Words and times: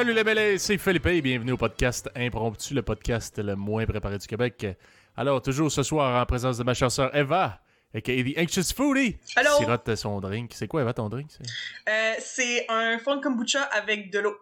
Salut 0.00 0.14
les 0.14 0.24
mêlés, 0.24 0.56
c'est 0.56 0.78
Philippe 0.78 1.04
et 1.08 1.20
bienvenue 1.20 1.52
au 1.52 1.58
podcast 1.58 2.08
Impromptu, 2.16 2.72
le 2.72 2.80
podcast 2.80 3.38
le 3.38 3.54
moins 3.54 3.84
préparé 3.84 4.16
du 4.16 4.26
Québec. 4.26 4.66
Alors, 5.14 5.42
toujours 5.42 5.70
ce 5.70 5.82
soir, 5.82 6.22
en 6.22 6.24
présence 6.24 6.56
de 6.56 6.64
ma 6.64 6.72
chère 6.72 6.90
sœur 6.90 7.14
Eva, 7.14 7.60
aka 7.94 8.10
The 8.10 8.38
Anxious 8.38 8.74
Foodie, 8.74 9.18
Allô? 9.36 9.50
qui 9.58 9.64
sirote 9.64 9.94
son 9.96 10.18
drink. 10.20 10.52
C'est 10.54 10.68
quoi, 10.68 10.80
Eva, 10.80 10.94
ton 10.94 11.10
drink? 11.10 11.28
c'est? 11.30 11.44
Euh, 11.90 12.14
c'est 12.18 12.64
un 12.70 12.98
fond 12.98 13.16
de 13.16 13.20
kombucha 13.20 13.60
avec 13.64 14.10
de 14.10 14.20
l'eau. 14.20 14.34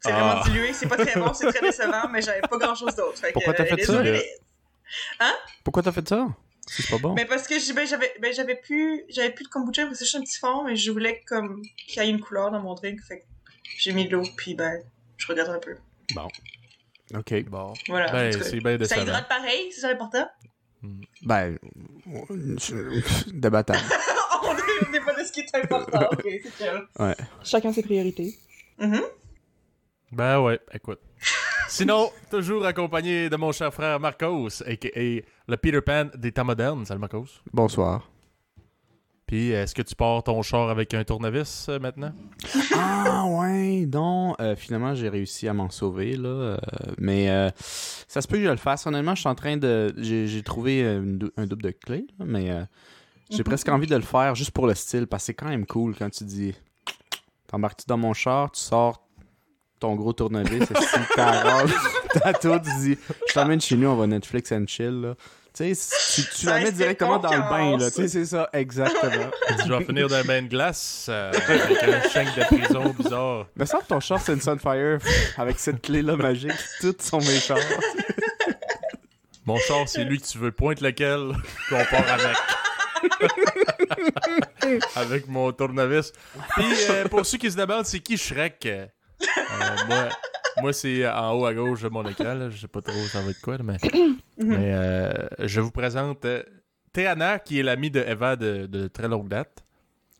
C'est 0.00 0.12
Ah. 0.12 0.20
vraiment 0.20 0.44
dilué, 0.44 0.74
c'est 0.74 0.86
pas 0.86 0.98
très 0.98 1.18
bon, 1.18 1.32
c'est 1.32 1.50
très 1.50 1.66
décevant, 1.66 2.06
mais 2.10 2.20
j'avais 2.20 2.42
pas 2.42 2.58
grand 2.58 2.74
chose 2.74 2.94
d'autre. 2.94 3.16
Fait 3.16 3.28
que, 3.28 3.32
Pourquoi 3.32 3.54
t'as 3.54 3.64
euh, 3.64 3.74
fait 3.74 3.84
ça? 3.84 4.02
Pourquoi 5.64 5.82
t'as 5.82 5.92
fait 5.92 6.06
ça? 6.06 6.28
C'est 6.66 6.90
pas 6.90 6.98
bon. 6.98 7.14
Mais 7.14 7.24
parce 7.24 7.48
que 7.48 7.54
ben, 7.72 7.86
j'avais 7.86 8.12
ben, 8.20 8.34
j'avais 8.34 8.56
plus 8.56 9.06
de 9.08 9.48
kombucha, 9.48 9.88
c'est 9.94 10.04
juste 10.04 10.16
un 10.16 10.20
petit 10.20 10.38
fond, 10.38 10.64
mais 10.64 10.76
je 10.76 10.90
voulais 10.90 11.22
comme 11.26 11.62
qu'il 11.86 12.02
y 12.02 12.06
ait 12.06 12.10
une 12.10 12.20
couleur 12.20 12.50
dans 12.50 12.60
mon 12.60 12.74
drink, 12.74 13.00
fait 13.00 13.20
que 13.20 13.24
j'ai 13.76 13.92
mis 13.92 14.06
de 14.08 14.12
l'eau, 14.16 14.22
puis 14.36 14.54
ben, 14.54 14.80
je 15.16 15.26
regarde 15.26 15.50
un 15.50 15.58
peu. 15.58 15.76
Bon. 16.14 16.28
Ok. 17.14 17.44
Bon. 17.48 17.74
Voilà. 17.88 18.08
en 18.10 18.12
Ben, 18.12 18.32
c'est 18.32 18.60
bien 18.60 18.72
ça 18.72 18.78
décevant. 18.78 19.02
hydrate 19.02 19.28
pareil, 19.28 19.70
c'est 19.72 19.80
ça 19.82 19.88
l'important? 19.90 20.28
Ben, 21.22 21.58
je- 22.06 23.30
débattable. 23.30 23.80
On 24.44 24.54
est- 24.56 24.86
on 24.86 24.90
n'est 24.92 25.00
pas 25.00 25.14
de 25.14 25.24
ce 25.24 25.32
qui 25.32 25.40
est 25.40 25.54
important, 25.54 26.08
ok, 26.12 26.22
c'est 26.24 26.40
chill. 26.64 26.82
Ouais. 26.98 27.16
Chacun 27.42 27.72
ses 27.72 27.82
priorités. 27.82 28.34
Mhm. 28.78 29.02
Ben 30.12 30.40
ouais, 30.40 30.60
écoute. 30.72 31.00
Sinon, 31.68 32.10
toujours 32.30 32.64
accompagné 32.64 33.28
de 33.28 33.36
mon 33.36 33.52
cher 33.52 33.74
frère 33.74 34.00
Marcos, 34.00 34.62
aka 34.66 34.88
le 34.94 35.56
Peter 35.56 35.80
Pan 35.82 36.06
des 36.14 36.32
temps 36.32 36.44
modernes. 36.44 36.86
Salut 36.86 37.00
Marcos. 37.00 37.26
Bonsoir. 37.52 38.08
Puis, 39.28 39.50
est-ce 39.50 39.74
que 39.74 39.82
tu 39.82 39.94
pars 39.94 40.22
ton 40.24 40.40
char 40.42 40.70
avec 40.70 40.92
un 40.94 41.04
tournevis 41.04 41.66
euh, 41.68 41.78
maintenant? 41.78 42.12
Ah 42.74 43.24
ouais, 43.26 43.86
non. 43.92 44.34
euh, 44.40 44.56
finalement, 44.56 44.94
j'ai 44.94 45.08
réussi 45.08 45.46
à 45.48 45.52
m'en 45.54 45.68
sauver, 45.70 46.16
là. 46.16 46.28
euh, 46.28 46.56
mais 46.98 47.28
euh, 47.30 47.50
ça 48.08 48.20
se 48.22 48.26
peut 48.28 48.36
que 48.38 48.44
je 48.44 48.48
le 48.50 48.56
fasse. 48.56 48.86
Honnêtement, 48.86 49.14
je 49.14 49.20
suis 49.20 49.28
en 49.28 49.34
train 49.34 49.56
de... 49.56 49.94
J'ai 49.98 50.42
trouvé 50.42 50.80
une 50.82 51.18
dou- 51.18 51.30
un 51.36 51.46
double 51.46 51.62
de 51.62 51.70
clé, 51.70 52.06
là, 52.18 52.24
mais 52.26 52.50
euh, 52.50 52.62
j'ai 53.30 53.38
Mhm. 53.38 53.44
presque 53.44 53.68
envie 53.68 53.86
de 53.86 53.96
le 53.96 54.02
faire 54.02 54.34
juste 54.34 54.52
pour 54.52 54.66
le 54.66 54.74
style, 54.74 55.06
parce 55.06 55.22
que 55.22 55.26
c'est 55.26 55.34
quand 55.34 55.48
même 55.48 55.66
cool 55.66 55.94
quand 55.94 56.08
tu 56.10 56.24
dis... 56.24 56.54
T'embarques-tu 57.48 57.84
dans 57.86 57.98
mon 57.98 58.12
char, 58.14 58.50
tu 58.50 58.60
sors 58.60 59.02
ton 59.80 59.94
gros 59.94 60.12
tournevis, 60.12 60.62
et 60.62 60.66
si 60.66 61.14
ta 61.16 62.32
tu 62.32 62.48
dis... 62.80 62.96
Je 63.28 63.34
t'emmène 63.34 63.60
chez 63.60 63.76
nous, 63.76 63.88
on 63.88 63.96
va 63.96 64.06
Netflix 64.06 64.52
and 64.52 64.64
chill, 64.66 65.00
là. 65.02 65.14
Tu 65.58 65.74
sais, 65.74 66.22
tu, 66.22 66.28
tu 66.30 66.46
Ça 66.46 66.54
la 66.54 66.64
mets 66.64 66.72
directement 66.72 67.18
dans 67.18 67.32
le 67.32 67.40
bain, 67.40 67.76
là. 67.76 67.90
Tu 67.90 67.96
sais, 67.96 68.08
c'est 68.08 68.26
ça, 68.26 68.48
exactement. 68.52 69.30
Tu 69.64 69.68
vas 69.68 69.80
finir 69.80 70.06
d'un 70.08 70.22
bain 70.22 70.42
de 70.42 70.46
glace 70.46 71.06
euh, 71.08 71.32
avec 71.32 71.82
un 71.82 72.08
chèque 72.10 72.34
de 72.36 72.44
prison 72.44 72.94
bizarre. 72.96 73.46
Me 73.56 73.64
semble 73.64 73.82
que 73.82 73.88
ton 73.88 73.98
char, 73.98 74.20
c'est 74.20 74.34
une 74.34 74.40
Sunfire 74.40 74.98
avec 75.36 75.58
cette 75.58 75.82
clé-là 75.82 76.14
magique. 76.14 76.52
Toutes 76.80 77.02
sont 77.02 77.18
mes 77.18 77.40
chars. 77.40 77.58
Mon 79.46 79.58
char, 79.58 79.88
c'est 79.88 80.04
lui 80.04 80.20
que 80.20 80.26
tu 80.26 80.38
veux. 80.38 80.52
Pointe 80.52 80.80
lequel 80.80 81.32
qu'on 81.68 81.84
part 81.86 82.04
avec. 82.08 82.36
avec 84.94 85.26
mon 85.26 85.50
tournevis. 85.50 86.12
Puis, 86.54 86.66
euh, 86.90 87.08
pour 87.08 87.26
ceux 87.26 87.38
qui 87.38 87.50
se 87.50 87.56
demandent, 87.56 87.86
c'est 87.86 87.98
qui 87.98 88.16
Shrek? 88.16 88.64
Euh, 88.66 88.86
moi, 89.88 90.08
moi 90.60 90.72
c'est 90.72 91.08
en 91.08 91.32
haut 91.32 91.46
à 91.46 91.54
gauche 91.54 91.82
de 91.82 91.88
mon 91.88 92.06
écran. 92.06 92.34
Là. 92.34 92.50
Je 92.50 92.58
sais 92.58 92.68
pas 92.68 92.80
trop 92.80 92.92
ça 93.06 93.20
va 93.22 93.30
être 93.30 93.40
quoi, 93.40 93.56
là, 93.58 93.64
mais, 93.64 93.76
mais 94.38 94.72
euh, 94.74 95.12
je 95.40 95.60
vous 95.60 95.70
présente 95.70 96.24
euh, 96.24 96.42
Théana, 96.92 97.38
qui 97.38 97.58
est 97.58 97.62
l'amie 97.62 97.90
de 97.90 98.00
Eva 98.00 98.36
de, 98.36 98.66
de 98.66 98.88
très 98.88 99.08
longue 99.08 99.28
date. 99.28 99.64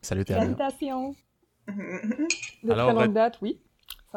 Salut 0.02 0.24
Théana. 0.24 0.44
Salutations! 0.44 1.14
Mhm. 1.66 2.28
De 2.64 2.72
Alors, 2.72 2.94
très 2.94 3.06
longue 3.06 3.14
date, 3.14 3.38
oui. 3.42 3.58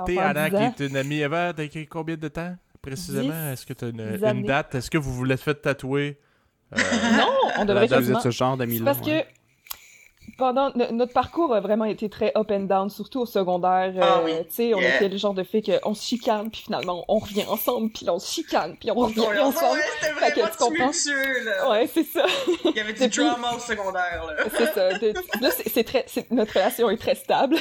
Théana, 0.05 0.49
10 0.49 0.55
qui 0.75 0.83
est 0.83 0.87
une 0.87 0.97
amie 0.97 1.19
Eva, 1.19 1.53
de 1.53 1.67
combien 1.89 2.15
de 2.15 2.27
temps 2.27 2.55
précisément? 2.81 3.51
Est-ce 3.51 3.65
que 3.65 3.73
tu 3.73 3.85
as 3.85 4.31
une, 4.31 4.43
date? 4.45 4.75
Est-ce 4.75 4.89
que 4.89 4.97
vous 4.97 5.13
vous 5.13 5.25
l'êtes 5.25 5.41
fait 5.41 5.55
tatouer? 5.55 6.19
Euh, 6.73 6.81
Non, 7.17 7.27
on 7.57 7.65
devrait 7.65 7.87
Vous 7.87 8.11
êtes 8.11 8.21
ce 8.21 8.31
genre 8.31 8.57
d'amis-là. 8.57 8.85
parce 8.85 9.01
que 9.01 9.23
pendant 10.41 10.71
notre 10.91 11.13
parcours 11.13 11.53
a 11.53 11.59
vraiment 11.59 11.85
été 11.85 12.09
très 12.09 12.31
up 12.35 12.49
and 12.51 12.61
down, 12.61 12.89
surtout 12.89 13.19
au 13.21 13.25
secondaire. 13.27 13.93
Ah 14.01 14.21
euh. 14.25 14.39
Tu 14.39 14.45
sais, 14.49 14.73
on 14.73 14.79
Yeah. 14.81 14.95
était 14.95 15.07
le 15.09 15.17
genre 15.17 15.35
de 15.35 15.43
fait 15.43 15.61
qu'on 15.61 15.93
se 15.93 16.03
chicane, 16.03 16.49
puis 16.49 16.63
finalement 16.65 17.05
on 17.07 17.19
revient 17.19 17.45
ensemble, 17.47 17.91
puis 17.91 18.09
on 18.09 18.17
se 18.17 18.31
chicane, 18.33 18.75
puis 18.79 18.89
on 18.89 18.95
revient 18.95 19.19
Ouais, 19.19 19.37
ensemble. 19.39 19.77
ouais, 19.77 19.81
c'était 20.01 20.41
vraiment 20.41 20.49
tumultueux, 20.75 21.43
là. 21.45 21.69
Ouais, 21.69 21.87
c'est 21.93 22.03
ça. 22.03 22.25
Il 22.65 22.75
y 22.75 22.79
avait 22.79 22.93
du 22.93 22.99
Depuis- 23.01 23.23
drama 23.23 23.51
au 23.55 23.59
secondaire, 23.59 24.23
là. 24.27 24.43
C'est 24.57 24.73
ça. 24.73 24.97
De- 24.97 25.13
Là, 25.41 25.49
c'est 25.55 25.69
c'est 25.69 25.83
très... 25.83 26.05
Notre 26.31 26.53
relation 26.53 26.89
est 26.89 26.97
très 26.97 27.15
stable. 27.15 27.57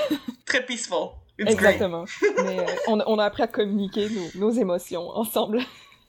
Très 0.47 0.65
peaceful. 0.65 1.09
It's. 1.39 1.51
Exactement. 1.53 2.05
Mais 2.45 2.59
euh, 2.61 2.65
on, 2.89 3.01
on 3.07 3.19
a 3.19 3.25
appris 3.27 3.43
à 3.43 3.47
communiquer 3.47 4.09
nos, 4.09 4.47
nos 4.49 4.51
émotions 4.51 5.09
ensemble. 5.11 5.61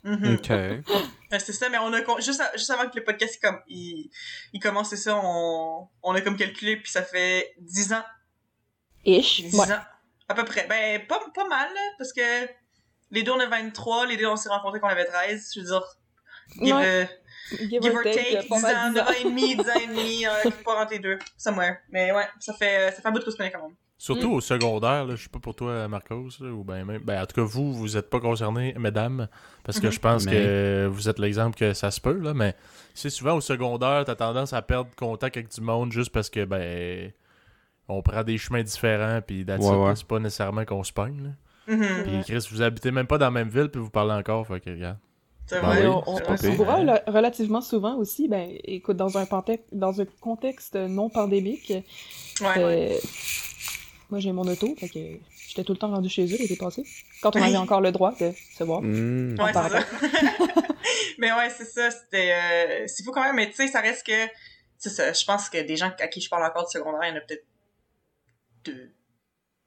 Mhm. 0.04 0.36
Ok. 0.36 0.50
Ouais, 0.50 1.40
c'est 1.40 1.54
ça, 1.54 1.70
mais 1.70 1.78
on 1.78 1.94
a 1.94 2.00
juste, 2.20 2.42
à- 2.42 2.52
juste 2.58 2.70
avant 2.72 2.90
que 2.90 2.98
le 2.98 3.04
podcast 3.04 3.36
il, 3.36 3.40
comme, 3.40 3.60
il, 3.68 4.10
il 4.54 4.60
commence, 4.60 4.90
c'est 4.90 4.98
ça, 4.98 5.20
on, 5.24 5.88
on 6.02 6.16
a 6.16 6.22
comme 6.22 6.36
calculé, 6.38 6.78
puis 6.78 6.92
ça 6.92 7.04
fait 7.04 7.54
10 7.60 7.94
ans. 7.94 8.04
Ish. 9.06 9.42
10 9.44 9.56
Ouais. 9.60 9.72
ans. 9.72 9.82
À 10.28 10.34
peu 10.34 10.44
près. 10.46 10.66
Ben, 10.68 11.06
pas, 11.08 11.20
pas 11.36 11.48
mal, 11.48 11.72
là, 11.74 11.82
parce 11.98 12.14
que 12.14 12.22
les 13.12 13.24
deux 13.24 13.32
on 13.32 13.40
a 13.40 13.46
23, 13.48 14.08
les 14.08 14.18
deux 14.18 14.26
on 14.28 14.36
s'est 14.38 14.50
rencontrés 14.50 14.80
quand 14.80 14.88
on 14.88 14.92
avait 14.92 15.06
13. 15.06 15.52
Je 15.56 15.60
veux 15.60 15.66
dire, 15.68 15.84
give, 16.62 16.76
Ouais. 16.76 16.86
euh, 16.86 17.06
Give, 17.60 17.82
give 17.82 17.94
or 17.96 18.04
take, 18.04 18.38
euh, 18.38 18.42
10 18.44 18.48
pas 18.48 18.60
mal 18.60 18.76
ans, 18.76 18.92
10 18.92 19.00
ans. 19.00 19.04
9 19.04 19.08
ans 19.08 19.20
et 19.20 19.24
demi, 19.26 19.56
10 19.56 19.70
ans 19.70 19.80
et 19.82 19.88
demi, 19.88 20.26
euh, 20.26 20.50
pas 20.64 20.82
entre 20.82 20.92
les 20.94 21.00
deux, 21.00 21.20
somewhere. 21.38 21.78
Mais 21.90 22.12
ouais, 22.14 22.28
ça 22.40 22.54
fait, 22.54 22.92
ça 22.92 23.02
fait 23.02 23.08
un 23.08 23.12
bout 23.12 23.20
de 23.20 23.26
qu'on 23.26 23.52
quand 23.52 23.62
même. 23.64 23.76
Surtout 24.04 24.30
Mm. 24.32 24.34
au 24.34 24.42
secondaire, 24.42 25.06
là, 25.06 25.16
je 25.16 25.22
sais 25.22 25.30
pas 25.30 25.38
pour 25.38 25.54
toi, 25.54 25.88
Marcos, 25.88 26.30
là, 26.40 26.50
ou 26.50 26.64
ben 26.64 26.84
même. 26.86 27.04
Ben, 27.04 27.22
en 27.22 27.26
tout 27.28 27.36
cas, 27.36 27.44
vous, 27.44 27.72
vous 27.72 27.98
êtes 27.98 28.10
pas 28.10 28.20
concernés, 28.20 28.74
mesdames, 28.80 29.28
parce 29.64 29.80
que 29.80 29.86
Mhm. 29.86 29.92
je 29.94 30.00
pense 30.00 30.26
Mais- 30.26 30.32
que 30.32 30.90
vous 30.92 31.08
êtes 31.08 31.20
l'exemple 31.20 31.56
que 31.56 31.74
ça 31.74 31.92
se 31.92 32.02
peut, 32.02 32.18
là, 32.18 32.34
mais 32.34 32.56
c'est 32.96 33.12
souvent 33.12 33.36
au 33.36 33.42
secondaire, 33.42 34.04
t'as 34.06 34.16
tendance 34.16 34.54
à 34.54 34.64
perdre 34.64 34.90
contact 34.96 35.38
avec 35.38 35.50
du 35.54 35.62
monde 35.62 35.92
juste 35.92 36.12
parce 36.12 36.32
que, 36.32 36.46
ben, 36.46 37.12
on 37.88 38.02
prend 38.02 38.24
des 38.24 38.40
chemins 38.40 38.64
différents, 38.64 39.22
puis 39.22 39.46
Ouais, 39.48 39.56
ouais. 39.60 39.96
c'est 39.96 40.08
pas 40.08 40.18
nécessairement 40.18 40.66
qu'on 40.66 40.84
se 40.84 40.94
pogne. 40.94 41.36
Mhm. 41.68 41.86
Puis 42.04 42.22
Chris, 42.24 42.48
vous 42.52 42.64
habitez 42.64 42.90
même 42.90 43.06
pas 43.06 43.20
dans 43.20 43.26
la 43.28 43.32
même 43.32 43.50
ville, 43.50 43.70
puis 43.70 43.80
vous 43.80 43.92
parlez 43.92 44.14
encore, 44.14 44.48
fait 44.48 44.60
que, 44.62 44.72
regarde. 44.72 44.98
C'est 45.46 45.62
Ben 45.62 45.68
vrai. 45.68 45.86
oui, 45.86 45.94
on, 46.08 46.38
se 46.38 46.48
voit 46.48 46.84
là, 46.84 47.04
relativement 47.06 47.62
souvent 47.62 47.98
aussi. 47.98 48.28
Ben, 48.28 48.50
écoute, 48.64 48.98
dans 48.98 49.16
un, 49.20 49.28
contexte, 49.28 49.68
dans 49.72 50.02
un 50.02 50.06
contexte 50.22 50.76
non 50.76 51.10
pandémique, 51.10 51.72
Ouais. 52.42 52.48
euh, 52.58 52.98
moi 54.12 54.20
j'ai 54.20 54.32
mon 54.32 54.44
auto, 54.48 54.76
fait 54.78 54.90
que 54.90 55.00
j'étais 55.48 55.64
tout 55.64 55.72
le 55.74 55.78
temps 55.80 55.90
rendu 55.90 56.10
chez 56.10 56.26
eux 56.26 56.38
l'été 56.38 56.58
passé. 56.58 56.86
Quand 57.22 57.36
on 57.36 57.42
avait 57.42 57.58
encore 57.58 57.82
le 57.82 57.92
droit 57.92 58.14
de 58.20 58.32
se 58.58 58.64
voir. 58.64 58.82
Hmm. 58.82 59.36
Ouais, 59.40 59.54
ça. 59.54 59.70
mais 61.18 61.32
ouais, 61.32 61.50
c'est 61.50 61.66
ça, 61.66 61.90
c'était... 61.90 62.34
Euh, 62.34 62.84
c'est 62.88 63.04
fou 63.04 63.12
quand 63.12 63.24
même, 63.24 63.36
mais 63.36 63.50
tu 63.50 63.56
sais, 63.56 63.68
ça 63.68 63.82
reste 63.82 64.06
que... 64.06 64.28
C'est 64.78 64.90
ça, 64.90 65.14
je 65.14 65.24
pense 65.26 65.50
que 65.50 65.62
des 65.62 65.78
gens 65.78 65.92
à 66.00 66.08
qui 66.08 66.22
je 66.22 66.30
parle 66.30 66.44
encore 66.44 66.66
de 66.66 66.70
secondaire, 66.70 67.02
il 67.04 67.10
y 67.10 67.14
en 67.14 67.18
a 67.18 67.22
peut-être 67.22 67.46
deux. 68.66 68.92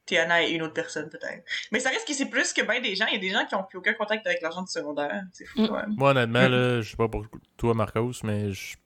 Théana 0.07 0.43
et 0.43 0.51
une 0.51 0.63
autre 0.63 0.75
personne, 0.75 1.09
peut-être. 1.09 1.45
Mais 1.73 1.81
ça 1.81 1.89
reste 1.89 2.07
que 2.07 2.13
c'est 2.13 2.27
plus 2.27 2.53
que 2.53 2.61
ben 2.61 2.83
des 2.83 2.95
gens. 2.95 3.07
Il 3.07 3.15
y 3.15 3.17
a 3.17 3.21
des 3.21 3.31
gens 3.31 3.47
qui 3.47 3.55
ont 3.55 3.63
plus 3.65 3.79
aucun 3.79 3.95
contact 3.95 4.27
avec 4.27 4.43
l'argent 4.43 4.61
du 4.63 4.71
secondaire. 4.71 5.23
C'est 5.33 5.47
fou, 5.47 5.63
Mm. 5.63 5.69
quand 5.69 5.77
même. 5.77 5.95
Moi, 5.97 6.11
honnêtement, 6.11 6.49
là, 6.49 6.81
je 6.83 6.91
sais 6.91 6.97
pas 6.97 7.09
pour 7.09 7.25
toi, 7.57 7.73
Marcos, 7.73 8.13
mais 8.23 8.53
je... 8.53 8.77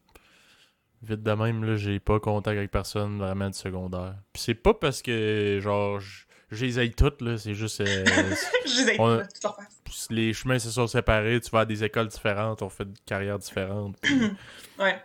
vite 1.03 1.23
de 1.23 1.33
même, 1.33 1.65
là, 1.65 1.77
j'ai 1.77 2.01
pas 2.01 2.19
contact 2.21 2.57
avec 2.59 2.71
personne 2.71 3.19
vraiment 3.19 3.49
du 3.51 3.59
secondaire. 3.59 4.15
Puis 4.33 4.43
c'est 4.43 4.55
pas 4.55 4.75
parce 4.75 5.01
que, 5.03 5.59
genre, 5.63 6.01
je 6.01 6.65
les 6.65 6.79
aille 6.79 6.93
toutes, 6.95 7.21
là, 7.23 7.37
c'est 7.39 7.55
juste... 7.55 7.81
euh, 7.81 8.05
je 8.67 9.01
On- 9.01 9.23
les 10.11 10.33
chemins 10.33 10.59
se 10.59 10.71
sont 10.71 10.87
séparés, 10.87 11.41
tu 11.41 11.51
vas 11.51 11.61
à 11.61 11.65
des 11.65 11.85
écoles 11.85 12.09
différentes, 12.09 12.63
on 12.63 12.69
fait 12.69 12.85
des 12.85 13.01
carrières 13.07 13.39
différentes, 13.39 13.97
puis 14.01 14.15
Ouais. 14.79 15.01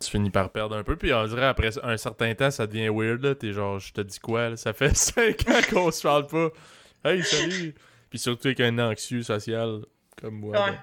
tu 0.00 0.10
finis 0.10 0.30
par 0.30 0.50
perdre 0.50 0.76
un 0.76 0.82
peu, 0.84 0.96
puis 0.96 1.12
on 1.12 1.26
dirait 1.26 1.46
après 1.46 1.70
un 1.82 1.96
certain 1.96 2.34
temps, 2.34 2.50
ça 2.50 2.66
devient 2.66 2.88
weird, 2.88 3.22
là, 3.22 3.34
t'es 3.34 3.52
genre, 3.52 3.78
je 3.78 3.92
te 3.92 4.00
dis 4.00 4.18
quoi, 4.18 4.50
là, 4.50 4.56
ça 4.56 4.72
fait 4.72 4.94
5 4.96 5.48
ans 5.48 5.60
qu'on 5.70 5.90
se 5.90 6.02
parle 6.02 6.26
pas, 6.26 6.48
hey, 7.04 7.22
salut! 7.22 7.74
Puis 8.10 8.18
surtout 8.18 8.48
avec 8.48 8.60
un 8.60 8.78
anxieux 8.78 9.22
social 9.22 9.80
comme 10.20 10.34
moi. 10.40 10.52
Ouais. 10.66 10.70
ben, 10.72 10.78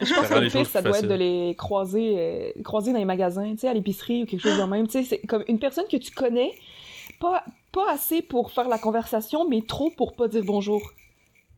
Je 0.00 0.12
pense 0.12 0.28
que 0.28 0.34
le 0.34 0.48
pire, 0.48 0.66
ça 0.66 0.82
doit 0.82 0.98
être 0.98 1.08
de 1.08 1.14
les 1.14 1.54
croiser, 1.56 2.16
euh, 2.18 2.62
croiser 2.62 2.92
dans 2.92 2.98
les 2.98 3.04
magasins, 3.04 3.52
tu 3.52 3.58
sais, 3.58 3.68
à 3.68 3.74
l'épicerie 3.74 4.22
ou 4.22 4.26
quelque 4.26 4.42
chose 4.42 4.58
de 4.58 4.64
même. 4.64 4.86
Tu 4.86 4.92
sais, 4.92 5.04
c'est 5.04 5.26
comme 5.26 5.44
une 5.48 5.58
personne 5.58 5.86
que 5.90 5.96
tu 5.96 6.12
connais, 6.12 6.52
pas, 7.18 7.44
pas 7.72 7.92
assez 7.92 8.20
pour 8.20 8.50
faire 8.50 8.68
la 8.68 8.78
conversation, 8.78 9.48
mais 9.48 9.62
trop 9.62 9.90
pour 9.90 10.14
pas 10.14 10.28
dire 10.28 10.42
bonjour. 10.44 10.82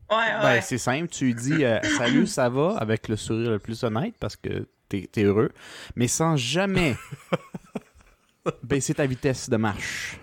Ouais, 0.09 0.15
ouais. 0.15 0.41
Ben, 0.41 0.61
c'est 0.61 0.77
simple, 0.77 1.07
tu 1.09 1.33
dis 1.33 1.63
euh, 1.63 1.79
salut, 1.97 2.25
ça 2.27 2.49
va 2.49 2.75
avec 2.77 3.07
le 3.09 3.15
sourire 3.15 3.51
le 3.51 3.59
plus 3.59 3.83
honnête 3.83 4.15
parce 4.19 4.35
que 4.35 4.67
t'es 4.87 5.09
es 5.15 5.23
heureux, 5.23 5.51
mais 5.95 6.07
sans 6.07 6.35
jamais 6.35 6.95
baisser 8.63 8.95
ta 8.95 9.05
vitesse 9.05 9.49
de 9.49 9.57
marche. 9.57 10.17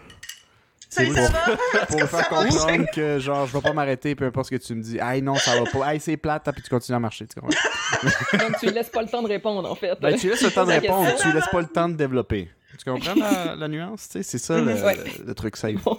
C'est 0.97 1.11
ça 1.13 1.29
va? 1.29 1.57
Pour 1.87 2.01
me 2.01 2.07
faire 2.07 2.29
comprendre 2.29 2.87
que 2.93 3.19
genre 3.19 3.47
je 3.47 3.53
vais 3.53 3.61
pas 3.61 3.73
m'arrêter 3.73 4.15
peu 4.15 4.25
importe 4.27 4.47
ce 4.47 4.57
que 4.57 4.63
tu 4.63 4.75
me 4.75 4.83
dis. 4.83 4.99
Hey 5.01 5.23
non, 5.23 5.35
ça 5.37 5.53
va 5.61 5.65
pas. 5.71 5.93
Hey, 5.95 6.01
c'est 6.01 6.17
plate, 6.17 6.49
puis 6.53 6.63
tu 6.63 6.71
continues 6.71 6.97
à 6.97 7.01
marcher, 7.01 7.27
tu 7.27 7.39
comprends? 7.41 7.59
Donc, 8.39 8.59
tu 8.59 8.67
lui 8.67 8.73
laisses 8.75 8.89
pas 8.91 9.03
le 9.03 9.09
temps 9.09 9.23
de 9.23 9.29
répondre, 9.29 9.71
en 9.71 9.75
fait. 9.75 9.99
Ben, 10.01 10.17
tu 10.17 10.29
laisses 10.29 10.43
le 10.43 10.51
temps 10.51 10.65
de 10.65 10.73
répondre, 10.73 11.09
tu 11.21 11.33
laisses 11.33 11.49
pas 11.51 11.61
le 11.61 11.67
temps 11.67 11.89
de 11.89 11.95
développer. 11.95 12.49
Tu 12.79 12.91
comprends 12.91 13.15
la, 13.15 13.55
la 13.57 13.69
nuance? 13.69 14.09
tu 14.09 14.19
sais? 14.19 14.23
C'est 14.23 14.39
ça 14.39 14.59
le, 14.61 14.75
Ouais. 14.83 14.97
le 15.25 15.35
truc 15.35 15.57
safe. 15.57 15.81
Oh 15.87 15.99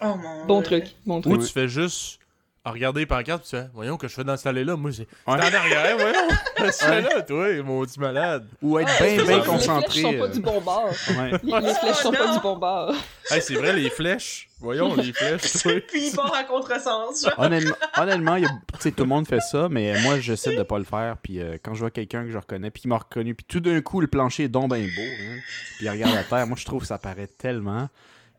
mon 0.00 0.44
Bon 0.46 0.62
truc, 0.62 0.84
bon 1.06 1.18
Ou 1.18 1.20
truc. 1.20 1.40
tu 1.42 1.52
fais 1.52 1.68
juste 1.68 2.19
à 2.62 2.72
regarder 2.72 3.00
les 3.00 3.06
pancartes, 3.06 3.42
puis 3.42 3.50
tu 3.50 3.56
fais, 3.56 3.68
voyons 3.72 3.96
que 3.96 4.06
je 4.06 4.12
fais 4.14 4.24
dans 4.24 4.36
cette 4.36 4.46
allée-là? 4.48 4.76
Moi, 4.76 4.90
c'est 4.92 5.06
Ouais. 5.26 5.38
T'es 5.38 5.56
en 5.56 5.58
arrière, 5.60 5.96
voyons. 5.96 6.28
Fais 6.72 7.00
là, 7.00 7.22
toi, 7.22 7.62
mon 7.62 7.82
petit 7.86 7.98
malade? 7.98 8.46
Ou 8.60 8.78
être 8.78 9.00
Ouais, 9.00 9.16
bien, 9.16 9.24
c'est 9.24 9.32
bien 9.32 9.40
concentré. 9.44 10.02
Les 10.02 10.02
flèches 10.02 10.12
sont 10.12 10.18
pas 10.18 10.24
euh, 10.24 10.28
du 10.28 10.40
bon 10.40 10.60
bord. 10.60 10.90
ouais. 11.08 11.30
Les, 11.42 11.52
les 11.68 11.74
flèches 11.74 11.96
sont 11.96 12.12
pas 12.12 12.34
du 12.34 12.40
bon 12.40 12.56
bord. 12.56 12.94
Hey, 13.30 13.40
c'est 13.40 13.54
vrai, 13.54 13.72
les 13.72 13.90
flèches. 13.90 14.48
Voyons, 14.58 14.96
les 14.96 15.12
flèches, 15.12 15.52
toi. 15.62 15.72
Puis 15.88 16.08
il 16.08 16.16
part 16.16 16.34
à 16.34 16.42
contresens. 16.42 17.24
genre. 17.24 17.38
Honnêtement, 17.38 18.36
tout 18.74 18.90
le 18.98 19.04
monde 19.04 19.26
fait 19.28 19.40
ça, 19.40 19.68
mais 19.70 20.02
moi, 20.02 20.18
j'essaie 20.18 20.56
de 20.56 20.62
pas 20.64 20.78
le 20.78 20.84
faire. 20.84 21.16
Puis 21.22 21.40
euh, 21.40 21.56
quand 21.62 21.72
je 21.74 21.80
vois 21.80 21.90
quelqu'un 21.92 22.24
que 22.24 22.30
je 22.32 22.38
reconnais, 22.38 22.70
puis 22.72 22.82
il 22.84 22.88
m'a 22.88 22.98
reconnu, 22.98 23.34
puis 23.36 23.46
tout 23.48 23.60
d'un 23.60 23.80
coup, 23.82 24.00
le 24.00 24.08
plancher 24.08 24.44
est 24.44 24.48
donc 24.48 24.74
bien 24.74 24.82
beau, 24.82 25.00
hein, 25.00 25.38
puis 25.76 25.86
il 25.86 25.90
regarde 25.90 26.12
la 26.14 26.24
terre, 26.24 26.46
moi, 26.48 26.56
je 26.58 26.64
trouve 26.64 26.80
que 26.82 26.88
ça 26.88 26.98
paraît 26.98 27.28
tellement. 27.28 27.88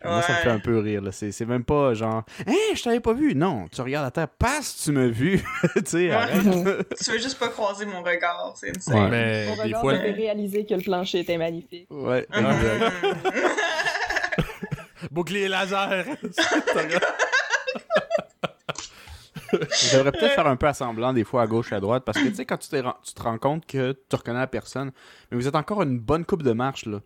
Moi, 0.03 0.21
ça 0.23 0.33
me 0.33 0.37
fait 0.37 0.49
un 0.49 0.59
peu 0.59 0.79
rire. 0.79 1.01
là. 1.01 1.11
C'est 1.11 1.31
c'est 1.31 1.45
même 1.45 1.63
pas 1.63 1.93
genre, 1.93 2.23
Hein, 2.47 2.53
je 2.75 2.81
t'avais 2.83 2.99
pas 2.99 3.13
vu. 3.13 3.35
Non, 3.35 3.67
tu 3.71 3.81
regardes 3.81 4.05
la 4.05 4.11
terre 4.11 4.27
que 4.39 4.83
tu 4.83 4.91
m'as 4.91 5.07
vu. 5.07 5.43
tu 5.75 5.81
sais, 5.85 6.09
Ouais. 6.15 6.27
tu 7.03 7.11
veux 7.11 7.19
juste 7.19 7.37
pas 7.39 7.49
croiser 7.49 7.85
mon 7.85 8.01
regard, 8.01 8.53
c'est 8.55 8.75
insane. 8.75 9.03
Ouais. 9.03 9.09
Mais 9.09 9.45
Mon 9.47 9.55
des 9.55 9.61
regard 9.61 9.81
fois, 9.81 9.93
m'avait 9.93 10.11
réalisé 10.11 10.65
que 10.65 10.73
le 10.73 10.81
plancher 10.81 11.19
était 11.19 11.37
magnifique. 11.37 11.87
Ouais. 11.89 12.25
Mhm. 12.33 13.13
bouclier 15.11 15.47
laser. 15.47 16.05
Je 19.53 19.97
devrais 19.97 20.11
peut-être 20.11 20.33
faire 20.33 20.47
un 20.47 20.55
peu 20.55 20.67
à 20.67 20.73
semblant 20.73 21.11
des 21.13 21.23
fois 21.23 21.41
à 21.43 21.47
gauche 21.47 21.71
et 21.71 21.75
à 21.75 21.79
droite 21.79 22.03
parce 22.05 22.17
que 22.17 22.27
tu 22.27 22.35
sais, 22.35 22.45
quand 22.45 22.57
tu, 22.57 22.69
tu 22.69 23.13
te 23.13 23.21
rends 23.21 23.37
compte 23.37 23.65
que 23.65 23.91
tu 24.09 24.15
reconnais 24.15 24.39
la 24.39 24.47
personne, 24.47 24.91
mais 25.29 25.37
vous 25.37 25.47
êtes 25.47 25.55
encore 25.55 25.81
une 25.83 25.99
bonne 25.99 26.23
coupe 26.25 26.43
de 26.43 26.53
marche 26.53 26.85
là. 26.85 26.99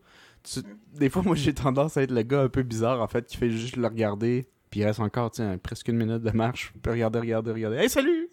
Tu- 0.46 0.62
Des 0.98 1.10
fois, 1.10 1.22
moi 1.24 1.36
j'ai 1.36 1.54
tendance 1.54 1.98
à 1.98 2.04
être 2.04 2.12
le 2.12 2.22
gars 2.22 2.42
un 2.42 2.50
peu 2.50 2.64
bizarre 2.64 3.02
en 3.02 3.08
fait 3.08 3.26
qui 3.28 3.38
fait 3.38 3.50
juste 3.52 3.76
le 3.76 3.88
regarder, 3.88 4.48
puis 4.70 4.80
il 4.82 4.86
reste 4.86 5.00
encore 5.00 5.32
sais, 5.34 5.58
presque 5.58 5.88
une 5.90 5.98
minute 5.98 6.22
de 6.22 6.32
marche, 6.32 6.74
puis 6.82 6.92
regarder, 6.92 7.20
regarder, 7.20 7.52
regarder. 7.52 7.78
Hey, 7.78 7.90
salut! 7.90 8.30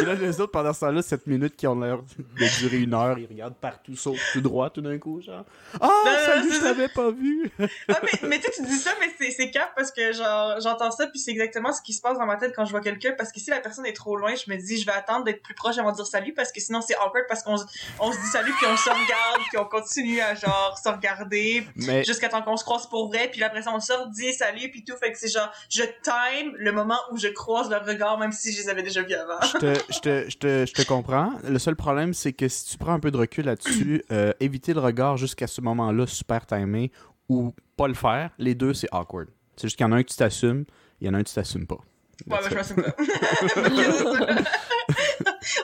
Et 0.00 0.04
là, 0.04 0.14
les 0.14 0.40
autres, 0.40 0.52
pendant 0.52 0.72
ce 0.72 0.80
temps-là, 0.80 1.02
7 1.02 1.26
minutes 1.26 1.56
qui 1.56 1.66
ont 1.66 1.78
l'air 1.78 1.98
de 1.98 2.58
durer 2.60 2.78
une 2.78 2.94
heure, 2.94 3.18
ils 3.18 3.26
regardent 3.26 3.56
partout, 3.56 3.96
sauf 3.96 4.16
tout 4.32 4.40
droit 4.40 4.70
tout 4.70 4.80
d'un 4.80 4.98
coup, 4.98 5.20
genre. 5.20 5.44
Ah, 5.80 5.88
Non, 6.06 6.12
salut, 6.26 6.52
je 6.54 6.60
t'avais 6.60 6.88
pas 6.88 7.10
vu! 7.10 7.50
Ah, 7.88 8.00
mais, 8.02 8.28
mais 8.28 8.38
tu 8.38 8.44
sais, 8.44 8.52
tu 8.56 8.62
dis 8.62 8.76
ça, 8.78 8.90
mais 9.00 9.12
c'est, 9.18 9.30
c'est 9.32 9.50
cap 9.50 9.72
parce 9.76 9.90
que 9.92 10.12
genre, 10.12 10.60
j'entends 10.60 10.90
ça, 10.90 11.06
puis 11.08 11.18
c'est 11.18 11.30
exactement 11.32 11.72
ce 11.72 11.82
qui 11.82 11.92
se 11.92 12.00
passe 12.00 12.16
dans 12.18 12.26
ma 12.26 12.36
tête 12.36 12.52
quand 12.54 12.64
je 12.64 12.70
vois 12.70 12.80
quelqu'un. 12.80 13.12
Parce 13.18 13.32
que 13.32 13.40
si 13.40 13.50
la 13.50 13.60
personne 13.60 13.86
est 13.86 13.92
trop 13.92 14.16
loin, 14.16 14.34
je 14.34 14.50
me 14.50 14.56
dis, 14.56 14.78
je 14.80 14.86
vais 14.86 14.92
attendre 14.92 15.24
d'être 15.24 15.42
plus 15.42 15.54
proche 15.54 15.78
avant 15.78 15.90
de 15.90 15.96
dire 15.96 16.06
salut, 16.06 16.32
parce 16.34 16.52
que 16.52 16.60
sinon 16.60 16.80
c'est 16.80 16.94
awkward 16.96 17.24
parce 17.28 17.42
qu'on 17.42 17.56
se- 17.56 17.64
on 17.98 18.12
se 18.12 18.18
dit 18.18 18.26
salut, 18.26 18.52
puis 18.56 18.66
on 18.70 18.76
se 18.76 18.88
regarde, 18.88 19.40
puis 19.48 19.58
on 19.58 19.64
continue 19.64 20.20
à 20.20 20.34
genre 20.34 20.78
se 20.82 20.88
regarder 20.88 21.66
Mais 21.76 22.04
jusqu'à 22.04 22.28
temps 22.28 22.42
qu'on 22.42 22.56
se 22.56 22.64
croise 22.64 22.86
pour 22.88 23.08
vrai, 23.08 23.28
puis 23.32 23.42
après 23.42 23.62
ça 23.62 23.72
on 23.74 23.80
sort, 23.80 24.06
dit 24.08 24.32
salut, 24.32 24.70
puis 24.70 24.84
tout. 24.84 24.96
Fait 24.96 25.10
que 25.12 25.18
c'est 25.18 25.28
genre, 25.28 25.50
je 25.70 25.82
time 26.02 26.52
le 26.56 26.72
moment 26.72 26.98
où 27.10 27.16
je 27.18 27.28
croise 27.28 27.68
leur 27.70 27.84
regard, 27.84 28.18
même 28.18 28.32
si 28.32 28.52
je 28.52 28.62
les 28.62 28.68
avais 28.68 28.82
déjà 28.82 29.02
vus 29.02 29.14
avant. 29.14 29.40
je 29.42 29.58
te, 29.58 29.87
je, 29.88 30.00
te, 30.00 30.30
je, 30.30 30.36
te, 30.36 30.66
je 30.66 30.72
te 30.72 30.86
comprends. 30.86 31.32
Le 31.48 31.58
seul 31.58 31.76
problème, 31.76 32.14
c'est 32.14 32.32
que 32.32 32.48
si 32.48 32.66
tu 32.66 32.78
prends 32.78 32.92
un 32.92 33.00
peu 33.00 33.10
de 33.10 33.16
recul 33.16 33.46
là-dessus, 33.46 34.04
euh, 34.12 34.32
éviter 34.40 34.74
le 34.74 34.80
regard 34.80 35.16
jusqu'à 35.16 35.46
ce 35.46 35.60
moment-là 35.60 36.06
super 36.06 36.46
timé 36.46 36.92
ou 37.28 37.52
pas 37.76 37.88
le 37.88 37.94
faire, 37.94 38.30
les 38.38 38.54
deux, 38.54 38.74
c'est 38.74 38.88
awkward. 38.92 39.28
C'est 39.56 39.68
juste 39.68 39.76
qu'il 39.76 39.84
y 39.84 39.88
en 39.88 39.92
a 39.92 39.96
un 39.96 40.02
que 40.02 40.10
tu 40.10 40.16
t'assumes, 40.16 40.64
il 41.00 41.06
y 41.06 41.10
en 41.10 41.14
a 41.14 41.18
un 41.18 41.22
que 41.22 41.28
tu 41.28 41.34
t'assumes 41.34 41.66
pas. 41.66 41.78
Ouais, 42.26 42.38
ben 42.42 42.50
je 42.50 42.54
m'assume 42.54 42.82
pas. 42.82 42.94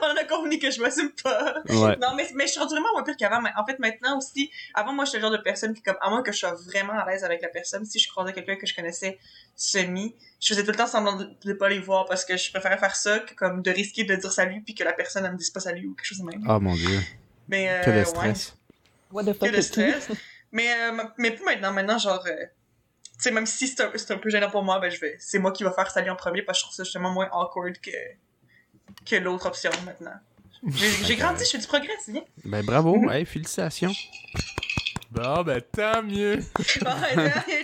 on 0.01 0.05
en 0.05 0.15
a 0.15 0.23
convenu 0.23 0.59
que 0.59 0.71
je 0.71 0.81
m'assume 0.81 1.11
pas. 1.23 1.61
Ouais. 1.69 1.97
Non, 2.01 2.15
mais, 2.15 2.27
mais 2.33 2.45
je 2.47 2.51
suis 2.51 2.59
rendue 2.59 2.73
vraiment 2.73 2.91
moins 2.93 3.03
pire 3.03 3.15
qu'avant. 3.17 3.41
Mais 3.41 3.49
en 3.57 3.65
fait, 3.65 3.79
maintenant 3.79 4.17
aussi, 4.17 4.51
avant, 4.73 4.93
moi, 4.93 5.05
j'étais 5.05 5.17
le 5.17 5.21
genre 5.23 5.31
de 5.31 5.37
personne 5.37 5.73
qui, 5.73 5.81
comme, 5.81 5.97
à 6.01 6.09
moins 6.09 6.23
que 6.23 6.31
je 6.31 6.37
sois 6.37 6.53
vraiment 6.53 6.93
à 6.93 7.09
l'aise 7.09 7.23
avec 7.23 7.41
la 7.41 7.49
personne, 7.49 7.85
si 7.85 7.99
je 7.99 8.09
croisais 8.09 8.33
quelqu'un 8.33 8.55
que 8.55 8.65
je 8.65 8.75
connaissais 8.75 9.19
semi, 9.55 10.15
je 10.39 10.53
faisais 10.53 10.63
tout 10.63 10.71
le 10.71 10.77
temps 10.77 10.87
semblant 10.87 11.15
de, 11.17 11.29
de 11.43 11.53
pas 11.53 11.69
les 11.69 11.79
voir 11.79 12.05
parce 12.05 12.25
que 12.25 12.37
je 12.37 12.51
préférais 12.51 12.77
faire 12.77 12.95
ça 12.95 13.19
que, 13.19 13.33
comme, 13.33 13.61
de 13.61 13.71
risquer 13.71 14.03
de 14.03 14.15
dire 14.15 14.31
salut 14.31 14.61
puis 14.63 14.75
que 14.75 14.83
la 14.83 14.93
personne, 14.93 15.23
ne 15.23 15.29
me 15.29 15.37
dise 15.37 15.49
pas 15.49 15.59
salut 15.59 15.87
ou 15.87 15.95
quelque 15.95 16.05
chose 16.05 16.19
de 16.19 16.25
même. 16.25 16.45
Oh 16.49 16.59
mon 16.59 16.75
dieu. 16.75 16.99
Mais, 17.47 17.69
euh, 17.69 17.81
Que 17.83 17.89
ouais. 17.91 18.05
stress. 18.05 18.55
What 19.11 19.23
the 19.23 19.27
Que 19.27 19.33
fuck? 19.33 19.51
de 19.51 19.57
is 19.57 19.63
stress. 19.63 20.07
mais, 20.51 20.67
euh, 20.73 21.03
mais 21.17 21.31
plus 21.31 21.45
maintenant, 21.45 21.71
maintenant, 21.73 21.97
genre, 21.97 22.23
euh, 22.27 22.45
sais, 23.19 23.31
même 23.31 23.45
si 23.45 23.67
c'est 23.67 23.81
un, 23.81 23.91
c'est 23.95 24.13
un 24.13 24.17
peu 24.17 24.29
gênant 24.29 24.49
pour 24.49 24.63
moi, 24.63 24.79
ben, 24.79 24.89
je 24.91 24.99
vais, 24.99 25.15
c'est 25.19 25.39
moi 25.39 25.51
qui 25.51 25.63
va 25.63 25.71
faire 25.71 25.89
salut 25.89 26.09
en 26.09 26.15
premier 26.15 26.41
parce 26.41 26.57
que 26.57 26.61
je 26.61 26.65
trouve 26.65 26.75
ça 26.75 26.83
justement 26.83 27.11
moins 27.11 27.29
awkward 27.31 27.77
que, 27.79 27.91
que 29.05 29.15
l'autre 29.15 29.47
option 29.47 29.71
maintenant. 29.85 30.19
J'ai 30.67 31.15
grandi, 31.15 31.45
je 31.45 31.51
fais 31.51 31.57
du 31.59 31.67
progrès, 31.67 31.93
c'est 32.03 32.11
bien. 32.11 32.23
Ben 32.43 32.65
bravo, 32.65 33.09
hey, 33.11 33.25
félicitations. 33.25 33.93
Bon, 35.11 35.43
ben, 35.43 35.61
tant 35.71 36.01
mieux. 36.03 36.39
Bon, 36.81 36.91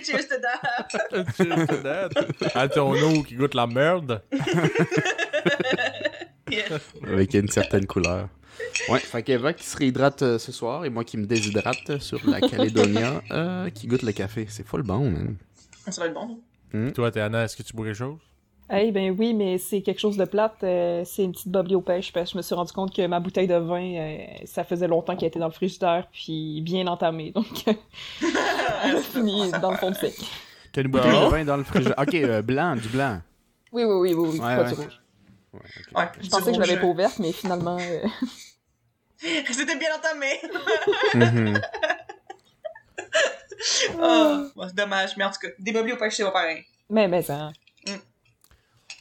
cheers 0.02 0.28
to 0.28 0.36
that. 0.40 0.88
Cheers 1.36 1.66
to 1.66 1.76
that. 1.82 2.08
À 2.54 2.68
ton 2.68 2.94
eau 2.94 3.22
qui 3.22 3.34
goûte 3.34 3.54
la 3.54 3.66
merde. 3.66 4.22
Avec 7.06 7.34
une 7.34 7.48
certaine 7.48 7.86
couleur. 7.86 8.28
Ouais, 8.88 8.98
fait 8.98 9.22
qu'Eva 9.22 9.52
qui 9.52 9.64
se 9.64 9.76
réhydrate 9.76 10.22
euh, 10.22 10.38
ce 10.38 10.52
soir 10.52 10.84
et 10.84 10.90
moi 10.90 11.04
qui 11.04 11.16
me 11.16 11.26
déshydrate 11.26 11.98
sur 12.00 12.18
la 12.28 12.40
Calédonia 12.40 13.22
euh, 13.30 13.70
qui 13.70 13.86
goûte 13.86 14.02
le 14.02 14.12
café. 14.12 14.46
C'est 14.48 14.66
full 14.66 14.82
bon, 14.82 15.10
man. 15.10 15.36
Ça 15.88 16.00
va 16.02 16.06
être 16.08 16.14
bon. 16.14 16.38
Toi, 16.94 17.10
Théana, 17.10 17.44
est-ce 17.44 17.56
que 17.56 17.62
tu 17.62 17.74
bois 17.74 17.86
quelque 17.86 17.96
chose? 17.96 18.18
Eh 18.74 18.90
ben 18.90 19.14
oui, 19.18 19.34
mais 19.34 19.58
c'est 19.58 19.82
quelque 19.82 19.98
chose 20.00 20.16
de 20.16 20.24
plate. 20.24 20.56
euh, 20.62 21.02
c'est 21.04 21.24
une 21.24 21.32
petite 21.32 21.48
boblie 21.48 21.74
aux 21.74 21.82
pêches 21.82 22.10
parce 22.12 22.30
que 22.30 22.32
je 22.32 22.36
me 22.38 22.42
suis 22.42 22.54
rendu 22.54 22.72
compte 22.72 22.94
que 22.96 23.06
ma 23.06 23.20
bouteille 23.20 23.46
de 23.48 23.56
vin, 23.56 23.82
euh, 23.96 24.16
ça 24.46 24.64
faisait 24.64 24.88
longtemps 24.88 25.14
qu'elle 25.14 25.28
était 25.28 25.38
dans 25.40 25.46
le 25.48 25.52
frigidaire 25.52 26.06
puis 26.10 26.62
bien 26.62 26.86
entamée. 26.86 27.32
Donc, 27.32 27.46
elle 28.22 28.96
a 28.96 29.00
fini 29.00 29.50
dans 29.60 29.72
le 29.72 29.76
fond 29.76 29.90
de 29.90 29.96
sec. 29.96 30.14
T'as 30.72 30.80
une 30.80 30.88
bouteille 30.88 31.10
de 31.10 31.30
vin 31.30 31.44
dans 31.44 31.58
le 31.58 31.64
frigidaire. 31.64 31.94
Ok, 31.98 32.14
euh, 32.14 32.40
blanc, 32.40 32.74
du 32.76 32.88
blanc. 32.88 33.20
Oui, 33.72 33.84
oui, 33.84 33.92
oui, 33.94 34.14
oui, 34.14 34.28
oui 34.32 34.38
Ouais, 34.40 34.56
pas 34.56 34.62
ouais. 34.62 34.68
du 34.70 34.74
rouge. 34.80 35.00
Ouais, 35.52 35.60
ok. 35.60 35.98
Ouais, 35.98 36.08
Je 36.20 36.28
pensais 36.28 36.50
que 36.50 36.54
je 36.54 36.60
l'avais 36.60 36.80
pas 36.80 36.86
ouverte, 36.86 37.18
mais 37.18 37.32
finalement... 37.32 37.78
euh, 37.78 38.06
C'était 39.50 39.76
bien 39.76 39.90
entamé. 39.96 40.40
Mhm. 41.14 41.60
Ah, 44.00 44.44
bon, 44.56 44.66
c'est 44.66 44.74
dommage, 44.74 45.16
mais 45.16 45.24
en 45.24 45.30
tout 45.30 45.38
cas, 45.40 45.48
des 45.58 45.72
bobliers 45.72 45.94
au 45.94 45.96
pêche, 45.96 46.14
c'est 46.16 46.24
pas 46.24 46.32
pareil. 46.32 46.64
Mais, 46.90 47.06
mais 47.06 47.22
ça... 47.22 47.52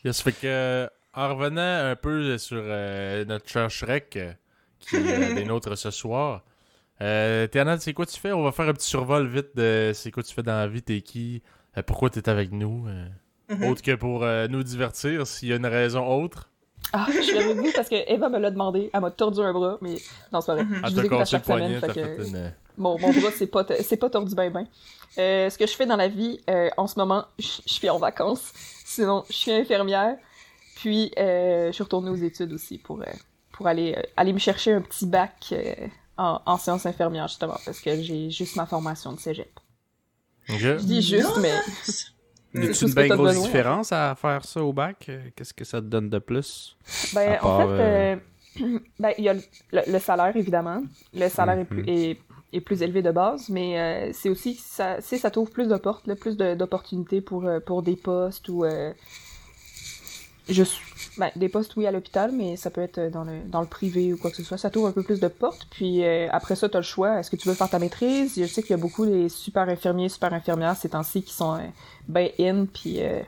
Yes, 0.03 0.21
fait 0.21 0.31
que, 0.33 0.37
euh, 0.45 0.87
en 1.13 1.29
revenant 1.29 1.61
un 1.91 1.95
peu 1.95 2.37
sur 2.37 2.61
euh, 2.63 3.25
notre 3.25 3.49
cher 3.49 3.69
Shrek, 3.69 4.19
qui 4.79 4.95
est 4.95 5.33
des 5.33 5.45
nôtres 5.45 5.75
ce 5.77 5.89
soir, 5.91 6.43
euh, 7.01 7.47
Théana, 7.47 7.79
c'est 7.79 7.93
quoi 7.93 8.05
tu 8.05 8.19
fais? 8.19 8.31
On 8.31 8.43
va 8.43 8.51
faire 8.51 8.67
un 8.67 8.73
petit 8.73 8.87
survol 8.87 9.27
vite 9.27 9.55
de 9.55 9.91
c'est 9.93 10.11
quoi 10.11 10.21
tu 10.23 10.33
fais 10.33 10.43
dans 10.43 10.53
la 10.57 10.67
vie, 10.67 10.83
t'es 10.83 11.01
qui, 11.01 11.41
euh, 11.77 11.81
pourquoi 11.83 12.09
t'es 12.09 12.27
avec 12.29 12.51
nous, 12.51 12.87
euh, 12.87 13.07
Mhm. 13.55 13.63
autre 13.69 13.81
que 13.81 13.95
pour 13.95 14.23
euh, 14.23 14.47
nous 14.47 14.63
divertir, 14.63 15.27
s'il 15.27 15.49
y 15.49 15.53
a 15.53 15.55
une 15.57 15.65
raison 15.65 16.05
autre. 16.07 16.49
Ah, 16.93 17.07
je 17.13 17.21
suis 17.21 17.37
avec 17.37 17.57
vous 17.57 17.71
parce 17.75 17.87
que 17.89 17.95
Eva 18.11 18.27
me 18.29 18.39
l'a 18.39 18.51
demandé. 18.51 18.89
Elle 18.93 19.01
m'a 19.01 19.11
tordu 19.11 19.39
un 19.41 19.53
bras, 19.53 19.77
mais 19.81 19.95
non, 20.33 20.41
c'est 20.41 20.47
pas 20.47 20.55
vrai. 20.55 20.63
Mhm. 20.65 20.81
Elle 20.83 20.89
Je 20.89 20.95
vous 20.95 21.05
écoute 21.05 21.19
à 21.21 21.25
chaque 21.25 21.45
semaine, 21.45 21.59
poignet, 21.59 21.79
fait 21.79 21.87
t'as 21.87 21.93
que 21.93 22.23
fait 22.23 22.27
une... 22.29 22.53
mon, 22.77 22.99
mon 22.99 23.11
bras, 23.11 23.29
c'est 23.35 23.47
pas, 23.47 23.63
t- 23.63 23.97
pas 23.97 24.09
tordu 24.09 24.35
ben 24.35 24.51
ben. 24.51 24.67
Euh, 25.17 25.49
ce 25.49 25.57
que 25.57 25.67
je 25.67 25.73
fais 25.73 25.85
dans 25.85 25.95
la 25.97 26.07
vie, 26.07 26.39
euh, 26.49 26.69
en 26.77 26.87
ce 26.87 26.97
moment, 26.97 27.25
je 27.39 27.47
suis 27.65 27.89
en 27.89 27.97
vacances. 27.97 28.51
Sinon, 28.85 29.23
je 29.29 29.33
suis 29.35 29.51
infirmière. 29.51 30.17
Puis, 30.77 31.11
euh, 31.19 31.67
je 31.67 31.71
suis 31.73 31.83
retournée 31.83 32.09
aux 32.09 32.15
études 32.15 32.51
aussi 32.53 32.77
pour, 32.77 33.01
euh, 33.01 33.05
pour 33.51 33.67
aller, 33.67 33.93
euh, 33.97 34.01
aller 34.17 34.33
me 34.33 34.39
chercher 34.39 34.73
un 34.73 34.81
petit 34.81 35.05
bac 35.05 35.49
euh, 35.51 35.73
en, 36.17 36.41
en 36.45 36.57
sciences 36.57 36.85
infirmières, 36.85 37.27
justement, 37.27 37.57
parce 37.65 37.79
que 37.79 38.01
j'ai 38.01 38.31
juste 38.31 38.55
ma 38.55 38.65
formation 38.65 39.11
de 39.13 39.19
cégep. 39.19 39.51
Ok. 40.49 40.57
Je 40.59 40.75
dis 40.77 41.01
juste, 41.01 41.37
mais 41.39 41.53
Y 42.53 42.71
tout 42.79 42.87
une 42.87 42.93
bien 42.93 43.07
grosse 43.15 43.29
besoin, 43.29 43.45
différence 43.45 43.91
à 43.91 44.15
faire 44.15 44.43
ça 44.45 44.63
au 44.63 44.73
bac? 44.73 45.05
Euh, 45.09 45.21
Qu'est-ce 45.35 45.53
que 45.53 45.63
ça 45.63 45.79
te 45.81 45.85
donne 45.85 46.09
de 46.09 46.19
plus? 46.19 46.75
Ben, 47.13 47.37
part, 47.41 47.45
en 47.59 47.67
fait, 47.67 47.83
euh, 47.83 48.15
ben, 48.99 49.11
il 49.17 49.23
y 49.23 49.29
a 49.29 49.33
le, 49.33 49.41
le- 49.71 49.91
le 49.93 49.99
salaire, 49.99 50.35
évidemment. 50.35 50.83
Le 51.13 51.29
salaire 51.29 51.59
est, 51.59 51.65
plus, 51.65 51.81
Mhm. 51.83 51.89
est, 51.89 52.17
est 52.53 52.61
plus 52.61 52.81
élevé 52.81 53.01
de 53.01 53.11
base, 53.11 53.47
mais 53.49 53.79
euh, 53.79 54.11
c'est 54.13 54.29
aussi, 54.29 54.55
ça, 54.55 54.99
ça 55.01 55.31
t'ouvre 55.31 55.51
plus 55.51 55.67
de 55.69 55.77
portes, 55.77 56.07
là, 56.07 56.15
plus 56.15 56.35
d'opportunités 56.37 57.21
pour, 57.21 57.45
euh, 57.45 57.59
pour 57.59 57.81
des 57.83 57.95
postes 57.95 58.49
ou... 58.49 58.65
euh, 60.49 60.53
juste, 60.53 60.79
ben, 61.17 61.29
des 61.35 61.49
postes, 61.49 61.75
oui, 61.75 61.85
à 61.85 61.91
l'hôpital, 61.91 62.31
mais 62.31 62.55
ça 62.55 62.69
peut 62.69 62.81
être 62.81 63.09
dans 63.11 63.23
le, 63.23 63.39
dans 63.47 63.61
le 63.61 63.67
privé 63.67 64.13
ou 64.13 64.17
quoi 64.17 64.31
que 64.31 64.37
ce 64.37 64.43
soit. 64.43 64.57
Ça 64.57 64.69
t'ouvre 64.69 64.87
un 64.87 64.91
peu 64.91 65.03
plus 65.03 65.19
de 65.19 65.27
portes, 65.27 65.67
puis 65.69 66.03
euh, 66.03 66.27
après 66.31 66.55
ça, 66.55 66.69
t'as 66.69 66.79
le 66.79 66.83
choix. 66.83 67.19
Est-ce 67.19 67.29
que 67.31 67.35
tu 67.35 67.47
veux 67.47 67.53
faire 67.55 67.69
ta 67.69 67.79
maîtrise? 67.79 68.33
Je 68.37 68.45
sais 68.45 68.61
qu'il 68.61 68.71
y 68.71 68.73
a 68.73 68.77
beaucoup 68.81 69.05
des 69.05 69.29
super 69.29 69.67
infirmiers, 69.69 70.09
super 70.09 70.33
infirmières 70.33 70.75
ces 70.75 70.89
temps-ci 70.89 71.23
qui 71.23 71.33
sont 71.33 71.55
euh, 71.55 71.67
ben 72.07 72.29
in, 72.39 72.65
puis... 72.65 73.01
euh, 73.01 73.21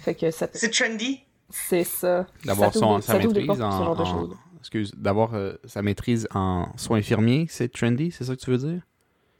fait 0.00 0.14
que 0.14 0.30
ça, 0.30 0.46
C'est 0.52 0.70
trendy? 0.70 1.20
c'est 1.50 1.84
ça. 1.84 2.26
D'avoir 2.44 2.72
sa 2.72 3.18
maîtrise 3.18 3.46
portes 3.46 3.60
en. 3.60 4.28
Excuse, 4.60 4.92
d'avoir 4.96 5.34
euh, 5.34 5.54
sa 5.64 5.82
maîtrise 5.82 6.28
en 6.34 6.66
soins 6.76 6.98
infirmiers, 6.98 7.46
c'est 7.48 7.72
trendy, 7.72 8.10
c'est 8.10 8.24
ça 8.24 8.34
que 8.36 8.40
tu 8.40 8.50
veux 8.50 8.58
dire? 8.58 8.82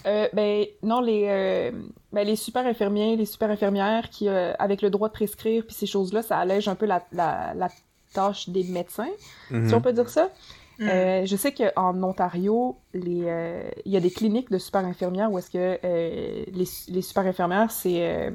Euh, 0.06 0.28
ben 0.32 0.64
non, 0.82 1.00
les, 1.00 1.24
euh, 1.28 1.72
ben, 2.12 2.26
les 2.26 2.36
super 2.36 2.64
infirmiers, 2.66 3.16
les 3.16 3.26
super 3.26 3.50
infirmières 3.50 4.10
qui, 4.10 4.28
euh, 4.28 4.52
avec 4.58 4.80
le 4.80 4.90
droit 4.90 5.08
de 5.08 5.12
prescrire, 5.12 5.64
puis 5.66 5.74
ces 5.74 5.86
choses-là, 5.86 6.22
ça 6.22 6.38
allège 6.38 6.68
un 6.68 6.76
peu 6.76 6.86
la, 6.86 7.04
la, 7.12 7.52
la 7.54 7.68
tâche 8.14 8.48
des 8.48 8.64
médecins, 8.64 9.10
si 9.50 9.74
on 9.74 9.80
peut 9.80 9.92
dire 9.92 10.08
ça. 10.08 10.30
Mm. 10.78 10.88
Euh, 10.88 11.26
je 11.26 11.34
sais 11.34 11.52
qu'en 11.52 12.00
Ontario, 12.04 12.76
les, 12.94 13.22
euh, 13.24 13.68
il 13.84 13.90
y 13.90 13.96
a 13.96 14.00
des 14.00 14.12
cliniques 14.12 14.48
de 14.50 14.58
super 14.58 14.84
infirmières 14.84 15.32
où 15.32 15.38
est-ce 15.38 15.50
que 15.50 15.78
euh, 15.82 16.44
les, 16.52 16.64
les 16.88 17.02
super 17.02 17.26
infirmières, 17.26 17.72
c'est, 17.72 18.00
euh, 18.08 18.30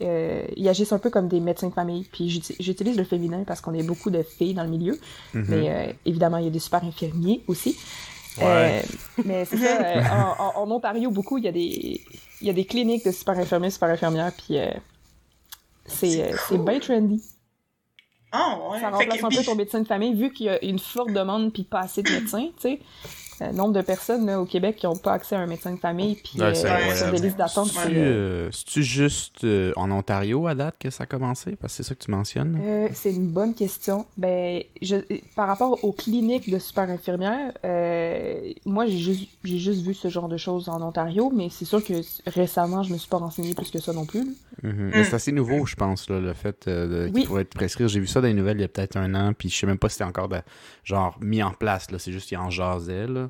euh, 0.00 0.46
ils 0.56 0.66
agissent 0.70 0.94
un 0.94 0.98
peu 0.98 1.10
comme 1.10 1.28
des 1.28 1.40
médecins 1.40 1.68
de 1.68 1.74
famille. 1.74 2.04
Puis 2.10 2.30
j'uti- 2.30 2.56
j'utilise 2.58 2.96
le 2.96 3.04
féminin 3.04 3.44
parce 3.46 3.60
qu'on 3.60 3.74
est 3.74 3.82
beaucoup 3.82 4.08
de 4.08 4.22
filles 4.22 4.54
dans 4.54 4.64
le 4.64 4.70
milieu. 4.70 4.98
Mhm. 5.34 5.44
Mais 5.48 5.70
euh, 5.70 5.92
évidemment, 6.06 6.38
il 6.38 6.44
y 6.44 6.48
a 6.48 6.50
des 6.50 6.58
super 6.58 6.82
infirmiers 6.82 7.42
aussi. 7.46 7.78
Ouais. 8.38 8.82
Euh, 8.84 9.22
mais 9.24 9.44
c'est 9.44 9.56
ça, 9.56 9.80
euh, 9.80 10.02
en, 10.56 10.70
Ontario, 10.70 11.10
beaucoup, 11.10 11.38
il 11.38 11.44
y 11.44 11.48
a 11.48 11.52
des, 11.52 12.00
il 12.40 12.46
y 12.46 12.50
a 12.50 12.52
des 12.52 12.64
cliniques 12.64 13.04
de 13.04 13.12
super 13.12 13.38
infirmiers, 13.38 13.70
super 13.70 13.88
infirmières, 13.88 14.32
puis 14.32 14.58
euh, 14.58 14.70
c'est 15.86 16.34
cool. 16.48 16.64
bien 16.64 16.78
trendy. 16.80 17.22
Ah, 18.32 18.58
ouais. 18.70 18.80
Ça 18.80 18.90
remplace 18.90 19.20
que- 19.20 19.24
un 19.24 19.28
peu 19.28 19.44
ton 19.44 19.54
médecin 19.54 19.80
de 19.80 19.86
famille, 19.86 20.14
vu 20.14 20.32
qu'il 20.32 20.46
y 20.46 20.48
a 20.50 20.62
une 20.64 20.78
forte 20.78 21.12
demande 21.12 21.52
puis 21.52 21.64
pas 21.64 21.80
assez 21.80 22.02
de 22.02 22.10
médecins, 22.10 22.48
tu 22.56 22.62
sais. 22.62 22.80
Le 23.40 23.52
nombre 23.52 23.72
de 23.74 23.82
personnes 23.82 24.26
là, 24.26 24.40
au 24.40 24.44
Québec 24.46 24.76
qui 24.76 24.86
n'ont 24.86 24.96
pas 24.96 25.12
accès 25.12 25.36
à 25.36 25.40
un 25.40 25.46
médecin 25.46 25.72
de 25.72 25.78
famille 25.78 26.16
puis 26.16 26.40
Ouais, 26.40 26.54
c'est 26.54 26.70
euh, 26.70 26.94
sur 26.96 27.10
des 27.10 27.18
listes 27.18 27.36
d'attente. 27.36 27.68
C'est-tu 27.68 27.94
euh, 27.96 28.48
euh, 28.48 28.82
juste 28.82 29.44
euh, 29.44 29.72
en 29.76 29.90
Ontario 29.90 30.46
à 30.46 30.54
date 30.54 30.76
que 30.78 30.90
ça 30.90 31.04
a 31.04 31.06
commencé? 31.06 31.56
Parce 31.56 31.72
que 31.76 31.82
c'est 31.82 31.88
ça 31.88 31.94
que 31.94 32.04
tu 32.04 32.10
mentionnes. 32.10 32.58
Euh, 32.62 32.88
c'est 32.94 33.12
une 33.12 33.28
bonne 33.28 33.54
question. 33.54 34.06
Ben, 34.16 34.62
je, 34.82 34.96
par 35.34 35.48
rapport 35.48 35.82
aux 35.84 35.92
cliniques 35.92 36.50
de 36.50 36.58
super 36.58 36.88
infirmières, 36.90 37.52
euh, 37.64 38.52
moi 38.64 38.86
j'ai 38.86 38.98
juste, 38.98 39.28
j'ai 39.44 39.58
juste 39.58 39.82
vu 39.86 39.94
ce 39.94 40.08
genre 40.08 40.28
de 40.28 40.36
choses 40.36 40.68
en 40.68 40.80
Ontario, 40.82 41.30
mais 41.34 41.48
c'est 41.50 41.64
sûr 41.64 41.82
que 41.84 41.94
récemment 42.26 42.82
je 42.82 42.92
me 42.92 42.98
suis 42.98 43.08
pas 43.08 43.18
renseignée 43.18 43.54
plus 43.54 43.70
que 43.70 43.78
ça 43.80 43.92
non 43.92 44.06
plus. 44.06 44.26
Mhm. 44.62 44.90
Mais 44.94 45.04
c'est 45.04 45.14
assez 45.14 45.32
nouveau, 45.32 45.66
je 45.66 45.74
pense, 45.76 46.08
là, 46.08 46.18
le 46.18 46.32
fait 46.32 46.66
euh, 46.68 47.04
de, 47.04 47.06
qu'il 47.08 47.16
Oui. 47.16 47.24
pourrait 47.26 47.42
être 47.42 47.50
prescrit. 47.54 47.88
J'ai 47.88 48.00
vu 48.00 48.06
ça 48.06 48.20
dans 48.20 48.26
les 48.28 48.34
nouvelles 48.34 48.56
il 48.56 48.62
y 48.62 48.64
a 48.64 48.68
peut-être 48.68 48.96
un 48.96 49.14
an, 49.14 49.32
puis 49.36 49.50
je 49.50 49.56
sais 49.56 49.66
même 49.66 49.76
pas 49.78 49.88
si 49.88 49.94
c'était 49.94 50.04
encore 50.04 50.28
de- 50.28 50.40
genre 50.84 51.16
mis 51.20 51.42
en 51.42 51.50
place. 51.52 51.90
là. 51.90 51.98
C'est 51.98 52.12
juste 52.12 52.28
qu'il 52.28 52.38
en 52.38 52.48
jasait. 52.50 53.06
Là. 53.06 53.25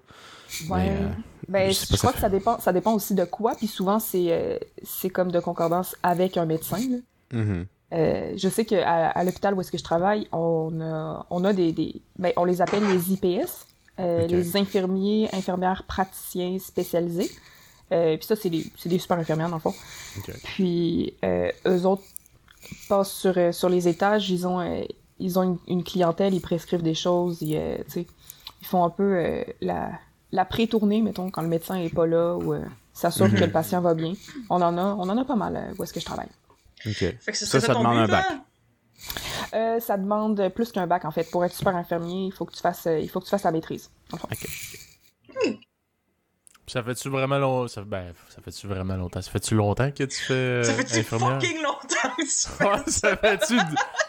Ouais. 0.68 0.84
Mais, 0.84 0.90
euh, 0.90 1.08
ben, 1.48 1.72
je 1.72 1.96
crois 1.96 2.12
que 2.12 2.18
ça 2.18 2.28
dépend, 2.28 2.58
ça 2.60 2.72
dépend 2.72 2.92
aussi 2.94 3.14
de 3.14 3.24
quoi, 3.24 3.54
puis 3.54 3.66
souvent 3.66 3.98
c'est, 3.98 4.26
euh, 4.30 4.58
c'est 4.82 5.10
comme 5.10 5.30
de 5.30 5.40
concordance 5.40 5.96
avec 6.02 6.36
un 6.36 6.46
médecin. 6.46 6.78
là. 6.78 6.96
Mhm. 7.32 7.66
Euh, 7.92 8.32
je 8.36 8.48
sais 8.48 8.64
qu'à 8.64 9.10
à, 9.10 9.24
l'hôpital 9.24 9.54
où 9.54 9.60
est-ce 9.60 9.70
que 9.70 9.78
je 9.78 9.84
travaille, 9.84 10.26
on 10.32 10.80
a, 10.80 11.24
on 11.30 11.44
a 11.44 11.52
des, 11.52 11.72
des 11.72 12.00
ben, 12.18 12.32
on 12.36 12.44
les 12.44 12.60
appelle 12.60 12.84
les 12.84 13.12
IPS, 13.12 13.66
euh, 14.00 14.26
les 14.26 14.56
infirmiers, 14.56 15.28
infirmières, 15.32 15.84
praticiens 15.86 16.58
spécialisés. 16.58 17.30
Euh, 17.92 18.16
puis 18.16 18.26
ça, 18.26 18.34
c'est 18.34 18.50
des, 18.50 18.66
des 18.84 18.98
super 18.98 19.18
infirmières 19.18 19.48
dans 19.48 19.56
le 19.56 19.60
fond. 19.60 19.74
Puis 20.44 21.14
eux 21.24 21.86
autres 21.86 22.02
passent 22.88 23.12
sur, 23.12 23.54
sur 23.54 23.68
les 23.68 23.86
étages, 23.86 24.28
ils 24.30 24.46
ont, 24.48 24.84
ils 25.20 25.38
ont 25.38 25.42
une, 25.44 25.58
une 25.68 25.84
clientèle, 25.84 26.34
ils 26.34 26.40
prescrivent 26.40 26.82
des 26.82 26.94
choses, 26.94 27.40
ils, 27.40 27.60
ils 28.60 28.66
font 28.66 28.84
un 28.84 28.90
peu 28.90 29.16
euh, 29.16 29.44
la, 29.60 29.90
la 30.32 30.44
pré-tournée, 30.44 31.02
mettons, 31.02 31.30
quand 31.30 31.42
le 31.42 31.48
médecin 31.48 31.76
est 31.76 31.94
pas 31.94 32.06
là 32.06 32.36
ou 32.36 32.52
euh, 32.54 32.64
s'assurent 32.92 33.28
Mhm. 33.28 33.34
que 33.34 33.44
le 33.44 33.50
patient 33.52 33.80
va 33.80 33.94
bien. 33.94 34.12
On 34.50 34.60
en 34.62 34.76
a, 34.78 34.82
on 34.82 35.08
en 35.08 35.16
a 35.16 35.24
pas 35.24 35.36
mal 35.36 35.56
euh, 35.56 35.74
où 35.78 35.82
est-ce 35.84 35.92
que 35.92 36.00
je 36.00 36.04
travaille. 36.06 36.28
Ok. 36.86 36.94
Fait 36.96 37.16
que 37.26 37.36
Ça, 37.36 37.60
ça 37.60 37.72
ton 37.74 37.80
demande 37.80 37.96
but, 37.96 38.02
un 38.02 38.06
bac. 38.06 38.26
Euh, 39.54 39.80
ça 39.80 39.96
demande 39.96 40.48
plus 40.54 40.72
qu'un 40.72 40.86
bac 40.86 41.04
en 41.04 41.10
fait. 41.10 41.30
Pour 41.30 41.44
être 41.44 41.54
super 41.54 41.76
infirmier, 41.76 42.26
il 42.26 42.32
faut 42.32 42.44
que 42.44 42.52
tu 42.54 42.60
fasses, 42.60 42.86
euh, 42.86 42.98
il 42.98 43.08
faut 43.08 43.20
que 43.20 43.24
tu 43.26 43.30
fasses 43.30 43.44
la 43.44 43.52
maîtrise. 43.52 43.90
dans 44.10 44.16
le 44.16 44.20
fond. 44.20 44.28
Ça 46.66 46.82
fait-tu 46.82 47.08
vraiment 47.08 47.38
longtemps? 47.38 47.68
Ça... 47.68 47.82
Ben, 47.82 48.12
ça 48.28 48.42
fait-tu 48.42 48.66
vraiment 48.66 48.96
longtemps? 48.96 49.22
Ça 49.22 49.30
fait-tu 49.30 49.54
longtemps 49.54 49.90
que 49.90 50.04
tu 50.04 50.16
fais 50.20 50.34
euh, 50.34 50.62
Ça 50.64 50.72
fait-tu 50.74 50.98
infirmière? 50.98 51.40
fucking 51.40 51.62
longtemps 51.62 52.14
que 52.16 52.22
tu 52.22 52.48
fais 52.48 52.64
Ouais, 52.64 52.82
ça? 52.86 53.16
fait-tu... 53.16 53.56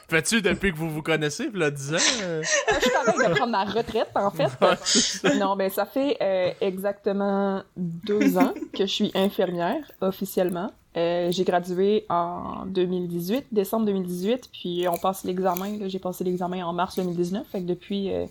Fais-tu 0.09 0.41
depuis 0.41 0.71
que 0.71 0.77
vous 0.77 0.89
vous 0.89 1.01
connaissez, 1.01 1.49
là, 1.53 1.69
10 1.69 1.93
ans? 1.93 1.97
euh? 2.23 2.41
Euh, 2.41 2.43
je 2.43 2.79
suis 2.87 2.91
en 2.97 3.11
train 3.11 3.29
de 3.29 3.35
prendre 3.35 3.51
ma 3.51 3.65
retraite 3.65 4.09
en 4.15 4.31
fait. 4.31 5.35
non, 5.37 5.55
ben 5.57 5.69
ça 5.69 5.85
fait 5.85 6.15
euh, 6.21 6.51
exactement 6.61 7.61
deux 7.75 8.37
ans 8.37 8.53
que 8.73 8.85
je 8.85 8.91
suis 8.91 9.11
infirmière 9.15 9.83
officiellement. 10.01 10.71
Euh, 10.95 11.27
j'ai 11.31 11.43
gradué 11.43 12.05
en 12.09 12.65
2018, 12.67 13.47
décembre 13.51 13.85
2018, 13.87 14.49
puis 14.51 14.87
on 14.87 14.97
passe 14.97 15.25
l'examen. 15.25 15.77
là, 15.77 15.87
J'ai 15.89 15.99
passé 15.99 16.23
l'examen 16.23 16.65
en 16.65 16.73
mars 16.73 16.95
2019. 16.95 17.45
Fait 17.51 17.59
que 17.59 17.65
depuis, 17.65 18.11
euh, 18.13 18.25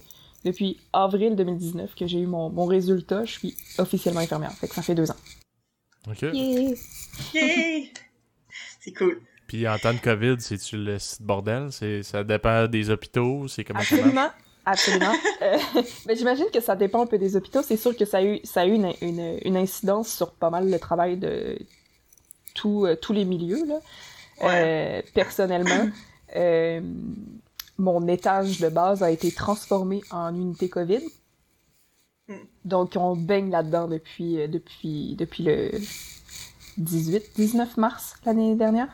depuis 0.46 0.78
avril 0.92 1.34
2019 1.36 1.94
que 1.94 2.06
j'ai 2.06 2.20
eu 2.20 2.26
mon, 2.26 2.48
mon 2.50 2.64
résultat, 2.64 3.24
je 3.24 3.32
suis 3.32 3.56
officiellement 3.78 4.20
infirmière. 4.20 4.52
Fait 4.52 4.68
que 4.68 4.74
ça 4.74 4.82
fait 4.82 4.94
deux 4.94 5.10
ans. 5.10 5.16
OK. 6.08 6.22
Yeah! 6.22 6.74
Yay! 7.34 7.92
C'est 8.80 8.92
cool. 8.92 9.20
Puis 9.48 9.66
en 9.68 9.76
temps 9.78 9.92
de 9.92 9.98
COVID, 9.98 10.36
c'est-tu 10.38 10.76
le 10.76 10.98
site 10.98 11.22
bordel? 11.22 11.68
C'est... 11.72 12.02
Ça 12.02 12.22
dépend 12.22 12.66
des 12.68 12.90
hôpitaux? 12.90 13.48
C'est 13.48 13.64
comment 13.64 13.82
ça 13.82 13.96
marche? 13.96 14.06
Absolument. 14.06 14.30
Absolument. 14.64 15.14
Euh, 15.42 15.58
mais 16.06 16.16
j'imagine 16.16 16.46
que 16.52 16.60
ça 16.60 16.76
dépend 16.76 17.02
un 17.02 17.06
peu 17.06 17.18
des 17.18 17.36
hôpitaux. 17.36 17.62
C'est 17.62 17.76
sûr 17.76 17.96
que 17.96 18.04
ça 18.04 18.18
a 18.18 18.22
eu, 18.22 18.40
ça 18.44 18.62
a 18.62 18.66
eu 18.66 18.74
une, 18.74 18.92
une, 19.00 19.38
une 19.44 19.56
incidence 19.56 20.12
sur 20.12 20.32
pas 20.32 20.50
mal 20.50 20.70
le 20.70 20.78
travail 20.78 21.16
de 21.16 21.58
tout, 22.54 22.86
euh, 22.86 22.96
tous 22.96 23.12
les 23.12 23.24
milieux. 23.24 23.64
Là. 23.66 23.80
Euh, 24.42 25.02
personnellement, 25.14 25.88
euh, 26.34 26.80
mon 27.78 28.06
étage 28.08 28.60
de 28.60 28.68
base 28.68 29.02
a 29.02 29.10
été 29.10 29.30
transformé 29.32 30.02
en 30.10 30.34
unité 30.34 30.68
COVID. 30.68 31.00
Hmm. 32.28 32.34
Donc, 32.64 32.94
on 32.96 33.14
baigne 33.16 33.50
là-dedans 33.50 33.86
depuis, 33.88 34.40
euh, 34.40 34.48
depuis, 34.48 35.14
depuis 35.16 35.44
le 35.44 35.70
18-19 36.78 37.78
mars 37.78 38.14
l'année 38.24 38.54
dernière. 38.54 38.88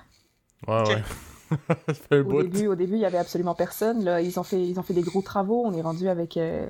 Ouais, 0.68 0.80
Ok. 0.82 0.88
ouais. 0.88 1.02
ça 1.88 1.94
fait 1.94 2.16
un 2.16 2.20
Au 2.20 2.24
bout. 2.24 2.42
début, 2.42 2.66
au 2.68 2.74
début, 2.74 2.94
il 2.94 3.00
y 3.00 3.04
avait 3.04 3.18
absolument 3.18 3.54
personne. 3.54 4.04
Là, 4.04 4.20
ils 4.20 4.38
ont 4.38 4.42
fait, 4.42 4.62
ils 4.66 4.78
ont 4.78 4.82
fait 4.82 4.94
des 4.94 5.02
gros 5.02 5.22
travaux. 5.22 5.62
On 5.64 5.72
est 5.74 5.82
rendu 5.82 6.08
avec. 6.08 6.36
euh, 6.36 6.66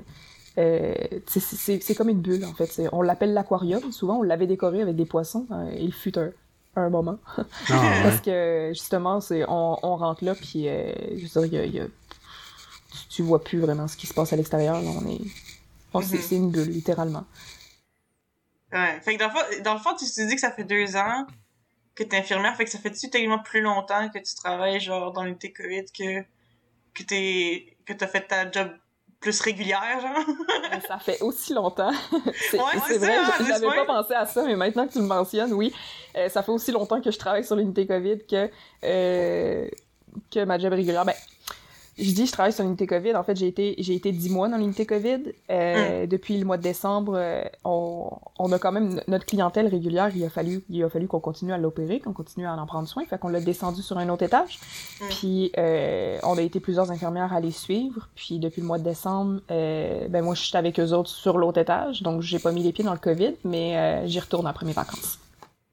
euh, 0.59 0.95
c'est 1.26 1.40
c'est- 1.40 1.81
c'est 1.83 1.95
comme 1.95 2.09
une 2.09 2.21
bulle 2.21 2.45
en 2.45 2.52
fait. 2.52 2.66
C'est- 2.66 2.88
On 2.92 3.00
l'appelle 3.02 3.33
l'aquarium. 3.33 3.92
Souvent, 3.92 4.19
on 4.19 4.23
l'avait 4.23 4.47
décoré 4.47 4.83
avec 4.83 4.97
des 4.97 5.04
poissons. 5.07 5.47
Euh, 5.52 5.71
il 5.78 5.92
fut 5.92 6.19
un, 6.19 6.31
un 6.76 6.90
moment 6.90 7.19
Ah, 7.37 7.42
ouais. 7.71 8.02
parce 8.02 8.21
que 8.21 8.71
justement, 8.73 9.21
c'est 9.21 9.45
on, 9.49 9.78
on 9.83 9.97
rentre 9.97 10.25
là 10.25 10.35
puis 10.35 10.69
euh, 10.69 10.92
je 11.16 11.26
veux 11.38 11.47
dire, 11.49 11.54
il 11.54 11.54
y 11.54 11.59
a- 11.59 11.64
il 11.66 11.75
y 11.75 11.81
a- 11.81 11.87
tu, 13.11 13.22
vois 13.22 13.42
plus 13.42 13.58
vraiment 13.61 13.88
ce 13.88 13.96
qui 13.96 14.06
se 14.06 14.14
passe 14.14 14.32
à 14.32 14.37
l'extérieur. 14.37 14.76
On 14.76 15.06
est, 15.08 15.20
on- 15.94 16.00
c'est 16.02 16.16
Mhm. 16.16 16.22
c'est 16.22 16.37
une 16.37 16.50
bulle 16.50 16.68
littéralement. 16.70 17.25
Ouais. 18.72 19.00
Fait 19.02 19.16
que 19.16 19.20
dans 19.20 19.26
le 19.28 19.32
fond, 19.32 19.62
dans 19.62 19.75
le 19.75 19.80
fond 19.80 19.90
tu 19.99 20.06
te 20.06 20.26
dis 20.28 20.34
que 20.34 20.40
ça 20.40 20.50
fait 20.50 20.64
deux 20.64 20.96
ans 20.96 21.26
que 21.94 22.02
t'es 22.04 22.16
infirmière, 22.16 22.56
fait 22.56 22.64
que 22.64 22.70
ça 22.70 22.78
fait-tu 22.78 23.11
tellement 23.11 23.38
plus 23.38 23.61
longtemps 23.61 24.08
que 24.08 24.18
tu 24.18 24.34
travailles, 24.34 24.80
genre, 24.80 25.12
dans 25.12 25.25
l'unité 25.25 25.52
COVID 25.52 25.84
que, 25.96 26.22
que 26.94 27.02
t'es, 27.02 27.76
que 27.84 27.92
t'as 27.92 28.06
fait 28.06 28.26
ta 28.26 28.50
job 28.50 28.70
plus 29.20 29.38
régulière, 29.40 30.00
genre? 30.00 30.37
Euh, 30.72 30.80
ça 30.88 30.99
fait 30.99 31.20
aussi 31.20 31.52
longtemps. 31.52 31.92
c'est 32.50 32.58
Ouais, 32.58 32.96
vrai, 32.96 33.20
j'avais 33.46 33.66
pas 33.66 33.84
pensé 33.84 34.14
à 34.14 34.25
ça, 34.25 34.42
mais 34.42 34.56
maintenant 34.56 34.87
que 34.87 34.92
tu 34.92 35.00
le 35.00 35.04
mentionnes, 35.04 35.52
oui, 35.52 35.70
Euh, 36.16 36.28
ça 36.30 36.42
fait 36.42 36.50
aussi 36.52 36.72
longtemps 36.72 37.00
que 37.00 37.11
je 37.11 37.18
travaille 37.18 37.44
sur 37.44 37.56
l'unité 37.56 37.87
COVID 37.87 38.20
que, 38.26 38.50
euh, 38.84 39.68
que 40.30 40.44
ma 40.44 40.58
job 40.58 40.72
régulière. 40.72 41.04
Ben, 41.04 41.14
je 41.99 42.11
dis 42.12 42.26
je 42.26 42.32
travaille 42.32 42.52
sur 42.52 42.64
l'unité 42.64 42.87
COVID. 42.87 43.14
En 43.16 43.22
fait, 43.22 43.37
j'ai 43.37 43.46
été, 43.46 43.75
j'ai 43.78 43.94
été 43.94 44.12
10 44.12 44.30
mois 44.30 44.49
dans 44.49 44.56
l'unité 44.56 44.87
COVID. 44.87 45.18
Mm. 45.18 45.32
Euh, 45.50 46.06
Depuis 46.06 46.38
le 46.38 46.44
mois 46.44 46.56
de 46.56 46.62
décembre, 46.62 47.14
euh, 47.16 47.42
on, 47.64 48.08
on 48.38 48.50
a 48.50 48.58
quand 48.58 48.72
même 48.72 49.02
notre 49.08 49.26
clientèle 49.26 49.66
régulière. 49.66 50.11
Il 50.14 50.25
a 50.25 50.30
fallu, 50.30 50.62
il 50.70 50.82
a 50.82 50.88
fallu 50.88 51.06
qu'on 51.06 51.20
continue 51.20 51.52
à 51.52 51.58
l'opérer, 51.58 52.00
qu'on 52.00 52.14
continue 52.14 52.46
à 52.46 52.54
en 52.54 52.66
prendre 52.66 52.88
soin. 52.88 53.04
Fait 53.04 53.18
qu'on 53.18 53.28
l'a 53.28 53.40
descendu 53.40 53.82
sur 53.82 53.99
un 53.99 54.08
autre 54.08 54.22
étage. 54.22 54.58
Mm. 55.00 55.04
Puis 55.11 55.52
euh, 55.58 56.18
on 56.22 56.38
a 56.38 56.42
été 56.42 56.61
plusieurs 56.61 56.90
infirmières 56.90 57.32
à 57.32 57.40
les 57.40 57.50
suivre. 57.50 58.08
Puis 58.14 58.38
depuis 58.38 58.62
le 58.62 58.66
mois 58.66 58.78
de 58.78 58.84
décembre, 58.84 59.40
euh, 59.50 60.08
ben 60.08 60.25
moi 60.25 60.34
je 60.34 60.42
suis 60.42 60.56
avec 60.56 60.80
eux 60.80 60.92
autres 60.92 61.11
sur 61.11 61.37
l'autre 61.37 61.61
étage. 61.61 62.02
Donc 62.02 62.22
j'ai 62.22 62.38
pas 62.38 62.52
mis 62.52 62.62
les 62.62 62.72
pieds 62.72 62.84
dans 62.84 62.94
le 62.94 62.99
COVID, 62.99 63.34
mais 63.44 63.76
euh, 63.76 64.06
j'y 64.06 64.20
retourne 64.20 64.46
après 64.46 64.64
mes 64.64 64.72
vacances. 64.72 65.18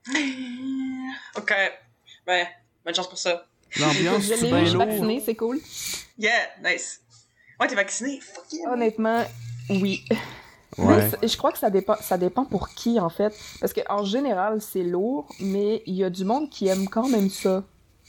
ok. 1.37 1.53
Ben, 2.27 2.45
bonne 2.83 2.95
chance 2.95 3.07
pour 3.07 3.17
ça. 3.17 3.45
L'ambiance, 3.79 4.23
je 4.23 4.33
c'est 4.33 4.51
l'ai 4.51 4.65
je 4.65 4.69
suis 4.69 4.77
vaccinée, 4.77 5.21
c'est 5.23 5.35
cool. 5.35 5.59
Yeah, 6.19 6.31
nice. 6.63 7.01
Ouais, 7.59 7.67
t'es 7.67 7.75
vacciné? 7.75 8.19
Fuck 8.21 8.45
yeah. 8.51 8.71
Honnêtement, 8.71 9.23
oui. 9.69 10.03
Ouais. 10.77 11.09
je 11.23 11.35
crois 11.37 11.51
que 11.51 11.57
ça 11.57 11.69
dépend, 11.69 11.95
ça 11.99 12.17
dépend 12.17 12.45
pour 12.45 12.69
qui, 12.69 12.99
en 12.99 13.09
fait. 13.09 13.33
Parce 13.59 13.73
qu'en 13.73 14.03
général, 14.03 14.61
c'est 14.61 14.83
lourd, 14.83 15.27
mais 15.39 15.81
il 15.87 15.95
y 15.95 16.03
a 16.03 16.09
du 16.09 16.23
monde 16.25 16.49
qui 16.49 16.67
aime 16.67 16.87
quand 16.87 17.07
même 17.09 17.29
ça. 17.29 17.63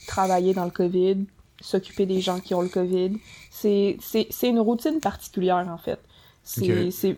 Travailler 0.07 0.53
dans 0.53 0.65
le 0.65 0.71
COVID, 0.71 1.25
s'occuper 1.59 2.05
des 2.05 2.21
gens 2.21 2.39
qui 2.39 2.53
ont 2.53 2.61
le 2.61 2.69
COVID. 2.69 3.17
C'est 3.49 3.97
c'est- 4.01 4.27
c'est 4.29 4.49
une 4.49 4.59
routine 4.59 4.99
particulière, 4.99 5.65
en 5.69 5.77
fait. 5.77 5.99
C'est... 6.43 6.87
Ok. 6.87 6.91
c'est- 6.93 7.17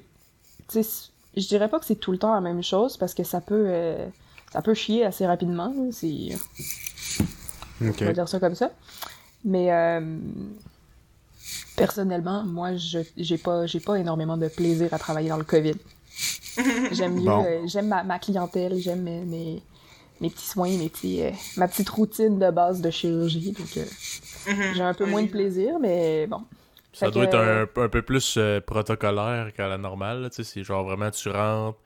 tu 0.70 0.84
sais, 0.84 1.10
Je 1.36 1.48
dirais 1.48 1.68
pas 1.70 1.80
que 1.80 1.86
c'est 1.86 1.96
tout 1.96 2.12
le 2.12 2.18
temps 2.20 2.34
la 2.34 2.42
même 2.42 2.62
chose, 2.64 2.96
parce 2.98 3.14
que 3.16 3.24
ça 3.24 3.42
peut... 3.42 3.66
euh, 3.68 4.08
ça 4.52 4.62
peut 4.62 4.74
chier 4.76 5.04
assez 5.06 5.26
rapidement. 5.26 5.74
C'est... 5.92 6.30
Ok. 7.82 7.98
On 8.02 8.06
va 8.06 8.14
dire 8.14 8.30
ça 8.30 8.40
comme 8.40 8.56
ça. 8.56 8.72
Mais 9.46 9.72
euh, 9.74 10.18
personnellement, 11.76 12.44
moi, 12.44 12.76
je 12.76 13.00
j'ai 13.18 13.38
pas 13.38 13.66
j'ai 13.66 13.80
pas 13.80 13.96
énormément 14.00 14.38
de 14.38 14.48
plaisir 14.48 14.94
à 14.94 15.00
travailler 15.00 15.30
dans 15.30 15.38
le 15.38 15.44
COVID. 15.44 15.76
J'aime 16.92 17.16
mieux, 17.16 17.24
Bon. 17.26 17.44
euh, 17.46 17.68
j'aime 17.68 17.88
ma, 17.88 18.04
ma 18.04 18.20
clientèle, 18.20 18.78
j'aime 18.80 19.02
mes, 19.02 19.22
mes, 19.26 19.64
mes 20.22 20.30
petits 20.30 20.48
soins, 20.48 20.78
mes 20.78 20.90
petits, 20.90 21.22
euh, 21.24 21.32
ma 21.58 21.68
petite 21.68 21.90
routine 21.90 22.40
de 22.40 22.52
base 22.52 22.82
de 22.82 22.90
chirurgie. 22.92 23.52
Donc, 23.54 23.78
euh, 23.78 23.86
Mhm. 24.46 24.74
j'ai 24.74 24.84
un 24.84 24.94
peu 24.94 25.06
moins 25.06 25.24
de 25.24 25.30
plaisir, 25.30 25.80
mais 25.80 26.28
bon. 26.28 26.42
Ça 26.94 27.08
Fait 27.08 27.12
doit 27.12 27.24
que, 27.26 27.26
être 27.26 27.36
un, 27.36 27.64
un 27.84 27.90
peu 27.90 28.02
plus 28.02 28.36
euh, 28.38 28.62
protocolaire 28.62 29.54
qu'à 29.54 29.68
la 29.68 29.78
normale. 29.78 30.22
là, 30.22 30.30
tu 30.30 30.38
sais, 30.38 30.44
C'est 30.44 30.64
genre 30.64 30.84
vraiment, 30.84 31.10
tu 31.12 31.30
rentres, 31.30 31.80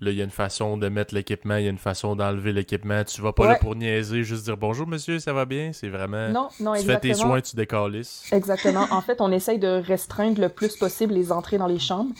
Là, 0.00 0.10
il 0.10 0.16
y 0.16 0.20
a 0.20 0.24
une 0.24 0.30
façon 0.30 0.76
de 0.76 0.88
mettre 0.88 1.14
l'équipement, 1.14 1.56
il 1.56 1.64
y 1.64 1.66
a 1.68 1.70
une 1.70 1.78
façon 1.78 2.16
d'enlever 2.16 2.52
l'équipement. 2.52 3.02
Tu 3.04 3.22
vas 3.22 3.32
pas 3.32 3.44
là 3.46 3.52
Ouais. 3.52 3.58
pour 3.60 3.74
niaiser, 3.74 4.24
juste 4.24 4.44
dire 4.44 4.56
bonjour 4.58 4.86
monsieur, 4.86 5.18
ça 5.18 5.32
va 5.32 5.46
bien? 5.46 5.70
C'est 5.72 5.88
vraiment. 5.88 6.28
Non, 6.28 6.48
non, 6.60 6.74
tu 6.74 6.80
fais 6.80 6.92
exactement. 6.92 7.14
tes 7.14 7.14
soins, 7.14 7.40
tu 7.40 7.56
décalisses. 7.56 8.28
Exactement. 8.30 8.86
En 8.90 9.00
fait, 9.00 9.20
on 9.22 9.32
essaye 9.32 9.58
de 9.58 9.68
restreindre 9.84 10.40
le 10.40 10.50
plus 10.50 10.76
possible 10.76 11.14
les 11.14 11.32
entrées 11.32 11.56
dans 11.58 11.66
les 11.66 11.78
chambres. 11.78 12.12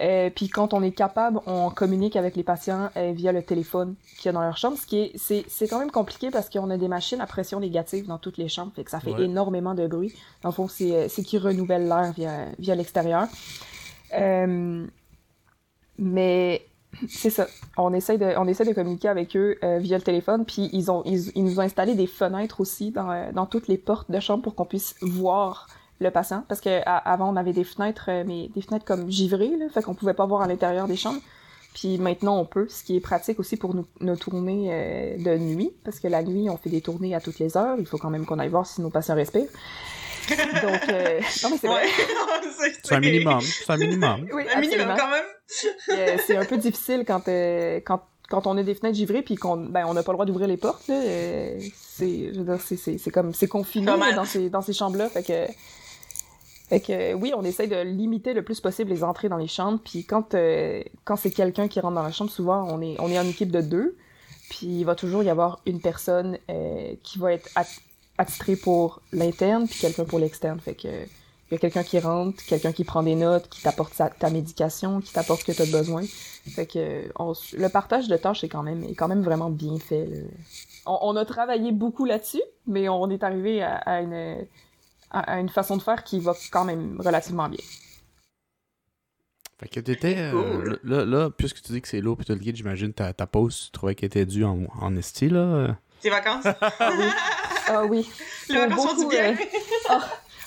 Euh, 0.00 0.30
puis 0.34 0.48
quand 0.48 0.72
on 0.72 0.82
est 0.82 0.92
capable, 0.92 1.40
on 1.46 1.68
communique 1.70 2.16
avec 2.16 2.34
les 2.34 2.42
patients 2.42 2.88
euh, 2.96 3.12
via 3.14 3.32
le 3.32 3.42
téléphone 3.42 3.96
qu'il 4.16 4.26
y 4.26 4.28
a 4.30 4.32
dans 4.32 4.40
leur 4.40 4.56
chambre. 4.56 4.78
Ce 4.78 4.86
qui 4.86 4.98
est, 4.98 5.12
c'est, 5.16 5.44
c'est 5.46 5.68
quand 5.68 5.78
même 5.78 5.90
compliqué 5.90 6.30
parce 6.30 6.48
qu'on 6.48 6.70
a 6.70 6.78
des 6.78 6.88
machines 6.88 7.20
à 7.20 7.26
pression 7.26 7.60
négative 7.60 8.06
dans 8.06 8.16
toutes 8.16 8.38
les 8.38 8.48
chambres, 8.48 8.72
fait 8.74 8.82
que 8.82 8.90
ça 8.90 8.98
fait 9.00 9.12
Ouais. 9.12 9.24
énormément 9.24 9.74
de 9.74 9.86
bruit. 9.86 10.14
Dans 10.42 10.48
le 10.48 10.54
fond, 10.54 10.68
c'est, 10.68 10.92
euh, 10.94 11.06
c'est 11.08 11.22
qui 11.22 11.36
renouvelle 11.38 11.86
l'air 11.86 12.12
via, 12.16 12.46
via 12.58 12.74
l'extérieur. 12.74 13.26
Euh, 14.18 14.86
mais 15.98 16.62
c'est 17.08 17.30
ça. 17.30 17.46
On 17.76 17.92
essaie 17.94 18.18
de, 18.18 18.34
on 18.36 18.46
essaie 18.46 18.64
de 18.64 18.72
communiquer 18.72 19.08
avec 19.08 19.36
eux 19.36 19.56
euh, 19.62 19.78
via 19.78 19.96
le 19.96 20.02
téléphone, 20.02 20.44
puis 20.44 20.68
ils 20.72 20.90
ont, 20.90 21.02
ils, 21.04 21.30
ils 21.34 21.44
nous 21.44 21.58
ont 21.58 21.62
installé 21.62 21.94
des 21.94 22.06
fenêtres 22.06 22.60
aussi 22.60 22.90
dans, 22.90 23.10
euh, 23.10 23.32
dans 23.32 23.46
toutes 23.46 23.68
les 23.68 23.78
portes 23.78 24.10
de 24.10 24.20
chambre 24.20 24.42
pour 24.42 24.54
qu'on 24.54 24.64
puisse 24.64 24.96
voir 25.00 25.68
le 26.00 26.10
patient. 26.10 26.44
Parce 26.48 26.60
que 26.60 26.80
à- 26.86 26.96
avant 26.96 27.32
on 27.32 27.36
avait 27.36 27.52
des 27.52 27.64
fenêtres, 27.64 28.06
euh, 28.08 28.24
mais 28.26 28.48
des 28.48 28.60
fenêtres 28.62 28.84
comme 28.84 29.10
givrées, 29.10 29.56
là, 29.56 29.66
fait 29.72 29.82
qu'on 29.82 29.94
pouvait 29.94 30.14
pas 30.14 30.26
voir 30.26 30.42
à 30.42 30.46
l'intérieur 30.46 30.88
des 30.88 30.96
chambres. 30.96 31.20
Puis 31.74 31.98
maintenant 31.98 32.36
on 32.38 32.44
peut, 32.44 32.66
ce 32.68 32.82
qui 32.82 32.96
est 32.96 33.00
pratique 33.00 33.38
aussi 33.38 33.56
pour 33.56 33.74
nos, 34.00 34.16
tournées 34.16 35.16
de 35.24 35.38
nuit, 35.38 35.70
parce 35.84 36.00
que 36.00 36.08
la 36.08 36.24
nuit 36.24 36.50
on 36.50 36.56
fait 36.56 36.68
des 36.68 36.80
tournées 36.80 37.14
à 37.14 37.20
toutes 37.20 37.38
les 37.38 37.56
heures. 37.56 37.76
Il 37.78 37.86
faut 37.86 37.96
quand 37.96 38.10
même 38.10 38.26
qu'on 38.26 38.40
aille 38.40 38.48
voir 38.48 38.66
si 38.66 38.80
nos 38.82 38.90
patients 38.90 39.14
respirent. 39.14 39.46
Donc 40.30 40.88
euh, 40.88 41.20
non 41.42 41.50
mais 41.50 41.58
c'est 41.58 41.66
vrai. 41.66 41.84
Ouais. 42.60 42.72
C'est 42.82 42.94
un 42.94 43.00
minimum. 43.00 43.40
C'est 43.40 43.70
un 43.70 43.76
minimum. 43.76 44.26
Oui, 44.32 44.44
Un 44.54 44.60
minimum 44.60 44.94
quand 44.98 45.10
même. 45.10 45.24
Euh, 45.90 46.16
c'est 46.26 46.36
un 46.36 46.44
peu 46.44 46.56
difficile 46.56 47.04
quand, 47.06 47.26
euh, 47.28 47.80
quand, 47.84 48.02
quand 48.28 48.46
on 48.46 48.56
a 48.56 48.62
des 48.62 48.74
fenêtres 48.74 48.96
givrées 48.96 49.22
puis 49.22 49.36
qu'on 49.36 49.56
ben, 49.56 49.84
on 49.86 49.94
n'a 49.94 50.02
pas 50.02 50.12
le 50.12 50.16
droit 50.16 50.26
d'ouvrir 50.26 50.46
les 50.46 50.56
portes. 50.56 50.86
Là, 50.88 50.94
euh, 50.94 51.58
c'est, 51.74 52.32
je 52.32 52.38
veux 52.38 52.44
dire, 52.44 52.60
c'est, 52.60 52.76
c'est, 52.76 52.98
c'est 52.98 53.10
comme 53.10 53.32
c'est 53.34 53.48
confiné 53.48 53.86
là, 53.86 54.12
dans 54.12 54.24
ces, 54.24 54.50
dans 54.50 54.62
ces 54.62 54.72
chambres-là. 54.72 55.08
Fait 55.08 55.22
que, 55.22 55.52
fait 56.70 56.80
que 56.80 56.92
euh, 56.92 57.12
oui, 57.14 57.32
on 57.36 57.42
essaye 57.42 57.66
de 57.66 57.82
limiter 57.82 58.32
le 58.32 58.42
plus 58.42 58.60
possible 58.60 58.90
les 58.90 59.02
entrées 59.02 59.28
dans 59.28 59.36
les 59.36 59.48
chambres. 59.48 59.80
Puis 59.84 60.04
quand, 60.04 60.34
euh, 60.34 60.82
quand 61.04 61.16
c'est 61.16 61.32
quelqu'un 61.32 61.66
qui 61.66 61.80
rentre 61.80 61.96
dans 61.96 62.02
la 62.04 62.12
chambre, 62.12 62.30
souvent 62.30 62.64
on 62.70 62.80
est, 62.80 62.94
on 63.00 63.08
est 63.08 63.18
en 63.18 63.26
équipe 63.26 63.50
de 63.50 63.60
deux. 63.60 63.96
Puis 64.50 64.66
il 64.66 64.84
va 64.84 64.94
toujours 64.94 65.24
y 65.24 65.30
avoir 65.30 65.60
une 65.66 65.80
personne 65.80 66.38
euh, 66.48 66.94
qui 67.02 67.18
va 67.18 67.32
être 67.32 67.48
at- 68.20 68.22
attitrée 68.22 68.56
pour 68.56 69.00
l'interne 69.12 69.66
puis 69.66 69.78
quelqu'un 69.80 70.04
pour 70.04 70.18
l'externe. 70.18 70.60
Fait 70.60 70.74
que 70.74 70.88
il 70.88 71.54
y 71.54 71.56
a 71.56 71.58
quelqu'un 71.58 71.82
qui 71.82 71.98
rentre, 71.98 72.44
quelqu'un 72.44 72.72
qui 72.72 72.84
prend 72.84 73.02
des 73.02 73.16
notes, 73.16 73.48
qui 73.48 73.60
t'apporte 73.62 73.92
sa- 73.94 74.08
ta 74.10 74.30
médication, 74.30 75.00
qui 75.00 75.12
t'apporte 75.12 75.40
ce 75.40 75.46
que 75.46 75.52
tu 75.52 75.62
as 75.62 75.66
besoin. 75.78 76.02
Fait 76.54 76.64
que 76.66 77.10
on 77.18 77.32
le 77.54 77.68
partage 77.68 78.06
de 78.08 78.16
tâches 78.16 78.44
est 78.44 78.48
quand 78.48 78.62
même, 78.62 78.84
est 78.84 78.94
quand 78.94 79.08
même 79.08 79.22
vraiment 79.22 79.50
bien 79.50 79.78
fait. 79.78 80.06
là. 80.06 80.16
On, 80.86 80.98
on 81.02 81.16
a 81.16 81.24
travaillé 81.24 81.72
beaucoup 81.72 82.04
là-dessus, 82.04 82.42
mais 82.66 82.88
on 82.88 83.10
est 83.10 83.22
arrivé 83.24 83.62
à, 83.62 83.76
à 83.78 84.00
une, 84.00 84.46
à, 85.10 85.20
à 85.34 85.40
une 85.40 85.48
façon 85.48 85.76
de 85.76 85.82
faire 85.82 86.04
qui 86.04 86.20
va 86.20 86.34
quand 86.52 86.64
même 86.64 87.00
relativement 87.00 87.48
bien. 87.48 87.58
Fait 89.58 89.68
que 89.68 89.80
t'étais. 89.80 90.16
euh, 90.18 90.78
là, 90.84 91.04
là, 91.04 91.30
puisque 91.30 91.60
tu 91.62 91.72
dis 91.72 91.82
que 91.82 91.88
c'est 91.88 92.00
lourd 92.00 92.16
pis 92.16 92.24
t'as 92.24 92.34
le 92.34 92.38
guide, 92.40 92.56
j'imagine 92.56 92.92
ta, 92.92 93.12
ta 93.12 93.26
pause, 93.26 93.64
tu 93.66 93.70
trouvais 93.72 93.94
qu'elle 93.94 94.06
était 94.06 94.24
due 94.24 94.44
en, 94.44 94.60
en 94.80 94.96
esti, 94.96 95.28
là? 95.28 95.76
Tes 96.00 96.08
vacances? 96.10 96.44
Ah 97.72 97.84
oui. 97.84 98.08
Les 98.48 98.56
sont 98.56 98.66
du 98.68 98.74
beaucoup, 98.74 99.08
bien. 99.08 99.32
euh, 99.32 99.36
ah, 99.88 100.00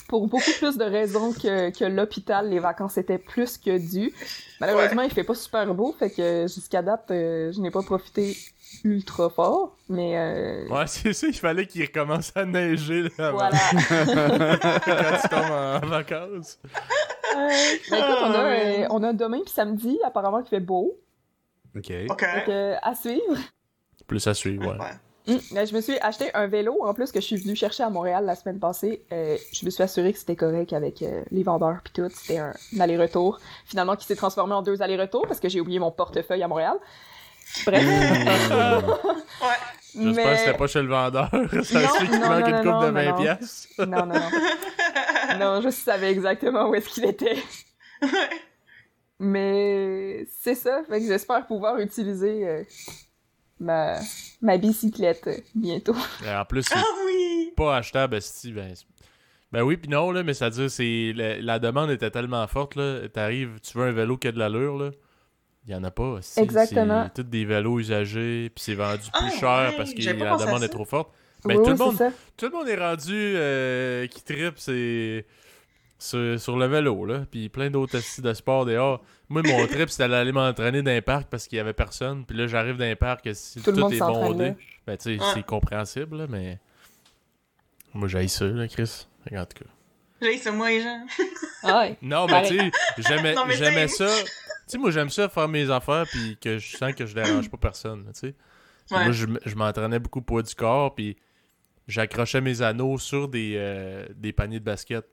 pour 0.08 0.28
beaucoup 0.28 0.52
plus 0.58 0.78
de 0.78 0.84
raisons 0.84 1.34
que, 1.34 1.70
que 1.78 1.86
l'hôpital, 1.86 2.50
les 2.50 2.60
vacances 2.60 2.98
étaient 2.98 3.18
plus 3.18 3.58
que 3.58 3.78
dues. 3.78 4.14
Malheureusement, 4.60 5.02
il 5.04 5.12
fait 5.12 5.24
pas 5.24 5.36
super 5.36 5.74
beau, 5.74 5.96
fait 5.98 6.10
que 6.12 6.44
jusqu'à 6.48 6.82
date, 6.82 7.10
euh, 7.12 7.52
je 7.52 7.60
n'ai 7.62 7.72
pas 7.72 7.82
profité 7.82 8.36
ultra 8.84 9.30
fort, 9.30 9.78
mais 9.88 10.18
euh, 10.18 10.68
Ouais, 10.68 10.88
c'est 10.88 11.14
ça, 11.14 11.28
il 11.28 11.34
fallait 11.38 11.68
qu'il 11.68 11.84
recommence 11.84 12.32
à 12.36 12.44
neiger 12.46 13.04
là, 13.04 13.10
avant- 13.28 13.38
voilà. 13.38 13.58
quand 14.86 15.22
tu 15.22 15.30
tombes 15.30 15.52
en 15.52 15.88
vacances. 15.88 16.60
Euh, 17.36 17.48
ben 17.90 17.98
écoute, 17.98 18.18
on 18.22 18.32
a, 18.32 18.44
euh, 18.46 18.88
on 18.90 19.04
a 19.04 19.14
demain 19.14 19.40
puis 19.44 19.54
samedi, 19.54 20.00
apparemment, 20.04 20.42
qu'il 20.42 20.50
fait 20.50 20.60
beau. 20.60 20.94
Ok. 21.76 21.92
Ok. 22.10 22.20
Fait 22.20 22.44
que, 22.46 22.74
à 22.82 22.94
suivre. 22.96 23.38
Plus 24.08 24.26
à 24.28 24.34
suivre, 24.34 24.66
ouais. 24.74 24.78
Ouais. 24.80 24.92
Hum, 25.28 25.40
ben, 25.54 25.66
je 25.66 25.74
me 25.74 25.80
suis 25.80 25.98
acheté 26.00 26.30
un 26.34 26.48
vélo, 26.48 26.84
en 26.84 26.94
plus, 26.94 27.12
que 27.12 27.22
je 27.22 27.26
suis 27.26 27.38
venue 27.38 27.56
chercher 27.56 27.84
à 27.84 27.90
Montréal 27.90 28.26
la 28.26 28.36
semaine 28.36 28.60
passée. 28.60 29.06
Euh, 29.14 29.38
je 29.54 29.66
me 29.66 29.70
suis 29.70 29.82
assuré 29.82 30.12
que 30.12 30.20
c'était 30.20 30.36
correct 30.36 30.74
avec 30.74 31.02
euh, 31.02 31.24
les 31.32 31.44
vendeurs 31.44 31.78
puis 31.84 31.94
tout. 31.94 32.10
C'était 32.14 32.40
un, 32.40 32.54
aller-retour. 32.80 33.40
Finalement, 33.66 33.96
qui 33.96 34.06
s'est 34.06 34.18
transformé 34.18 34.54
en 34.54 34.62
deux 34.62 34.82
allers-retours 34.82 35.26
parce 35.28 35.40
que 35.40 35.48
j'ai 35.48 35.62
oublié 35.62 35.80
mon 35.80 35.92
portefeuille 35.92 36.44
à 36.44 36.48
Montréal. 36.48 36.78
Bref. 37.66 37.84
Ouais. 39.44 40.04
J'espère 40.06 40.32
que 40.32 40.38
c'était 40.38 40.58
pas 40.58 40.68
chez 40.68 40.82
le 40.82 40.88
vendeur. 40.88 41.30
Ça 41.64 41.82
Non, 41.82 41.88
fait 41.90 42.08
qu'il 42.08 42.20
non, 42.20 42.30
manque 42.30 42.40
non, 42.42 42.48
une 42.48 42.64
non, 42.64 42.72
coupe 42.74 42.82
de 42.82 42.88
non, 42.88 42.94
20 42.94 43.06
non. 43.06 43.16
piastres. 43.22 43.68
Non, 43.80 44.06
non, 44.06 44.06
non. 44.06 45.40
non, 45.40 45.62
je 45.62 45.70
savais 45.70 46.12
exactement 46.12 46.70
où 46.70 46.76
est-ce 46.76 46.90
qu'il 46.90 47.06
était. 47.06 47.38
Mais 49.20 50.26
c'est 50.42 50.56
ça, 50.56 50.82
fait 50.90 51.00
que 51.02 51.08
j'espère 51.08 51.46
pouvoir 51.46 51.78
utiliser 51.80 52.48
euh, 52.48 52.64
ma, 53.64 54.00
ma 54.42 54.58
bicyclette 54.58 55.28
euh, 55.28 55.38
bientôt. 55.56 55.96
Et 56.26 56.30
En 56.30 56.46
plus, 56.46 56.64
c'est 56.64 56.76
Ah 56.78 56.84
oui! 57.06 57.52
pas 57.56 57.78
achetable, 57.78 58.16
esti, 58.16 58.52
ben, 58.52 58.74
ben 59.52 59.62
oui, 59.62 59.78
puis 59.78 59.90
non, 59.90 60.12
là, 60.12 60.24
mais 60.24 60.34
ça 60.34 60.50
veut 60.50 60.56
dire 60.56 60.72
c'est 60.72 61.14
la, 61.16 61.40
la 61.42 61.60
demande 61.60 61.92
était 61.92 62.10
tellement 62.12 62.46
forte, 62.48 62.76
là. 62.76 63.08
T'arrives, 63.10 63.60
tu 63.62 63.78
veux 63.78 63.86
un 63.86 63.92
vélo 63.92 64.18
qui 64.18 64.28
a 64.28 64.32
de 64.32 64.40
l'allure, 64.40 64.78
là. 64.78 64.92
Il 65.66 65.72
y 65.72 65.76
en 65.76 65.84
a 65.84 65.92
pas, 65.92 66.18
esti. 66.20 66.40
Exactement. 66.42 67.06
C'est 67.16 67.24
tous 67.24 67.30
des 67.30 67.46
vélos 67.46 67.80
usagés, 67.80 68.52
puis 68.54 68.64
c'est 68.64 68.74
vendu 68.76 69.04
plus 69.14 69.32
Ah, 69.34 69.40
cher 69.40 69.70
ouais, 69.72 69.78
parce 69.78 69.94
que 69.94 70.02
la 70.02 70.38
demande 70.38 70.64
est 70.64 70.70
trop 70.70 70.84
forte. 70.86 71.12
Ben, 71.46 71.58
oui, 71.58 71.64
tout, 71.64 71.72
oui, 71.72 71.78
le 71.78 71.84
monde, 71.86 72.12
tout 72.38 72.46
le 72.46 72.52
monde 72.52 72.68
est 72.68 72.76
rendu 72.78 73.12
euh, 73.14 74.08
qui 74.08 74.24
tripe, 74.24 74.56
c'est. 74.58 75.26
Sur, 76.04 76.38
sur 76.38 76.58
le 76.58 76.66
vélo, 76.66 77.06
là. 77.06 77.26
Puis 77.32 77.48
plein 77.48 77.70
d'autres 77.70 77.96
esti 77.98 78.22
de 78.22 78.34
sport 78.34 78.66
dehors. 78.66 79.02
Moi, 79.30 79.42
mon 79.46 79.66
trip, 79.68 79.90
c'était 79.90 80.10
d'aller 80.10 80.34
m'entraîner 80.34 80.82
dans 80.82 80.92
un 80.92 81.02
parc 81.02 81.30
parce 81.30 81.48
qu'il 81.48 81.56
y 81.58 81.62
avait 81.62 81.72
personne. 81.72 82.26
Puis 82.26 82.36
là, 82.36 82.46
j'arrive 82.46 82.76
dans 82.76 82.84
un 82.84 82.96
parc, 82.98 83.30
si 83.34 83.62
Tout 83.62 83.72
tout, 83.72 83.78
le 83.78 83.82
monde 83.84 83.94
est 83.94 84.00
bondé. 84.00 84.54
Ben, 84.86 84.98
tu 84.98 85.18
sais, 85.18 85.24
Ouais. 85.24 85.32
c'est 85.34 85.46
compréhensible, 85.46 86.18
là, 86.18 86.26
mais. 86.30 86.60
Moi, 87.94 88.10
j'ai 88.10 88.28
ça, 88.28 88.44
là, 88.46 88.68
Chris. 88.68 89.08
En 89.32 89.46
tout 89.46 89.64
cas. 89.64 89.70
Là, 90.20 90.30
c'est 90.42 90.52
moi, 90.52 90.70
les 90.72 90.82
gens. 90.82 91.06
Ah 91.64 91.80
ouais. 91.80 91.98
Non, 92.02 92.28
mais 92.28 92.48
tu 92.50 92.58
sais, 92.58 92.72
j'aimais 93.56 93.88
ça. 93.88 94.08
Tu 94.08 94.32
sais, 94.68 94.78
moi, 94.78 94.92
j'aime 94.92 95.10
ça 95.10 95.30
faire 95.30 95.48
mes 95.48 95.70
affaires, 95.70 96.06
puis 96.12 96.38
que 96.42 96.58
je 96.58 96.76
sens 96.76 96.94
que 96.94 97.06
je 97.06 97.16
dérange 97.16 97.50
pas 97.50 97.58
personne, 97.58 98.04
tu 98.14 98.20
sais. 98.20 98.36
Ouais. 98.92 99.06
Moi, 99.06 99.12
je 99.12 99.56
m'entraînais 99.56 100.00
beaucoup 100.00 100.22
poids 100.22 100.42
du 100.44 100.54
corps, 100.54 100.94
puis 100.96 101.16
j'accrochais 101.88 102.42
mes 102.42 102.62
anneaux 102.62 102.98
sur 102.98 103.30
des, 103.30 103.54
euh, 103.56 104.06
des 104.16 104.34
paniers 104.34 104.60
de 104.60 104.66
basket. 104.66 105.06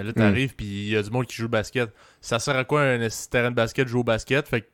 Mais 0.00 0.06
là, 0.06 0.14
t'arrives, 0.14 0.54
puis 0.54 0.66
il 0.66 0.88
y 0.88 0.96
a 0.96 1.02
du 1.02 1.10
monde 1.10 1.26
qui 1.26 1.36
joue 1.36 1.44
au 1.44 1.48
basket. 1.50 1.90
Ça 2.22 2.38
sert 2.38 2.56
à 2.56 2.64
quoi 2.64 2.80
un 2.80 3.06
terrain 3.30 3.50
de 3.50 3.54
basket 3.54 3.86
jouer 3.86 4.00
au 4.00 4.04
basket? 4.04 4.48
Fait 4.48 4.62
que 4.62 4.66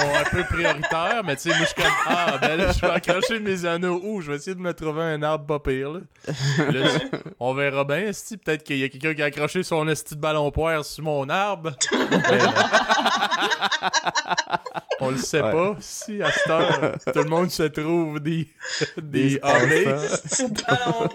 sont 0.00 0.14
un 0.14 0.30
peu 0.30 0.44
prioritaires, 0.44 1.22
mais 1.24 1.36
tu 1.36 1.42
sais, 1.42 1.48
moi, 1.50 1.58
je 1.60 1.64
suis 1.66 1.74
comme, 1.82 1.92
ah, 2.06 2.38
ben 2.40 2.56
là, 2.56 2.72
je 2.72 2.80
vais 2.80 2.90
accrocher 2.90 3.40
mes 3.40 3.64
anneaux 3.64 4.00
où? 4.02 4.20
Je 4.20 4.30
vais 4.30 4.36
essayer 4.36 4.54
de 4.54 4.60
me 4.60 4.72
trouver 4.74 5.02
un 5.02 5.22
arbre 5.22 5.46
pas 5.46 5.58
pire, 5.58 5.90
là. 5.92 6.00
On 7.40 7.54
verra 7.54 7.84
bien, 7.84 7.98
esti. 8.08 8.36
Peut-être 8.36 8.62
qu'il 8.64 8.78
y 8.78 8.84
a 8.84 8.88
quelqu'un 8.88 9.14
qui 9.14 9.22
a 9.22 9.26
accroché 9.26 9.62
son 9.62 9.86
esti 9.88 10.14
de 10.14 10.20
ballon 10.20 10.50
poire 10.50 10.84
sur 10.84 11.04
mon 11.04 11.28
arbre. 11.28 11.72
Mais, 12.10 12.16
euh, 12.32 12.46
on 15.00 15.10
le 15.10 15.16
sait 15.18 15.42
Ouais. 15.42 15.52
pas. 15.52 15.76
Si, 15.80 16.22
à 16.22 16.30
cette 16.30 16.48
heure, 16.50 16.92
tout 17.12 17.18
le 17.22 17.28
monde 17.28 17.50
se 17.50 17.64
trouve 17.64 18.18
des, 18.20 18.48
des. 18.96 19.38
Ballon. 19.38 21.08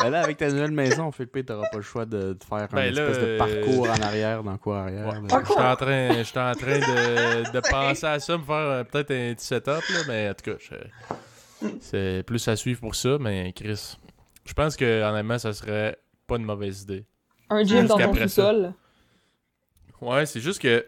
Ben 0.00 0.10
là, 0.10 0.22
avec 0.22 0.36
ta 0.38 0.48
nouvelle 0.48 0.72
maison, 0.72 1.10
Philippe, 1.12 1.46
t'auras 1.46 1.68
pas 1.70 1.76
le 1.76 1.82
choix 1.82 2.04
de, 2.04 2.32
de 2.34 2.38
faire 2.46 2.68
un 2.72 2.74
Ben 2.74 2.92
là, 2.94 3.02
espèce 3.02 3.18
de 3.18 3.26
euh, 3.28 3.38
parcours 3.38 3.88
en 3.88 4.02
arrière 4.02 4.42
dans 4.42 4.56
cours 4.58 4.74
arrière. 4.74 5.06
Ouais. 5.06 5.14
là. 5.14 5.42
J'étais 5.46 5.60
en 5.60 5.76
train, 5.76 6.50
en 6.50 6.54
train 6.54 6.78
de, 6.86 7.52
de 7.52 7.60
penser 7.60 8.06
à 8.06 8.18
ça, 8.20 8.36
me 8.38 8.44
faire 8.44 8.54
euh, 8.54 8.84
peut-être 8.84 9.10
un 9.10 9.34
petit 9.34 9.44
setup, 9.46 9.66
là, 9.90 9.98
mais 10.08 10.28
en 10.30 10.34
tout 10.34 10.50
cas, 10.52 10.56
je- 10.58 11.68
c'est 11.80 12.22
plus 12.26 12.46
à 12.48 12.56
suivre 12.56 12.80
pour 12.80 12.94
ça, 12.94 13.16
mais 13.20 13.52
Chris, 13.54 13.96
je 14.44 14.52
pense 14.52 14.76
que 14.76 15.02
honnêtement, 15.02 15.38
ça 15.38 15.52
serait 15.52 15.96
pas 16.26 16.36
une 16.36 16.44
mauvaise 16.44 16.82
idée. 16.82 17.04
Un 17.50 17.62
gym 17.64 17.86
dans 17.86 17.96
ton 17.96 17.98
Jusqu'après 17.98 18.28
ça. 18.28 18.50
sous-sol. 18.50 18.72
Ouais, 20.00 20.26
c'est 20.26 20.40
juste 20.40 20.60
que 20.60 20.84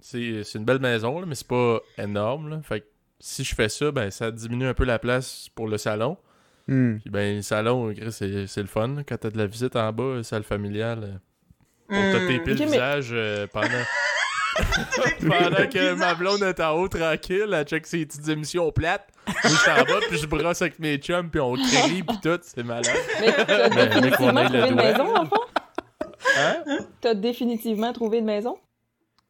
c'est 0.00 0.42
c'est 0.44 0.58
une 0.58 0.64
belle 0.64 0.78
maison, 0.80 1.18
là, 1.20 1.26
mais 1.26 1.34
c'est 1.34 1.46
pas 1.46 1.80
énorme. 1.98 2.48
Là. 2.50 2.60
Fait 2.62 2.80
que 2.80 2.86
si 3.18 3.44
je 3.44 3.54
fais 3.54 3.68
ça, 3.68 3.90
ben 3.90 4.10
ça 4.10 4.30
diminue 4.30 4.66
un 4.66 4.74
peu 4.74 4.84
la 4.84 4.98
place 4.98 5.48
pour 5.54 5.66
le 5.68 5.78
salon. 5.78 6.16
Hmm. 6.68 6.98
Puis 6.98 7.10
ben 7.10 7.36
le 7.36 7.42
salon, 7.42 7.92
Chris, 7.94 8.12
c'est 8.12 8.46
c'est 8.46 8.60
le 8.62 8.68
fun. 8.68 8.88
là. 8.88 9.02
Quand 9.04 9.16
t'as 9.16 9.30
de 9.30 9.38
la 9.38 9.46
visite 9.46 9.74
en 9.76 9.92
bas, 9.92 10.22
salle 10.22 10.44
familiale, 10.44 11.04
euh, 11.04 11.18
pour 11.88 11.96
Hmm. 11.96 12.14
Ok, 12.14 12.42
mais- 12.46 12.54
visage 12.54 13.08
euh, 13.12 13.46
pendant. 13.48 13.66
pendant 15.20 15.66
que 15.68 15.94
ma 15.94 16.14
blonde 16.14 16.42
est 16.42 16.60
en 16.60 16.72
haut 16.78 16.88
tranquille, 16.88 17.48
elle 17.52 17.64
check 17.64 17.86
ses 17.86 18.06
petites 18.06 18.28
émissions 18.28 18.70
plates. 18.72 19.08
Moi, 19.26 19.34
je 19.44 19.48
suis 19.56 19.70
en 19.70 19.84
bas, 19.84 20.00
puis 20.08 20.18
je 20.18 20.26
brosse 20.26 20.62
avec 20.62 20.78
mes 20.78 20.96
chums, 20.98 21.30
puis 21.30 21.40
on 21.40 21.54
crie, 21.54 22.02
puis 22.02 22.16
tout, 22.22 22.38
c'est 22.42 22.62
malade. 22.64 22.86
Mais 23.20 23.32
t'as 23.32 23.68
Ben, 23.68 24.00
définitivement 24.00 24.44
trouvé 24.44 24.68
une 24.68 24.74
maison, 24.74 25.16
en 25.16 25.26
fond? 25.26 25.42
Hein? 26.38 26.56
T'as 27.00 27.14
définitivement 27.14 27.92
trouvé 27.92 28.18
une 28.18 28.24
maison? 28.24 28.58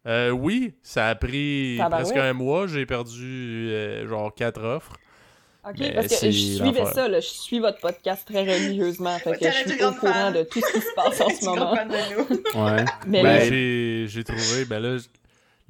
Euh, 0.07 0.31
oui, 0.31 0.75
ça 0.83 1.09
a 1.09 1.15
pris 1.15 1.77
Tabarouette. 1.79 2.07
presque 2.09 2.17
un 2.25 2.33
mois. 2.33 2.67
J'ai 2.67 2.87
perdu 2.87 3.69
euh, 3.71 4.09
genre 4.09 4.35
quatre 4.35 4.63
offres. 4.63 4.93
Ok, 5.63 5.75
Mais 5.79 5.93
parce 5.93 6.07
que 6.09 6.31
je 6.31 6.55
suivais 6.57 6.87
ça, 6.87 7.07
là, 7.07 7.21
je 7.21 7.27
suis 7.29 7.59
votre 7.59 7.81
podcast 7.81 8.27
très 8.27 8.41
religieusement, 8.41 9.19
fait 9.19 9.39
que 9.39 9.45
je 9.45 9.71
suis 9.71 9.85
au 9.85 9.93
courant 9.93 10.13
fan. 10.15 10.33
de 10.33 10.43
tout 10.45 10.59
ce 10.59 10.73
qui 10.73 10.81
se 10.81 10.95
passe 10.97 11.21
en 11.21 11.29
ce 11.29 11.45
moment. 11.51 11.67
comprends 11.77 11.85
de 11.85 12.15
nous. 12.17 12.65
Ouais. 12.65 12.85
Mais 13.07 13.23
Ben, 13.23 13.39
là, 13.51 14.07
j'ai, 14.07 14.25
trouvé, 14.25 14.65
ben 14.65 14.79
là, 14.81 14.97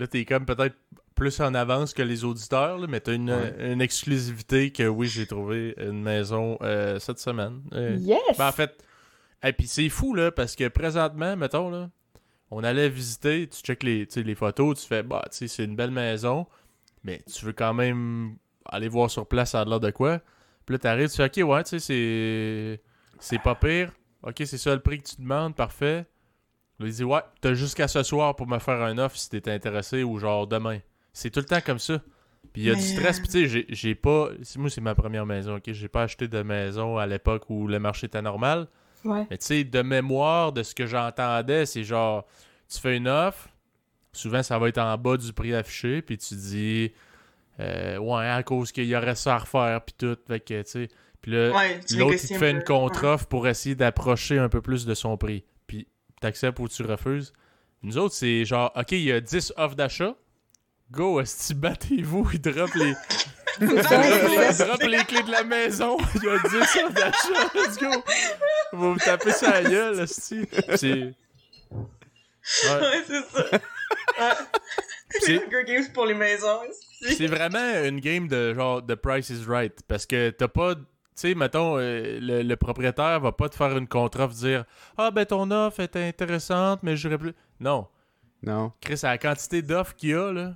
là 0.01 0.07
t'es 0.09 0.25
comme 0.25 0.45
peut-être 0.47 0.77
plus 1.15 1.39
en 1.41 1.55
avance 1.55 1.93
que 1.95 2.03
les 2.03 2.25
auditeurs, 2.25 2.79
là, 2.79 2.87
mais 2.89 3.01
t'as 3.01 3.15
une, 3.15 3.31
Ouais. 3.31 3.73
une 3.73 3.81
exclusivité 3.83 4.73
que 4.73 4.85
oui, 4.89 5.07
j'ai 5.07 5.27
trouvé 5.27 5.75
une 5.79 6.03
maison 6.03 6.57
euh, 6.63 6.99
cette 6.99 7.19
semaine. 7.19 7.61
Euh, 7.75 7.97
yes! 8.01 8.19
ben, 8.39 8.49
en 8.49 8.53
fait, 8.53 8.83
et 9.45 9.53
puis 9.53 9.67
c'est 9.67 9.89
fou 9.91 10.15
là, 10.15 10.31
parce 10.33 10.57
que 10.57 10.67
présentement, 10.69 11.37
mettons 11.37 11.69
là, 11.71 11.91
on 12.51 12.65
allait 12.65 12.89
visiter, 12.89 13.47
tu 13.49 13.61
checkes 13.61 13.83
les, 13.83 14.09
les 14.17 14.35
photos, 14.35 14.81
tu 14.81 14.87
fais, 14.89 15.03
bah, 15.03 15.23
tu 15.31 15.37
sais, 15.37 15.49
c'est 15.49 15.65
une 15.65 15.77
belle 15.77 15.91
maison, 15.93 16.47
mais 17.05 17.21
tu 17.33 17.45
veux 17.45 17.53
quand 17.53 17.75
même 17.75 18.37
aller 18.65 18.89
voir 18.89 19.11
sur 19.11 19.27
place, 19.27 19.51
ça 19.51 19.61
a 19.61 19.65
l'air 19.65 19.79
de 19.81 19.91
quoi? 19.91 20.21
Puis 20.67 20.75
là, 20.75 20.79
t'arrives, 20.79 21.11
tu 21.11 21.17
fais, 21.17 21.43
ok, 21.43 21.49
ouais, 21.49 21.63
tu 21.65 21.71
sais, 21.71 21.79
c'est. 21.81 22.83
C'est 23.23 23.39
pas 23.43 23.55
pire. 23.55 23.93
Ok, 24.23 24.37
c'est 24.47 24.57
ça 24.59 24.75
le 24.75 24.81
prix 24.81 24.99
que 24.99 25.09
tu 25.09 25.17
demandes, 25.21 25.55
parfait. 25.55 26.07
Il 26.87 26.93
dit, 26.93 27.05
ouais, 27.05 27.21
t'as 27.41 27.55
jusqu'à 27.55 27.89
ce 27.89 28.03
soir 28.03 28.35
pour 28.37 28.47
me 28.47 28.59
faire 28.59 28.81
un 28.83 28.97
offre 28.99 29.17
si 29.17 29.29
t'es 29.29 29.51
intéressé 29.51 30.03
ou 30.03 30.19
genre 30.19 30.47
demain. 30.47 30.79
C'est 31.13 31.31
tout 31.31 31.41
le 31.41 31.47
temps 31.47 31.61
comme 31.65 31.79
ça. 31.79 32.01
Puis 32.53 32.63
il 32.63 32.69
y 32.69 32.71
a 32.71 32.75
du 32.75 32.81
stress, 32.81 33.19
euh, 33.19 33.23
puis 33.23 33.29
tu 33.31 33.49
sais, 33.49 33.65
j'ai- 33.69 33.95
pas. 33.95 34.31
Moi, 34.57 34.71
c'est 34.71 34.81
ma 34.81 34.95
première 34.95 35.27
maison, 35.27 35.57
ok? 35.57 35.73
J'ai 35.73 35.89
pas 35.89 36.03
acheté 36.05 36.27
de 36.27 36.43
maison 36.43 36.97
à 36.99 37.07
l'époque 37.07 37.45
où 37.49 37.67
le 37.69 37.79
marché 37.79 38.07
était 38.07 38.23
normal. 38.23 38.67
Ouais. 39.05 39.27
Mais 39.31 39.39
tu 39.39 39.47
sais, 39.47 39.65
de 39.65 39.83
mémoire, 39.83 40.53
de 40.53 40.63
ce 40.63 40.75
que 40.75 40.87
j'entendais, 40.87 41.65
c'est 41.67 41.85
genre, 41.85 42.27
tu 42.69 42.79
fais 42.81 42.97
une 42.97 43.09
offre, 43.09 43.49
souvent 44.13 44.43
ça 44.43 44.59
va 44.59 44.69
être 44.69 44.79
en 44.79 44.97
bas 44.99 45.17
du 45.17 45.33
prix 45.33 45.55
affiché, 45.55 46.03
puis 46.03 46.19
tu 46.19 46.35
dis, 46.35 46.93
euh, 47.61 47.99
ouais, 47.99 48.27
à 48.27 48.43
cause 48.43 48.73
qu'il 48.73 48.87
y 48.87 48.97
aurait 48.97 49.15
ça 49.15 49.35
à 49.35 49.39
refaire, 49.39 49.81
puis 49.83 49.95
tout, 49.99 50.17
fait 50.27 50.41
que, 50.41 50.63
tu 50.63 50.71
sais. 50.71 50.89
Puis 51.23 51.33
là, 51.33 51.51
Ouais, 51.55 51.81
l'autre, 51.97 52.15
il 52.23 52.29
te 52.29 52.35
fait 52.35 52.51
une 52.51 52.65
contre-offre 52.65 53.27
pour 53.27 53.47
essayer 53.47 53.75
d'approcher 53.75 54.39
un 54.39 54.49
peu 54.49 54.63
plus 54.63 54.87
de 54.87 54.95
son 54.95 55.17
prix. 55.19 55.45
T'acceptes 56.21 56.59
ou 56.59 56.69
tu 56.69 56.83
refuses. 56.83 57.33
Nous 57.83 57.97
autres, 57.99 58.15
c'est 58.15 58.45
genre, 58.45 58.71
OK, 58.77 58.93
il 58.93 59.03
y 59.03 59.13
a 59.13 59.21
10 59.21 59.55
offres 59.57 59.75
d'achat. 59.75 60.15
Go, 60.91 61.21
esti, 61.21 61.55
battez-vous, 61.55 62.29
il 62.35 62.41
drop 62.41 62.75
les, 62.75 62.95
il 63.61 63.69
drop 63.69 64.83
les 64.83 65.05
clés 65.05 65.23
de 65.23 65.31
la 65.31 65.45
maison. 65.45 65.97
Il 66.17 66.25
y 66.25 66.29
a 66.29 66.39
10 66.39 66.57
offres 66.57 66.93
d'achat, 66.93 67.51
let's 67.55 67.79
go. 67.79 67.91
Vous 68.73 68.95
me 68.95 68.99
tapez 68.99 69.33
ça 69.33 69.51
à 69.51 69.61
la 69.63 69.71
gueule, 69.71 70.01
esti. 70.01 70.47
C'est... 70.77 70.93
Ouais. 70.93 71.15
Ouais, 72.65 73.05
c'est 73.07 73.23
ça. 73.31 73.45
Ouais. 73.53 74.35
C'est- 75.21 75.49
Games 75.67 75.93
pour 75.93 76.07
les 76.07 76.15
maisons. 76.15 76.61
C'est 77.01 77.27
vraiment 77.27 77.85
une 77.85 78.01
game 78.01 78.27
de 78.29 78.55
genre 78.55 78.83
de 78.83 78.95
Price 78.95 79.31
is 79.31 79.45
Right. 79.47 79.79
Parce 79.87 80.07
que 80.07 80.31
t'as 80.31 80.49
pas. 80.49 80.75
Tu 81.21 81.29
sais, 81.29 81.35
mettons, 81.35 81.77
euh, 81.79 82.19
le, 82.21 82.43
le 82.43 82.57
propriétaire 82.57 83.21
va 83.21 83.33
pas 83.33 83.49
te 83.49 83.55
faire 83.57 83.77
une 83.77 83.87
contre-offre 83.87 84.35
dire 84.35 84.65
Ah, 84.97 85.11
ben 85.11 85.27
ton 85.27 85.51
offre 85.51 85.81
est 85.81 85.97
intéressante, 85.97 86.81
mais 86.83 86.97
j'aurais 86.97 87.19
plus. 87.19 87.35
Non. 87.61 87.87
Non. 88.43 88.73
Chris, 88.81 89.01
à 89.03 89.09
la 89.09 89.19
quantité 89.19 89.61
d'offres 89.61 89.95
qu'il 89.95 90.11
y 90.11 90.15
a, 90.15 90.33
là, 90.33 90.55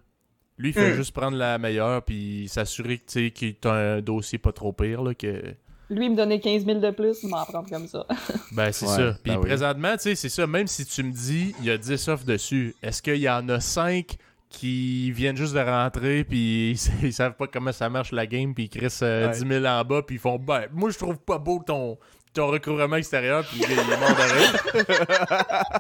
lui, 0.56 0.70
il 0.70 0.72
fait 0.72 0.92
Mm. 0.92 0.96
juste 0.96 1.12
prendre 1.12 1.36
la 1.36 1.58
meilleure 1.58 2.02
puis 2.02 2.46
s'assurer 2.48 2.96
que, 2.98 3.04
tu 3.06 3.24
sais, 3.26 3.30
qu'il 3.30 3.56
t'a 3.56 3.72
un 3.74 4.00
dossier 4.00 4.38
pas 4.38 4.52
trop 4.52 4.72
pire, 4.72 5.02
là, 5.02 5.14
que. 5.14 5.54
Lui, 5.90 6.06
il 6.06 6.12
me 6.12 6.16
donnait 6.16 6.40
15 6.40 6.64
000 6.64 6.80
de 6.80 6.90
plus, 6.92 7.22
il 7.22 7.28
m'en 7.28 7.44
prendre 7.44 7.68
comme 7.68 7.86
ça. 7.86 8.06
Ben, 8.52 8.72
c'est 8.72 8.86
Ouais, 8.86 8.92
ça. 8.96 9.18
Puis 9.22 9.32
ben 9.32 9.38
oui. 9.40 9.46
présentement, 9.46 9.92
tu 9.96 9.98
sais, 10.04 10.14
c'est 10.14 10.30
ça. 10.30 10.46
Même 10.46 10.66
si 10.66 10.86
tu 10.86 11.02
me 11.02 11.12
dis, 11.12 11.54
il 11.58 11.66
y 11.66 11.70
a 11.70 11.76
10 11.76 12.08
offres 12.08 12.24
dessus, 12.24 12.74
est-ce 12.82 13.02
qu'il 13.02 13.16
y 13.16 13.28
en 13.28 13.46
a 13.50 13.60
5 13.60 14.16
qui 14.58 15.10
viennent 15.12 15.36
juste 15.36 15.54
de 15.54 15.60
rentrer, 15.60 16.24
puis 16.24 16.72
ils, 16.72 17.06
ils 17.06 17.12
savent 17.12 17.34
pas 17.34 17.46
comment 17.46 17.72
ça 17.72 17.88
marche 17.88 18.12
la 18.12 18.26
game, 18.26 18.54
puis 18.54 18.64
ils 18.64 18.68
crissent 18.68 19.00
euh, 19.02 19.28
Ouais. 19.28 19.32
10 19.32 19.46
000 19.46 19.64
en 19.64 19.84
bas, 19.84 20.02
puis 20.02 20.16
ils 20.16 20.18
font, 20.18 20.38
ben, 20.38 20.64
moi, 20.72 20.90
je 20.90 20.98
trouve 20.98 21.18
pas 21.18 21.38
beau 21.38 21.62
ton, 21.66 21.98
ton 22.32 22.48
recouvrement 22.48 22.96
extérieur, 22.96 23.44
puis 23.46 23.60
il 23.66 23.72
est 23.72 23.76
mort 23.76 24.08
de 24.10 24.32
rire. 24.34 24.88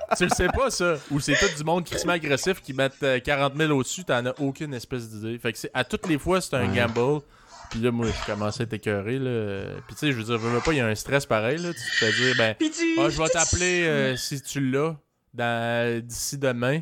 tu 0.16 0.24
le 0.24 0.30
sais 0.30 0.48
pas, 0.48 0.70
ça? 0.70 0.96
Ou 1.10 1.20
c'est 1.20 1.34
tout 1.34 1.56
du 1.56 1.64
monde 1.64 1.84
crissement 1.84 2.12
agressif 2.12 2.60
qui 2.62 2.72
mettent 2.72 3.02
euh, 3.02 3.18
40 3.20 3.56
000 3.56 3.72
au-dessus, 3.72 4.04
t'en 4.04 4.24
as 4.26 4.34
aucune 4.40 4.72
espèce 4.74 5.08
d'idée. 5.10 5.38
Fait 5.38 5.52
que 5.52 5.58
c'est, 5.58 5.70
à 5.74 5.84
toutes 5.84 6.06
les 6.08 6.18
fois, 6.18 6.40
c'est 6.40 6.54
un 6.54 6.68
Ouais. 6.70 6.76
gamble. 6.76 7.22
Puis 7.70 7.80
là, 7.80 7.90
moi, 7.90 8.06
je 8.06 8.26
commençais 8.32 8.62
à 8.62 8.64
être 8.64 8.72
écœuré, 8.74 9.18
là. 9.18 9.64
Puis 9.88 9.96
tu 9.96 10.06
sais, 10.06 10.12
je 10.12 10.16
veux 10.16 10.22
dire, 10.24 10.38
je 10.38 10.46
veux 10.46 10.60
pas, 10.60 10.72
il 10.72 10.78
y 10.78 10.80
a 10.80 10.86
un 10.86 10.94
stress 10.94 11.26
pareil, 11.26 11.58
là. 11.58 11.70
Tu 11.72 11.80
te 11.80 12.04
fais 12.04 12.12
dire, 12.12 12.34
ben, 12.38 12.54
ah, 12.60 13.08
je 13.08 13.18
vais 13.20 13.28
t'appeler 13.32 13.84
euh, 13.86 14.16
si 14.16 14.40
tu 14.42 14.60
l'as 14.70 14.94
dans- 15.32 16.00
d'ici 16.06 16.38
demain. 16.38 16.80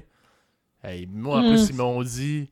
Hey, 0.82 1.06
moi, 1.06 1.38
en 1.38 1.42
Mm. 1.42 1.48
plus, 1.54 1.68
ils 1.70 1.76
m'ont 1.76 2.02
dit 2.02 2.50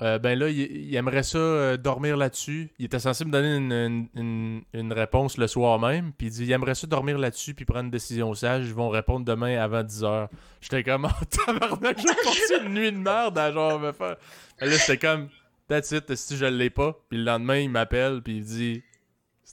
euh, 0.00 0.18
ben 0.20 0.38
là, 0.38 0.48
il, 0.48 0.60
il 0.60 0.94
aimerait 0.94 1.24
ça 1.24 1.38
euh, 1.38 1.76
dormir 1.76 2.16
là-dessus. 2.16 2.70
Il 2.78 2.84
était 2.84 3.00
censé 3.00 3.24
me 3.24 3.32
donner 3.32 3.56
une, 3.56 3.72
une- 3.72 4.08
une- 4.14 4.62
une 4.72 4.92
réponse 4.92 5.36
le 5.38 5.48
soir 5.48 5.80
même. 5.80 6.12
Puis 6.12 6.28
il 6.28 6.30
dit 6.30 6.44
il 6.44 6.52
aimerait 6.52 6.76
ça 6.76 6.86
dormir 6.86 7.18
là-dessus 7.18 7.52
puis 7.54 7.64
prendre 7.64 7.86
une 7.86 7.90
décision 7.90 8.32
sage. 8.34 8.66
Ils 8.68 8.74
vont 8.74 8.90
répondre 8.90 9.24
demain 9.26 9.58
avant 9.58 9.82
10h. 9.82 10.28
J'étais 10.60 10.84
comme 10.84 11.06
oh, 11.10 11.24
tabarnak, 11.24 11.98
j'ai 11.98 12.14
passé 12.22 12.64
une 12.64 12.74
nuit 12.74 12.92
de 12.92 12.98
merde 12.98 13.36
à 13.38 13.50
genre 13.50 13.80
me 13.80 13.90
faire. 13.90 14.16
Et 14.60 14.66
là, 14.66 14.76
j'étais 14.76 14.98
comme 14.98 15.28
That's 15.66 15.90
it, 15.90 16.14
si 16.14 16.36
je 16.36 16.46
l'ai 16.46 16.70
pas. 16.70 16.96
Puis 17.08 17.18
le 17.18 17.24
lendemain, 17.24 17.56
il 17.58 17.68
m'appelle 17.70 18.22
puis 18.22 18.36
il 18.36 18.44
dit 18.44 18.82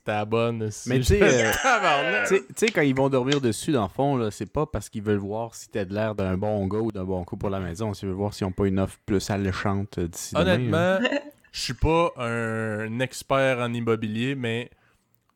C'était 0.06 0.18
la 0.18 0.26
bonne. 0.26 0.70
si 0.70 0.88
Mais 0.89 0.98
tu 1.00 1.02
je- 1.02 1.08
sais, 1.08 1.46
euh. 1.48 1.52
Tu 2.28 2.36
sais- 2.36 2.44
tu 2.48 2.54
sais, 2.58 2.68
quand 2.68 2.82
ils 2.84 2.94
vont 2.96 3.10
dormir 3.10 3.41
dessus, 3.41 3.72
dans 3.72 3.84
le 3.84 3.89
fond, 3.89 4.18
là, 4.18 4.30
c'est 4.30 4.46
pas 4.52 4.68
parce 4.68 4.88
qu'ils 4.89 5.02
veulent 5.02 5.18
voir 5.18 5.56
si 5.56 5.68
t'as 5.70 5.84
de 5.84 5.94
l'air 5.96 6.13
d'un 6.13 6.38
bon 6.38 6.68
gars 6.68 6.78
ou 6.78 6.91
d'un 6.91 7.04
bon 7.06 7.24
coup 7.24 7.38
pour 7.38 7.50
la 7.50 7.60
maison. 7.60 7.94
C'est 7.96 8.06
veulent 8.06 8.15
voir 8.15 8.32
s'ils 8.34 8.46
ont 8.46 8.52
pas 8.52 8.68
une 8.68 8.80
offre 8.80 9.00
plus 9.08 9.28
alléchante 9.32 9.98
euh, 9.98 10.08
d'ici 10.08 10.36
demain. 10.36 10.46
hein. 10.46 10.54
Honnêtement, 10.54 11.00
je 11.52 11.60
suis 11.60 11.74
pas 11.74 12.12
un 12.18 13.00
expert 13.00 13.58
en 13.60 13.74
immobilier, 13.74 14.36
mais 14.36 14.70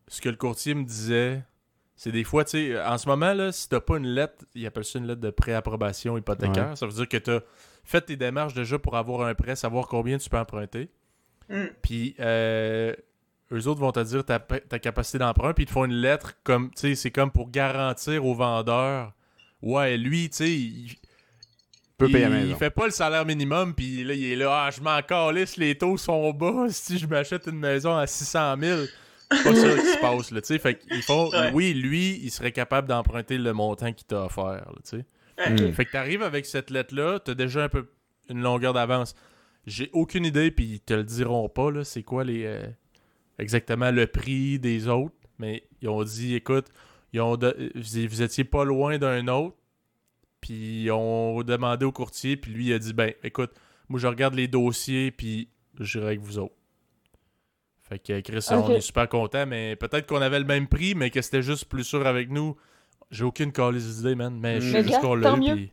ce 0.08 0.22
que 0.22 0.30
le 0.30 0.36
courtier 0.36 0.76
me 0.76 0.84
disait, 0.84 1.42
c'est 1.96 2.12
des 2.12 2.24
fois, 2.24 2.44
tu 2.46 2.52
sais, 2.52 2.80
en 2.80 2.98
ce 3.00 3.08
moment, 3.10 3.34
là, 3.34 3.52
si 3.52 3.68
t'as 3.70 3.80
pas 3.82 3.98
une 3.98 4.08
lettre, 4.08 4.46
il 4.54 4.66
appelle 4.68 4.86
ça 4.86 5.00
une 5.00 5.08
lettre 5.08 5.22
de 5.22 5.32
préapprobation 5.32 6.16
hypothécaire, 6.16 6.78
ça 6.78 6.86
veut 6.86 6.94
dire 6.94 7.10
que 7.10 7.18
t'as 7.18 7.40
fait 7.84 8.02
tes 8.02 8.16
démarches 8.18 8.54
déjà 8.54 8.78
pour 8.78 8.96
avoir 8.96 9.28
un 9.28 9.34
prêt, 9.34 9.56
savoir 9.56 9.88
combien 9.88 10.18
tu 10.20 10.30
peux 10.30 10.38
emprunter. 10.38 10.90
Mm. 11.50 11.64
Puis, 11.82 12.16
euh, 12.20 12.94
eux 13.52 13.68
autres 13.68 13.80
vont 13.80 13.92
te 13.92 14.00
dire 14.00 14.24
ta, 14.24 14.40
ta 14.40 14.80
capacité 14.80 15.18
d'emprunt, 15.18 15.54
puis 15.54 15.64
ils 15.64 15.68
te 15.68 15.72
font 15.72 15.86
une 15.86 15.94
lettre 15.94 16.36
comme, 16.44 16.70
tu 16.72 16.82
sais, 16.82 16.96
c'est 16.96 17.12
comme 17.12 17.32
pour 17.32 17.50
garantir 17.50 18.26
au 18.26 18.36
vendeur. 18.36 19.14
Ouais, 19.62 19.98
lui, 19.98 20.30
tu 20.30 20.38
sais, 20.38 20.52
il, 20.52 20.96
peut 21.98 22.08
payer 22.08 22.20
il, 22.20 22.24
la 22.24 22.30
maison. 22.30 22.50
il 22.52 22.56
fait 22.56 22.70
pas 22.70 22.86
le 22.86 22.92
salaire 22.92 23.26
minimum, 23.26 23.74
puis 23.74 24.04
là, 24.04 24.14
il 24.14 24.26
est 24.26 24.36
là, 24.36 24.66
ah, 24.66 24.70
je 24.72 24.82
m'en 24.82 25.02
calisse, 25.02 25.58
les 25.58 25.76
taux 25.76 25.98
sont 25.98 26.32
bas, 26.32 26.68
si 26.70 26.98
je 26.98 27.08
m'achète 27.08 27.48
une 27.48 27.60
maison 27.60 27.96
à 27.96 28.08
600 28.08 28.56
000. 28.60 28.80
C'est 29.32 29.44
pas 29.44 29.56
ça 29.56 29.76
qui 29.76 29.86
se 29.86 30.00
passe, 30.00 30.32
là, 30.32 30.42
tu 30.42 30.48
sais. 30.48 30.60
Fait 30.60 30.76
qu'ils 30.80 31.04
font, 31.04 31.30
Ouais. 31.30 31.52
oui, 31.54 31.74
lui, 31.74 32.20
il 32.24 32.32
serait 32.32 32.52
capable 32.52 32.88
d'emprunter 32.88 33.38
le 33.38 33.54
montant 33.54 33.94
qu'il 33.94 34.08
t'a 34.08 34.26
offert, 34.26 34.66
tu 34.84 34.98
sais. 34.98 35.06
Ok. 35.46 35.62
Mm. 35.62 35.74
Fait 35.74 35.86
que 35.86 35.92
t'arrives 35.92 36.24
avec 36.24 36.46
cette 36.46 36.70
lettre-là, 36.72 37.20
t'as 37.20 37.36
déjà 37.36 37.64
un 37.64 37.70
peu 37.70 37.90
une 38.30 38.42
longueur 38.42 38.74
d'avance. 38.74 39.16
J'ai 39.68 39.90
aucune 39.94 40.26
idée, 40.26 40.50
puis 40.50 40.66
ils 40.66 40.80
te 40.80 40.94
le 40.94 41.04
diront 41.04 41.48
pas, 41.48 41.70
là, 41.70 41.84
c'est 41.84 42.02
quoi 42.04 42.24
les 42.24 42.46
euh, 42.46 42.66
exactement 43.40 43.92
le 43.92 44.06
prix 44.08 44.60
des 44.60 44.88
autres. 44.88 45.16
Mais 45.40 45.64
ils 45.82 45.90
ont 45.90 46.04
dit, 46.04 46.36
écoute, 46.36 46.68
ils 47.14 47.22
ont 47.22 47.38
de- 47.38 47.72
vous 47.76 48.22
étiez 48.22 48.44
pas 48.44 48.64
loin 48.66 48.98
d'un 48.98 49.28
autre, 49.30 49.56
puis 50.42 50.84
ils 50.84 50.92
ont 50.92 51.42
demandé 51.44 51.86
au 51.86 51.92
courtier, 51.92 52.38
puis 52.38 52.52
lui 52.52 52.68
il 52.68 52.74
a 52.74 52.80
dit, 52.80 52.94
ben, 52.94 53.14
écoute, 53.24 53.52
moi 53.88 54.00
je 54.00 54.08
regarde 54.08 54.36
les 54.36 54.48
dossiers, 54.48 55.12
puis 55.12 55.50
j'irai 55.80 56.08
avec 56.08 56.20
vous 56.20 56.38
autres. 56.40 56.54
Fait 57.82 57.98
que 58.00 58.20
Chris, 58.22 58.46
on 58.52 58.70
est 58.70 58.82
super 58.82 59.10
content, 59.10 59.48
mais 59.48 59.76
peut-être 59.76 60.06
qu'on 60.06 60.22
avait 60.22 60.38
le 60.40 60.46
même 60.46 60.68
prix, 60.68 60.94
mais 60.94 61.10
que 61.10 61.22
c'était 61.22 61.42
juste 61.42 61.66
plus 61.66 61.84
sûr 61.84 62.06
avec 62.06 62.30
nous. 62.30 62.56
J'ai 63.10 63.24
aucune 63.24 63.52
calice 63.52 63.98
d'idée, 63.98 64.14
man. 64.14 64.38
Mais 64.40 64.62
je 64.62 64.68
Mais 64.68 64.84
sais 64.84 64.88
juste 64.90 65.02
qu'on 65.02 65.16
l'a 65.16 65.32
tant 65.32 65.42
eu, 65.42 65.70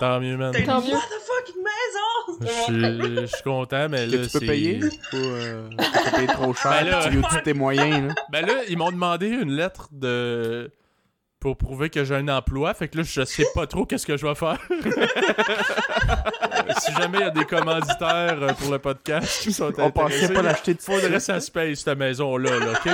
tant 0.00 0.18
mieux, 0.20 0.36
man. 0.36 0.52
Tant 0.64 0.80
mieux. 0.80 0.92
what 0.92 0.98
the 0.98 1.20
fuck, 1.22 1.54
une 1.54 1.62
maison? 1.62 2.15
Je 2.40 3.26
suis- 3.26 3.42
content, 3.42 3.88
mais 3.88 4.06
Que 4.06 4.16
là, 4.16 4.26
tu 4.26 4.30
peux 4.30 4.38
c'est- 4.40 4.46
payer? 4.46 4.80
Ou 4.84 5.16
euh, 5.16 5.68
tu 5.70 5.76
peux 5.76 6.10
payer 6.16 6.26
trop 6.28 6.52
cher, 6.54 6.70
Ben 6.72 6.84
là- 6.90 7.08
tu 7.08 7.16
de 7.36 7.40
tes 7.42 7.54
moyens. 7.54 8.08
Là? 8.08 8.14
Ben 8.30 8.44
là, 8.46 8.54
ils 8.68 8.76
m'ont 8.76 8.90
demandé 8.90 9.28
une 9.28 9.52
lettre 9.52 9.88
de 9.92 10.70
pour 11.38 11.56
prouver 11.56 11.90
que 11.90 12.02
j'ai 12.04 12.14
un 12.16 12.26
emploi. 12.28 12.74
Fait 12.74 12.88
que 12.88 12.96
là, 12.98 13.04
je 13.04 13.24
sais 13.24 13.46
pas 13.54 13.66
trop 13.68 13.86
qu'est-ce 13.86 14.06
que 14.06 14.16
je 14.16 14.26
vais 14.26 14.34
faire. 14.34 14.58
si 16.80 16.92
jamais 16.94 17.18
il 17.18 17.24
y 17.24 17.24
a 17.24 17.30
des 17.30 17.44
commanditaires 17.44 18.38
euh, 18.42 18.52
pour 18.54 18.72
le 18.72 18.78
podcast 18.80 19.42
qui 19.42 19.52
sont 19.52 19.70
On 19.78 19.90
pensait 19.90 20.32
pas 20.32 20.42
l'acheter 20.42 20.74
de 20.74 20.80
faudrait 20.80 21.02
faudrait 21.02 21.16
que 21.18 21.22
ça 21.22 21.38
se 21.40 21.50
paye, 21.50 21.76
cette 21.76 21.96
maison-là, 21.98 22.58
là, 22.58 22.72
OK? 22.72 22.88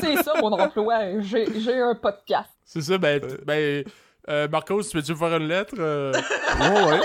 C'est 0.00 0.22
ça 0.22 0.32
mon 0.40 0.52
emploi. 0.52 1.20
J'ai 1.20 1.80
un 1.80 1.94
podcast. 1.94 2.50
C'est 2.64 2.82
ça, 2.82 2.98
ben... 2.98 3.20
ben 3.44 3.84
euh, 4.28 4.48
Marcos, 4.48 4.82
tu 4.82 4.90
peux-tu 4.96 5.12
me 5.12 5.16
faire 5.16 5.36
une 5.36 5.48
lettre? 5.48 5.74
euh? 5.78 6.12
Ouais, 6.60 6.84
ouais. 6.92 7.00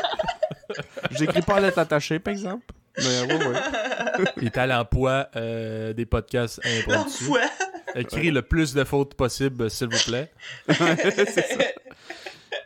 J'écris 1.11 1.41
pas 1.41 1.55
à 1.55 1.59
lettre 1.59 1.79
attachée, 1.79 2.19
par 2.19 2.31
exemple. 2.31 2.65
Mais 2.97 3.21
ouais, 3.33 3.45
ouais. 3.47 4.25
Il 4.37 4.45
est 4.45 4.57
à 4.57 4.67
l'emploi 4.67 5.27
euh, 5.35 5.93
des 5.93 6.05
podcasts 6.05 6.59
impromptus. 6.65 7.21
L'emploi. 7.27 7.41
Écris 7.95 8.31
le 8.31 8.41
plus 8.41 8.73
de 8.73 8.83
fautes 8.85 9.15
possible, 9.15 9.69
s'il 9.69 9.87
vous 9.89 10.03
plaît. 10.05 10.31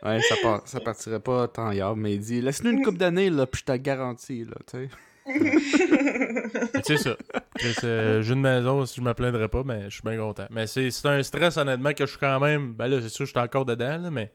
Ouais, 0.04 0.20
ça, 0.20 0.34
part, 0.42 0.62
ça 0.66 0.78
partirait 0.80 1.20
pas 1.20 1.48
tant 1.48 1.70
hier, 1.72 1.96
mais 1.96 2.14
il 2.14 2.20
dit 2.20 2.40
laisse-nous 2.40 2.70
une 2.70 2.82
coupe 2.84 2.98
d'années, 2.98 3.30
là, 3.30 3.46
puis 3.46 3.62
je 3.66 3.72
te 3.72 3.76
garantis, 3.76 4.44
là, 4.44 4.54
tu 4.70 4.78
sais. 4.78 4.88
c'est 6.84 6.96
ça. 6.98 7.16
C'est 7.58 7.84
euh, 7.84 8.22
jeu 8.22 8.34
de 8.36 8.40
maison, 8.40 8.84
si 8.86 8.96
je 8.96 9.00
me 9.00 9.12
plaindrais 9.14 9.48
pas, 9.48 9.62
mais 9.64 9.84
je 9.84 9.94
suis 9.94 10.02
bien 10.04 10.16
content. 10.16 10.46
Mais 10.50 10.66
c'est 10.68 10.90
c'est 10.92 11.08
un 11.08 11.22
stress, 11.24 11.56
honnêtement, 11.56 11.92
que 11.92 12.04
je 12.06 12.10
suis 12.10 12.18
quand 12.20 12.38
même. 12.38 12.74
Ben 12.74 12.86
là, 12.86 13.00
c'est 13.02 13.08
sûr, 13.08 13.24
je 13.26 13.30
suis 13.30 13.40
encore 13.40 13.64
dedans, 13.64 13.98
là, 13.98 14.10
mais 14.10 14.30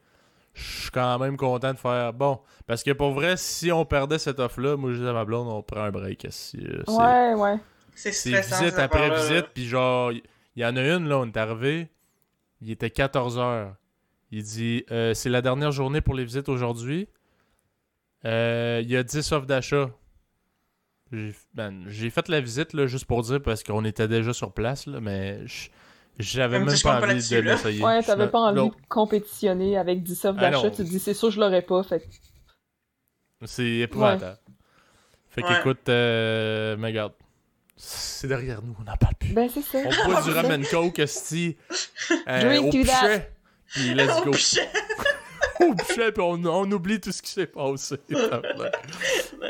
je 0.54 0.80
suis 0.82 0.90
quand 0.90 1.18
même 1.18 1.36
content 1.36 1.72
de 1.72 1.78
faire. 1.78 2.12
Bon, 2.12 2.40
parce 2.66 2.82
que 2.82 2.90
pour 2.90 3.12
vrai, 3.12 3.36
si 3.36 3.72
on 3.72 3.84
perdait 3.84 4.18
cette 4.18 4.38
offre-là, 4.40 4.76
moi, 4.76 4.90
je 4.92 4.96
disais 4.98 5.08
à 5.08 5.12
ma 5.12 5.24
blonde, 5.24 5.48
on 5.48 5.62
prend 5.62 5.82
un 5.82 5.90
break. 5.90 6.26
Si, 6.30 6.58
euh, 6.58 6.82
c'est- 6.86 6.92
Ouais, 6.92 7.34
ouais. 7.34 7.56
C'est 7.94 8.12
C'est 8.12 8.42
stressant. 8.42 8.62
visite 8.64 8.78
après 8.78 9.10
visite, 9.10 9.46
puis 9.54 9.66
genre, 9.66 10.12
il 10.12 10.22
y, 10.56 10.64
en 10.64 10.76
a 10.76 10.82
une, 10.82 11.08
là, 11.08 11.18
on 11.18 11.26
est 11.26 11.36
arrivé, 11.36 11.88
il 12.60 12.70
était 12.70 12.88
14h. 12.90 13.74
Il 14.30 14.42
dit 14.42 14.84
euh, 14.90 15.12
C'est 15.14 15.28
la 15.28 15.42
dernière 15.42 15.72
journée 15.72 16.00
pour 16.00 16.14
les 16.14 16.24
visites 16.24 16.48
aujourd'hui. 16.48 17.06
Euh, 18.24 18.80
Il 18.82 18.90
y 18.90 18.96
a 18.96 19.02
10 19.02 19.30
offres 19.32 19.46
d'achat. 19.46 19.90
J'ai 21.12 21.34
ben, 21.54 21.84
j'ai 21.88 22.08
fait 22.08 22.28
la 22.28 22.40
visite, 22.40 22.72
là, 22.72 22.86
juste 22.86 23.04
pour 23.04 23.22
dire, 23.22 23.42
parce 23.42 23.62
qu'on 23.62 23.84
était 23.84 24.08
déjà 24.08 24.32
sur 24.32 24.52
place, 24.52 24.86
là, 24.86 25.00
mais 25.00 25.46
je- 25.46 25.68
j'avais 26.18 26.58
Même 26.58 26.68
si 26.76 26.82
pas 26.82 27.00
envie 27.00 27.14
de 27.28 27.38
l'essayer. 27.40 27.82
Ouais, 27.82 28.02
t'avais 28.02 28.28
pas 28.28 28.38
envie 28.40 28.68
de 28.70 28.74
compétitionner 28.88 29.76
avec 29.78 30.02
10 30.02 30.24
offres 30.26 30.38
Ah 30.42 30.50
d'achat. 30.50 30.70
tu 30.70 30.76
te 30.78 30.82
dis, 30.82 30.98
c'est 30.98 31.14
sûr, 31.14 31.30
je 31.30 31.40
l'aurais 31.40 31.62
pas. 31.62 31.82
Fait 31.82 32.00
que- 32.00 33.46
C'est 33.46 33.66
épouvantable. 33.78 34.38
Fait 35.30 35.42
qu'écoute, 35.42 35.88
euh, 35.88 36.76
mais 36.78 36.88
regarde, 36.88 37.14
c'est 37.76 38.28
derrière 38.28 38.62
nous, 38.62 38.76
on 38.78 38.84
n'en 38.84 38.96
parle 38.96 39.14
plus. 39.14 39.32
Ben, 39.32 39.48
c'est 39.52 39.62
ça. 39.62 39.78
On 40.04 40.04
boit 40.10 40.22
du 40.22 40.30
ramen 40.34 40.64
coke, 40.66 40.98
esti, 40.98 41.56
euh, 42.28 42.40
Drink 42.40 42.66
au 42.66 42.70
to 42.70 42.84
that. 42.84 43.00
pichet, 43.00 43.30
puis 43.68 43.94
let's 43.94 44.10
Oh, 44.18 44.24
go. 44.26 44.32
Au 45.70 45.74
puis 46.12 46.20
on, 46.22 46.44
on 46.44 46.70
oublie 46.72 47.00
tout 47.00 47.12
ce 47.12 47.22
qui 47.22 47.30
s'est 47.30 47.46
passé. 47.46 47.96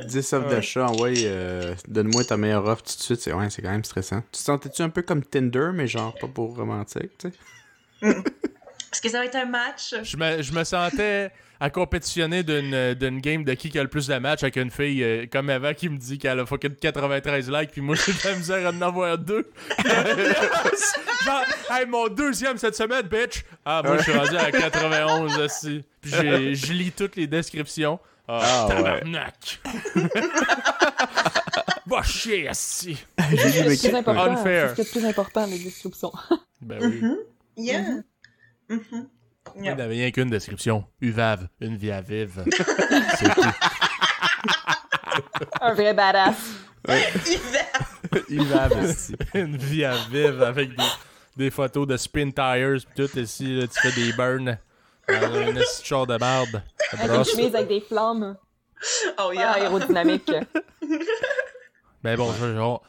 10 0.07 0.33
offres 0.35 0.45
Ouais. 0.47 0.51
d'achat, 0.51 0.91
ouais, 0.93 1.13
euh, 1.25 1.75
donne-moi 1.89 2.25
ta 2.25 2.37
meilleure 2.37 2.65
offre 2.67 2.83
tout 2.83 2.97
de 2.97 3.03
suite, 3.03 3.21
c'est 3.21 3.33
ouais, 3.33 3.51
c'est 3.51 3.63
quand 3.63 3.71
même 3.71 3.85
stressant. 3.85 4.21
Tu 4.33 4.39
te 4.39 4.45
sentais-tu 4.45 4.83
un 4.83 4.89
peu 4.91 5.03
comme 5.03 5.23
Tinder, 5.23 5.71
mais 5.73 5.87
genre 5.87 6.15
pas 6.19 6.29
pour 6.29 6.57
romantique, 6.57 7.13
tu 7.19 7.29
sais? 7.31 7.35
Est-ce 8.03 9.01
que 9.01 9.09
ça 9.09 9.19
va 9.19 9.27
être 9.27 9.37
un 9.37 9.47
match? 9.47 9.95
je, 10.03 10.17
me, 10.17 10.43
je 10.43 10.53
me 10.53 10.65
sentais 10.65 11.31
à 11.65 11.71
compétitionner 11.71 12.43
d'une 12.43 12.95
d'une 12.95 13.21
game 13.21 13.45
de 13.45 13.55
qui 13.55 13.71
qui 13.71 13.79
a 13.79 13.83
le 13.85 13.89
plus 13.89 14.09
de 14.09 14.17
matchs 14.19 14.43
avec 14.43 14.57
une 14.57 14.71
fille 14.73 15.03
euh, 15.05 15.27
comme 15.31 15.49
Eva 15.49 15.75
qui 15.75 15.89
me 15.89 15.97
dit 15.97 16.19
qu'elle 16.19 16.41
a 16.41 16.45
fucking 16.47 16.75
93 16.75 17.49
likes, 17.51 17.71
puis 17.71 17.81
moi 17.81 17.95
j'ai 17.95 18.13
de 18.13 18.19
la 18.25 18.35
misère 18.35 18.67
à 18.67 18.71
en 18.71 18.83
avoir 18.83 19.17
deux. 19.17 19.49
Yes! 19.85 20.93
Genre, 21.25 21.45
hey, 21.71 21.87
mon 21.87 22.09
deuxième 22.09 22.59
cette 22.59 22.75
semaine, 22.75 23.03
bitch! 23.03 23.45
Ah, 23.65 23.81
moi 23.85 23.97
je 23.99 24.03
suis 24.03 24.13
rendu 24.13 24.37
à 24.37 24.51
91 24.51 25.39
aussi. 25.39 25.85
Puis 26.01 26.11
j'ai- 26.11 26.55
je 26.57 26.73
lis 26.73 26.91
toutes 26.91 27.15
les 27.15 27.29
descriptions. 27.29 28.01
Ah, 28.27 28.41
Ah, 28.43 28.67
ouais. 28.69 28.75
tabarnak! 28.75 29.61
Va 31.87 32.03
chier, 32.03 32.49
assis! 32.49 32.97
J'ai 33.31 33.37
C'est 33.37 33.45
lu 33.47 33.53
ce 33.53 33.69
mes 33.69 33.77
qui 33.77 33.87
est 33.87 33.91
plus 33.91 33.99
important. 33.99 34.25
Unfair. 34.33 34.73
C'est 34.77 34.85
le 34.85 34.91
plus 35.01 35.05
important, 35.09 35.47
les 35.47 35.59
descriptions. 35.59 36.13
Ben 36.61 36.79
oui. 36.81 37.01
Mhm. 37.03 37.17
Yeah. 37.57 37.83
Mhm. 38.69 39.07
Il 39.57 39.65
Yeah. 39.65 39.75
n'y 39.75 39.83
avait 39.83 39.95
rien 39.95 40.11
qu'une 40.11 40.31
description. 40.31 40.85
Uvave, 41.01 41.49
une 41.61 41.77
vie 41.77 41.91
à 41.91 42.01
vivre. 42.01 42.43
C'est 43.19 43.35
tout. 43.35 43.43
Un 45.61 45.75
vrai 45.75 45.93
badass. 45.95 46.37
Va 46.85 46.99
esti. 46.99 47.39
une 49.35 49.57
vie 49.57 49.85
à 49.85 49.95
vivre 50.11 50.43
avec 50.45 50.71
des, 50.77 50.85
des 51.37 51.51
photos 51.51 51.87
de 51.87 51.97
spin 51.97 52.31
tires 52.31 52.77
pis 52.95 53.03
tout 53.07 53.19
ici 53.19 53.55
là, 53.61 53.67
tu 53.69 53.81
fais 53.81 53.93
des 53.93 54.13
burns 54.15 54.59
dans 55.09 55.35
un 55.35 55.57
esti 55.57 55.83
de 55.83 55.87
char 55.87 56.07
de 56.07 56.19
Ça 56.19 56.43
Avec 56.93 57.11
une 57.17 57.25
chemise 57.25 57.55
avec 57.55 57.69
des 57.69 57.81
flammes. 57.81 58.37
Oh 59.19 59.31
Ah, 59.31 59.35
yeah. 59.35 59.51
aérodynamique. 59.53 60.33
mais 62.03 62.17
bon 62.17 62.33
je- 62.33 62.59
on, 62.59 62.81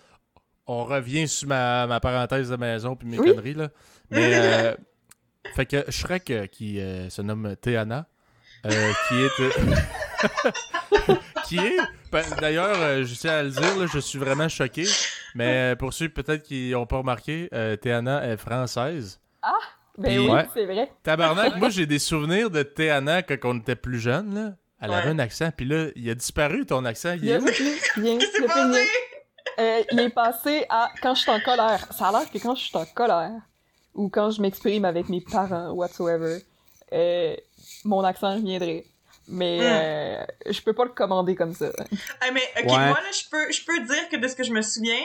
on 0.65 0.85
revient 0.85 1.27
sur 1.27 1.47
ma, 1.47 1.85
ma 1.85 1.99
parenthèse 1.99 2.49
de 2.49 2.55
maison 2.55 2.95
puis 2.95 3.07
mes 3.07 3.19
Oui. 3.19 3.29
conneries 3.29 3.53
là 3.53 3.69
mais 4.09 4.31
euh, 4.33 4.75
fait 5.55 5.65
que 5.65 5.91
Shrek 5.91 6.29
euh, 6.31 6.47
qui 6.47 6.79
euh, 6.79 7.09
se 7.09 7.21
nomme 7.21 7.55
Théana 7.61 8.07
euh, 8.65 8.91
qui 9.07 9.15
est 9.21 9.39
euh, 9.41 9.49
qui 11.45 11.57
est 11.57 11.77
ben, 12.11 12.23
d'ailleurs 12.39 12.75
euh, 12.79 13.03
je 13.03 13.15
tiens 13.15 13.33
à 13.39 13.43
le 13.43 13.49
dire 13.49 13.77
là, 13.77 13.85
je 13.91 13.99
suis 13.99 14.19
vraiment 14.19 14.47
choqué 14.49 14.85
mais 15.35 15.73
euh, 15.73 15.75
pour 15.75 15.93
ceux 15.93 16.09
peut-être 16.09 16.43
qui 16.43 16.71
n'ont 16.71 16.85
pas 16.85 16.97
remarqué 16.97 17.49
euh, 17.53 17.75
Théana 17.75 18.25
est 18.25 18.37
française 18.37 19.19
Ben 19.97 20.09
Puis- 20.09 20.19
oui, 20.19 20.29
Ouais. 20.31 20.47
c'est 20.53 20.65
vrai. 20.65 20.89
Tabarnak, 21.03 21.57
moi 21.57 21.69
j'ai 21.69 21.85
des 21.85 21.99
souvenirs 21.99 22.49
de 22.49 22.63
Théana 22.63 23.21
quand 23.21 23.37
on 23.43 23.59
était 23.59 23.75
plus 23.75 23.99
jeune, 23.99 24.33
là. 24.33 24.53
Elle 24.81 24.89
Ouais. 24.89 24.95
avait 24.97 25.09
un 25.11 25.19
accent, 25.19 25.49
puis 25.55 25.65
là, 25.65 25.87
il 25.95 26.09
a 26.09 26.15
disparu 26.15 26.65
ton 26.65 26.83
accent. 26.83 27.13
Il 27.13 27.23
Il 27.25 27.29
est 27.29 27.37
où? 27.37 27.45
Qu'est-ce 27.45 27.93
qui 27.93 28.25
s'est 28.25 28.47
passé? 28.47 28.87
Euh, 29.59 29.81
il 29.91 29.99
est 29.99 30.09
passé 30.09 30.65
à 30.69 30.89
quand 31.01 31.13
je 31.15 31.21
suis 31.21 31.31
en 31.31 31.39
colère. 31.39 31.87
Ça 31.91 32.07
a 32.07 32.11
l'air 32.11 32.29
que 32.31 32.37
quand 32.39 32.55
je 32.55 32.63
suis 32.65 32.75
en 32.77 32.85
colère, 32.85 33.31
ou 33.95 34.09
quand 34.09 34.31
je 34.31 34.41
m'exprime 34.41 34.85
avec 34.85 35.09
mes 35.09 35.21
parents, 35.21 35.71
whatsoever, 35.71 36.39
euh, 36.93 37.35
mon 37.85 38.03
accent 38.03 38.35
reviendrait. 38.35 38.85
Mais 39.27 39.57
Hmm. 39.59 39.63
euh, 39.63 40.25
je 40.51 40.61
peux 40.61 40.73
pas 40.73 40.83
le 40.83 40.91
commander 40.91 41.35
comme 41.35 41.53
ça. 41.53 41.71
Ah, 42.19 42.31
mais, 42.33 42.41
ok, 42.57 42.65
Ouais. 42.71 42.87
moi, 42.89 42.99
là, 43.01 43.11
je 43.11 43.29
peux, 43.31 43.51
je 43.51 43.63
peux 43.65 43.79
dire 43.85 44.09
que 44.09 44.17
de 44.17 44.27
ce 44.27 44.35
que 44.35 44.43
je 44.43 44.51
me 44.51 44.61
souviens, 44.61 44.99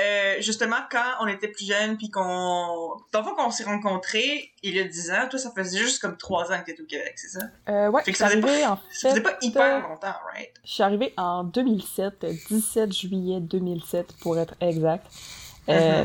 euh, 0.00 0.36
justement, 0.40 0.78
quand 0.90 1.04
on 1.20 1.28
était 1.28 1.46
plus 1.46 1.66
jeunes, 1.66 1.96
puis 1.96 2.10
qu'on... 2.10 2.96
Dans 3.12 3.22
qu'on 3.22 3.50
s'est 3.52 3.62
rencontrés, 3.62 4.50
il 4.64 4.74
y 4.74 4.80
a 4.80 4.84
10 4.84 5.10
ans, 5.12 5.28
toi, 5.30 5.38
ça 5.38 5.52
faisait 5.54 5.78
juste 5.78 6.00
comme 6.00 6.16
3 6.16 6.50
ans 6.50 6.58
que 6.60 6.64
t'étais 6.66 6.82
au 6.82 6.86
Québec, 6.86 7.12
c'est 7.16 7.28
ça? 7.38 7.46
Euh, 7.68 7.88
ouais, 7.90 8.02
Fait 8.02 8.10
que 8.12 8.18
ça 8.18 8.28
faisait 8.28 8.42
arrivée 8.42 8.66
en 8.66 8.76
Ça 8.90 9.10
faisait 9.10 9.14
fait... 9.16 9.20
pas 9.20 9.36
hyper 9.42 9.88
longtemps, 9.88 10.14
right? 10.34 10.50
Je 10.64 10.70
suis 10.72 10.82
arrivée 10.82 11.14
en 11.16 11.44
2007, 11.44 12.24
17 12.48 12.92
juillet 12.92 13.38
2007 13.40 14.14
pour 14.20 14.38
être 14.38 14.54
exact. 14.60 15.06
Euh, 15.68 16.04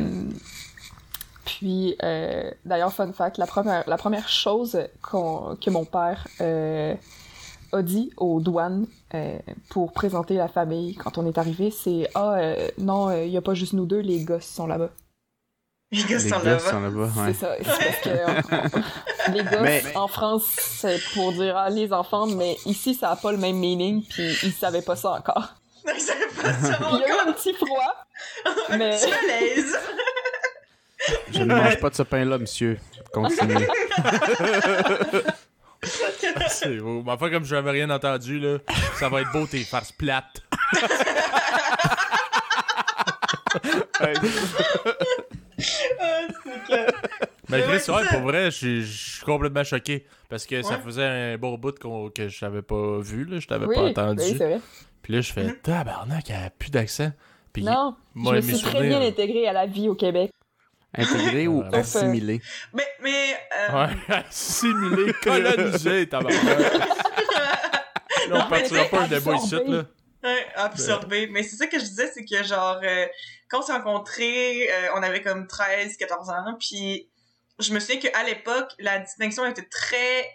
puis, 1.48 1.96
euh, 2.04 2.52
d'ailleurs, 2.66 2.92
fun 2.94 3.12
fact, 3.14 3.38
la 3.38 3.48
première, 3.48 3.84
la 3.88 3.98
première 3.98 4.28
chose 4.30 4.80
que 5.02 5.70
mon 5.70 5.86
père 5.86 6.28
euh, 6.42 6.94
a 7.74 7.82
dit 7.82 8.12
aux 8.18 8.40
douanes 8.40 8.86
euh, 9.14 9.38
pour 9.70 9.94
présenter 9.94 10.36
la 10.36 10.48
famille 10.50 10.96
quand 10.96 11.18
on 11.18 11.26
est 11.26 11.38
arrivé, 11.38 11.72
c'est 11.72 12.10
Ah, 12.16 12.34
euh, 12.36 12.68
non, 12.78 13.12
il 13.12 13.30
n'y 13.30 13.38
a 13.38 13.42
pas 13.42 13.54
juste 13.54 13.74
nous 13.74 13.86
deux, 13.86 14.00
les 14.00 14.24
gosses 14.24 14.46
sont 14.46 14.68
là-bas. 14.68 14.90
Les 15.92 16.04
gars 16.04 16.18
Les 16.18 16.30
sont 16.30 16.40
là-bas. 16.40 16.60
sont 16.60 16.80
là-bas, 16.82 17.10
ouais. 17.18 17.34
C'est 17.34 17.34
ça. 17.34 17.56
C'est 17.58 17.64
parce 17.66 18.02
que 18.02 18.78
on- 19.30 19.32
les 19.34 19.44
gosses 19.44 19.62
Mais- 19.62 19.96
en 19.96 20.08
France, 20.10 20.44
c'est 20.60 21.00
pour 21.14 21.32
dire 21.32 21.56
ah, 21.58 21.70
les 21.70 21.94
enfants, 21.94 22.26
mais 22.28 22.58
ici, 22.66 22.94
ça 22.94 23.10
n'a 23.10 23.16
pas 23.16 23.32
le 23.32 23.38
même 23.38 23.56
meaning, 23.58 24.04
puis 24.04 24.36
ils 24.44 24.52
savaient 24.52 24.82
pas 24.82 24.98
ça 24.98 25.12
encore. 25.14 25.48
Ils 25.96 26.02
savaient 26.02 26.26
pas 26.42 26.54
ça 26.54 26.78
Il 26.92 27.00
y 27.00 27.04
a 27.04 27.08
eu 27.08 27.12
encore. 27.14 27.28
un 27.30 27.32
petit 27.32 27.54
froid, 27.54 27.96
mais- 28.72 28.78
malaise. 29.00 29.78
Je 31.32 31.40
ne 31.40 31.54
mange 31.56 31.80
pas 31.80 31.90
de 31.90 31.96
ce 31.96 32.04
pain-là, 32.04 32.38
monsieur. 32.38 32.78
Continue. 33.14 33.68
C'est 36.50 36.78
beau. 36.78 37.04
Mais 37.06 37.12
enfin, 37.12 37.30
comme 37.30 37.46
je 37.46 37.56
n'avais 37.56 37.72
rien 37.72 37.90
entendu, 37.90 38.40
là, 38.40 38.58
ça 38.96 39.10
va 39.10 39.22
être 39.22 39.32
beau 39.32 39.46
tes 39.46 39.64
farces 39.64 39.92
plates. 39.92 40.42
Ah, 44.00 44.08
ouais, 47.50 47.80
ça. 47.80 47.94
pour 48.12 48.22
vrai, 48.22 48.52
je 48.52 48.82
suis- 48.82 49.22
complètement 49.26 49.64
choqué. 49.64 50.06
Parce 50.30 50.46
que 50.46 50.62
ça 50.62 50.78
faisait 50.78 51.06
un 51.06 51.38
bon 51.38 51.58
bout 51.58 51.78
qu'on- 51.80 52.10
que 52.10 52.28
je 52.28 52.40
t'avais 52.40 52.62
pas 52.62 53.00
vu, 53.00 53.26
là, 53.26 53.40
je 53.40 53.48
t'avais 53.48 53.66
oui, 53.66 53.76
pas 53.76 53.82
entendu. 54.04 54.36
vrai. 54.36 54.60
Puis 55.02 55.14
là, 55.14 55.22
je 55.22 55.32
fais 55.34 55.44
Mhm. 55.46 55.56
tabarnak, 55.64 56.30
elle 56.30 56.46
a 56.46 56.50
plus 56.50 56.70
d'accent. 56.70 57.12
Puis 57.54 57.64
Non, 57.64 57.96
moi, 58.14 58.40
je 58.42 58.48
me 58.48 58.54
suis 58.54 58.68
très 58.68 58.88
bien 58.88 59.02
intégrée 59.02 59.48
à 59.48 59.54
la 59.54 59.66
vie 59.66 59.88
au 59.90 59.96
Québec. 59.96 60.30
Intégré 60.98 61.48
ou 61.48 61.64
assimilé? 61.74 62.42
Mais, 62.74 62.88
mais, 63.02 63.38
euh, 63.70 63.86
Ouais, 63.86 64.16
assimilé, 64.28 65.14
colonisé, 65.24 66.10
tabarnak. 66.10 66.44
Là, 68.30 68.46
on 68.46 68.50
partira 68.50 68.84
pas 68.86 69.02
un 69.02 69.08
débat 69.08 69.36
ici, 69.36 69.56
là. 69.66 69.84
Ouais, 70.24 70.46
absorbé. 70.56 71.28
Mais 71.28 71.44
c'est 71.44 71.56
ça 71.56 71.68
que 71.68 71.80
je 71.80 71.86
disais, 71.86 72.12
c'est 72.14 72.26
que 72.26 72.44
genre, 72.44 72.80
euh, 72.84 73.06
quand 73.50 73.60
on 73.60 73.62
s'est 73.62 73.74
rencontrés, 73.74 74.68
euh, 74.70 74.90
on 74.96 75.04
avait 75.04 75.22
comme 75.22 75.48
13, 75.48 75.96
14 75.98 76.30
ans, 76.32 76.56
puis 76.60 77.08
je 77.60 77.74
me 77.74 77.80
souviens 77.80 78.00
qu'à 78.00 78.24
l'époque, 78.24 78.72
la 78.80 79.00
distinction 79.00 79.46
était 79.46 79.68
très 79.70 80.32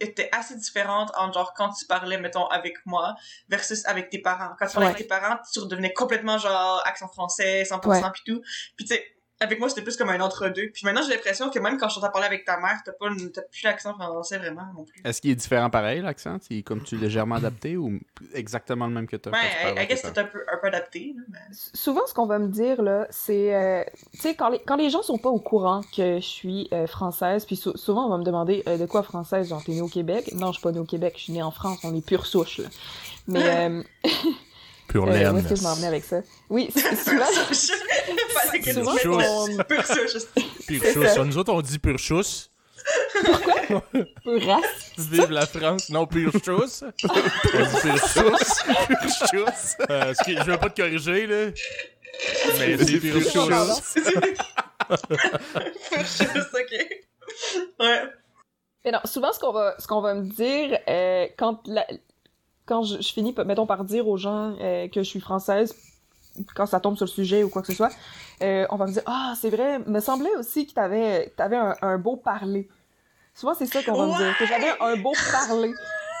était 0.00 0.28
assez 0.30 0.54
différente 0.54 1.10
entre 1.16 1.34
genre 1.34 1.52
quand 1.56 1.72
tu 1.72 1.84
parlais 1.84 2.18
mettons 2.18 2.46
avec 2.46 2.74
moi 2.86 3.16
versus 3.48 3.84
avec 3.84 4.10
tes 4.10 4.20
parents 4.20 4.50
quand 4.56 4.68
tu 4.68 4.74
parlais 4.74 4.86
Ouais. 4.90 4.94
avec 4.94 5.02
tes 5.02 5.08
parents 5.08 5.36
tu 5.52 5.58
redevenais 5.58 5.92
complètement 5.92 6.38
genre 6.38 6.80
accent 6.86 7.08
français 7.08 7.64
100% 7.64 7.84
Ouais. 7.88 8.00
puis 8.12 8.22
tout 8.24 8.40
puis 8.76 8.86
tu 8.86 8.94
sais 8.94 9.04
avec 9.40 9.60
moi, 9.60 9.68
c'était 9.68 9.82
plus 9.82 9.96
comme 9.96 10.08
un 10.08 10.20
entre-deux. 10.20 10.70
Puis 10.72 10.82
maintenant, 10.84 11.02
j'ai 11.02 11.14
l'impression 11.14 11.48
que 11.48 11.58
même 11.60 11.78
quand 11.78 11.88
je 11.88 11.94
t'entends 11.94 12.10
parler 12.10 12.26
avec 12.26 12.44
ta 12.44 12.58
mère, 12.58 12.78
t'as 12.84 12.92
pas 12.92 13.06
une- 13.08 13.30
t'as 13.30 13.42
plus 13.42 13.62
l'accent 13.62 13.94
français 13.94 14.38
vraiment 14.38 14.66
non 14.76 14.84
plus. 14.84 15.00
Est-ce 15.04 15.20
qu'il 15.20 15.30
est 15.30 15.36
différent 15.36 15.70
pareil, 15.70 16.00
l'accent? 16.00 16.38
Il 16.50 16.58
est 16.58 16.62
comme 16.62 16.82
tu 16.82 16.96
légèrement 16.96 17.36
adapté 17.36 17.76
ou 17.76 18.00
exactement 18.34 18.86
le 18.88 18.92
même 18.94 19.06
que 19.06 19.16
toi? 19.16 19.30
Ouais, 19.32 19.38
parles 19.62 19.68
I, 19.70 19.74
I 19.74 19.76
avec 19.78 19.88
guess 19.90 20.02
tes 20.02 20.08
c'est 20.08 20.18
un 20.18 20.24
peu, 20.24 20.40
un 20.52 20.56
peu 20.56 20.66
adapté. 20.66 21.14
Là, 21.16 21.22
mais... 21.30 21.38
Souvent, 21.74 22.06
ce 22.06 22.14
qu'on 22.14 22.26
va 22.26 22.38
me 22.40 22.48
dire, 22.48 22.82
là, 22.82 23.06
c'est... 23.10 23.54
euh, 23.54 23.84
tu 24.14 24.18
sais, 24.20 24.34
quand 24.34 24.48
les, 24.48 24.58
quand 24.58 24.76
les 24.76 24.90
gens 24.90 25.02
sont 25.02 25.18
pas 25.18 25.30
au 25.30 25.38
courant 25.40 25.82
que 25.96 26.16
je 26.16 26.26
suis 26.26 26.68
euh, 26.72 26.86
française, 26.88 27.44
puis 27.44 27.54
sou- 27.56 27.76
souvent, 27.76 28.06
on 28.06 28.10
va 28.10 28.18
me 28.18 28.24
demander 28.24 28.64
euh, 28.66 28.76
de 28.76 28.86
quoi 28.86 29.02
française? 29.04 29.48
Genre, 29.50 29.62
t'es 29.62 29.72
née 29.72 29.82
au 29.82 29.88
Québec? 29.88 30.32
Non, 30.34 30.48
je 30.48 30.58
suis 30.58 30.62
pas 30.62 30.72
née 30.72 30.80
au 30.80 30.84
Québec, 30.84 31.14
je 31.16 31.22
suis 31.24 31.32
née 31.32 31.42
en 31.42 31.52
France, 31.52 31.78
on 31.84 31.94
est 31.94 32.04
pure 32.04 32.26
souche, 32.26 32.58
là. 32.58 32.68
Mais, 33.28 33.48
euh, 33.68 33.82
Pure 34.88 35.06
euh, 35.08 35.12
laine. 35.12 35.34
où 35.34 35.38
est-ce 35.38 35.48
que 35.48 35.56
je 35.56 35.62
m'en 35.62 35.74
venais 35.74 35.86
avec 35.88 36.04
ça? 36.04 36.20
Oui, 36.48 36.70
souvent... 37.04 37.26
Souvent, 38.96 39.44
on... 39.46 39.56
Pure 39.64 39.84
C'est 39.86 40.08
chousse. 40.08 40.26
ça. 40.94 41.08
Ça, 41.14 41.24
Nous 41.24 41.36
autres, 41.38 41.52
on 41.52 41.60
dit 41.60 41.78
pure 41.78 41.98
chousse. 41.98 42.50
peu 44.24 44.38
race? 44.46 44.92
Vive 44.98 45.30
la 45.30 45.46
France. 45.46 45.90
Non, 45.90 46.06
pure 46.06 46.32
chousse. 46.44 46.82
on 47.04 47.08
dit 47.14 47.30
pure 47.42 47.98
chousse. 47.98 48.64
Pure 48.86 49.28
chousse. 49.30 49.76
Euh, 49.90 50.14
je 50.26 50.50
veux 50.50 50.56
pas 50.58 50.70
te 50.70 50.80
corriger, 50.80 51.26
là. 51.26 51.50
Mais 52.58 52.78
c'est 52.78 52.98
pure 52.98 53.20
Pure 53.20 53.30
chousse. 53.30 53.82
Pur 55.90 55.98
juste, 56.00 56.54
ok. 56.54 56.86
Ouais. 57.80 58.02
Mais 58.84 58.92
non, 58.92 59.00
souvent, 59.04 59.32
ce 59.32 59.38
qu'on 59.38 59.52
va, 59.52 59.74
ce 59.78 59.86
qu'on 59.86 60.00
va 60.00 60.14
me 60.14 60.24
dire, 60.24 60.78
euh, 60.88 61.26
quand, 61.36 61.60
la- 61.66 61.86
quand 62.68 62.82
je, 62.84 63.00
je 63.00 63.12
finis, 63.12 63.34
mettons, 63.46 63.66
par 63.66 63.82
dire 63.84 64.06
aux 64.06 64.16
gens 64.18 64.54
euh, 64.60 64.86
que 64.88 65.02
je 65.02 65.08
suis 65.08 65.20
française, 65.20 65.74
quand 66.54 66.66
ça 66.66 66.78
tombe 66.78 66.96
sur 66.96 67.06
le 67.06 67.10
sujet 67.10 67.42
ou 67.42 67.48
quoi 67.48 67.62
que 67.62 67.68
ce 67.68 67.74
soit, 67.74 67.90
euh, 68.42 68.66
on 68.70 68.76
va 68.76 68.86
me 68.86 68.92
dire 68.92 69.02
Ah, 69.06 69.34
c'est 69.40 69.50
vrai, 69.50 69.78
me 69.80 70.00
semblait 70.00 70.34
aussi 70.38 70.66
que 70.66 70.72
t'avais 70.74 71.32
avais 71.38 71.56
un, 71.56 71.74
un 71.82 71.98
beau 71.98 72.16
parler. 72.16 72.68
Souvent, 73.34 73.54
c'est 73.54 73.66
ça 73.66 73.82
qu'on 73.82 73.94
va 73.94 74.06
me 74.06 74.16
dire, 74.16 74.36
que 74.38 74.46
j'avais 74.46 74.72
un 74.80 74.96
beau 74.96 75.12
parler. 75.32 75.72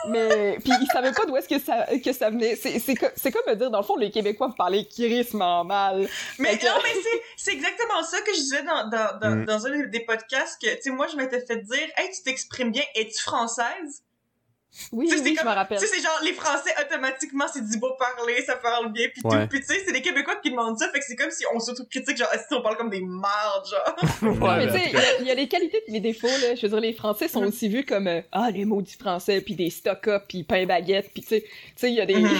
Mais, 0.08 0.58
puis 0.62 0.72
ils 0.80 0.86
savaient 0.92 1.10
pas 1.12 1.26
d'où 1.26 1.36
est-ce 1.36 1.48
que 1.48 1.58
ça, 1.58 1.86
que 2.04 2.12
ça 2.12 2.30
venait. 2.30 2.54
C'est 2.54 2.78
c'est 2.78 2.94
co- 2.94 3.08
c'est 3.16 3.32
comme 3.32 3.42
me 3.48 3.56
dire, 3.56 3.68
dans 3.68 3.80
le 3.80 3.84
fond, 3.84 3.96
les 3.96 4.12
Québécois 4.12 4.46
vous 4.46 4.54
parlez 4.54 4.86
crissement 4.86 5.64
mal. 5.64 6.08
Mais 6.38 6.56
que- 6.56 6.66
non, 6.66 6.80
mais 6.84 6.90
c'est, 6.94 7.22
c'est 7.36 7.52
exactement 7.52 8.02
ça 8.04 8.20
que 8.20 8.32
je 8.32 8.38
disais 8.38 8.62
dans, 8.62 8.88
dans, 8.88 9.18
dans, 9.20 9.36
Mm. 9.38 9.44
dans 9.46 9.66
un 9.66 9.86
des 9.88 10.00
podcasts 10.00 10.60
que, 10.62 10.72
tu 10.76 10.82
sais, 10.82 10.90
moi, 10.90 11.08
je 11.08 11.16
m'étais 11.16 11.44
fait 11.44 11.56
dire, 11.56 11.88
hey, 11.96 12.10
tu 12.14 12.22
t'exprimes 12.22 12.70
bien, 12.70 12.84
es-tu 12.94 13.20
française? 13.20 14.02
Oui, 14.92 15.08
Tu 15.08 15.16
sais, 15.16 15.22
oui, 15.22 15.28
c'est 15.30 15.34
je 15.34 15.40
comme- 15.40 15.48
me 15.50 15.54
rappelle. 15.54 15.78
Tu 15.78 15.86
sais, 15.86 15.94
c'est 15.96 16.02
genre, 16.02 16.20
les 16.22 16.32
Français, 16.34 16.70
automatiquement, 16.80 17.46
c'est 17.52 17.66
du 17.66 17.78
beau 17.78 17.94
parler, 17.98 18.42
ça 18.44 18.56
parle 18.56 18.92
bien, 18.92 19.08
pis 19.12 19.20
Ouais. 19.24 19.42
tout. 19.44 19.48
Pis 19.56 19.60
tu 19.60 19.66
sais, 19.66 19.82
c'est 19.84 19.92
les 19.92 20.02
Québécois 20.02 20.36
qui 20.36 20.50
demandent 20.50 20.78
ça, 20.78 20.88
fait 20.90 21.00
que 21.00 21.04
c'est 21.06 21.16
comme 21.16 21.30
si 21.30 21.44
on 21.54 21.58
s'auto-critique, 21.58 22.16
genre, 22.16 22.28
si 22.32 22.54
on 22.54 22.62
parle 22.62 22.76
comme 22.76 22.90
des 22.90 23.00
mardes, 23.00 23.66
genre? 23.68 23.96
Ouais, 24.22 24.28
Non, 24.38 24.56
mais 24.56 24.66
mais 24.66 24.72
tu 24.72 24.78
sais, 24.78 24.90
il 24.90 24.92
y 24.92 24.96
a- 24.96 25.20
il 25.20 25.26
y, 25.26 25.30
a 25.30 25.34
les 25.34 25.48
qualités 25.48 25.82
et 25.86 25.90
les 25.90 26.00
défauts, 26.00 26.26
là. 26.28 26.54
Je 26.54 26.62
veux 26.62 26.68
dire, 26.68 26.80
les 26.80 26.92
Français 26.92 27.28
sont 27.28 27.44
aussi 27.44 27.68
vus 27.68 27.84
comme, 27.84 28.06
euh, 28.06 28.20
ah, 28.30 28.50
les 28.52 28.64
maudits 28.64 28.96
Français, 28.98 29.40
puis 29.40 29.54
des 29.54 29.70
stock-up, 29.70 30.24
puis 30.28 30.44
pain 30.44 30.64
baguette, 30.66 31.10
puis 31.12 31.22
tu 31.22 31.28
sais, 31.28 31.40
tu 31.42 31.48
sais, 31.76 31.88
il 31.90 31.94
y 31.96 32.00
a 32.00 32.06
des... 32.06 32.16
Mhm. 32.16 32.38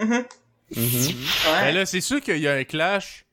Mhm. 0.00 0.24
Mhm. 0.76 1.14
Mais 1.46 1.50
Ouais. 1.50 1.72
là, 1.72 1.86
c'est 1.86 2.00
sûr 2.00 2.20
qu'il 2.20 2.38
y 2.38 2.46
a 2.46 2.52
un 2.54 2.64
clash. 2.64 3.24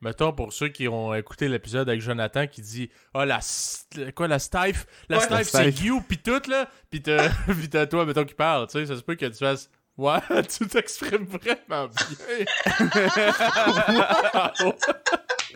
Mettons, 0.00 0.32
pour 0.32 0.52
ceux 0.52 0.68
qui 0.68 0.86
ont 0.88 1.14
écouté 1.14 1.48
l'épisode 1.48 1.88
avec 1.88 2.00
Jonathan 2.02 2.46
qui 2.46 2.60
dit 2.60 2.90
Ah, 3.14 3.24
la. 3.24 3.38
st- 3.40 4.12
Quoi, 4.12 4.28
la 4.28 4.38
stife? 4.38 4.86
La 5.08 5.16
Ouais. 5.18 5.22
stife, 5.24 5.30
La 5.38 5.44
c'est 5.44 5.70
stife. 5.72 5.84
you, 5.84 6.00
pis 6.02 6.18
tout, 6.18 6.42
là. 6.50 6.68
Pis 6.90 7.00
t'as 7.02 7.28
pis 7.60 7.68
t'as 7.70 7.86
toi, 7.86 8.04
mettons, 8.04 8.24
qui 8.24 8.34
parle. 8.34 8.66
Tu 8.66 8.72
sais, 8.78 8.86
ça 8.86 8.96
se 8.96 9.02
peut 9.02 9.14
que 9.14 9.26
tu 9.26 9.38
fasses. 9.38 9.70
Ouais, 9.96 10.18
tu 10.58 10.66
t'exprimes 10.66 11.24
vraiment 11.24 11.88
bien. 11.88 12.44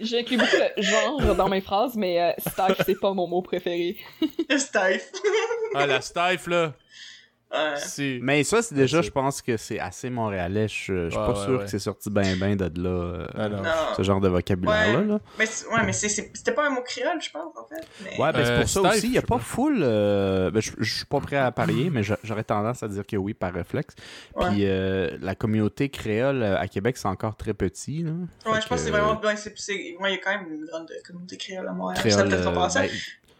J'inclus 0.00 0.36
beaucoup 0.36 0.50
le 0.76 0.82
genre 0.82 1.34
dans 1.34 1.48
mes 1.48 1.60
phrases, 1.60 1.96
mais 1.96 2.20
euh, 2.22 2.30
staff, 2.48 2.80
c'est 2.86 2.98
pas 3.00 3.12
mon 3.14 3.26
mot 3.26 3.42
préféré. 3.42 3.96
Steph. 4.56 5.00
ah, 5.74 5.86
la 5.86 6.00
stife, 6.00 6.46
là. 6.46 6.72
Ouais. 7.50 8.18
Mais 8.22 8.44
ça, 8.44 8.60
c'est 8.60 8.74
déjà, 8.74 9.00
je 9.00 9.10
pense 9.10 9.40
que 9.40 9.56
c'est 9.56 9.80
assez 9.80 10.10
montréalais. 10.10 10.68
Je 10.68 10.74
je 10.74 11.08
suis 11.10 11.18
Ouais, 11.18 11.26
pas 11.26 11.32
ouais, 11.32 11.44
sûr 11.44 11.58
ouais. 11.58 11.64
que 11.64 11.70
c'est 11.70 11.78
sorti 11.78 12.10
ben 12.10 12.36
ben 12.38 12.56
de 12.56 12.82
là, 12.82 12.90
euh, 12.90 13.26
Ah, 13.64 13.94
ce 13.96 14.02
genre 14.02 14.20
de 14.20 14.28
vocabulaire-là. 14.28 14.98
Ouais. 15.00 15.06
là. 15.06 15.18
Mais, 15.38 15.44
ouais, 15.46 15.86
mais 15.86 15.92
c'était 15.94 16.52
pas 16.52 16.66
un 16.66 16.70
mot 16.70 16.82
créole, 16.82 17.20
je 17.22 17.30
pense, 17.30 17.56
en 17.56 17.64
fait. 17.66 17.86
Mais... 18.04 18.22
Ouais, 18.22 18.32
ben 18.32 18.44
c'est 18.44 18.50
Euh, 18.52 18.60
pour 18.60 18.68
ça 18.68 18.80
Steph, 18.80 18.88
aussi. 18.90 19.06
Il 19.06 19.10
n'y 19.12 19.18
a 19.18 19.22
pas 19.22 19.38
full. 19.38 19.80
euh, 19.82 20.50
ben, 20.50 20.60
je, 20.60 20.72
je 20.78 20.94
suis 20.96 21.06
pas 21.06 21.20
prêt 21.20 21.36
à 21.36 21.50
parier, 21.50 21.88
mais 21.90 22.02
j'aurais 22.22 22.44
tendance 22.44 22.82
à 22.82 22.88
dire 22.88 23.06
que 23.06 23.16
oui 23.16 23.32
par 23.32 23.52
réflexe. 23.54 23.94
Ouais. 24.34 24.46
Puis 24.50 24.66
euh, 24.66 25.16
la 25.20 25.34
communauté 25.34 25.88
créole 25.88 26.42
euh, 26.42 26.58
à 26.58 26.68
Québec, 26.68 26.98
c'est 26.98 27.08
encore 27.08 27.36
très 27.36 27.54
petit. 27.54 28.02
Là. 28.02 28.10
Ouais, 28.46 28.56
Fait 28.56 28.60
je 28.62 28.68
pense 28.68 28.78
que 28.80 28.84
c'est 28.84 28.90
vraiment. 28.90 29.18
Il 29.22 30.10
y 30.10 30.14
a 30.14 30.18
quand 30.18 30.30
même 30.30 30.52
une 30.52 30.66
grande 30.66 30.88
communauté 31.06 31.36
créole 31.38 31.66
à 31.68 31.72
Montréal. 31.72 31.96
ça 31.96 32.08
Créole 32.08 32.28
peut-être 32.28 32.46
euh, 32.48 32.52
ben, 32.52 32.88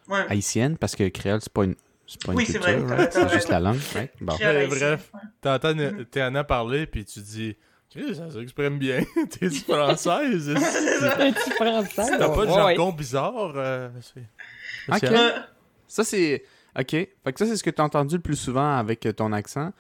Ouais. 0.09 0.25
haïtienne, 0.31 0.79
parce 0.79 0.97
que 0.97 1.07
créole, 1.09 1.41
c'est 1.43 1.53
pas 1.53 1.65
une, 1.65 1.75
c'est 2.09 2.25
pas 2.25 2.33
une 2.33 2.39
Oui, 2.39 2.47
c'est 2.47 2.59
vrai, 2.59 2.75
right? 2.77 2.89
t'as- 2.89 3.07
t'as 3.07 3.29
C'est 3.29 3.35
juste 3.35 3.49
la 3.49 3.61
langue. 3.61 3.79
right? 3.95 4.11
Bon. 4.21 4.35
Bref. 4.37 5.13
T'entends. 5.41 5.75
Théana 6.11 6.43
parler, 6.43 6.87
pis 6.87 7.05
tu 7.05 7.21
dis 7.21 7.57
ça 8.15 8.31
s'exprime 8.31 8.79
bien. 8.79 9.01
T'es 9.31 9.49
française. 9.51 10.51
Un 10.57 11.33
petit 11.33 11.51
français. 11.53 12.19
T'as 12.19 12.29
pas 12.29 12.47
de 12.47 12.51
jargon 12.53 12.93
bizarre. 12.93 13.53
euh, 13.57 13.89
c'est- 14.01 14.95
Ok. 14.95 15.11
Ouais. 15.11 15.33
Ça, 15.87 16.05
c'est. 16.05 16.43
Ok. 16.79 16.91
Fait 16.91 17.09
que 17.33 17.39
ça, 17.39 17.47
c'est 17.47 17.57
ce 17.57 17.63
que 17.65 17.71
tu 17.71 17.81
as 17.81 17.85
entendu 17.85 18.17
le 18.17 18.21
plus 18.23 18.37
souvent 18.37 18.77
avec 18.77 19.05
euh, 19.07 19.13
ton 19.13 19.33
accent. 19.33 19.73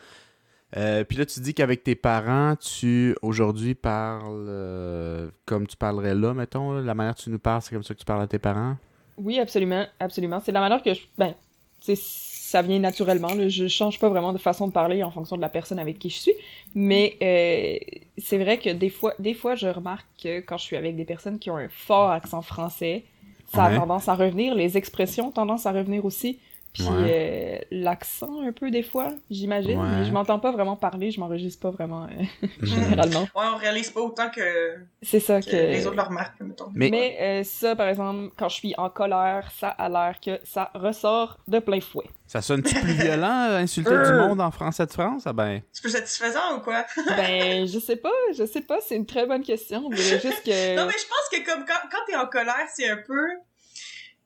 Euh, 0.76 1.04
puis 1.04 1.16
là, 1.16 1.24
tu 1.26 1.40
dis 1.40 1.54
qu'avec 1.54 1.82
tes 1.84 1.94
parents, 1.94 2.54
tu 2.56 3.14
aujourd'hui 3.22 3.74
parles 3.74 4.46
euh, 4.48 5.30
comme 5.46 5.66
tu 5.66 5.76
parlerais 5.76 6.14
là, 6.14 6.34
mettons. 6.34 6.72
là. 6.72 6.82
La 6.82 6.94
manière 6.94 7.14
que 7.14 7.20
tu 7.22 7.30
nous 7.30 7.38
parles, 7.38 7.62
c'est 7.62 7.74
comme 7.74 7.82
ça 7.84 7.94
que 7.94 7.98
tu 8.00 8.04
parles 8.04 8.22
à 8.22 8.26
tes 8.26 8.38
parents? 8.38 8.76
Oui, 9.16 9.38
absolument, 9.38 9.86
absolument. 10.00 10.40
C'est 10.44 10.52
la 10.52 10.60
manière 10.60 10.82
que 10.82 10.92
je... 10.94 11.00
Ben, 11.16 11.34
ça 11.80 12.62
vient 12.62 12.78
naturellement, 12.78 13.34
là. 13.34 13.48
Je 13.48 13.68
change 13.68 13.98
pas 13.98 14.08
vraiment 14.08 14.32
de 14.32 14.38
façon 14.38 14.66
de 14.68 14.72
parler 14.72 15.02
en 15.02 15.10
fonction 15.10 15.36
de 15.36 15.40
la 15.42 15.48
personne 15.48 15.78
avec 15.78 15.98
qui 15.98 16.10
je 16.10 16.16
suis. 16.18 16.32
Mais 16.74 17.16
euh, 17.22 17.76
c'est 18.18 18.38
vrai 18.38 18.58
que 18.58 18.70
des 18.70 18.90
fois, 18.90 19.14
des 19.18 19.34
fois, 19.34 19.54
je 19.54 19.68
remarque 19.68 20.06
que 20.22 20.40
quand 20.40 20.56
je 20.58 20.64
suis 20.64 20.76
avec 20.76 20.96
des 20.96 21.04
personnes 21.04 21.38
qui 21.38 21.50
ont 21.50 21.56
un 21.56 21.68
fort 21.68 22.10
accent 22.10 22.42
français, 22.42 23.04
ça 23.52 23.68
Ouais. 23.68 23.74
a 23.76 23.78
tendance 23.80 24.08
à 24.08 24.14
revenir. 24.14 24.54
Les 24.54 24.76
expressions 24.76 25.28
ont 25.28 25.32
tendance 25.32 25.66
à 25.66 25.72
revenir 25.72 26.04
aussi. 26.04 26.38
Puis 26.74 26.85
euh, 26.88 27.59
l'accent 27.70 28.42
un 28.42 28.52
peu 28.52 28.70
des 28.70 28.83
fois, 28.83 29.12
j'imagine. 29.31 29.81
Ouais. 29.81 29.88
Mais 29.98 30.04
je 30.04 30.12
m'entends 30.12 30.38
pas 30.38 30.52
vraiment 30.52 30.76
parler, 30.76 31.11
je 31.11 31.18
m'enregistre 31.18 31.61
pas 31.61 31.70
vraiment 31.70 32.04
euh, 32.04 32.46
généralement. 32.62 33.22
Ouais, 33.35 33.46
on 33.52 33.57
réalise 33.57 33.90
pas 33.90 34.00
autant 34.00 34.28
que, 34.31 34.76
C'est 35.02 35.18
ça 35.20 35.40
que 35.40 35.50
que... 35.50 35.57
les 35.57 35.87
autres 35.87 35.96
le 35.96 36.02
remarquent, 36.02 36.40
mettons. 36.40 36.70
Mais- 36.74 36.90
Mais 36.90 37.16
euh, 37.20 37.44
ça, 37.44 37.74
par 37.74 37.88
exemple, 37.88 38.31
quand 38.37 38.48
je 38.48 38.54
suis 38.57 38.74
en 38.78 38.90
colère, 38.90 39.50
ça 39.59 39.68
a 39.70 39.88
l'air 39.88 40.16
que 40.24 40.38
ça 40.44 40.70
ressort 40.74 41.38
de 41.48 41.59
plein 41.59 41.81
fouet. 41.81 42.07
Ça 42.26 42.42
sonne-tu 42.42 42.74
plus 42.74 42.92
violent, 42.92 43.48
insulter 43.54 43.90
du 44.04 44.12
monde 44.12 44.40
en 44.40 44.50
français 44.50 44.85
de 44.85 44.92
France? 44.92 45.22
Ah 45.26 45.33
ben. 45.33 45.62
C'est 45.72 45.81
plus 45.83 45.90
satisfaisant 45.92 46.57
ou 46.59 46.61
quoi? 46.61 46.85
Ben, 47.16 47.66
je 47.66 47.78
sais 47.78 47.96
pas, 47.96 48.12
je 48.37 48.44
sais 48.44 48.61
pas, 48.61 48.78
c'est 48.87 48.96
une 48.96 49.07
très 49.07 49.26
bonne 49.26 49.42
question. 49.42 49.90
Juste 49.92 50.44
que. 50.44 50.76
Non, 50.76 50.85
mais 50.87 50.92
je 50.92 51.07
pense 51.09 51.28
que 51.33 51.44
comme 51.50 51.64
quand, 51.64 51.88
quand 51.90 51.98
t'es 52.07 52.16
en 52.16 52.26
colère, 52.26 52.66
c'est 52.74 52.88
un 52.88 52.98
peu 52.98 53.26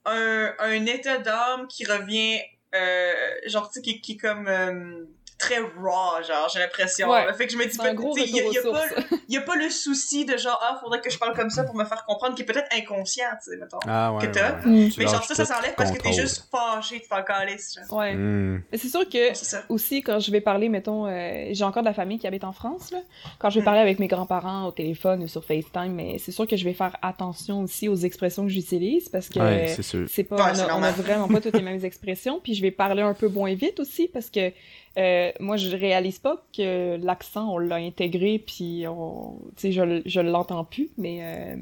un, 0.05 0.55
un 0.59 0.87
état 0.87 1.19
d'âme 1.19 1.67
qui 1.69 1.85
revient, 1.85 2.41
euh, 2.75 3.13
genre, 3.47 3.69
tu 3.71 3.75
sais, 3.75 3.83
qui, 3.83 4.01
qui 4.01 4.17
comme 4.17 4.49
euh, 4.49 5.05
très 5.43 5.59
raw, 5.59 6.23
genre, 6.27 6.49
j'ai 6.53 6.61
l'impression. 6.61 7.11
Ouais. 7.11 7.33
Fait 7.35 7.47
que 7.47 7.53
je 7.53 7.59
me 7.59 7.65
dis 7.65 7.73
C'est 7.73 7.79
pas, 7.83 7.89
un 7.91 7.95
gros 7.95 8.15
tu 8.15 8.23
sais, 8.23 8.29
y 8.31 8.41
a, 8.41 8.45
a 8.61 8.63
pas, 8.73 8.89
sources. 8.89 9.05
y 9.29 9.37
a 9.37 9.41
pas 9.41 9.57
le 9.57 9.69
souci 9.71 10.25
de 10.25 10.37
genre, 10.37 10.59
ah, 10.63 10.79
faudrait 10.81 11.01
que 11.01 11.11
je 11.11 11.19
parle 11.19 11.35
comme 11.35 11.51
ça 11.51 11.65
pour 11.65 11.75
me 11.75 11.85
faire 11.85 12.05
comprendre, 12.05 12.35
qui 12.37 12.43
est 12.43 12.45
peut-être 12.45 12.69
inconscient, 12.73 13.27
tu 13.43 13.51
sais, 13.51 13.57
mettons. 13.57 13.79
Ah 13.89 14.13
ouais. 14.13 14.27
Que 14.27 14.33
t'as. 14.33 14.53
ouais. 14.61 14.67
Mm. 14.67 14.91
Mais 14.99 15.07
genre, 15.07 15.25
ça, 15.25 15.35
ça 15.35 15.45
s'enlève 15.45 15.75
parce 15.77 15.91
que 15.91 15.99
t'es 15.99 16.13
juste 16.13 16.49
fâché, 16.51 17.01
tu 17.01 17.09
t'en 17.09 17.17
genre. 17.17 17.99
Ouais. 17.99 18.15
Hmm. 18.15 18.63
Mais 18.71 18.79
c'est 18.79 18.89
sûr 18.89 19.09
que 19.09 19.73
aussi 19.73 20.03
quand 20.03 20.21
je 20.21 20.31
vais 20.31 20.41
parler, 20.41 20.69
mettons, 20.69 21.07
euh, 21.07 21.49
j'ai 21.51 21.65
encore 21.65 21.83
de 21.83 21.89
la 21.89 21.95
famille 21.95 22.19
qui 22.19 22.27
habite 22.27 22.45
en 22.45 22.53
France, 22.53 22.91
là. 22.93 22.99
Quand 23.39 23.51
je 23.51 23.57
vais 23.57 23.63
Mm. 23.63 23.65
parler 23.65 23.81
avec 23.81 23.99
mes 23.99 24.09
grands-parents 24.09 24.67
au 24.67 24.73
téléphone 24.73 25.23
ou 25.25 25.29
sur 25.29 25.45
FaceTime, 25.45 25.93
mais 25.95 26.19
c'est 26.19 26.33
sûr 26.33 26.47
que 26.47 26.57
je 26.57 26.65
vais 26.65 26.75
faire 26.75 26.97
attention 27.03 27.61
aussi 27.63 27.89
aux 27.89 27.97
expressions 27.97 28.45
que 28.45 28.51
j'utilise 28.51 29.09
parce 29.09 29.29
que. 29.29 29.39
Ouais, 29.41 29.77
c'est 30.09 30.25
pas, 30.25 30.37
Ouais, 30.37 30.53
on, 30.55 30.71
a, 30.71 30.77
on 30.79 30.83
a 30.83 30.91
vraiment 30.93 31.29
pas 31.29 31.41
toutes 31.41 31.55
les 31.57 31.63
mêmes 31.71 31.85
expressions, 31.85 32.41
puis 32.43 32.55
je 32.55 32.63
vais 32.63 32.71
parler 32.71 33.03
un 33.03 33.15
peu 33.15 33.29
moins 33.29 33.55
vite 33.55 33.81
aussi 33.81 34.09
parce 34.09 34.31
que 34.31 34.53
euh, 34.99 35.31
moi 35.41 35.57
je 35.57 35.75
réalise 35.77 36.19
pas 36.19 36.45
que 36.57 36.97
l'accent 37.03 37.53
on 37.55 37.59
l'a 37.59 37.77
intégré 37.77 38.39
puis 38.39 38.85
on, 38.89 39.39
tu 39.57 39.63
sais 39.69 39.73
je, 39.73 40.03
je 40.05 40.21
l'entends 40.21 40.65
plus, 40.65 40.91
mais 40.99 41.19
euh, 41.23 41.57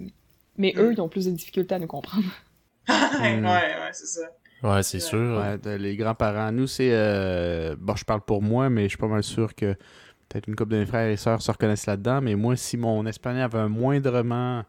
mais 0.57 0.75
Mm. 0.77 0.81
eux 0.81 0.93
ils 0.93 1.01
ont 1.01 1.09
plus 1.09 1.27
de 1.27 1.31
difficultés 1.31 1.75
à 1.75 1.79
nous 1.79 1.87
comprendre. 1.87 2.25
ouais, 2.89 3.41
Mm. 3.41 3.45
ouais, 3.47 3.91
c'est 3.93 4.07
ça. 4.07 4.21
Ouais, 4.63 4.83
c'est 4.83 4.99
Ouais. 4.99 5.01
sûr. 5.01 5.39
Ouais, 5.65 5.79
les 5.79 5.97
grands-parents. 5.97 6.53
Nous, 6.53 6.67
c'est. 6.67 6.91
euh, 6.93 7.75
Bon, 7.79 7.97
je 7.97 8.05
parle 8.05 8.21
pour 8.21 8.43
moi, 8.43 8.69
mais 8.69 8.85
je 8.85 8.89
suis 8.91 8.99
pas 8.99 9.07
mal 9.07 9.23
sûr 9.23 9.55
que 9.55 9.73
peut-être 10.29 10.49
une 10.49 10.55
couple 10.57 10.73
de 10.73 10.79
mes 10.81 10.87
frères 10.87 11.09
et 11.09 11.17
sœurs 11.17 11.41
se 11.41 11.51
reconnaissent 11.51 11.87
là-dedans. 11.87 12.21
Mais 12.21 12.35
moi, 12.35 12.57
si 12.57 12.77
mon 12.77 13.07
espagnol 13.07 13.43
avait 13.43 13.59
un 13.59 13.69
moindrement. 13.69 14.65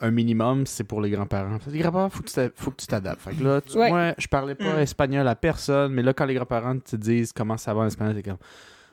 Un 0.00 0.10
minimum, 0.10 0.66
c'est 0.66 0.84
pour 0.84 1.00
les 1.00 1.10
grands-parents. 1.10 1.58
Les 1.68 1.78
grands-parents, 1.78 2.10
faut 2.10 2.22
que 2.22 2.28
tu 2.28 2.34
t'a- 2.34 2.48
faut 2.56 2.70
que 2.72 2.76
tu 2.76 2.86
t'adaptes. 2.86 3.20
Fait 3.22 3.32
que 3.34 3.42
là, 3.44 3.60
tu- 3.60 3.78
Ouais. 3.78 3.88
moi, 3.90 4.14
je 4.18 4.26
parlais 4.26 4.54
pas 4.56 4.74
Mm. 4.76 4.80
espagnol 4.80 5.28
à 5.28 5.34
personne, 5.36 5.92
mais 5.92 6.02
là, 6.02 6.12
quand 6.12 6.24
les 6.26 6.34
grands-parents 6.34 6.78
te 6.80 6.96
disent 6.96 7.32
comment 7.32 7.56
ça 7.56 7.72
va 7.72 7.82
en 7.82 7.86
espagnol, 7.86 8.14
t'es 8.16 8.22
comme. 8.22 8.38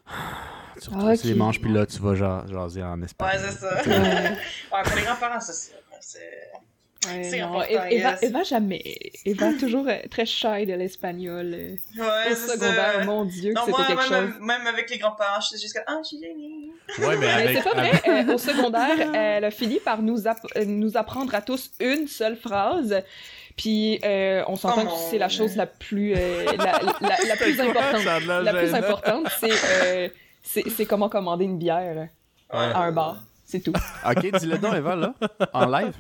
Tu 0.82 0.90
retrousses 0.90 1.20
Ok. 1.20 1.26
les 1.26 1.36
manches, 1.36 1.60
puis 1.62 1.72
là, 1.72 1.86
tu 1.86 2.00
vas 2.02 2.16
ja- 2.16 2.44
jaser 2.50 2.82
en 2.84 3.02
espagnol. 3.04 3.36
Ouais, 3.36 3.48
c'est 3.50 3.58
ça. 3.60 3.76
Ouais. 3.86 4.30
Ouais, 4.74 4.84
pour 4.84 4.96
les 4.96 5.04
grands-parents, 5.04 5.40
c'est 5.40 5.54
ça. 5.54 5.74
C'est... 6.00 6.20
Ouais, 7.08 7.24
C'est 7.24 7.40
non, 7.40 7.48
important, 7.60 7.86
Eva, 7.90 8.12
yes. 8.12 8.24
Eva, 8.24 8.44
jamais. 8.44 9.12
Eva, 9.26 9.54
toujours 9.60 9.88
euh, 9.88 9.98
très 10.12 10.26
shy 10.28 10.68
de 10.68 10.74
l'espagnol. 10.74 11.78
Ouais, 11.98 12.32
Au 12.32 12.36
secondaire, 12.36 12.94
ça. 13.00 13.06
mon 13.06 13.26
Dieu, 13.26 13.54
que 13.56 13.60
c'était 13.60 13.84
quelque 13.88 14.10
même, 14.12 14.32
chose. 14.34 14.40
même 14.42 14.68
avec 14.68 14.88
les 14.92 14.98
grands-parents, 15.00 15.42
je 15.42 15.48
suis 15.48 15.60
juste 15.60 15.74
comme, 15.74 15.84
ah, 15.88 16.00
je 16.04 16.08
suis 16.10 16.20
gênée. 16.20 16.70
Ouais, 17.00 17.18
mais 17.18 17.28
avec. 17.28 17.58
c'est 17.58 17.64
pas 17.64 17.74
vrai. 17.74 18.02
euh, 18.30 18.34
au 18.36 18.38
secondaire, 18.38 18.98
elle 19.16 19.46
a 19.46 19.50
fini 19.52 19.80
par 19.80 20.04
nous, 20.04 20.28
app- 20.28 20.46
euh, 20.56 20.66
nous 20.66 20.96
apprendre 20.96 21.34
à 21.34 21.42
tous 21.42 21.72
une 21.80 22.08
seule 22.08 22.36
phrase. 22.36 23.02
Puis 23.58 24.00
euh, 24.06 24.44
on 24.48 24.56
s'entend 24.56 24.84
Oh 24.88 24.94
que 24.94 25.02
c'est 25.10 25.18
la 25.18 25.28
chose 25.30 25.56
la 25.56 25.66
plus, 25.66 26.14
euh, 26.16 26.46
la, 26.58 26.80
la- 27.02 27.18
la 27.28 27.36
plus 27.40 27.60
importante. 27.60 28.04
La 28.44 28.54
plus 28.54 28.66
gênant. 28.68 28.78
importante, 28.78 29.28
c'est 29.40 29.52
euh, 29.52 30.10
c'est 30.44 30.70
c'est 30.70 30.86
comment 30.86 31.10
commander 31.10 31.46
une 31.46 31.58
bière 31.58 32.08
à 32.50 32.84
un 32.84 32.92
bar. 32.92 33.18
C'est 33.44 33.60
tout. 33.60 33.74
Ok, 34.08 34.40
dis-le 34.40 34.58
donc, 34.60 34.74
Eva, 34.76 34.96
là, 34.96 35.14
en 35.52 35.66
live. 35.68 35.94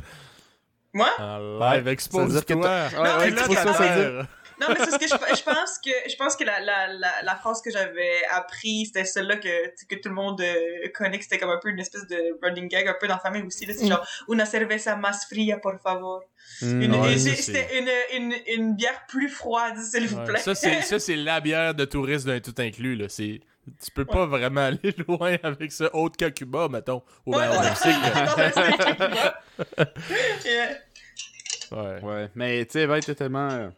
Moi? 0.94 1.10
En 1.20 1.60
live, 1.60 1.88
expose-toi. 1.88 2.56
Ouais, 2.56 3.00
ouais, 3.00 3.36
ça, 3.56 3.72
veut 3.72 3.80
mère. 3.80 4.28
Non, 4.60 4.68
mais 4.70 4.76
c'est 4.86 4.92
ce 4.92 5.00
que 5.00 5.08
je, 5.08 5.36
je 5.38 5.44
pense 5.44 5.80
que 5.84 5.90
je 6.08 6.16
pense 6.18 6.36
que 6.36 6.44
la, 6.44 6.60
la, 6.60 6.88
la, 6.94 7.22
la 7.24 7.36
phrase 7.36 7.64
que 7.64 7.72
j'avais 7.72 8.24
appris, 8.32 8.86
c'était 8.86 9.06
celle-là 9.06 9.38
que, 9.38 9.70
que 9.90 9.96
tout 9.96 10.10
le 10.10 10.14
monde 10.14 10.40
euh, 10.42 10.88
connaît, 10.94 11.18
que 11.18 11.24
c'était 11.24 11.40
comme 11.40 11.50
un 11.50 11.58
peu 11.60 11.70
une 11.70 11.80
espèce 11.80 12.06
de 12.08 12.38
running 12.44 12.68
gag, 12.68 12.88
un 12.88 12.96
peu 13.00 13.08
dans 13.08 13.16
la 13.16 13.20
famille 13.20 13.42
aussi. 13.42 13.66
là, 13.66 13.74
C'est 13.76 13.86
Mm. 13.86 13.90
genre, 13.90 14.06
una 14.28 14.46
cerveza 14.46 14.96
más 14.96 15.26
fría, 15.28 15.58
por 15.60 15.80
favor. 15.82 16.22
Hmm. 16.62 16.82
Une, 16.82 16.96
Ouais, 16.96 17.18
c'était 17.18 17.80
une, 17.80 17.90
une, 18.14 18.34
une 18.48 18.76
bière 18.76 19.06
plus 19.08 19.30
froide, 19.30 19.78
s'il 19.80 20.08
vous 20.08 20.18
Ouais, 20.18 20.26
plaît. 20.26 20.40
Ça, 20.40 20.54
c'est, 20.54 20.82
ça, 20.84 21.00
c'est 21.00 21.16
la 21.16 21.40
bière 21.42 21.74
de 21.74 21.86
touriste 21.86 22.28
d'un 22.28 22.40
tout 22.40 22.54
inclus, 22.60 22.96
là. 22.96 23.08
C'est... 23.10 23.40
Tu 23.84 23.92
peux 23.92 24.06
pas 24.06 24.26
vraiment 24.26 24.62
aller 24.62 24.96
loin 25.08 25.38
avec 25.44 25.72
ça, 25.72 25.94
autre 25.96 26.18
qu'à 26.18 26.32
Cuba, 26.32 26.68
mettons. 26.70 27.04
Ou 27.26 27.32
ben, 27.34 27.50
Ouais. 27.50 27.58
Yeah. 30.46 30.70
Ouais. 31.72 32.02
Ouais, 32.04 32.30
mais 32.36 32.66
tu 32.66 32.74
sais, 32.74 32.82
Eva 32.82 32.98
était 32.98 33.16
tellement. 33.16 33.48
euh, 33.50 33.70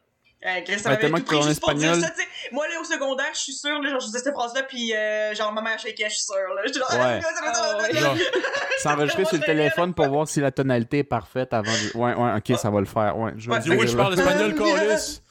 Euh, 0.46 0.62
Chris, 0.66 0.80
ça 0.80 0.90
Ouais, 0.90 0.98
tellement 0.98 1.18
tout 1.20 1.24
que 1.26 1.30
pris 1.30 1.38
ton 1.40 1.44
juste 1.48 1.62
pour 1.62 1.74
dire 1.76 1.92
espagnol- 1.92 2.04
ça, 2.10 2.10
tu 2.16 2.22
sais. 2.24 2.28
Moi, 2.52 2.68
là, 2.68 2.82
au 2.82 2.84
secondaire, 2.84 3.30
je 3.34 3.40
suis 3.40 3.54
sûre, 3.54 3.80
là, 3.82 3.90
genre, 3.92 4.00
je 4.00 4.08
disais 4.08 4.20
cette 4.20 4.34
phrase-là, 4.34 4.64
puis 4.64 4.96
euh, 4.96 5.34
genre, 5.36 5.54
ma 5.54 5.62
mère 5.62 5.78
shakeait, 5.78 6.10
je 6.10 6.16
suis 6.16 6.24
sûre, 6.24 6.54
là. 6.56 6.62
J'étais 6.66 6.80
genre, 6.80 6.90
Ouais. 6.92 7.22
Ah, 7.96 8.16
S'enregistrer 8.80 9.26
sur 9.26 9.38
le 9.38 9.44
téléphone 9.44 9.94
pour 9.94 10.08
voir 10.10 10.28
si 10.28 10.40
la 10.42 10.50
tonalité 10.52 10.98
est 11.00 11.04
parfaite 11.04 11.54
avant 11.54 11.72
de. 11.72 11.98
Ouais, 11.98 12.16
ouais, 12.16 12.32
ok, 12.38 12.58
ça 12.58 12.72
va 12.72 12.80
le 12.80 12.86
faire. 12.88 13.16
Ouais, 13.18 13.32
je 13.38 13.50
Ouais, 13.50 13.60
dis 13.60 13.70
oui, 13.70 13.88
je 13.88 13.96
parle 13.96 14.14
espagnol, 14.16 14.56
Colis. 14.56 15.22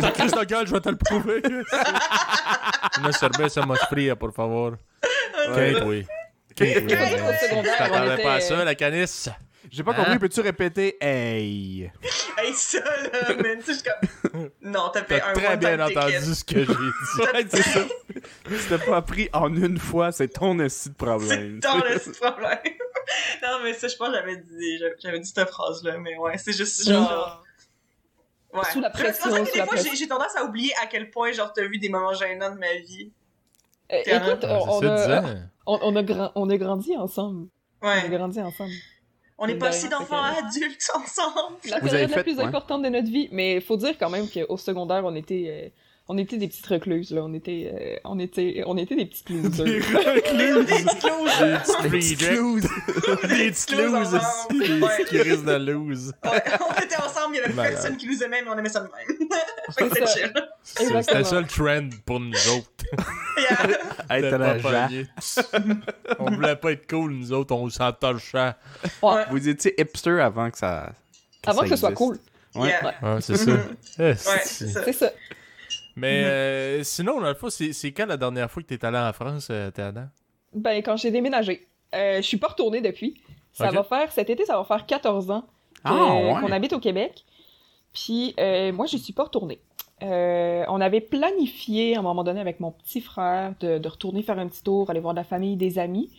Ça, 0.00 0.10
Chris 0.12 0.28
de 0.30 0.44
gueule, 0.44 0.66
je 0.66 0.72
vais 0.72 0.80
te 0.80 0.88
le 0.88 0.96
prouver. 0.96 1.42
Una 2.98 3.12
cerveza 3.12 3.64
más 3.66 3.80
fría, 3.88 4.16
por 4.16 4.32
favor. 4.32 4.78
Quinte, 5.54 5.82
oui. 5.84 6.06
Quinte, 6.54 6.84
oui. 6.86 7.66
T'attendais 7.78 8.22
pas 8.22 8.34
à 8.34 8.40
ça, 8.40 8.64
la 8.64 8.74
canisse? 8.74 9.28
J'ai 9.70 9.82
pas 9.82 9.90
Hein? 9.92 9.94
compris, 9.96 10.18
peux-tu 10.20 10.40
répéter 10.42 10.96
Hey? 11.00 11.90
Hey, 12.38 12.52
ça, 12.54 12.78
là, 12.78 13.34
man, 13.34 13.58
tu 13.64 13.74
sais, 13.74 13.82
je 14.22 14.30
suis 14.30 14.30
comme... 14.32 14.50
Non, 14.62 14.90
t'as 14.92 15.02
fait 15.02 15.20
un 15.20 15.32
très 15.32 15.56
bien 15.56 15.80
entendu 15.80 16.34
ce 16.34 16.44
que 16.44 16.60
j'ai 16.60 16.66
dit. 16.66 16.72
Ouais, 17.18 17.44
c'est 17.50 17.62
ça. 17.62 17.80
Si 18.48 18.68
t'as 18.68 18.78
pas 18.78 18.96
appris 18.98 19.28
en 19.32 19.52
une 19.56 19.78
fois, 19.78 20.12
c'est 20.12 20.28
ton 20.28 20.60
esti 20.60 20.90
de 20.90 20.94
problème. 20.94 21.58
C'est 21.62 21.68
dans 21.68 21.76
le 21.84 22.12
problème. 22.12 22.58
non, 23.42 23.58
mais 23.64 23.74
ça, 23.74 23.88
je 23.88 23.96
pense 23.96 24.10
que 24.10 24.14
j'avais 24.14 24.36
dit, 24.36 24.78
j'avais- 24.78 24.94
j'avais 25.02 25.18
dit 25.20 25.28
cette 25.34 25.48
phrase-là, 25.50 25.98
mais 25.98 26.16
ouais, 26.16 26.38
c'est 26.38 26.56
juste 26.56 26.86
genre... 26.88 27.42
Ouais. 28.52 28.60
Sous 28.72 28.80
la 28.80 28.88
Mais 28.88 28.94
c'est 29.12 29.20
pour 29.22 29.30
pression, 29.30 29.44
ça 29.44 29.50
que 29.50 29.58
des 29.58 29.64
fois, 29.66 29.76
j'ai- 29.76 29.96
j'ai 29.96 30.08
tendance 30.08 30.34
à 30.36 30.44
oublier 30.44 30.72
à 30.82 30.86
quel 30.86 31.10
point, 31.10 31.32
genre, 31.32 31.52
t'as 31.52 31.66
vu 31.66 31.78
des 31.78 31.88
moments 31.88 32.14
gênants 32.14 32.54
de 32.54 32.58
ma 32.58 32.74
vie. 32.76 33.10
Euh, 33.92 33.98
écoute, 34.04 34.44
on, 34.44 34.78
on 34.78 34.86
a, 34.86 35.22
on, 35.66 35.78
on 35.82 35.96
a 35.96 36.32
on 36.34 36.50
a 36.50 36.56
grandi 36.56 36.96
ensemble. 36.96 37.48
On 37.82 37.88
a 37.88 38.08
grandi 38.08 38.40
ensemble. 38.40 38.72
On 39.38 39.46
est 39.46 39.56
passé 39.58 39.88
d'enfants 39.88 40.22
à 40.22 40.38
adultes 40.38 40.90
ensemble. 40.94 41.56
La 41.68 41.80
période 41.80 42.08
la 42.10 42.16
fait- 42.16 42.22
plus 42.22 42.38
ouais. 42.38 42.44
importante 42.44 42.82
de 42.82 42.88
notre 42.88 43.08
vie. 43.10 43.28
Mais 43.32 43.60
faut 43.60 43.76
dire 43.76 43.96
quand 43.98 44.08
même 44.10 44.26
qu'au 44.30 44.56
secondaire, 44.56 45.02
on 45.04 45.14
était, 45.14 45.44
euh, 45.48 45.68
on 46.08 46.18
était 46.18 46.36
des 46.38 46.46
petites 46.48 46.66
recluses. 46.66 47.10
Là. 47.10 47.22
On, 47.24 47.32
était, 47.34 47.72
euh, 47.74 47.96
on, 48.04 48.18
était, 48.18 48.62
on 48.66 48.76
était 48.76 48.94
des 48.96 49.06
petites 49.06 49.28
losers. 49.30 49.64
Des 49.64 49.80
petites 49.80 50.30
clauses. 50.30 50.66
Des 50.66 50.84
petites 50.84 51.02
rejects. 51.02 51.94
Excuse. 51.94 52.62
Des 53.28 53.50
petites 53.50 53.76
loses 53.76 54.14
ensemble. 54.14 54.62
aussi. 54.62 54.68
Des 54.68 54.80
Ouais. 54.82 54.96
petites 55.04 55.20
crises 55.20 55.44
de 55.44 55.52
lose. 55.56 56.12
Ouais, 56.24 56.42
on 56.60 56.82
était 56.82 56.96
ensemble, 56.96 57.34
il 57.34 57.38
y 57.38 57.40
avait 57.40 57.52
Malade. 57.54 57.72
personne 57.72 57.96
qui 57.96 58.06
nous 58.08 58.22
aimait, 58.22 58.42
mais 58.42 58.50
on 58.50 58.58
aimait 58.58 58.68
ça 58.68 58.80
de 58.80 58.86
même. 58.88 59.28
fait 59.76 59.88
que 59.88 59.94
C'est 59.94 60.06
c'était 60.06 60.06
chill. 60.06 60.32
C'était 61.02 61.24
ça 61.24 61.40
le 61.40 61.46
trend 61.46 61.88
pour 62.04 62.20
nous 62.20 62.32
autres. 62.56 62.70
Yeah. 63.38 64.16
Être 64.18 64.40
à. 64.40 64.88
On 66.18 66.30
voulait 66.30 66.56
pas 66.56 66.72
être 66.72 66.88
cool, 66.88 67.12
nous 67.12 67.32
autres, 67.34 67.54
on 67.54 67.68
s'entorchait. 67.68 68.54
Ouais. 69.02 69.24
Vous 69.30 69.46
étiez 69.46 69.78
hipster 69.78 70.20
avant 70.20 70.50
que 70.50 70.56
ça. 70.56 70.92
Avant 71.46 71.60
que 71.62 71.68
ce 71.68 71.76
soit 71.76 71.92
cool. 71.92 72.18
Ouais. 72.54 72.68
Yeah. 72.68 72.94
Ouais, 73.02 73.20
c'est 73.20 73.36
ça. 73.36 73.50
Ouais, 73.98 74.14
c'est 74.16 74.92
ça. 74.94 75.10
Mais 75.96 76.24
euh, 76.24 76.82
sinon, 76.84 77.20
dans 77.20 77.28
le 77.28 77.34
fond, 77.34 77.48
c'est 77.50 77.92
quand 77.92 78.06
la 78.06 78.16
dernière 78.16 78.50
fois 78.50 78.62
que 78.62 78.68
t'es 78.68 78.84
allé 78.84 78.98
en 78.98 79.12
France, 79.12 79.48
euh, 79.50 79.70
Théana? 79.70 80.10
Ben, 80.54 80.82
quand 80.82 80.96
j'ai 80.96 81.10
déménagé. 81.10 81.66
Euh, 81.94 82.16
je 82.16 82.22
suis 82.22 82.36
pas 82.36 82.48
retournée 82.48 82.80
depuis. 82.80 83.20
Ça 83.52 83.70
va 83.70 83.82
faire, 83.82 84.12
cet 84.12 84.28
été, 84.28 84.44
ça 84.44 84.58
va 84.58 84.64
faire 84.64 84.84
14 84.84 85.30
ans 85.30 85.44
Ah, 85.82 85.94
euh, 85.94 86.34
ouais. 86.34 86.40
qu'on 86.40 86.52
habite 86.52 86.74
au 86.74 86.80
Québec. 86.80 87.24
Puis 87.94 88.34
euh, 88.38 88.72
moi, 88.72 88.84
je 88.84 88.98
suis 88.98 89.14
pas 89.14 89.24
retournée. 89.24 89.60
Euh, 90.02 90.64
on 90.68 90.82
avait 90.82 91.00
planifié 91.00 91.96
à 91.96 92.00
un 92.00 92.02
moment 92.02 92.22
donné 92.22 92.40
avec 92.40 92.60
mon 92.60 92.70
petit 92.70 93.00
frère 93.00 93.54
de, 93.60 93.78
de 93.78 93.88
retourner 93.88 94.22
faire 94.22 94.38
un 94.38 94.46
petit 94.46 94.62
tour, 94.62 94.90
aller 94.90 95.00
voir 95.00 95.14
de 95.14 95.20
la 95.20 95.24
famille, 95.24 95.56
des 95.56 95.78
amis. 95.78 96.10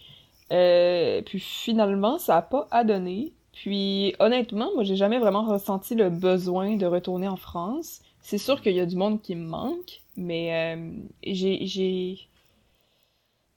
Euh, 0.51 1.21
puis 1.21 1.39
finalement, 1.39 2.17
ça 2.17 2.37
a 2.37 2.41
pas 2.41 2.67
à 2.71 2.83
donner. 2.83 3.33
Puis 3.51 4.15
honnêtement, 4.19 4.71
moi, 4.73 4.83
j'ai 4.83 4.95
jamais 4.95 5.19
vraiment 5.19 5.43
ressenti 5.43 5.93
le 5.93 6.09
besoin 6.09 6.75
de 6.75 6.87
retourner 6.87 7.27
en 7.27 7.37
France. 7.37 8.01
C'est 8.29 8.37
sûr 8.37 8.61
qu'il 8.61 8.73
y 8.75 8.81
a 8.81 8.85
du 8.85 8.97
monde 8.97 9.21
qui 9.21 9.35
me 9.35 9.47
manque, 9.47 10.01
mais 10.17 10.75
euh, 10.75 10.91
j'ai 11.23 11.65
j'ai 11.65 12.19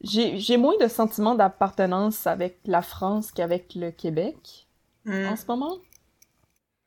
j'ai 0.00 0.38
j'ai 0.38 0.56
moins 0.56 0.76
de 0.80 0.86
sentiments 0.86 1.34
d'appartenance 1.34 2.26
avec 2.28 2.58
la 2.66 2.80
France 2.80 3.32
qu'avec 3.32 3.74
le 3.74 3.90
Québec 3.90 4.66
Mm. 5.06 5.26
en 5.28 5.34
ce 5.34 5.46
moment. 5.48 5.78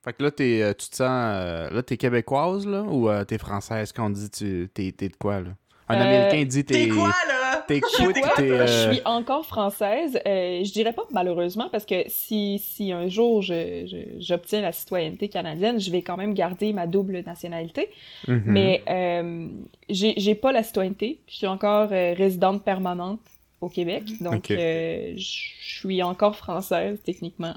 Fait 0.03 0.13
que 0.13 0.21
là, 0.23 0.29
t'es, 0.31 0.61
euh, 0.61 0.73
tu 0.73 0.87
te 0.89 0.95
sens. 0.97 1.09
euh, 1.09 1.69
là, 1.71 1.81
t'es 1.81 1.97
québécoise, 1.97 2.67
là, 2.67 2.83
ou 2.83 3.09
euh, 3.09 3.25
t'es 3.25 3.39
française? 3.39 3.91
Quand 3.91 4.05
on 4.05 4.09
dit 4.11 4.29
tu, 4.29 4.69
t'es, 4.73 4.91
t'es 4.91 5.09
de 5.09 5.15
quoi, 5.17 5.41
là? 5.41 5.49
Un 5.89 5.99
Euh, 5.99 6.03
Américain 6.03 6.43
dit 6.45 6.63
t'es. 6.63 6.73
T'es 6.75 6.89
quoi, 6.89 7.07
là? 7.27 7.42
T'es 7.67 7.81
Je 7.81 7.95
suis. 7.95 8.05
Je 8.37 8.41
euh, 8.43 8.91
suis 8.91 9.01
encore 9.05 9.45
française? 9.45 10.19
Euh, 10.25 10.63
je 10.63 10.71
dirais 10.71 10.93
pas 10.93 11.03
malheureusement 11.11 11.69
parce 11.71 11.85
que 11.85 12.03
si, 12.07 12.59
si 12.59 12.91
un 12.91 13.07
jour 13.07 13.41
j'obtiens 13.41 14.61
la 14.61 14.71
citoyenneté 14.71 15.29
canadienne, 15.29 15.79
je 15.79 15.91
vais 15.91 16.01
quand 16.01 16.17
même 16.17 16.33
garder 16.33 16.73
ma 16.73 16.87
double 16.87 17.23
nationalité. 17.25 17.89
mhm. 18.27 18.43
Mais 18.45 18.83
euh, 18.89 19.47
j'ai 19.89 20.35
pas 20.35 20.51
la 20.51 20.63
citoyenneté. 20.63 21.19
Je 21.27 21.35
suis 21.35 21.47
encore 21.47 21.89
euh, 21.91 22.13
résidente 22.13 22.63
permanente 22.63 23.19
au 23.61 23.69
Québec. 23.69 24.03
Donc 24.21 24.35
Ok. 24.35 24.51
euh, 24.51 25.13
je 25.15 25.41
suis 25.61 26.03
encore 26.03 26.35
française 26.35 26.99
techniquement. 27.03 27.55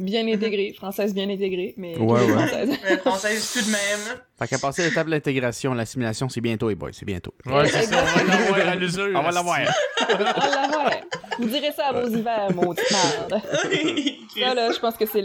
Bien 0.00 0.26
intégrée, 0.26 0.72
française 0.72 1.12
bien 1.12 1.28
intégrée, 1.28 1.74
mais 1.76 1.94
Ouais, 1.98 2.26
française. 2.26 2.70
Mais 2.82 2.96
française 2.96 3.52
tout 3.52 3.66
de 3.66 3.70
même. 3.70 4.18
Fait 4.38 4.48
qu'à 4.48 4.58
passer 4.58 4.82
l'étape 4.84 5.06
de 5.06 5.10
l'intégration, 5.10 5.74
l'assimilation, 5.74 6.30
c'est 6.30 6.40
bientôt, 6.40 6.70
les 6.70 6.74
boys, 6.74 6.88
c'est 6.92 7.04
bientôt. 7.04 7.34
Ouais, 7.44 7.66
c'est 7.66 7.82
ça, 7.82 8.02
on 8.02 8.18
va 8.18 8.24
l'avoir 8.24 8.68
à 8.72 8.74
l'usure. 8.76 9.10
On 9.14 9.22
va 9.22 9.30
l'avoir. 9.30 9.58
On 10.08 10.12
l'avoir. 10.18 10.90
Vous 11.38 11.48
direz 11.48 11.72
ça 11.72 11.88
à 11.88 11.92
vos 11.92 12.08
hivers, 12.08 12.50
maudite 12.54 12.90
merde. 12.90 13.42
Ça, 14.38 14.54
là, 14.54 14.70
je 14.72 14.78
pense 14.78 14.96
que 14.96 15.06
c'est 15.06 15.22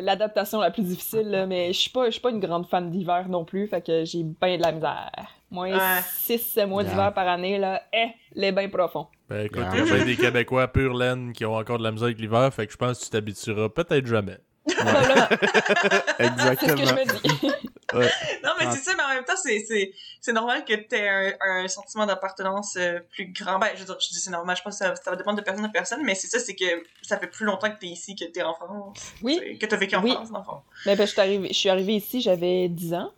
l'adaptation 0.00 0.60
la 0.60 0.70
plus 0.70 0.82
difficile, 0.82 1.30
là, 1.30 1.46
mais 1.46 1.72
je 1.72 1.78
suis 1.78 1.90
pas, 1.90 2.06
je 2.06 2.12
suis 2.12 2.20
pas 2.20 2.30
une 2.30 2.40
grande 2.40 2.66
fan 2.66 2.90
d'hiver 2.90 3.26
non 3.28 3.44
plus, 3.44 3.68
fait 3.68 3.84
que 3.84 4.04
j'ai 4.04 4.22
bien 4.24 4.56
de 4.56 4.62
la 4.62 4.72
misère. 4.72 5.28
Moi, 5.50 5.68
Ouais. 5.68 5.78
6 6.18 6.56
mois 6.66 6.82
Yeah. 6.82 6.90
d'hiver 6.92 7.14
par 7.14 7.26
année, 7.28 7.58
là, 7.58 7.82
eh, 7.92 8.08
les 8.34 8.52
bains 8.52 8.68
profonds. 8.68 9.06
Ben 9.28 9.46
écoute, 9.46 9.60
Yeah. 9.60 9.70
il 9.74 9.78
y 9.78 9.90
a 9.90 9.94
bien 9.96 10.04
des 10.04 10.16
Québécois 10.16 10.68
pur 10.68 10.94
laine 10.94 11.32
qui 11.32 11.44
ont 11.46 11.54
encore 11.56 11.78
de 11.78 11.84
la 11.84 11.90
misère 11.90 12.06
avec 12.06 12.18
l'hiver, 12.18 12.52
fait 12.52 12.66
que 12.66 12.72
je 12.72 12.76
pense 12.78 12.98
que 13.00 13.04
tu 13.04 13.10
t'habitueras 13.10 13.68
peut-être 13.70 14.06
jamais. 14.06 14.38
Probablement, 14.76 15.26
c'est 16.18 16.24
Exactement. 16.26 16.76
ce 16.76 16.82
que 16.82 16.86
je 16.86 16.94
me 16.94 17.04
dis. 17.40 17.52
Non, 17.94 18.50
mais 18.60 18.66
Ah. 18.66 18.70
c'est 18.70 18.82
ça, 18.82 18.92
mais 18.94 19.02
en 19.02 19.08
même 19.14 19.24
temps, 19.24 19.32
c'est, 19.42 19.64
c'est, 19.66 19.92
c'est 20.20 20.34
normal 20.34 20.62
que 20.66 20.74
t'aies 20.74 21.08
un, 21.08 21.32
un 21.40 21.68
sentiment 21.68 22.04
d'appartenance 22.04 22.76
euh, 22.76 22.98
plus 23.12 23.32
grand. 23.32 23.58
Ben, 23.58 23.68
je 23.74 23.78
veux 23.80 23.86
dire, 23.86 23.96
je 23.98 24.08
dis 24.10 24.20
c'est 24.20 24.30
normal, 24.30 24.54
je 24.58 24.62
pense 24.62 24.78
que 24.78 24.84
ça, 24.84 24.94
ça 24.94 25.10
va 25.10 25.16
dépendre 25.16 25.38
de 25.38 25.42
personne 25.42 25.64
à 25.64 25.70
personne, 25.70 26.02
mais 26.04 26.14
c'est 26.14 26.26
ça, 26.26 26.38
c'est 26.38 26.54
que 26.54 26.66
ça 27.00 27.18
fait 27.18 27.28
plus 27.28 27.46
longtemps 27.46 27.70
que 27.70 27.78
t'es 27.78 27.86
ici 27.86 28.14
que 28.14 28.26
t'es 28.26 28.42
en 28.42 28.52
France. 28.52 29.14
Oui. 29.22 29.38
Tu 29.42 29.52
sais, 29.52 29.56
Que 29.58 29.64
t'as 29.64 29.76
vécu 29.78 29.96
en 29.96 30.02
Oui. 30.02 30.12
France, 30.12 30.30
dans 30.30 30.40
le 30.40 30.44
fond. 30.44 30.60
Mais 30.84 30.96
ben, 30.96 31.06
je 31.06 31.12
suis 31.12 31.20
arrivée, 31.22 31.48
je 31.48 31.54
suis 31.54 31.70
arrivée 31.70 31.94
ici, 31.94 32.20
j'avais 32.20 32.68
10 32.68 32.92
ans. 32.92 33.10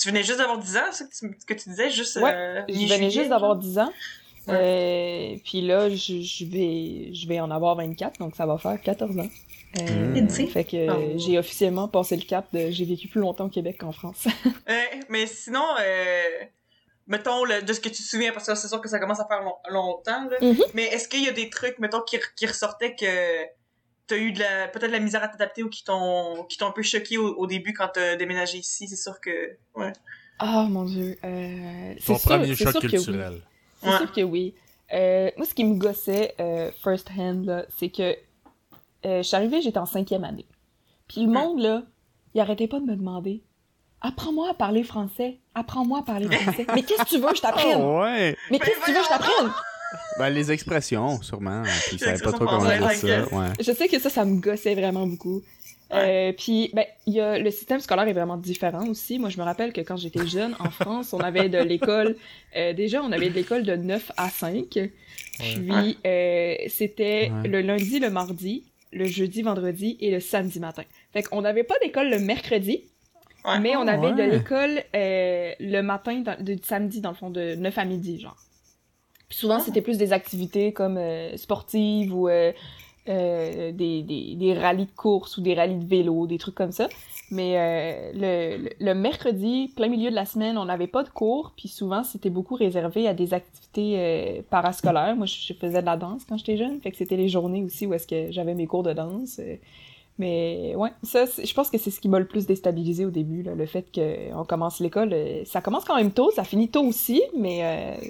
Tu 0.00 0.08
venais 0.08 0.22
juste 0.22 0.38
d'avoir 0.38 0.58
10 0.58 0.76
ans, 0.76 0.80
c'est 0.90 1.04
ça 1.12 1.28
que 1.28 1.34
tu, 1.34 1.46
que 1.46 1.54
tu 1.54 1.68
disais, 1.68 1.90
juste. 1.90 2.16
Ouais, 2.16 2.32
euh, 2.34 2.62
Je 2.68 2.92
venais 2.94 3.10
juste 3.10 3.28
d'avoir 3.28 3.52
genre? 3.52 3.56
10 3.62 3.78
ans. 3.78 3.92
Euh, 4.48 5.36
puis 5.44 5.60
là, 5.60 5.88
je, 5.88 6.20
je 6.20 6.44
vais, 6.44 7.14
je 7.14 7.28
vais 7.28 7.38
en 7.40 7.50
avoir 7.50 7.76
24, 7.76 8.18
donc 8.18 8.34
ça 8.34 8.44
va 8.46 8.58
faire 8.58 8.80
14 8.80 9.18
ans. 9.18 9.28
Euh, 9.80 10.20
Mm. 10.20 10.28
Fait 10.48 10.64
que 10.64 10.90
Oh. 10.90 11.18
j'ai 11.18 11.38
officiellement 11.38 11.88
passé 11.88 12.14
le 12.16 12.22
cap 12.24 12.44
de 12.52 12.70
j'ai 12.70 12.84
vécu 12.84 13.08
plus 13.08 13.20
longtemps 13.20 13.46
au 13.46 13.48
Québec 13.48 13.78
qu'en 13.80 13.92
France. 13.92 14.26
Ouais, 14.68 14.90
mais 15.08 15.26
sinon, 15.26 15.64
euh, 15.80 16.22
mettons, 17.06 17.44
le- 17.44 17.62
de 17.62 17.72
ce 17.72 17.80
que 17.80 17.88
tu 17.88 18.02
te 18.02 18.08
souviens, 18.08 18.32
parce 18.32 18.46
que 18.46 18.54
c'est 18.54 18.68
sûr 18.68 18.80
que 18.82 18.88
ça 18.88 18.98
commence 18.98 19.20
à 19.20 19.26
faire 19.26 19.40
long- 19.42 19.56
longtemps, 19.70 20.24
là, 20.28 20.36
Mhm. 20.42 20.62
mais 20.74 20.84
est-ce 20.84 21.08
qu'il 21.08 21.24
y 21.24 21.28
a 21.28 21.32
des 21.32 21.48
trucs, 21.48 21.78
mettons, 21.78 22.02
qui, 22.02 22.18
qui 22.36 22.46
ressortaient 22.46 22.94
que 22.94 23.44
t'as 24.06 24.16
eu 24.16 24.32
de 24.32 24.40
la, 24.40 24.68
peut-être 24.68 24.88
de 24.88 24.92
la 24.92 25.00
misère 25.00 25.22
à 25.22 25.28
t'adapter 25.28 25.62
ou 25.62 25.68
qui 25.68 25.84
t'ont, 25.84 26.44
qui 26.48 26.58
t'ont 26.58 26.66
un 26.66 26.72
peu 26.72 26.82
choqué 26.82 27.18
au, 27.18 27.34
au 27.34 27.46
début 27.46 27.72
quand 27.72 27.88
t'as 27.94 28.16
déménagé 28.16 28.58
ici, 28.58 28.88
c'est 28.88 28.96
sûr 28.96 29.20
que, 29.20 29.56
ouais. 29.76 29.92
Oh 30.42 30.66
mon 30.68 30.84
dieu. 30.84 31.16
Euh, 31.24 31.94
Ton 32.04 32.14
c'est 32.16 32.18
sûr, 32.20 32.28
premier 32.30 32.54
choc 32.54 32.74
oui. 32.82 32.88
culturel. 32.88 33.42
C'est 33.80 33.88
Ouais. 33.88 33.96
sûr 33.98 34.12
que 34.12 34.20
oui. 34.22 34.54
Euh, 34.92 35.30
moi, 35.36 35.46
ce 35.46 35.54
qui 35.54 35.64
me 35.64 35.76
gossait 35.76 36.34
euh, 36.40 36.70
first 36.84 37.08
hand, 37.16 37.44
là, 37.46 37.64
c'est 37.78 37.88
que 37.90 38.02
euh, 39.04 39.18
je 39.18 39.22
suis 39.22 39.36
arrivée, 39.36 39.62
j'étais 39.62 39.78
en 39.78 39.86
cinquième 39.86 40.24
année. 40.24 40.46
Puis 41.08 41.22
le 41.24 41.28
monde, 41.32 41.60
là, 41.60 41.82
il 42.34 42.40
arrêtait 42.40 42.68
pas 42.68 42.80
de 42.80 42.84
me 42.84 42.96
demander 42.96 43.42
Apprends-moi 44.04 44.50
à 44.50 44.54
parler 44.54 44.82
français. 44.82 45.38
Apprends-moi 45.54 46.00
à 46.00 46.02
parler 46.02 46.28
français. 46.36 46.66
Mais 46.74 46.82
qu'est-ce 46.82 47.04
que 47.04 47.08
tu 47.08 47.18
veux 47.18 47.28
que 47.28 47.36
je 47.36 47.42
t'apprenne? 47.42 47.80
Oh, 47.80 48.00
ouais. 48.02 48.36
Mais 48.50 48.58
qu'est-ce 48.58 48.80
que 48.80 48.84
tu 48.86 48.92
veux 48.92 48.98
que 48.98 49.04
je 49.04 49.08
t'apprenne? 49.08 49.52
Ben, 50.18 50.30
les 50.30 50.50
expressions, 50.52 51.20
sûrement. 51.22 51.62
Puis, 51.88 51.98
savaient 51.98 52.22
pas 52.22 52.32
trop 52.32 52.44
comment 52.46 52.64
dire 52.64 52.90
ça. 52.92 53.24
Ouais. 53.34 53.46
Je 53.60 53.72
sais 53.72 53.88
que 53.88 53.98
ça, 53.98 54.10
ça 54.10 54.24
me 54.24 54.40
gossait 54.40 54.74
vraiment 54.74 55.06
beaucoup. 55.06 55.42
Euh, 55.92 56.32
puis, 56.32 56.70
ben, 56.72 56.86
il 57.06 57.12
y 57.14 57.20
a, 57.20 57.38
le 57.38 57.50
système 57.50 57.80
scolaire 57.80 58.08
est 58.08 58.14
vraiment 58.14 58.38
différent 58.38 58.86
aussi. 58.86 59.18
Moi, 59.18 59.28
je 59.28 59.36
me 59.38 59.42
rappelle 59.42 59.74
que 59.74 59.82
quand 59.82 59.98
j'étais 59.98 60.26
jeune, 60.26 60.56
en 60.58 60.70
France, 60.70 61.12
on 61.12 61.20
avait 61.20 61.50
de 61.50 61.58
l'école, 61.58 62.16
euh, 62.56 62.72
déjà, 62.72 63.02
on 63.02 63.12
avait 63.12 63.28
de 63.28 63.34
l'école 63.34 63.62
de 63.62 63.76
9 63.76 64.10
à 64.16 64.30
5. 64.30 64.64
Puis, 65.38 65.98
euh, 66.06 66.54
c'était 66.68 67.30
Ouais. 67.42 67.48
le 67.48 67.60
lundi, 67.60 67.98
le 67.98 68.08
mardi, 68.08 68.64
le 68.92 69.04
jeudi, 69.04 69.42
vendredi 69.42 69.98
et 70.00 70.10
le 70.10 70.20
samedi 70.20 70.60
matin. 70.60 70.82
Fait 71.12 71.22
qu'on 71.22 71.42
n'avait 71.42 71.64
pas 71.64 71.74
d'école 71.82 72.08
le 72.08 72.18
mercredi, 72.20 72.84
Ouais. 73.44 73.58
mais 73.60 73.76
on 73.76 73.86
Ah, 73.86 73.92
avait 73.92 74.12
de 74.12 74.30
l'école 74.30 74.82
euh, 74.94 75.52
le 75.60 75.80
matin, 75.82 76.20
dans- 76.20 76.42
de, 76.42 76.56
samedi, 76.62 77.00
dans 77.02 77.10
le 77.10 77.16
fond, 77.16 77.28
de 77.28 77.54
9 77.56 77.76
à 77.76 77.84
midi, 77.84 78.18
genre. 78.20 78.36
Puis 79.32 79.38
souvent, 79.38 79.56
Ah. 79.56 79.60
c'était 79.64 79.80
plus 79.80 79.96
des 79.96 80.12
activités 80.12 80.74
comme 80.74 80.98
euh, 80.98 81.34
sportives 81.38 82.14
ou 82.14 82.28
euh, 82.28 82.52
euh, 83.08 83.72
des, 83.72 84.02
des, 84.02 84.34
des 84.34 84.52
rallyes 84.52 84.84
de 84.84 84.90
course 84.94 85.38
ou 85.38 85.40
des 85.40 85.54
rallyes 85.54 85.78
de 85.78 85.86
vélo, 85.86 86.26
des 86.26 86.36
trucs 86.36 86.54
comme 86.54 86.70
ça. 86.70 86.86
Mais 87.30 87.54
euh, 87.56 88.12
le, 88.58 88.64
le, 88.64 88.70
le 88.78 88.94
mercredi, 88.94 89.72
plein 89.74 89.88
milieu 89.88 90.10
de 90.10 90.14
la 90.14 90.26
semaine, 90.26 90.58
on 90.58 90.66
n'avait 90.66 90.86
pas 90.86 91.02
de 91.02 91.08
cours, 91.08 91.54
puis 91.56 91.68
souvent, 91.68 92.04
c'était 92.04 92.28
beaucoup 92.28 92.56
réservé 92.56 93.08
à 93.08 93.14
des 93.14 93.32
activités 93.32 93.94
euh, 93.96 94.42
parascolaires. 94.50 95.16
Moi, 95.16 95.24
je, 95.24 95.36
je 95.46 95.54
faisais 95.54 95.80
de 95.80 95.86
la 95.86 95.96
danse 95.96 96.26
quand 96.28 96.36
j'étais 96.36 96.58
jeune, 96.58 96.78
fait 96.82 96.90
que 96.90 96.98
c'était 96.98 97.16
les 97.16 97.30
journées 97.30 97.64
aussi 97.64 97.86
où 97.86 97.94
est-ce 97.94 98.06
que 98.06 98.30
j'avais 98.30 98.52
mes 98.52 98.66
cours 98.66 98.82
de 98.82 98.92
danse. 98.92 99.40
Mais 100.18 100.74
ouais, 100.76 100.90
ça, 101.02 101.26
c'est- 101.26 101.44
je 101.46 101.54
pense 101.54 101.70
que 101.70 101.78
c'est 101.78 101.90
ce 101.90 102.00
qui 102.00 102.08
m'a 102.08 102.18
le 102.18 102.26
plus 102.26 102.46
déstabilisé 102.46 103.04
au 103.04 103.10
début, 103.10 103.42
là, 103.42 103.54
le 103.54 103.66
fait 103.66 103.86
qu'on 103.94 104.44
commence 104.44 104.78
l'école. 104.80 105.12
euh, 105.12 105.42
Ça 105.44 105.60
commence 105.60 105.84
quand 105.84 105.96
même 105.96 106.12
tôt, 106.12 106.30
ça 106.30 106.44
finit 106.44 106.70
tôt 106.70 106.82
aussi, 106.84 107.22
mais 107.36 107.96
euh, 107.98 108.00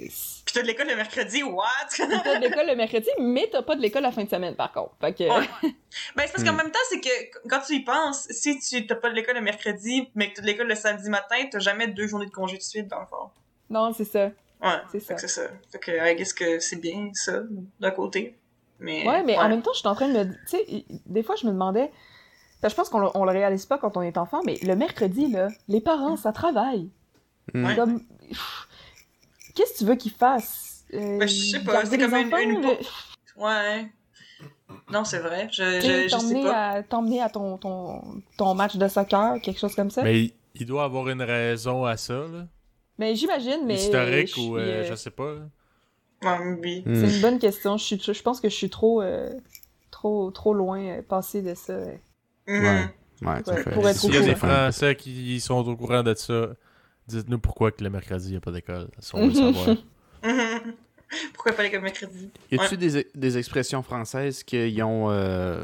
Puis 0.45 0.53
t'as 0.53 0.61
de 0.61 0.67
l'école 0.67 0.87
le 0.87 0.95
mercredi, 0.95 1.43
what? 1.43 1.63
t'as 1.97 2.39
de 2.39 2.41
l'école 2.41 2.67
le 2.67 2.75
mercredi, 2.75 3.09
mais 3.19 3.47
t'as 3.51 3.61
pas 3.61 3.75
de 3.75 3.81
l'école 3.81 4.03
la 4.03 4.11
fin 4.11 4.23
de 4.23 4.29
semaine 4.29 4.55
par 4.55 4.71
contre. 4.71 4.91
Fait 5.01 5.13
que, 5.13 5.23
Ouais. 5.23 5.47
Ben, 6.15 6.23
c'est 6.25 6.31
parce 6.33 6.43
qu'en 6.43 6.53
Hmm. 6.53 6.57
même 6.57 6.71
temps, 6.71 6.79
c'est 6.89 6.99
que 6.99 7.09
quand 7.47 7.59
tu 7.65 7.75
y 7.75 7.79
penses, 7.81 8.27
si 8.31 8.59
tu 8.59 8.85
t'as 8.87 8.95
pas 8.95 9.09
de 9.09 9.15
l'école 9.15 9.35
le 9.35 9.41
mercredi, 9.41 10.09
mais 10.15 10.29
que 10.29 10.35
t'as 10.35 10.41
de 10.41 10.47
l'école 10.47 10.67
le 10.67 10.75
samedi 10.75 11.09
matin, 11.09 11.35
t'as 11.51 11.59
jamais 11.59 11.87
deux 11.87 12.07
journées 12.07 12.25
de 12.25 12.31
congé 12.31 12.57
de 12.57 12.63
suite, 12.63 12.87
dans 12.87 12.99
le 12.99 13.05
fond. 13.05 13.29
non, 13.69 13.91
c'est 13.93 14.03
ça. 14.05 14.31
Ouais, 14.61 14.69
C'est 14.91 14.99
fait 14.99 15.05
ça. 15.05 15.13
que 15.15 15.21
c'est 15.21 15.27
ça. 15.27 15.47
Fait 15.71 15.79
que, 15.79 15.91
I 16.11 16.15
guess 16.15 16.31
que 16.33 16.59
c'est 16.59 16.77
bien, 16.77 17.09
ça, 17.13 17.41
d'un 17.81 17.91
côté. 17.91 18.37
Mais. 18.83 19.07
Ouais, 19.07 19.23
mais 19.23 19.37
en 19.37 19.49
même 19.49 19.61
temps, 19.61 19.71
je 19.73 19.79
suis 19.79 19.87
en 19.87 19.95
train 19.95 20.09
de 20.09 20.13
me. 20.19 20.23
Tu 20.25 20.57
sais, 20.57 20.85
des 21.05 21.23
fois, 21.23 21.35
je 21.35 21.47
me 21.47 21.51
demandais. 21.51 21.91
je 22.63 22.73
pense 22.75 22.89
qu'on 22.89 22.99
le, 22.99 23.07
on 23.15 23.25
le 23.25 23.31
réalise 23.31 23.65
pas 23.65 23.77
quand 23.77 23.97
on 23.97 24.01
est 24.01 24.17
enfant, 24.17 24.41
mais 24.45 24.57
le 24.61 24.75
mercredi, 24.75 25.31
là, 25.31 25.47
les 25.67 25.81
parents, 25.81 26.17
ça 26.17 26.31
travaille. 26.31 26.89
Mm. 27.53 27.65
Ouais. 27.65 27.75
Comme. 27.75 28.01
pff, 28.29 28.67
Qu'est-ce 29.55 29.73
que 29.73 29.77
tu 29.79 29.85
veux 29.85 29.95
qu'ils 29.95 30.11
fassent? 30.11 30.83
Euh, 30.93 31.19
Ben, 31.19 31.27
je 31.27 31.33
sais 31.33 31.59
pas, 31.63 31.85
c'est 31.85 31.97
comme 31.97 32.13
une- 32.15 32.27
enfants, 32.27 32.37
une 32.37 32.61
le- 32.61 32.77
Ouais. 33.41 33.87
Non, 34.91 35.03
c'est 35.05 35.19
vrai. 35.19 35.47
Je, 35.51 35.63
je, 35.63 35.79
je 35.81 36.07
sais 36.07 36.07
T'emmener 36.09 36.43
pas. 36.43 36.69
à, 36.69 36.83
t'emmener 36.83 37.21
à 37.21 37.29
ton, 37.29 37.57
ton, 37.57 38.01
ton 38.37 38.53
match 38.55 38.75
de 38.75 38.87
soccer, 38.87 39.39
quelque 39.41 39.59
chose 39.59 39.75
comme 39.75 39.91
ça. 39.91 40.03
Mais, 40.03 40.11
Mais 40.13 40.31
il, 40.55 40.65
doit 40.65 40.83
avoir 40.83 41.07
une 41.09 41.21
raison 41.21 41.85
à 41.85 41.95
ça, 41.97 42.13
là. 42.97 43.13
j'imagine, 43.13 43.61
mais. 43.65 43.75
Historique 43.75 44.35
je 44.35 44.41
ou 44.41 44.57
euh, 44.57 44.61
euh, 44.61 44.87
je 44.89 44.95
sais 44.95 45.11
pas. 45.11 45.33
là. 45.35 45.41
Ouais, 46.23 46.57
oui. 46.61 46.83
Mm. 46.85 46.95
C'est 47.07 47.15
une 47.15 47.21
bonne 47.21 47.39
question. 47.39 47.77
Je, 47.77 47.83
suis, 47.83 48.01
je 48.01 48.21
pense 48.21 48.39
que 48.41 48.49
je 48.49 48.55
suis 48.55 48.69
trop. 48.69 49.01
euh, 49.01 49.31
trop, 49.91 50.31
trop 50.31 50.53
loin 50.53 50.79
euh, 50.83 51.01
passé 51.01 51.41
de 51.41 51.53
ça. 51.53 51.77
Ouais. 51.77 51.99
Ouais, 52.47 52.89
ça 53.21 53.53
Ouais, 53.53 53.63
fait- 53.63 53.71
pour 53.71 53.87
être 53.87 53.97
S'il 53.99 54.13
y 54.13 54.17
a 54.17 54.21
au 54.21 54.23
des 54.23 54.33
courant. 54.33 54.47
Français 54.47 54.95
qui 54.95 55.39
sont 55.39 55.65
au 55.67 55.75
courant 55.77 56.03
de 56.03 56.13
ça, 56.15 56.47
dites-nous 57.07 57.39
pourquoi 57.39 57.71
que 57.71 57.83
le 57.83 57.89
mercredi, 57.89 58.27
il 58.27 58.31
n'y 58.31 58.37
a 58.37 58.41
pas 58.41 58.51
d'école. 58.51 58.89
Ça, 58.99 59.17
on 59.17 59.27
veut 59.27 59.33
savoir. 59.33 59.77
Pourquoi 61.35 61.51
pas 61.53 61.63
l'école 61.63 61.81
mercredi? 61.81 62.31
Y 62.51 62.55
a-tu 62.59 62.71
Ouais. 62.75 62.77
des, 62.77 63.07
des 63.13 63.37
expressions 63.37 63.83
françaises 63.83 64.43
qui 64.43 64.81
ont, 64.81 65.11
euh, 65.11 65.63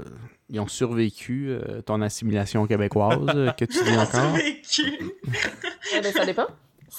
ils 0.49 0.59
ont 0.59 0.67
survécu 0.67 1.47
euh, 1.49 1.81
ton 1.81 2.01
assimilation 2.01 2.67
québécoise 2.67 3.25
que 3.57 3.65
tu 3.65 3.83
dis 3.83 3.97
encore? 3.97 4.35
Vécu. 4.35 4.99
Eh 5.95 6.01
ben, 6.01 6.13
ça 6.13 6.25
dépend. 6.25 6.47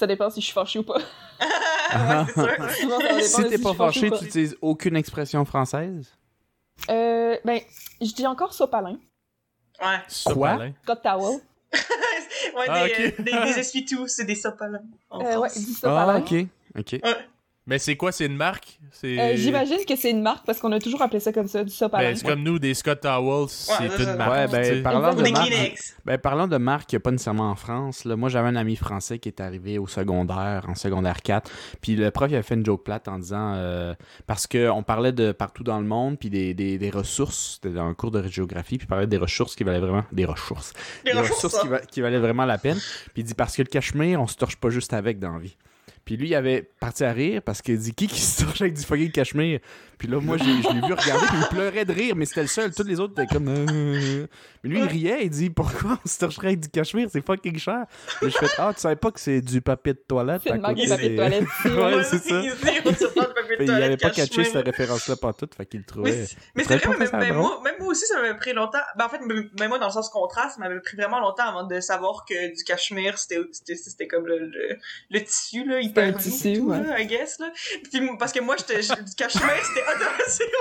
Ça 0.01 0.07
dépend 0.07 0.31
si 0.31 0.41
je 0.41 0.45
suis 0.45 0.53
fâchée 0.55 0.79
ou 0.79 0.83
pas. 0.83 0.97
ouais, 0.97 2.25
c'est 2.25 2.33
sûr. 2.33 2.69
Souvent, 2.81 2.99
ça 2.99 3.07
dépend 3.07 3.19
de 3.19 3.21
si 3.21 3.43
t'es 3.49 3.57
je 3.57 3.61
pas 3.61 3.73
fâché, 3.75 4.09
tu 4.09 4.25
utilises 4.25 4.57
aucune 4.59 4.95
expression 4.95 5.45
française? 5.45 6.11
Euh, 6.89 7.37
ben, 7.45 7.59
je 8.01 8.11
dis 8.11 8.25
encore 8.25 8.51
sopalin. 8.51 8.97
Ouais. 9.79 10.33
Quoi? 10.33 10.57
Scott 10.81 11.03
Towel. 11.03 11.39
ouais, 12.55 12.65
Ah, 12.67 12.87
des, 12.87 12.91
ok. 12.93 12.99
euh, 12.99 13.23
des, 13.23 13.31
des 13.53 13.59
essuie-tout, 13.59 14.07
c'est 14.07 14.25
des 14.25 14.33
sopalins. 14.33 14.81
en 15.11 15.23
Euh, 15.23 15.37
ouais, 15.37 15.49
dis 15.55 15.77
Ah, 15.83 16.15
sopalin. 16.15 16.17
ok. 16.21 16.33
Ok. 16.79 17.01
Mais 17.67 17.77
c'est 17.77 17.95
quoi, 17.95 18.11
c'est 18.11 18.25
une 18.25 18.35
marque? 18.35 18.79
C'est... 18.91 19.19
Euh, 19.19 19.35
J'imagine 19.35 19.77
que 19.87 19.95
c'est 19.95 20.09
une 20.09 20.23
marque 20.23 20.45
parce 20.47 20.59
qu'on 20.59 20.71
a 20.71 20.79
toujours 20.79 21.03
appelé 21.03 21.19
ça 21.19 21.31
comme 21.31 21.47
ça, 21.47 21.63
du 21.63 21.69
sopalin. 21.69 22.09
Ben, 22.09 22.15
c'est 22.15 22.25
comme 22.25 22.41
nous, 22.41 22.57
des 22.57 22.73
Scott 22.73 23.01
Towels, 23.01 23.49
c'est 23.49 23.73
c'est 23.87 24.03
une 24.03 24.15
marque. 24.15 24.31
Ouais, 24.31 24.47
ben, 24.47 24.83
parlant 24.83 25.13
de 25.13 25.21
marque, 25.31 25.49
ben, 26.03 26.17
parlant 26.17 26.47
de 26.47 26.57
marque 26.57 26.93
a 26.95 26.99
pas 26.99 27.11
nécessairement 27.11 27.51
en 27.51 27.55
France, 27.55 28.03
là, 28.05 28.15
moi 28.15 28.29
j'avais 28.29 28.47
un 28.47 28.55
ami 28.55 28.75
français 28.75 29.19
qui 29.19 29.29
est 29.29 29.39
arrivé 29.41 29.77
au 29.77 29.85
secondaire, 29.85 30.65
en 30.67 30.73
secondaire 30.73 31.21
4, 31.21 31.51
puis 31.81 31.95
le 31.95 32.09
prof 32.09 32.31
il 32.31 32.33
avait 32.33 32.43
fait 32.43 32.55
une 32.55 32.65
joke 32.65 32.83
plate 32.83 33.07
en 33.07 33.19
disant, 33.19 33.53
euh, 33.55 33.93
parce 34.25 34.47
qu'on 34.47 34.81
parlait 34.81 35.11
de 35.13 35.31
partout 35.31 35.63
dans 35.63 35.79
le 35.79 35.85
monde, 35.85 36.17
puis 36.17 36.31
des, 36.31 36.55
des, 36.55 36.79
des 36.79 36.89
ressources, 36.89 37.59
c'était 37.63 37.77
un 37.79 37.93
cours 37.93 38.09
de 38.11 38.27
géographie, 38.27 38.79
puis 38.79 38.85
il 38.85 38.89
parlait 38.89 39.05
des 39.07 39.17
ressources 39.17 39.55
qui 39.55 39.63
valaient 39.63 39.79
vraiment, 39.79 40.03
des 40.11 40.25
ressources, 40.25 40.73
des 41.05 41.11
ressources, 41.11 41.43
ressources 41.43 41.61
qui, 41.61 41.67
va- 41.67 41.79
qui 41.81 42.01
valaient 42.01 42.17
vraiment 42.19 42.45
la 42.45 42.57
peine, 42.57 42.77
puis 43.13 43.21
il 43.21 43.23
dit 43.23 43.35
parce 43.35 43.55
que 43.55 43.61
le 43.61 43.67
cachemire, 43.67 44.19
on 44.19 44.25
se 44.27 44.35
torche 44.35 44.55
pas 44.55 44.71
juste 44.71 44.93
avec 44.93 45.19
dans 45.19 45.33
la 45.33 45.39
vie. 45.39 45.55
Puis 46.05 46.17
lui, 46.17 46.29
il 46.29 46.35
avait 46.35 46.69
parti 46.79 47.03
à 47.03 47.11
rire 47.13 47.41
parce 47.43 47.61
qu'il 47.61 47.77
dit 47.77 47.93
qui 47.93 48.07
qui 48.07 48.19
se 48.21 48.43
torche 48.43 48.61
avec 48.61 48.73
du 48.73 48.83
fucking 48.83 49.11
cachemire? 49.11 49.59
Puis 49.97 50.07
là, 50.07 50.19
moi, 50.19 50.35
j'ai- 50.37 50.45
je 50.45 50.67
l'ai 50.73 50.81
vu 50.87 50.93
regarder, 50.93 51.27
puis 51.27 51.37
il 51.39 51.47
pleurait 51.49 51.85
de 51.85 51.93
rire, 51.93 52.15
mais 52.15 52.25
c'était 52.25 52.41
le 52.41 52.47
seul. 52.47 52.73
Tous 52.73 52.81
les 52.83 52.99
autres 52.99 53.13
étaient 53.21 53.31
comme. 53.31 53.47
euh. 53.47 54.25
Mais 54.63 54.69
lui, 54.69 54.79
il 54.79 54.85
riait, 54.87 55.19
il 55.25 55.29
dit 55.29 55.49
pourquoi 55.51 55.99
on 56.03 56.07
se 56.07 56.17
torcherait 56.17 56.47
avec 56.47 56.59
du 56.61 56.69
cachemire? 56.69 57.07
C'est 57.11 57.23
fucking 57.25 57.59
cher. 57.59 57.85
Puis 58.19 58.31
je 58.31 58.37
fais 58.37 58.47
ah, 58.57 58.71
tu 58.75 58.81
savais 58.81 58.95
pas 58.95 59.11
que 59.11 59.19
c'est 59.19 59.41
du 59.41 59.61
papier 59.61 59.93
de 59.93 59.99
toilette 60.07 60.41
C'est 60.43 60.59
papier 60.59 60.87
de 60.87 61.15
toilette. 61.15 61.43
Ouais, 61.65 62.03
c'est 62.03 62.17
ça. 62.17 62.41
Il 63.59 63.65
toilette 63.67 63.83
avait 63.83 63.97
pas 63.97 64.09
catché 64.09 64.43
cette 64.43 64.65
référence-là 64.65 65.15
pas 65.17 65.33
toute, 65.33 65.53
fait 65.55 65.65
qu'il 65.65 65.81
le 65.81 65.85
trouvait. 65.85 66.11
Mais, 66.11 66.25
c'est- 66.25 66.37
mais 66.55 66.63
vrai, 66.63 66.81
mais, 66.99 67.05
mais 67.13 67.27
drôle? 67.29 67.37
moi, 67.41 67.61
même 67.63 67.75
moi 67.79 67.89
aussi, 67.89 68.05
ça 68.07 68.15
m'avait 68.21 68.35
pris 68.37 68.53
longtemps. 68.53 68.79
Ben, 68.97 69.05
en 69.05 69.09
fait, 69.09 69.19
même 69.19 69.49
même 69.59 69.69
moi, 69.69 69.77
dans 69.79 69.87
le 69.87 69.91
sens 69.91 70.09
contraste, 70.09 70.55
ça 70.55 70.59
m'avait 70.61 70.79
pris 70.79 70.95
vraiment 70.97 71.19
longtemps 71.19 71.43
avant 71.47 71.63
de 71.67 71.79
savoir 71.79 72.25
que 72.27 72.55
du 72.55 72.63
cachemire, 72.63 73.17
c'était 73.17 73.39
c'était- 73.51 73.75
c'était 73.75 74.07
comme 74.07 74.25
le, 74.25 74.39
le, 74.39 74.77
le 75.11 75.23
tissu, 75.23 75.65
là, 75.65 75.79
hyper 75.91 76.03
un 76.07 76.13
tissu, 76.13 76.53
tout, 76.57 76.69
ouais. 76.69 76.81
là, 76.83 76.99
I 76.99 77.05
guess, 77.07 77.39
là. 77.39 77.47
Puis, 77.91 78.09
parce 78.17 78.31
que 78.31 78.39
moi, 78.39 78.55
j'étais, 78.57 78.81
j'- 78.81 78.89
du 78.89 79.15
cachemire, 79.15 79.49
c'était 79.63 79.81
automatique 79.87 80.51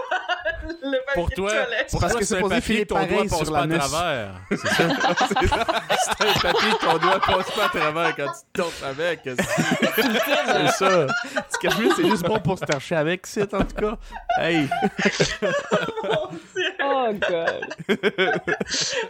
le 0.82 0.98
papier 1.06 1.14
Pour 1.14 1.28
de 1.30 1.34
toi, 1.34 1.50
toilette. 1.50 1.90
pour 1.90 2.00
Parce 2.00 2.12
toi, 2.12 2.20
que 2.20 2.26
c'est 2.26 2.36
un 2.36 2.48
papier 2.48 2.86
ton 2.86 3.06
doigt 3.06 3.24
passe 3.28 3.50
pas 3.50 3.60
à 3.62 3.68
travers. 3.68 4.34
C'est 4.50 4.56
ça? 4.56 4.76
c'est 4.78 6.28
un 6.28 6.52
papier 6.52 6.70
ton 6.80 6.98
doigt 6.98 7.20
passe 7.20 7.50
pas 7.52 7.64
à 7.64 7.68
travers 7.68 8.16
quand 8.16 8.26
tu 8.32 8.40
torches 8.52 8.82
avec. 8.82 9.20
C'est 9.24 10.68
ça? 10.72 11.06
Du 11.06 11.58
cachemire, 11.60 11.92
c'est 11.96 12.08
juste 12.08 12.24
bon 12.24 12.38
pour 12.40 12.58
se 12.58 12.64
torcher 12.64 12.96
avec, 12.96 13.26
c'est 13.26 13.52
en 13.54 13.64
tout 13.64 13.76
cas. 13.76 13.96
Hey, 14.38 14.68
Mon 15.42 16.30
Dieu. 16.54 16.72
Oh, 16.82 17.08
God. 17.12 17.74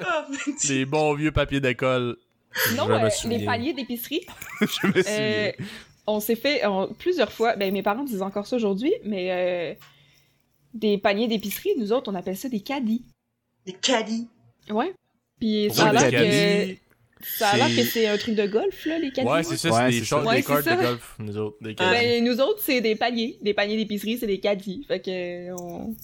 Ah, 0.06 0.26
tu- 0.60 0.66
Des 0.68 0.84
bons 0.84 1.14
vieux 1.14 1.32
papiers 1.32 1.60
d'école. 1.60 2.16
Je 2.68 2.74
me 2.74 2.80
euh, 2.80 3.08
les 3.28 3.44
paliers 3.44 3.72
d'épicerie, 3.72 4.26
je 4.60 4.86
me 4.88 4.92
souviens. 4.92 5.04
euh, 5.08 5.52
on 6.16 6.20
s'est 6.20 6.36
fait 6.36 6.64
on- 6.66 6.92
plusieurs 6.94 7.32
fois. 7.32 7.56
Ben, 7.56 7.72
mes 7.72 7.82
parents 7.82 8.04
disent 8.04 8.22
encore 8.22 8.46
ça 8.46 8.56
aujourd'hui, 8.56 8.92
mais 9.04 9.30
euh, 9.30 9.74
des 10.74 10.98
paniers 10.98 11.28
d'épicerie, 11.28 11.70
nous 11.78 11.92
autres, 11.92 12.11
on 12.11 12.14
appelle 12.14 12.36
ça 12.36 12.48
des 12.48 12.61
caddies. 12.61 13.04
Des 13.66 13.72
caddies. 13.74 14.28
Ouais. 14.70 14.92
Puis 15.38 15.68
ça 15.72 15.88
a 15.88 15.92
l'air 15.92 16.11
que, 16.11 16.76
ça 17.22 17.48
a 17.50 17.56
l'air 17.56 17.68
C'est- 17.68 17.76
que 17.76 17.82
c'est 17.84 18.06
un 18.06 18.16
truc 18.18 18.34
de 18.34 18.46
golf, 18.46 18.86
là, 18.86 18.98
les 18.98 19.11
caddies. 19.11 19.28
Ouais, 19.30 19.42
c'est 19.42 19.56
ça, 19.56 19.70
Ouais, 19.70 19.92
c'est 19.92 20.00
des, 20.00 20.04
shorts, 20.04 20.26
Ouais, 20.26 20.36
des 20.36 20.42
cartes 20.42 20.64
de 20.68 20.74
golf, 20.74 21.14
nous 21.18 21.36
autres. 21.38 21.56
Des 21.61 21.74
caddies. 21.74 21.90
Ben, 21.90 22.24
nous 22.24 22.40
autres, 22.40 22.61
c'est 22.62 22.80
des 22.80 22.94
paniers. 22.94 23.38
Des 23.42 23.54
paniers 23.54 23.76
d'épicerie, 23.76 24.18
c'est 24.18 24.26
des 24.26 24.40
caddies. 24.40 24.84
Fait 24.86 25.00
que, 25.00 25.52
on... 25.61 25.94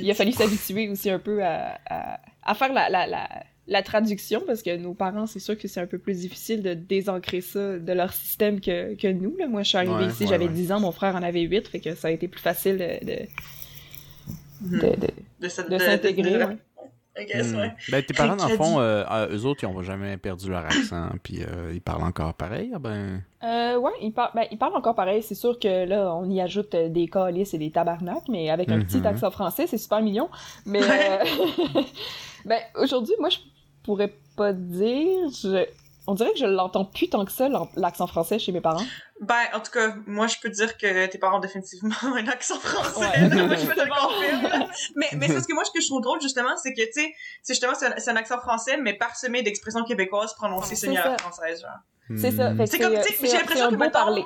il 0.00 0.10
a 0.10 0.14
fallu 0.14 0.32
s'habituer 0.32 0.88
aussi 0.88 1.08
un 1.10 1.18
peu 1.18 1.42
à, 1.44 1.78
à, 1.86 2.20
à 2.42 2.54
faire 2.54 2.72
la, 2.72 2.88
la, 2.88 3.06
la, 3.06 3.28
la 3.68 3.82
traduction 3.82 4.42
parce 4.46 4.62
que 4.62 4.76
nos 4.76 4.94
parents, 4.94 5.26
c'est 5.26 5.40
sûr 5.40 5.58
que 5.58 5.66
c'est 5.68 5.80
un 5.80 5.86
peu 5.86 5.98
plus 5.98 6.20
difficile 6.20 6.62
de 6.62 6.74
désancrer 6.74 7.40
ça 7.40 7.78
de 7.78 7.92
leur 7.92 8.12
système 8.12 8.60
que, 8.60 8.94
que 8.94 9.08
nous. 9.08 9.36
Là. 9.38 9.46
Moi, 9.48 9.62
je 9.62 9.68
suis 9.70 9.78
arrivée 9.78 9.92
Ouais, 9.94 10.06
ici, 10.06 10.22
ouais, 10.24 10.28
j'avais 10.28 10.46
ouais. 10.46 10.52
10 10.52 10.72
ans, 10.72 10.80
mon 10.80 10.92
frère 10.92 11.16
en 11.16 11.22
avait 11.22 11.40
8, 11.42 11.66
fait 11.68 11.80
que 11.80 11.94
ça 11.94 12.08
a 12.08 12.10
été 12.12 12.28
plus 12.28 12.40
facile 12.40 12.78
de, 12.78 13.04
de, 13.04 13.18
Mhm. 14.62 14.80
de, 14.80 14.86
de, 14.86 15.06
De, 15.40 15.48
cette- 15.48 15.70
de 15.70 15.78
s'intégrer. 15.78 16.44
Hmm. 17.18 17.56
ouais. 17.56 17.74
Ben, 17.90 18.02
tes 18.04 18.12
parents, 18.12 18.36
dans 18.36 18.46
le 18.46 18.56
fond, 18.58 18.78
euh, 18.78 19.02
euh, 19.10 19.34
eux 19.34 19.46
autres, 19.46 19.64
ils 19.64 19.66
ont 19.66 19.82
jamais 19.82 20.18
perdu 20.18 20.50
leur 20.50 20.66
accent, 20.66 21.08
puis 21.22 21.38
euh, 21.42 21.72
ils 21.72 21.80
parlent 21.80 22.02
encore 22.02 22.34
pareil. 22.34 22.70
ah 22.74 22.78
ben... 22.78 23.22
Euh, 23.42 23.78
ouais, 23.78 23.92
il 24.02 24.12
parle, 24.12 24.32
ben, 24.34 24.44
il 24.50 24.58
parle 24.58 24.76
encore 24.76 24.94
pareil. 24.94 25.22
C'est 25.22 25.34
sûr 25.34 25.58
que 25.58 25.86
là, 25.86 26.14
on 26.14 26.28
y 26.28 26.42
ajoute 26.42 26.76
des 26.76 27.08
calices 27.08 27.54
et 27.54 27.58
des 27.58 27.70
tabarnak, 27.70 28.24
mais 28.28 28.50
avec 28.50 28.70
un 28.70 28.80
petit 28.82 28.98
Mhm. 28.98 29.06
accent 29.06 29.30
français, 29.30 29.66
c'est 29.66 29.78
super 29.78 30.02
mignon. 30.02 30.28
Mais 30.66 30.82
euh, 30.82 31.24
ben, 32.44 32.58
aujourd'hui, 32.74 33.14
moi, 33.18 33.30
je 33.30 33.38
pourrais 33.86 34.12
pas 34.36 34.52
dire. 34.52 35.28
Je... 35.42 35.66
On 36.08 36.14
dirait 36.14 36.30
que 36.32 36.38
je 36.38 36.44
l'entends 36.46 36.84
plus 36.84 37.08
tant 37.08 37.24
que 37.24 37.32
ça, 37.32 37.48
l'accent 37.74 38.06
français 38.06 38.38
chez 38.38 38.52
mes 38.52 38.60
parents. 38.60 38.84
Ben, 39.20 39.42
en 39.54 39.60
tout 39.60 39.72
cas, 39.72 39.94
moi, 40.06 40.28
je 40.28 40.36
peux 40.40 40.50
dire 40.50 40.76
que 40.78 41.06
tes 41.06 41.18
parents 41.18 41.38
ont 41.38 41.40
définitivement 41.40 41.94
un 42.02 42.28
accent 42.28 42.60
français. 42.60 43.00
Ouais. 43.00 43.28
là. 43.28 43.46
Moi, 43.46 43.56
je 43.56 43.66
peux 43.66 43.74
te 43.74 43.80
le 43.80 43.88
confirmer. 43.90 44.66
Mais, 44.94 45.06
mais 45.16 45.26
c'est 45.26 45.34
parce 45.34 45.46
que 45.46 45.54
moi, 45.54 45.64
ce 45.64 45.72
que 45.72 45.80
je 45.80 45.86
trouve 45.88 46.02
drôle, 46.02 46.20
justement, 46.20 46.56
c'est 46.62 46.74
que, 46.74 46.82
tu 46.82 46.92
sais, 46.92 47.12
c'est 47.42 47.54
justement, 47.54 47.72
c'est 47.74 47.86
un, 48.10 48.14
un 48.14 48.16
accent 48.16 48.38
français, 48.38 48.76
mais 48.76 48.94
parsemé 48.94 49.42
d'expressions 49.42 49.82
québécoises 49.84 50.34
prononcées 50.34 50.76
C'est 50.76 50.86
seulement 50.86 51.00
à 51.00 51.08
la 51.08 51.18
ça. 51.18 51.24
française, 51.24 51.62
genre. 51.62 52.16
C'est 52.18 52.30
ça. 52.30 52.50
hmm. 52.50 52.66
C'est 52.66 52.78
comme, 52.78 52.94
tu 52.94 53.02
sais, 53.14 53.26
j'ai 53.26 53.38
l'impression 53.38 53.70
que, 53.70 53.90
parler. 53.90 54.24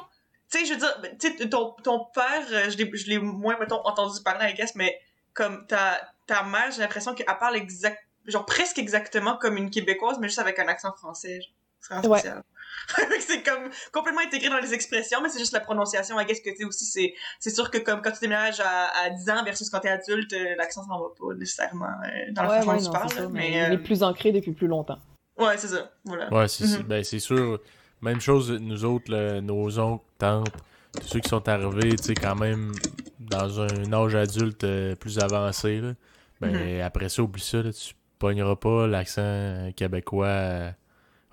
tu 0.50 0.58
sais, 0.58 0.64
je 0.66 0.72
veux 0.74 0.78
dire, 0.80 0.94
ben, 1.00 1.16
tu 1.18 1.34
sais, 1.38 1.48
ton, 1.48 1.74
ton 1.82 2.04
père, 2.12 2.44
euh, 2.52 2.68
je 2.68 2.76
l'ai- 2.76 2.90
je 2.94 3.08
l'ai 3.08 3.18
moins, 3.18 3.56
mettons, 3.58 3.80
entendu 3.86 4.20
parler, 4.22 4.50
I 4.50 4.54
guess, 4.54 4.74
mais 4.74 5.00
comme 5.32 5.66
ta, 5.66 5.98
ta 6.26 6.42
mère, 6.42 6.70
j'ai 6.72 6.82
l'impression 6.82 7.14
qu'elle 7.14 7.24
parle 7.38 7.56
exact, 7.56 7.98
genre 8.26 8.46
presque 8.46 8.78
exactement 8.78 9.36
comme 9.36 9.56
une 9.56 9.70
Québécoise, 9.70 10.18
mais 10.20 10.28
juste 10.28 10.38
avec 10.38 10.58
un 10.58 10.68
accent 10.68 10.92
français. 10.92 11.40
C'est 11.80 12.06
Ouais. 12.06 12.20
c'est 13.20 13.42
comme 13.42 13.68
complètement 13.92 14.20
intégré 14.20 14.48
dans 14.48 14.58
les 14.58 14.74
expressions, 14.74 15.20
mais 15.22 15.28
c'est 15.28 15.38
juste 15.38 15.52
la 15.52 15.60
prononciation. 15.60 16.18
I 16.20 16.24
guess 16.26 16.40
que 16.40 16.50
tu 16.56 16.64
aussi, 16.64 16.84
c'est, 16.84 17.14
c'est 17.38 17.50
sûr 17.50 17.70
que 17.70 17.78
comme 17.78 18.00
quand 18.02 18.12
tu 18.12 18.20
déménages 18.20 18.60
à, 18.60 18.88
à 19.02 19.10
10 19.10 19.30
ans 19.30 19.42
versus 19.44 19.68
quand 19.70 19.80
t'es 19.80 19.88
adulte, 19.88 20.32
euh, 20.34 20.54
l'accent 20.56 20.84
s'en 20.84 21.00
va 21.00 21.08
pas 21.18 21.34
nécessairement 21.34 21.86
euh, 21.86 22.32
dans 22.32 22.42
la 22.42 22.48
Ouais, 22.50 22.56
façon 22.58 22.70
ouais, 22.70 22.76
dont 22.78 22.84
tu 22.84 22.90
parles. 22.90 23.10
ça, 23.10 23.28
mais 23.28 23.40
mais, 23.40 23.52
il 23.52 23.58
euh, 23.64 23.70
est 23.72 23.78
plus 23.78 24.02
ancré 24.02 24.30
depuis 24.32 24.52
plus 24.52 24.66
longtemps. 24.66 24.98
ouais, 25.38 25.56
c'est 25.58 25.68
ça. 25.68 25.90
Voilà. 26.04 26.32
Ouais, 26.32 26.48
c'est 26.48 26.64
Mhm. 26.64 26.82
ben, 26.84 27.02
c'est 27.02 27.18
sûr. 27.18 27.60
Même 28.02 28.20
chose, 28.20 28.50
nous 28.52 28.84
autres, 28.84 29.10
là, 29.10 29.40
nos 29.40 29.78
oncles, 29.78 30.04
tantes, 30.18 30.54
tous 31.00 31.08
ceux 31.08 31.20
qui 31.20 31.28
sont 31.28 31.46
arrivés, 31.48 31.98
tu 31.98 32.04
sais, 32.06 32.16
quand 32.16 32.36
même, 32.36 32.72
dans 33.18 33.60
un 33.60 33.92
âge 33.92 34.14
adulte 34.14 34.64
euh, 34.64 34.94
plus 34.96 35.18
avancé, 35.18 35.80
là, 35.80 35.92
ben, 36.40 36.80
après 36.82 37.08
ça, 37.08 37.22
oublie 37.22 37.42
ça, 37.42 37.62
là, 37.62 37.72
tu 37.72 37.94
pogneras 38.20 38.56
pas 38.56 38.86
l'accent 38.86 39.22
euh, 39.24 39.72
québécois 39.72 40.26
euh, 40.26 40.70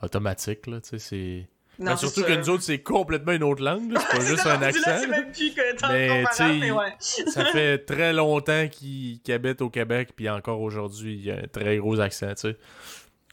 automatique, 0.01 0.65
là, 0.65 0.81
tu 0.81 0.89
sais, 0.89 0.99
c'est... 0.99 1.47
Non, 1.79 1.91
Ben, 1.91 1.97
surtout 1.97 2.23
que 2.23 2.33
nous 2.33 2.49
autres, 2.49 2.63
c'est 2.63 2.79
complètement 2.79 3.33
une 3.33 3.43
autre 3.43 3.63
langue, 3.63 3.93
c'est 3.95 4.17
pas 4.17 4.25
juste 4.25 4.47
un 4.47 4.61
accent. 4.63 4.81
C'est 4.83 5.07
là. 5.07 5.07
même 5.07 5.31
plus 5.31 5.53
que 5.53 5.75
tant 5.75 5.89
Mais, 5.89 6.71
ouais. 6.71 6.95
Ça 6.99 7.45
fait 7.45 7.77
très 7.85 8.13
longtemps 8.13 8.67
qu'ils 8.67 9.21
qu'ils 9.21 9.33
habitent 9.35 9.61
au 9.61 9.69
Québec, 9.69 10.09
puis 10.15 10.27
encore 10.27 10.61
aujourd'hui, 10.61 11.13
il 11.13 11.25
y 11.25 11.29
a 11.29 11.35
un 11.35 11.47
très 11.47 11.77
gros 11.77 11.99
accent, 11.99 12.33
tu 12.33 12.49
sais. 12.49 12.57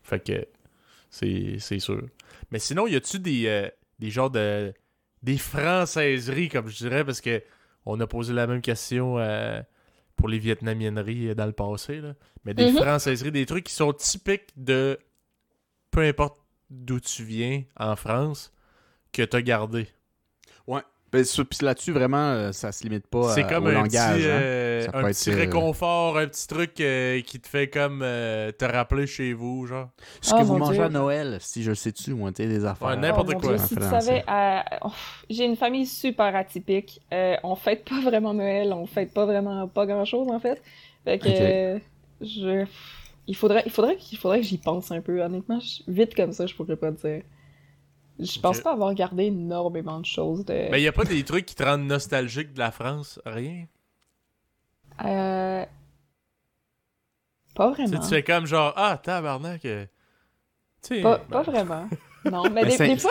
Fait 0.03 0.21
que 0.21 0.47
c'est 1.09 1.79
sûr. 1.79 2.03
Mais 2.51 2.59
sinon, 2.59 2.87
y 2.87 2.97
a-tu 2.97 3.19
des, 3.19 3.47
euh, 3.47 3.69
des 3.99 4.11
genres 4.11 4.31
de. 4.31 4.75
des 5.23 5.39
françaiseries, 5.39 6.51
comme 6.51 6.69
je 6.69 6.77
dirais, 6.77 7.05
parce 7.05 7.23
que 7.23 7.43
on 7.87 7.99
a 8.01 8.07
posé 8.07 8.35
la 8.35 8.47
même 8.47 8.61
question 8.61 9.19
euh, 9.19 9.61
pour 10.17 10.29
les 10.29 10.39
vietnamienneries 10.39 11.29
euh, 11.29 11.35
dans 11.35 11.47
le 11.47 11.53
passé, 11.53 12.01
là. 12.01 12.15
Mais 12.45 12.55
des 12.55 12.71
Mhm. 12.71 12.77
françaiseries, 12.77 13.33
des 13.33 13.47
trucs 13.47 13.65
qui 13.65 13.75
sont 13.75 13.93
typiques 13.93 14.51
de 14.57 14.99
peu 15.91 16.01
importe 16.01 16.43
d'où 16.71 17.01
tu 17.01 17.25
viens 17.25 17.63
en 17.77 17.95
France, 17.97 18.53
que 19.13 19.23
t'as 19.23 19.43
gardé. 19.43 19.87
Puis 20.67 20.75
là-dessus, 21.63 21.93
vraiment, 21.93 22.17
euh, 22.33 22.53
ça 22.53 22.73
se 22.73 22.83
limite 22.85 23.07
pas 23.07 23.35
C'est 23.35 23.45
euh, 23.45 23.49
comme 23.49 23.65
au 23.67 23.69
un 23.69 23.73
langage. 23.73 23.91
petit, 23.91 24.27
hein. 24.27 24.41
euh, 24.41 24.85
Ça 24.87 24.91
un 24.95 25.03
petit 25.05 25.31
être, 25.31 25.37
euh, 25.37 25.41
réconfort, 25.41 26.19
un 26.19 26.27
petit 26.27 26.47
truc 26.47 26.81
euh, 26.81 27.21
qui 27.23 27.41
te 27.41 27.49
fait 27.49 27.69
comme 27.69 28.01
euh, 28.03 28.51
te 28.53 28.65
rappeler 28.65 29.07
chez 29.07 29.33
vous, 29.33 29.67
genre. 29.67 29.89
Ce 30.21 30.35
Oh, 30.35 30.39
que 30.39 30.45
vous 30.45 30.57
mangez 30.57 30.75
Dieu. 30.75 30.83
à 30.85 30.89
Noël, 30.89 31.39
si 31.41 31.63
je 31.63 31.71
le 31.71 31.75
sais-tu, 31.75 32.15
moi, 32.15 32.33
tu 32.33 32.43
sais, 32.43 32.49
des 32.49 32.65
affaires. 32.65 32.89
Ouais, 32.89 32.97
n'importe 32.97 33.29
Oh, 33.31 33.33
mon 33.35 33.41
quoi. 33.41 33.55
Dieu, 33.55 33.63
en 33.63 33.67
si 33.67 33.75
tu 33.77 33.81
français. 33.83 34.23
savais, 34.25 34.25
euh, 34.29 34.79
oh, 34.83 34.91
j'ai 35.31 35.45
une 35.45 35.57
famille 35.57 35.87
super 35.87 36.35
atypique. 36.35 37.01
Euh, 37.13 37.37
on 37.43 37.55
fête 37.57 37.85
pas 37.89 38.01
vraiment 38.01 38.35
Noël, 38.35 38.73
on 38.73 38.87
fête 38.87 39.13
pas 39.15 39.27
vraiment 39.27 39.69
pas 39.69 39.87
grand 39.87 40.05
chose 40.05 40.29
en 40.31 40.41
fait. 40.41 40.63
Fait 41.05 41.19
que 41.19 41.29
euh, 41.29 41.79
je, 42.21 42.65
il 43.27 43.37
faudrait, 43.37 43.63
il 43.67 43.71
faudrait, 43.73 43.97
qu'il 43.97 44.19
faudrait 44.19 44.41
que 44.41 44.47
j'y 44.47 44.59
pense 44.59 44.91
un 44.91 45.01
peu. 45.01 45.23
Honnêtement, 45.23 45.61
je- 45.61 45.83
vite 45.91 46.15
comme 46.15 46.33
ça, 46.33 46.47
je 46.47 46.55
pourrais 46.55 46.77
pas 46.77 46.93
te 46.93 47.07
dire. 47.07 47.23
Je 48.21 48.39
pense 48.41 48.61
pas 48.61 48.73
avoir 48.73 48.95
gardé 48.95 49.25
énormément 49.25 49.99
de 50.01 50.07
choses 50.07 50.45
de. 50.45 50.71
Mais 50.71 50.81
y 50.81 50.87
a 50.89 50.93
pas 50.93 51.05
des 51.05 51.23
trucs 51.25 51.47
qui 51.47 51.55
te 51.55 51.63
rendent 51.65 51.87
nostalgique 51.87 52.53
de 52.53 52.59
la 52.61 52.71
France, 52.71 53.21
rien? 53.27 53.67
Euh... 55.05 55.65
Pas 57.55 57.71
Tu 57.71 57.77
sais, 57.77 57.87
vraiment. 57.89 58.03
tu 58.03 58.09
fais 58.15 58.23
comme 58.23 58.47
genre 58.47 58.73
ah 58.77 58.99
tabarnak. 59.03 59.65
euh, 59.65 59.87
Tu 60.83 60.97
sais. 60.97 61.03
Pas, 61.03 61.19
ben, 61.19 61.25
pas 61.31 61.43
vraiment. 61.43 61.89
Non, 62.31 62.43
mais 62.51 62.65
Mais 62.65 62.79
des, 62.79 62.97
fois, 62.97 63.11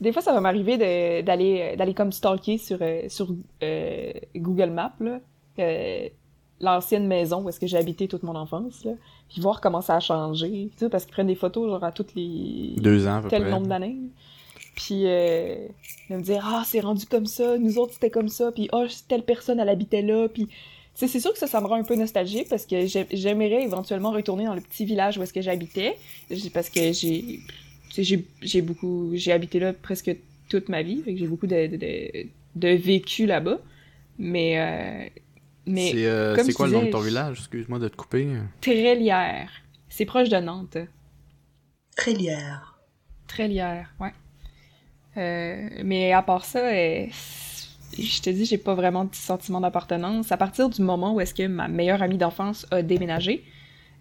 des 0.00 0.12
fois, 0.12 0.20
ça 0.20 0.32
va 0.32 0.40
m'arriver 0.40 0.76
de- 0.76 1.20
d'aller 1.22 1.76
d'aller 1.76 1.94
comme 1.94 2.10
stalker 2.10 2.58
sur, 2.58 2.78
euh, 2.80 3.02
sur 3.08 3.28
euh, 3.62 4.12
Google 4.34 4.70
Maps, 4.70 4.94
là, 4.98 5.20
euh, 5.60 6.08
l'ancienne 6.60 7.06
maison 7.06 7.44
où 7.44 7.48
est-ce 7.48 7.60
que 7.60 7.68
j'ai 7.68 7.76
habité 7.76 8.08
toute 8.08 8.24
mon 8.24 8.34
enfance, 8.34 8.84
là, 8.84 8.94
puis 9.28 9.40
voir 9.40 9.60
comment 9.60 9.80
ça 9.80 9.94
a 9.94 10.00
changé, 10.00 10.70
tu 10.72 10.78
sais, 10.78 10.88
parce 10.88 11.04
qu'ils 11.04 11.12
prennent 11.12 11.28
des 11.28 11.36
photos 11.36 11.70
genre 11.70 11.84
à 11.84 11.92
toutes 11.92 12.16
les 12.16 12.74
Deux 12.78 13.06
ans, 13.06 13.18
à 13.18 13.22
peu 13.22 13.28
tel 13.28 13.42
près. 13.42 13.50
nombre 13.52 13.68
d'années. 13.68 13.96
Puis 14.80 15.06
euh, 15.06 15.56
de 16.08 16.14
me 16.16 16.22
dire 16.22 16.40
ah 16.46 16.62
c'est 16.64 16.78
rendu 16.78 17.04
comme 17.06 17.26
ça, 17.26 17.58
nous 17.58 17.78
autres 17.78 17.94
c'était 17.94 18.10
comme 18.10 18.28
ça, 18.28 18.52
puis 18.52 18.68
ah 18.70 18.84
telle 19.08 19.24
personne 19.24 19.58
elle 19.58 19.68
habitait 19.68 20.02
là, 20.02 20.28
puis 20.28 20.46
tu 20.46 20.52
sais, 20.94 21.08
c'est 21.08 21.18
sûr 21.18 21.32
que 21.32 21.38
ça, 21.38 21.48
ça 21.48 21.60
me 21.60 21.66
rend 21.66 21.74
un 21.74 21.82
peu 21.82 21.96
nostalgique 21.96 22.48
parce 22.48 22.64
que 22.64 22.86
j'ai- 22.86 23.06
j'aimerais 23.12 23.64
éventuellement 23.64 24.12
retourner 24.12 24.44
dans 24.44 24.54
le 24.54 24.60
petit 24.60 24.84
village 24.84 25.18
où 25.18 25.22
est-ce 25.24 25.32
que 25.32 25.42
j'habitais, 25.42 25.96
parce 26.54 26.70
que 26.70 26.92
j'ai, 26.92 27.40
tu 27.90 27.94
sais, 27.94 28.04
j'ai, 28.04 28.24
j'ai 28.40 28.62
beaucoup, 28.62 29.10
j'ai 29.14 29.32
habité 29.32 29.58
là 29.58 29.72
presque 29.72 30.14
toute 30.48 30.68
ma 30.68 30.82
vie, 30.82 31.02
fait 31.02 31.12
que 31.14 31.18
j'ai 31.18 31.26
beaucoup 31.26 31.48
de, 31.48 31.66
de, 31.66 31.76
de, 31.76 32.26
de 32.54 32.68
vécu 32.68 33.26
là-bas, 33.26 33.58
mais 34.16 34.60
euh, 34.60 35.20
mais 35.66 35.90
C'est 35.90 36.06
euh, 36.06 36.36
quoi 36.54 36.66
le 36.68 36.72
nom 36.74 36.84
de 36.86 36.90
ton 36.90 37.00
village? 37.00 37.38
Excuse-moi 37.40 37.80
de 37.80 37.88
te 37.88 37.96
couper. 37.96 38.28
Trélière, 38.60 39.50
c'est 39.88 40.04
proche 40.04 40.28
de 40.28 40.36
Nantes. 40.38 40.78
Très 41.96 42.12
lière. 42.14 42.78
Trélière, 43.26 43.92
ouais. 44.00 44.12
Euh, 45.18 45.68
mais 45.84 46.12
à 46.12 46.22
part 46.22 46.44
ça, 46.44 46.60
euh, 46.60 47.06
je 47.98 48.20
te 48.20 48.30
dis, 48.30 48.44
j'ai 48.44 48.58
pas 48.58 48.74
vraiment 48.74 49.04
de 49.04 49.14
sentiment 49.14 49.60
d'appartenance. 49.60 50.30
À 50.32 50.36
partir 50.36 50.68
du 50.68 50.82
moment 50.82 51.12
où 51.14 51.20
est-ce 51.20 51.34
que 51.34 51.46
ma 51.46 51.68
meilleure 51.68 52.02
amie 52.02 52.18
d'enfance 52.18 52.66
a 52.70 52.82
déménagé, 52.82 53.44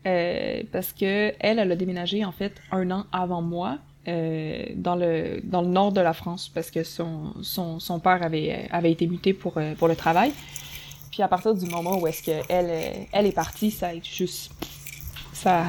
euh, 0.06 0.62
parce 0.72 0.94
que 0.94 1.34
elle, 1.40 1.60
elle 1.60 1.72
a 1.72 1.76
déménagé 1.76 2.24
en 2.24 2.32
fait 2.32 2.62
un 2.72 2.92
an 2.92 3.06
avant 3.12 3.42
moi 3.42 3.80
dans 4.06 4.96
le 4.96 5.42
dans 5.44 5.62
le 5.62 5.68
nord 5.68 5.92
de 5.92 6.00
la 6.00 6.14
France 6.14 6.48
parce 6.48 6.72
que 6.72 6.86
son 6.86 7.34
son, 7.42 7.82
son 7.82 8.00
père 8.00 8.24
avait 8.24 8.70
avait 8.72 8.94
été 8.94 9.06
muté 9.06 9.34
pour 9.34 9.60
pour 9.78 9.90
le 9.90 9.98
travail. 9.98 10.32
Puis 11.12 11.22
à 11.24 11.28
partir 11.28 11.54
du 11.54 11.66
moment 11.66 12.00
où 12.00 12.08
est-ce 12.08 12.24
que 12.24 12.32
elle 12.50 13.26
est 13.26 13.32
partie, 13.34 13.70
ça 13.70 13.88
a 13.90 14.00
juste 14.02 14.54
ça 15.34 15.66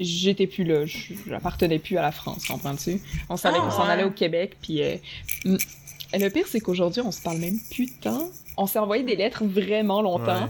j'étais 0.00 0.46
plus 0.46 0.64
là, 0.64 0.86
je- 0.86 1.14
j'appartenais 1.28 1.78
plus 1.78 1.96
à 1.98 2.02
la 2.02 2.12
France, 2.12 2.46
comprends-tu? 2.46 3.00
On 3.28 3.36
s'en 3.36 3.48
allait, 3.50 3.58
Ah, 3.60 3.66
on 3.66 3.70
s'en 3.70 3.84
ouais. 3.84 3.90
allait 3.92 4.04
au 4.04 4.10
Québec, 4.10 4.56
puis 4.60 4.82
euh, 4.82 4.96
mm, 5.44 5.56
le 6.14 6.28
pire 6.28 6.46
c'est 6.46 6.60
qu'aujourd'hui 6.60 7.02
on 7.02 7.10
se 7.12 7.20
parle 7.22 7.38
même 7.38 7.58
plus 7.70 7.90
tant. 8.00 8.28
On 8.56 8.66
s'est 8.66 8.78
envoyé 8.78 9.02
des 9.04 9.16
lettres 9.16 9.44
vraiment 9.44 10.00
longtemps. 10.02 10.44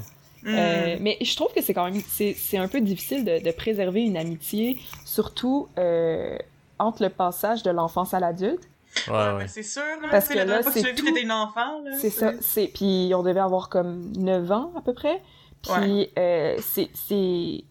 Ouais. 0.44 0.52
Euh, 0.54 0.96
mais 1.00 1.18
je 1.20 1.34
trouve 1.34 1.52
que 1.52 1.60
c'est 1.60 1.74
quand 1.74 1.90
même 1.90 2.00
c'est 2.08 2.32
c'est 2.38 2.56
un 2.58 2.68
peu 2.68 2.80
difficile 2.80 3.24
de, 3.24 3.42
de 3.42 3.50
préserver 3.50 4.02
une 4.02 4.16
amitié, 4.16 4.78
surtout 5.04 5.66
euh, 5.76 6.38
entre 6.78 7.02
le 7.02 7.08
passage 7.08 7.62
de 7.64 7.70
l'enfance 7.70 8.14
à 8.14 8.20
l'adulte. 8.20 8.68
Ouais, 9.08 9.12
Ouais, 9.34 9.48
c'est 9.48 9.62
sûr, 9.64 9.82
là. 10.02 10.08
Parce 10.10 10.28
que 10.28 10.34
la 10.34 10.44
là, 10.44 10.62
fois 10.62 10.70
que 10.72 10.78
tu 10.78 10.94
tout- 10.94 11.16
une 11.16 11.32
enfant, 11.32 11.80
là. 11.84 11.96
C'est 12.00 12.10
ça, 12.10 12.32
c'est 12.40 12.68
puis 12.68 13.10
on 13.14 13.22
devait 13.22 13.40
avoir 13.40 13.68
comme 13.68 14.12
9 14.16 14.50
ans 14.52 14.70
à 14.76 14.80
peu 14.82 14.94
près. 14.94 15.20
Puis 15.62 16.10
euh, 16.16 16.56
c'est 16.62 17.64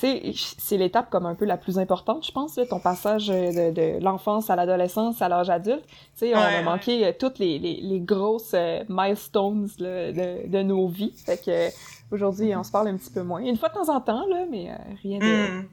sais, 0.00 0.54
c'est 0.58 0.76
l'étape 0.76 1.10
comme 1.10 1.26
un 1.26 1.34
peu 1.34 1.44
la 1.44 1.56
plus 1.56 1.78
importante, 1.78 2.26
je 2.26 2.32
pense, 2.32 2.56
là, 2.56 2.66
ton 2.66 2.80
passage 2.80 3.28
de, 3.28 3.70
de 3.72 4.02
l'enfance 4.02 4.50
à 4.50 4.56
l'adolescence 4.56 5.20
à 5.22 5.28
l'âge 5.28 5.50
adulte. 5.50 5.84
Tu 5.86 5.92
sais, 6.16 6.34
on 6.34 6.38
Ouais, 6.38 6.56
a 6.56 6.62
manqué 6.62 7.06
euh, 7.06 7.12
toutes 7.18 7.38
les, 7.38 7.58
les, 7.58 7.80
les 7.82 8.00
grosses 8.00 8.52
euh, 8.54 8.82
milestones 8.88 9.68
là, 9.78 10.12
de, 10.12 10.48
de 10.48 10.62
nos 10.62 10.88
vies. 10.88 11.14
Fait 11.24 11.36
que 11.42 11.50
euh, 11.50 11.68
aujourd'hui, 12.12 12.54
on 12.56 12.62
se 12.62 12.70
parle 12.72 12.88
un 12.88 12.96
petit 12.96 13.10
peu 13.10 13.22
moins. 13.22 13.40
Une 13.40 13.56
fois 13.56 13.68
de 13.68 13.74
temps 13.74 13.88
en 13.94 14.00
temps, 14.00 14.26
là, 14.26 14.44
mais 14.50 14.70
euh, 14.70 14.74
rien 15.02 15.18
de... 15.18 15.24
Hmm. 15.60 15.68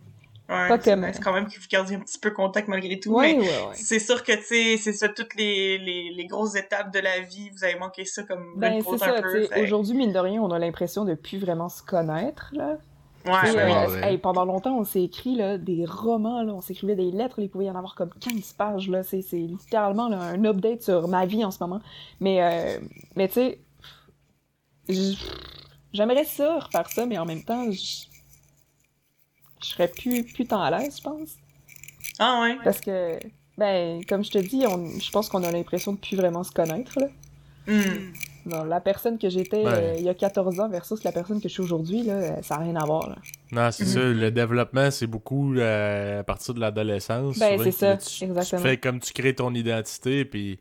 Ouais, 0.49 0.80
c'est 0.82 0.91
comme- 0.93 1.05
quand 1.21 1.34
même 1.34 1.47
que 1.47 1.59
vous 1.59 1.65
gardiez 1.69 1.97
un 1.97 1.99
petit 1.99 2.17
peu 2.19 2.32
contact 2.32 2.69
malgré 2.69 2.97
tout. 2.97 3.11
Ouais, 3.11 3.34
mais 3.36 3.41
ouais, 3.41 3.49
c'est 3.73 3.99
sûr 3.99 4.23
que, 4.23 4.32
tu 4.32 4.43
sais, 4.43 4.78
c'est 4.78 4.93
ça, 4.93 5.09
toutes 5.09 5.36
les, 5.36 5.78
les, 5.78 6.09
les 6.15 6.25
grosses 6.25 6.55
étapes 6.55 6.93
de 6.93 6.99
la 6.99 7.19
vie, 7.19 7.49
vous 7.49 7.65
avez 7.65 7.75
manqué 7.78 8.05
ça 8.05 8.23
comme 8.23 8.53
Ben, 8.55 8.82
c'est 8.82 8.97
ça, 8.97 9.21
fait- 9.21 9.61
Aujourd'hui, 9.61 9.93
mine 9.97 10.13
de 10.13 10.19
rien, 10.19 10.41
on 10.41 10.49
a 10.51 10.57
l'impression 10.57 11.03
de 11.03 11.15
plus 11.15 11.38
vraiment 11.38 11.67
se 11.67 11.84
connaître, 11.84 12.47
là. 12.53 12.78
Ouais, 13.28 13.55
euh, 13.55 13.89
ouais. 13.89 14.11
hey, 14.11 14.17
pendant 14.17 14.45
longtemps, 14.45 14.78
on 14.78 14.84
s'est 14.84 15.03
écrit 15.03 15.36
là, 15.36 15.57
des 15.57 15.86
romans, 15.86 16.43
là, 16.43 16.53
on 16.53 16.61
s'écrivait 16.61 16.95
des 16.95 17.11
lettres, 17.11 17.39
il 17.39 17.49
pouvait 17.49 17.65
y 17.65 17.69
en 17.71 17.75
avoir 17.75 17.95
comme 17.95 18.11
15 18.19 18.53
pages. 18.53 18.89
Là, 18.89 19.03
c'est, 19.03 19.21
c'est 19.21 19.38
littéralement 19.38 20.07
là, 20.09 20.19
un 20.19 20.45
update 20.45 20.84
sur 20.84 21.07
ma 21.07 21.25
vie 21.25 21.43
en 21.43 21.51
ce 21.51 21.57
moment. 21.61 21.82
Mais, 22.19 22.41
euh, 22.41 22.80
mais 23.15 23.28
tu 23.28 23.34
sais, 23.34 23.59
J'aimerais 25.93 26.25
ça, 26.25 26.59
refaire 26.59 26.89
ça, 26.89 27.05
mais 27.05 27.17
en 27.17 27.25
même 27.25 27.43
temps, 27.43 27.71
je, 27.71 28.05
serais 29.61 29.88
plus, 29.88 30.23
plus 30.23 30.45
tant 30.45 30.61
à 30.61 30.69
l'aise, 30.69 30.97
je 30.97 31.03
pense. 31.03 31.36
Ah 32.19 32.41
ouais? 32.41 32.57
Parce 32.63 32.80
que, 32.80 33.19
ben, 33.57 34.03
comme 34.05 34.23
je 34.23 34.32
te 34.32 34.38
dis, 34.38 34.65
on, 34.67 34.99
je 34.99 35.11
pense 35.11 35.30
qu'on 35.30 35.43
a 35.43 35.51
l'impression 35.51 35.93
de 35.93 35.97
plus 35.97 36.15
vraiment 36.15 36.43
se 36.43 36.51
connaître, 36.51 36.99
là. 36.99 37.07
Hmm. 37.67 38.13
Non, 38.48 38.64
la 38.64 38.80
personne 38.82 39.18
que 39.20 39.30
j'étais 39.30 39.58
Ouais. 39.64 39.74
euh, 39.74 39.95
il 39.98 40.04
y 40.04 40.10
a 40.10 40.14
14 40.14 40.60
ans 40.60 40.70
versus 40.70 41.04
la 41.04 41.12
personne 41.12 41.39
que 41.41 41.48
je 41.50 41.54
suis 41.54 41.62
aujourd'hui, 41.64 42.04
là, 42.04 42.14
euh, 42.14 42.41
ça 42.41 42.56
n'a 42.58 42.64
rien 42.64 42.76
à 42.76 42.86
voir, 42.86 43.10
là. 43.10 43.16
Non, 43.52 43.70
c'est 43.72 43.84
Mhm. 43.86 43.89
ça. 43.89 44.00
Le 44.00 44.32
développement, 44.32 44.89
c'est 44.91 45.08
beaucoup 45.08 45.54
euh, 45.56 46.22
à 46.22 46.24
partir 46.24 46.54
de 46.54 46.60
l'adolescence. 46.60 47.38
Ben, 47.38 47.60
c'est 47.62 47.72
ça, 47.72 47.98
tu, 47.98 48.24
exactement. 48.24 48.62
Tu 48.62 48.68
fais 48.68 48.78
comme 48.78 49.00
tu 49.00 49.14
crées 49.14 49.36
ton 49.36 49.54
identité, 49.54 50.26
puis 50.26 50.60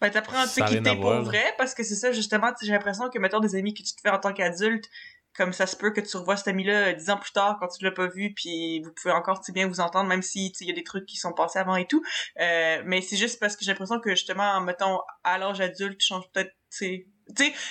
Ben, 0.00 0.10
t'apprends 0.10 0.38
à 0.40 0.46
Ça 0.46 0.64
a 0.64 0.66
te 0.66 0.70
rien 0.72 0.78
quitter 0.82 0.90
à 0.90 0.94
voir, 0.94 1.16
pour 1.18 1.24
vrai, 1.26 1.44
parce 1.56 1.72
que 1.74 1.82
c'est 1.82 1.94
ça, 1.94 2.12
justement, 2.12 2.50
j'ai 2.62 2.72
l'impression 2.72 3.08
que, 3.08 3.18
mettons, 3.18 3.40
des 3.40 3.54
amis 3.56 3.72
que 3.74 3.82
tu 3.82 3.94
te 3.94 4.00
fais 4.02 4.10
en 4.10 4.18
tant 4.18 4.32
qu'adulte, 4.34 4.90
comme 5.36 5.52
ça 5.52 5.66
se 5.66 5.74
peut 5.76 5.90
que 5.92 6.00
tu 6.00 6.16
revois 6.16 6.36
cet 6.36 6.46
ami-là 6.48 6.92
dix 6.92 7.10
ans 7.10 7.16
plus 7.16 7.32
tard 7.32 7.56
quand 7.58 7.66
tu 7.68 7.82
l'as 7.84 7.90
pas 7.90 8.06
vu, 8.06 8.32
puis 8.34 8.80
vous 8.82 8.92
pouvez 8.92 9.12
encore 9.12 9.42
sais, 9.44 9.50
bien 9.52 9.66
vous 9.66 9.80
entendre, 9.80 10.08
même 10.08 10.22
si 10.22 10.52
il 10.60 10.66
y 10.68 10.70
a 10.70 10.74
des 10.74 10.84
trucs 10.84 11.06
qui 11.06 11.16
sont 11.16 11.32
passés 11.32 11.58
avant 11.58 11.74
et 11.76 11.86
tout. 11.86 12.02
Euh, 12.40 12.82
mais 12.84 13.00
c'est 13.00 13.16
juste 13.16 13.40
parce 13.40 13.56
que 13.56 13.64
j'ai 13.64 13.72
l'impression 13.72 13.98
que, 13.98 14.10
justement, 14.10 14.60
mettons, 14.60 15.00
à 15.24 15.38
l'âge 15.38 15.60
adulte, 15.60 15.98
tu 15.98 16.06
changes 16.06 16.24
peut-être, 16.32 16.52
sais, 16.74 17.06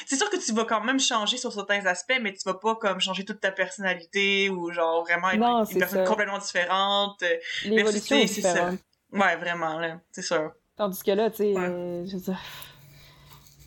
c'est 0.05 0.15
sûr 0.15 0.29
que 0.29 0.37
tu 0.43 0.51
vas 0.53 0.65
quand 0.65 0.83
même 0.83 0.99
changer 0.99 1.37
sur 1.37 1.53
certains 1.53 1.85
aspects, 1.85 2.17
mais 2.21 2.33
tu 2.33 2.39
vas 2.45 2.55
pas 2.55 2.75
comme 2.75 2.99
changer 2.99 3.23
toute 3.23 3.39
ta 3.39 3.51
personnalité 3.51 4.49
ou 4.49 4.71
genre 4.71 5.03
vraiment 5.03 5.29
être 5.29 5.39
Non, 5.39 5.63
une 5.65 5.77
personne 5.79 6.03
ça. 6.05 6.09
complètement 6.09 6.39
différente. 6.39 7.21
Euh, 7.23 7.35
L'évolution 7.65 8.15
c'est- 8.17 8.23
est 8.23 8.35
différente. 8.35 8.79
Ouais, 9.11 9.35
vraiment, 9.35 9.77
là, 9.79 9.99
c'est 10.11 10.23
sûr. 10.23 10.51
Tandis 10.75 11.03
que 11.03 11.11
là, 11.11 11.29
tu 11.29 11.37
sais, 11.37 11.53
Ouais. 11.53 11.59
euh, 11.69 12.05
je 12.07 12.13
veux 12.17 12.21
dire... 12.23 12.39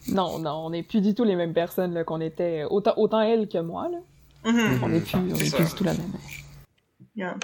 Non, 0.09 0.39
non, 0.41 0.66
on 0.66 0.70
n'est 0.70 0.82
plus 0.82 1.01
du 1.01 1.14
tout 1.14 1.24
les 1.24 1.37
mêmes 1.37 1.55
personnes 1.55 1.93
là, 1.95 2.05
qu'on 2.05 2.20
était. 2.20 2.64
Autant, 2.70 2.95
autant 2.97 3.20
elle 3.20 3.49
que 3.49 3.59
moi, 3.59 3.89
là. 3.89 3.99
Mhm. 4.51 4.80
On 4.82 4.89
n'est 4.89 5.01
plus, 5.01 5.16
on 5.16 5.34
est 5.34 5.55
plus 5.55 5.64
du 5.68 5.74
tout 5.74 5.84
la 5.84 5.95
même. 5.95 6.12
Yeah. 7.16 7.37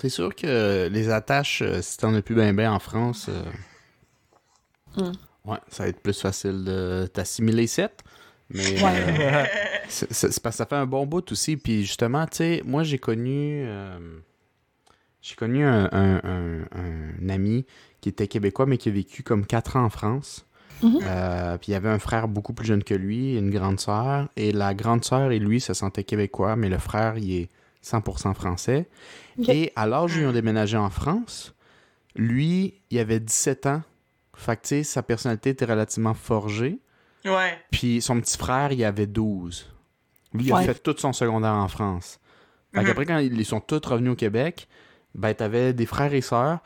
C'est 0.00 0.08
sûr 0.10 0.34
que 0.34 0.88
les 0.90 1.08
attaches, 1.10 1.62
euh, 1.62 1.80
si 1.80 1.96
t'en 1.98 2.14
as 2.14 2.20
plus 2.22 2.34
ben 2.34 2.54
ben 2.54 2.70
en 2.72 2.78
France, 2.78 3.28
euh, 3.28 3.42
Mm. 4.96 5.12
Ouais, 5.44 5.58
ça 5.68 5.84
va 5.84 5.88
être 5.88 6.00
plus 6.00 6.20
facile 6.20 6.64
de 6.64 7.06
t'assimiler 7.12 7.66
7. 7.66 8.02
Mais 8.50 8.82
Ouais. 8.82 8.92
euh, 9.08 9.44
c'est 9.88 10.40
parce 10.42 10.56
que 10.56 10.58
ça 10.58 10.66
fait 10.66 10.76
un 10.76 10.86
bon 10.86 11.06
bout 11.06 11.30
aussi. 11.32 11.56
Puis 11.56 11.82
justement, 11.82 12.26
tu 12.26 12.36
sais, 12.38 12.62
moi 12.64 12.82
j'ai 12.82 12.98
connu. 12.98 13.64
euh, 13.66 13.98
j'ai 15.22 15.34
connu 15.36 15.64
un, 15.64 15.88
un- 15.92 16.20
un- 16.22 16.64
un 17.22 17.28
ami 17.30 17.64
qui 18.02 18.10
était 18.10 18.28
québécois, 18.28 18.66
mais 18.66 18.76
qui 18.76 18.90
a 18.90 18.92
vécu 18.92 19.22
comme 19.22 19.46
4 19.46 19.76
ans 19.76 19.84
en 19.84 19.90
France. 19.90 20.44
Mhm. 20.82 20.98
Euh, 21.02 21.56
puis 21.56 21.70
il 21.70 21.72
y 21.72 21.76
avait 21.76 21.88
un 21.88 21.98
frère 21.98 22.28
beaucoup 22.28 22.52
plus 22.52 22.66
jeune 22.66 22.84
que 22.84 22.92
lui, 22.94 23.38
une 23.38 23.50
grande 23.50 23.80
sœur. 23.80 24.28
Et 24.36 24.52
la 24.52 24.74
grande 24.74 25.02
sœur 25.04 25.32
et 25.32 25.38
lui 25.38 25.60
se 25.60 25.72
sentaient 25.72 26.04
québécois, 26.04 26.56
mais 26.56 26.68
le 26.68 26.76
frère, 26.78 27.16
il 27.16 27.32
est 27.34 27.48
100% 27.82 28.34
français. 28.34 28.86
Et 29.48 29.72
à 29.76 29.86
l'âge 29.86 30.16
où 30.16 30.20
ils 30.20 30.26
ont 30.26 30.32
déménagé 30.32 30.76
en 30.76 30.90
France, 30.90 31.54
lui, 32.16 32.74
il 32.90 32.98
avait 32.98 33.20
17 33.20 33.66
ans. 33.66 33.82
Fait 34.36 34.56
que, 34.56 34.62
tu 34.62 34.68
sais, 34.68 34.82
sa 34.84 35.02
personnalité 35.02 35.50
était 35.50 35.64
relativement 35.64 36.14
forgée. 36.14 36.80
Ouais. 37.24 37.58
Puis 37.70 38.00
son 38.02 38.20
petit 38.20 38.36
frère, 38.36 38.72
il 38.72 38.84
avait 38.84 39.06
12. 39.06 39.70
Lui, 40.34 40.46
il 40.46 40.52
a 40.52 40.62
fait 40.62 40.74
tout 40.82 40.94
son 40.98 41.12
secondaire 41.12 41.54
en 41.54 41.68
France. 41.68 42.18
Fait 42.74 42.80
Mhm. 42.80 42.86
qu'après, 42.86 43.06
quand 43.06 43.18
ils 43.18 43.44
sont 43.46 43.60
tous 43.60 43.80
revenus 43.86 44.12
au 44.12 44.16
Québec, 44.16 44.68
ben, 45.14 45.32
t'avais 45.32 45.72
des 45.72 45.86
frères 45.86 46.12
et 46.12 46.20
sœurs, 46.20 46.58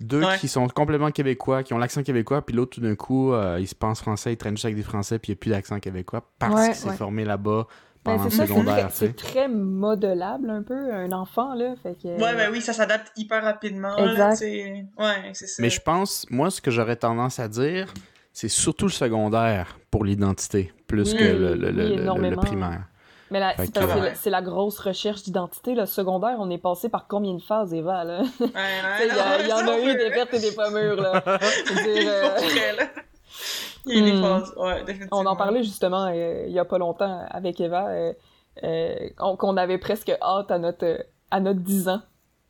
deux 0.00 0.24
Ouais. 0.24 0.38
qui 0.38 0.48
sont 0.48 0.66
complètement 0.68 1.10
québécois, 1.10 1.62
qui 1.62 1.74
ont 1.74 1.78
l'accent 1.78 2.02
québécois, 2.02 2.40
puis 2.44 2.56
l'autre, 2.56 2.76
tout 2.76 2.80
d'un 2.80 2.94
coup, 2.94 3.32
euh, 3.34 3.58
il 3.60 3.68
se 3.68 3.74
pense 3.74 4.00
français, 4.00 4.32
il 4.32 4.36
traîne 4.38 4.54
juste 4.56 4.64
avec 4.64 4.76
des 4.76 4.82
Français, 4.82 5.18
puis 5.18 5.30
il 5.30 5.34
n'y 5.34 5.38
a 5.38 5.40
plus 5.40 5.50
d'accent 5.50 5.78
québécois 5.78 6.26
parce 6.38 6.54
Ouais, 6.54 6.66
qu'il 6.68 6.74
s'est 6.76 6.88
ouais. 6.88 6.96
formé 6.96 7.24
là-bas 7.26 7.66
pendant 8.04 8.28
c'est 8.30 8.42
le 8.42 8.46
secondaire, 8.48 8.74
très, 8.74 8.88
tu 8.88 8.92
sais. 8.92 9.06
c'est 9.06 9.16
très 9.16 9.48
modelable 9.48 10.50
un 10.50 10.62
peu, 10.62 10.92
un 10.92 11.12
enfant, 11.12 11.54
là. 11.54 11.74
Fait 11.82 11.94
que, 12.00 12.08
Ouais, 12.08 12.34
ben 12.34 12.50
oui, 12.52 12.60
ça 12.60 12.72
s'adapte 12.72 13.12
hyper 13.16 13.42
rapidement. 13.42 13.96
Exact. 13.96 14.40
ouais, 14.42 15.30
c'est 15.34 15.46
ça. 15.46 15.62
Mais 15.62 15.70
je 15.70 15.80
pense, 15.80 16.26
moi, 16.30 16.50
ce 16.50 16.60
que 16.60 16.70
j'aurais 16.70 16.96
tendance 16.96 17.38
à 17.38 17.48
dire, 17.48 17.92
c'est 18.32 18.48
surtout 18.48 18.86
le 18.86 18.90
secondaire 18.92 19.78
pour 19.90 20.04
l'identité, 20.04 20.72
plus 20.86 21.12
Oui, 21.12 21.18
que 21.18 21.24
le, 21.24 21.32
le- 21.32 21.52
oui, 21.52 21.58
le- 21.58 21.70
le- 21.70 21.88
le 21.96 22.02
énormément. 22.02 22.42
primaire. 22.42 22.82
Mais 23.30 23.40
c'est 23.58 23.78
Ouais. 23.80 24.30
la- 24.30 24.42
grosse 24.42 24.78
recherche 24.78 25.22
d'identité. 25.22 25.74
Le 25.74 25.86
secondaire, 25.86 26.36
on 26.38 26.50
est 26.50 26.58
passé 26.58 26.90
par 26.90 27.06
combien 27.08 27.32
de 27.34 27.40
phases, 27.42 27.72
Eva, 27.72 28.04
là? 28.04 28.20
Ouais, 28.40 28.46
ouais, 28.46 28.50
Il 29.08 29.48
y, 29.48 29.52
en 29.52 29.66
a 29.68 29.78
eu 29.80 29.96
des 29.96 30.10
vertes 30.10 30.34
et 30.34 30.38
des 30.40 30.52
pas 30.52 30.70
mûres, 30.70 31.00
là. 31.00 31.20
Dire, 31.66 32.08
euh, 32.08 32.28
vrai, 32.36 32.76
là. 32.78 32.84
Il 33.86 33.96
y 33.96 34.00
a 34.00 34.04
des 34.04 34.12
Hmm. 34.12 34.22
phases, 34.22 34.54
ouais, 34.56 34.84
définitivement. 34.84 35.20
On 35.20 35.26
en 35.26 35.36
parlait 35.36 35.62
justement 35.62 36.06
euh, 36.06 36.44
il 36.46 36.52
y 36.52 36.58
a 36.58 36.64
pas 36.64 36.78
longtemps 36.78 37.26
avec 37.30 37.60
Eva, 37.60 37.88
euh, 37.88 38.12
euh, 38.62 39.08
qu'on 39.16 39.56
avait 39.56 39.78
presque 39.78 40.10
hâte 40.22 40.50
à 40.50 40.58
notre, 40.58 41.04
à 41.30 41.40
notre 41.40 41.60
10 41.60 41.88
ans 41.88 42.02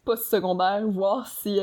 post-secondaire, 0.04 0.86
voir 0.88 1.26
si 1.28 1.60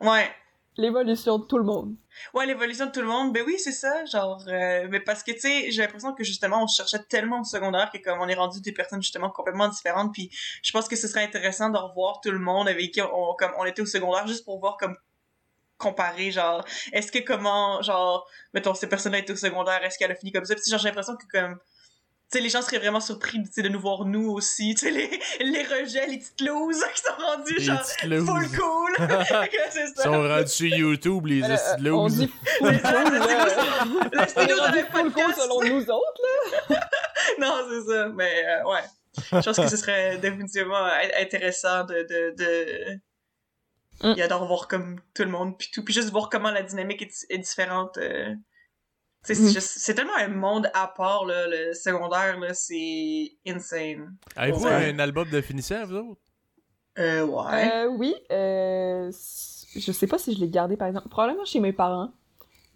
Ouais. 0.00 0.28
l'évolution 0.76 1.38
de 1.38 1.44
tout 1.44 1.58
le 1.58 1.64
monde. 1.64 1.94
Ouais, 2.34 2.46
l'évolution 2.46 2.86
de 2.86 2.90
tout 2.90 3.00
le 3.00 3.06
monde, 3.06 3.32
ben 3.32 3.44
oui, 3.46 3.56
c'est 3.58 3.72
ça, 3.72 4.04
genre, 4.06 4.42
mais 4.46 5.00
parce 5.00 5.22
que, 5.22 5.32
tu 5.32 5.40
sais, 5.40 5.70
j'ai 5.70 5.82
l'impression 5.82 6.14
que, 6.14 6.24
justement, 6.24 6.62
on 6.64 6.66
se 6.66 6.76
cherchait 6.82 7.04
tellement 7.08 7.40
au 7.40 7.44
secondaire 7.44 7.90
que, 7.92 7.98
comme, 7.98 8.18
on 8.20 8.26
est 8.28 8.34
rendu 8.34 8.60
des 8.60 8.72
personnes, 8.72 9.02
justement, 9.02 9.30
complètement 9.30 9.68
différentes, 9.68 10.12
puis 10.12 10.30
je 10.62 10.72
pense 10.72 10.88
que 10.88 10.96
ce 10.96 11.06
serait 11.06 11.22
intéressant 11.22 11.68
de 11.70 11.78
revoir 11.78 12.20
tout 12.20 12.30
le 12.30 12.38
monde 12.38 12.68
avec 12.68 12.90
qui 12.92 13.02
on, 13.02 13.34
comme, 13.38 13.52
on 13.58 13.64
était 13.64 13.82
au 13.82 13.86
secondaire, 13.86 14.26
juste 14.26 14.44
pour 14.44 14.58
voir, 14.58 14.76
comme, 14.78 14.96
comparer, 15.78 16.30
genre, 16.32 16.64
est-ce 16.92 17.10
que 17.12 17.20
comment, 17.20 17.80
genre, 17.82 18.28
mettons, 18.52 18.74
cette 18.74 18.90
personne-là 18.90 19.18
était 19.18 19.32
au 19.32 19.36
secondaire, 19.36 19.82
est-ce 19.84 19.96
qu'elle 19.98 20.10
a 20.10 20.14
fini 20.16 20.32
comme 20.32 20.44
ça, 20.44 20.54
puis 20.54 20.64
genre, 20.68 20.78
j'ai 20.80 20.88
l'impression 20.88 21.16
que, 21.16 21.24
comme, 21.32 21.56
tu 22.30 22.36
sais, 22.36 22.42
les 22.42 22.50
gens 22.50 22.60
seraient 22.60 22.78
vraiment 22.78 23.00
surpris, 23.00 23.38
de 23.56 23.68
nous 23.68 23.80
voir, 23.80 24.04
nous 24.04 24.28
aussi, 24.32 24.74
tu 24.74 24.80
sais, 24.86 24.90
les, 24.90 25.08
les 25.40 25.62
rejets, 25.62 26.06
les 26.08 26.18
petites 26.18 26.40
loses 26.42 26.84
qui 26.94 27.00
sont 27.02 27.14
rendus, 27.24 27.54
Les 27.54 27.64
genre, 27.64 27.80
petites 27.80 28.02
loses. 28.04 28.26
full 28.26 28.58
cool! 28.58 28.96
Ils 29.96 30.02
sont 30.02 30.10
rendus 30.28 30.48
sur 30.50 30.66
YouTube, 30.66 31.26
les 31.26 31.42
Euh, 31.42 31.54
hosties 31.54 31.82
de 31.82 31.90
on 31.90 32.08
dit 32.08 32.28
full 32.58 32.80
cool. 32.82 34.10
Le 34.12 34.26
stylo 34.26 34.56
full 34.92 35.12
cool 35.12 35.34
selon 35.34 35.62
nous 35.62 35.90
autres, 35.90 36.22
là. 36.68 36.80
non, 37.38 37.54
c'est 37.70 37.92
ça. 37.92 38.08
Mais 38.08 38.44
euh, 38.46 38.64
ouais. 38.68 38.80
Je 39.32 39.44
pense 39.50 39.56
que 39.56 39.68
ce 39.68 39.76
serait 39.76 40.18
définitivement 40.18 40.76
in- 40.84 41.22
intéressant 41.22 41.84
de. 41.84 41.94
de, 42.02 42.34
de... 42.36 42.98
Mm. 44.02 44.14
Il 44.16 44.22
adore 44.22 44.46
voir 44.46 44.68
comme 44.68 45.00
tout 45.14 45.22
le 45.24 45.30
monde, 45.30 45.58
puis 45.58 45.68
tout, 45.72 45.84
puis 45.84 45.92
juste 45.94 46.10
voir 46.10 46.28
comment 46.30 46.50
la 46.50 46.62
dynamique 46.62 47.02
est, 47.02 47.26
est 47.30 47.38
différente. 47.38 47.98
euh. 47.98 48.34
Mm. 49.28 49.34
juste- 49.34 49.60
c'est 49.78 49.94
tellement 49.94 50.16
un 50.16 50.28
monde 50.28 50.70
à 50.74 50.86
part, 50.86 51.24
là, 51.26 51.46
le 51.48 51.74
secondaire, 51.74 52.38
là, 52.38 52.54
c'est 52.54 53.32
insane. 53.46 54.14
Avez-vous 54.36 54.64
Ouais. 54.64 54.92
un 54.92 54.98
album 55.00 55.28
de 55.28 55.40
finissant, 55.40 55.84
vous 55.86 55.96
autres? 55.96 56.20
Euh, 56.98 57.24
ouais. 57.26 57.70
Euh, 57.72 57.86
oui, 57.88 58.14
euh, 58.32 59.10
je 59.76 59.92
sais 59.92 60.06
pas 60.06 60.18
si 60.18 60.34
je 60.34 60.40
l'ai 60.40 60.48
gardé, 60.48 60.76
par 60.76 60.88
exemple. 60.88 61.08
Probablement 61.08 61.44
chez 61.44 61.60
mes 61.60 61.72
parents. 61.72 62.10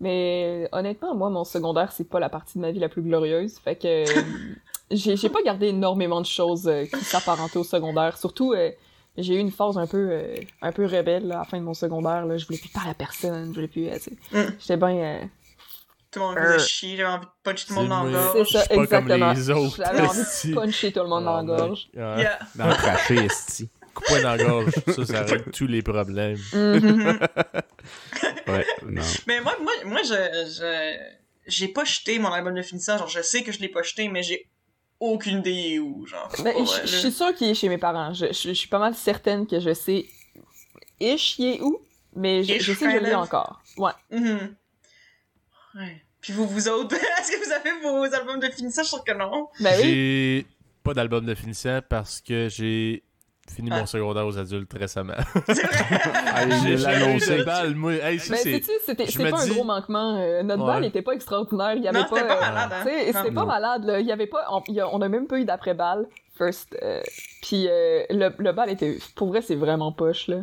Mais 0.01 0.69
honnêtement, 0.73 1.15
moi, 1.15 1.31
mon 1.31 1.45
secondaire, 1.45 1.93
c'est 1.93 2.09
pas 2.09 2.19
la 2.21 2.29
partie 2.29 2.59
de 2.59 2.63
ma 2.63 2.73
vie 2.73 2.81
la 2.81 2.89
plus 2.89 3.03
glorieuse. 3.03 3.59
Fait 3.59 3.77
que 3.77 4.05
j'ai 4.91 5.17
j'ai 5.17 5.29
pas 5.29 5.43
gardé 5.43 5.69
énormément 5.69 6.21
de 6.21 6.27
choses 6.27 6.67
euh, 6.69 6.85
qui 6.87 7.05
s'apparentaient 7.05 7.57
au 7.59 7.65
secondaire. 7.65 8.19
Surtout, 8.19 8.53
euh, 8.53 8.71
j'ai 9.17 9.35
eu 9.35 9.39
une 9.39 9.51
phase 9.51 9.77
un 9.79 9.87
peu, 9.87 10.09
euh, 10.11 10.35
un 10.63 10.73
peu 10.73 10.87
rebelle 10.87 11.27
là, 11.27 11.37
à 11.37 11.39
la 11.41 11.45
fin 11.45 11.59
de 11.59 11.65
mon 11.65 11.75
secondaire. 11.75 12.25
Là. 12.27 12.37
Je 12.39 12.47
voulais 12.47 12.59
plus 12.59 12.69
parler 12.71 12.91
à 12.91 12.95
personne. 12.95 13.51
Je 13.51 13.55
voulais 13.55 13.69
plus. 13.69 13.89
euh. 13.89 13.97
Mm. 14.33 14.55
J'étais 14.59 14.77
bien. 14.77 14.97
euh, 14.97 15.21
Tout 16.11 16.21
le 16.21 16.25
monde 16.27 16.59
chier, 16.61 16.97
j'avais 16.97 17.09
envie 17.09 17.27
de 17.27 17.31
puncher 17.43 17.67
tout 17.67 17.75
le 17.75 17.81
monde 17.81 17.89
dans 17.89 18.05
moi. 18.05 18.11
le 18.11 18.19
C'est 18.19 18.33
gorge. 18.39 18.49
ça, 18.53 18.59
Je 18.61 18.65
suis 18.65 18.69
pas 18.77 18.83
exactement. 18.83 19.27
comme 19.29 19.37
les 19.37 19.51
autres. 19.51 19.77
J'avais 19.77 20.01
envie 20.01 20.19
de 20.19 20.55
puncher 20.55 20.93
tout 20.93 21.01
le 21.01 21.09
monde 21.09 21.25
dans 21.25 21.43
la 21.43 21.55
Ah, 21.55 21.59
gorge. 21.59 21.89
ben, 21.95 22.19
Yeah. 22.19 22.39
Dans 22.55 22.69
le 22.69 22.75
craché, 22.75 23.15
esti. 23.17 23.69
Dans 24.09 24.17
la 24.23 24.39
gorge. 24.39 24.71
Ça, 24.87 25.05
ça 25.07 25.23
règle 25.25 25.51
tous 25.53 25.67
les 25.67 25.83
problèmes. 25.83 26.39
Mhm. 26.55 27.19
Ouais, 28.49 28.67
non. 28.87 29.03
Mais 29.27 29.41
moi, 29.41 29.55
moi, 29.63 29.73
moi 29.85 30.01
je, 30.03 30.15
je, 30.15 30.97
j'ai 31.47 31.69
pas 31.69 31.85
jeté 31.85 32.19
mon 32.19 32.31
album 32.33 32.55
de 32.55 32.63
finissant. 32.63 32.99
Genre, 32.99 33.09
je 33.09 33.21
sais 33.21 33.43
que 33.43 33.53
je 33.53 33.61
l'ai 33.61 33.69
pas 33.69 33.83
jeté, 33.83 34.09
mais 34.09 34.23
j'ai 34.23 34.47
aucune 35.03 35.39
idée 35.39 35.79
où, 35.79 36.07
genre. 36.07 36.29
Ben, 36.43 36.55
je, 36.85 36.87
suis 36.97 37.13
sûre 37.13 37.35
qu'il 37.35 37.49
est 37.49 37.55
chez 37.55 37.69
mes 37.69 37.79
parents. 37.79 38.13
Je, 38.15 38.27
je- 38.27 38.49
je 38.49 38.53
suis 38.53 38.69
pas 38.69 38.79
mal 38.79 38.95
certaine 38.95 39.47
que 39.47 39.61
je 39.61 39.75
sais 39.75 40.07
ish 41.01 41.39
il 41.39 41.47
est 41.57 41.61
où, 41.61 41.81
mais 42.15 42.45
je, 42.45 42.73
sais 42.73 42.75
que 42.87 42.91
je 42.91 42.97
l'ai 42.99 43.15
encore. 43.15 43.61
Ouais. 43.77 43.93
Mhm. 44.11 44.55
Ouais. 45.75 46.03
Puis 46.21 46.33
vous, 46.33 46.47
vous 46.47 46.69
autres, 46.69 46.95
est-ce 47.19 47.33
que 47.33 47.45
vous 47.45 47.53
avez 47.53 47.81
vos 47.83 48.15
albums 48.15 48.39
de 48.41 48.49
finissant? 48.51 48.83
Je 48.83 48.89
suis 48.89 48.97
sûre 48.97 49.05
que 49.05 49.13
non. 49.13 49.49
Ben 49.61 49.75
oui. 49.79 49.83
J'ai 49.83 50.47
pas 50.83 50.95
d'album 50.95 51.27
de 51.27 51.35
finissant 51.35 51.81
parce 51.89 52.21
que 52.21 52.49
j'ai 52.49 53.03
fini 53.53 53.71
Ah. 53.73 53.81
mon 53.81 53.87
secondaire 53.87 54.27
aux 54.27 54.37
adultes 54.39 54.73
récemment. 54.73 55.15
C'est 55.47 55.63
vrai. 55.63 56.01
Ah, 56.35 56.49
J'ai 56.65 56.77
de 56.77 57.45
balle, 57.45 57.75
moi. 57.75 57.93
Hey, 57.95 58.19
ça, 58.19 58.35
Ben, 58.35 58.41
c'est... 58.43 59.31
pas 59.31 59.43
un 59.43 59.47
gros 59.49 59.65
manquement. 59.65 60.17
Euh, 60.19 60.43
notre 60.43 60.63
Ouais. 60.65 60.73
balle 60.73 60.83
n'était 60.83 61.03
pas 61.03 61.13
extraordinaire. 61.13 61.75
Il 61.77 61.83
y 61.85 61.89
avait 61.89 61.99
Non, 62.01 62.07
c'était 62.09 62.27
pas 62.27 62.35
euh, 62.37 62.69
hein. 62.71 63.13
C'était 63.15 63.31
pas 63.33 63.45
malade, 63.45 63.85
là. 63.85 64.01
Il 64.01 64.07
y 64.07 64.13
avait 64.13 64.27
pas. 64.27 64.45
On, 64.51 64.63
y 64.73 64.81
a- 64.81 64.89
on 64.89 65.01
a 65.03 65.09
même 65.09 65.27
pas 65.27 65.39
eu 65.39 65.45
d'après-balle. 65.45 66.07
First. 66.37 66.77
euh, 66.83 67.01
Puis 67.43 67.67
euh, 67.69 68.05
le, 68.11 68.31
le 68.39 68.53
bal 68.53 68.71
était. 68.71 68.99
Pour 69.15 69.29
vrai, 69.29 69.43
c'est 69.43 69.55
vraiment 69.55 69.93
poche, 69.93 70.29
là. 70.29 70.39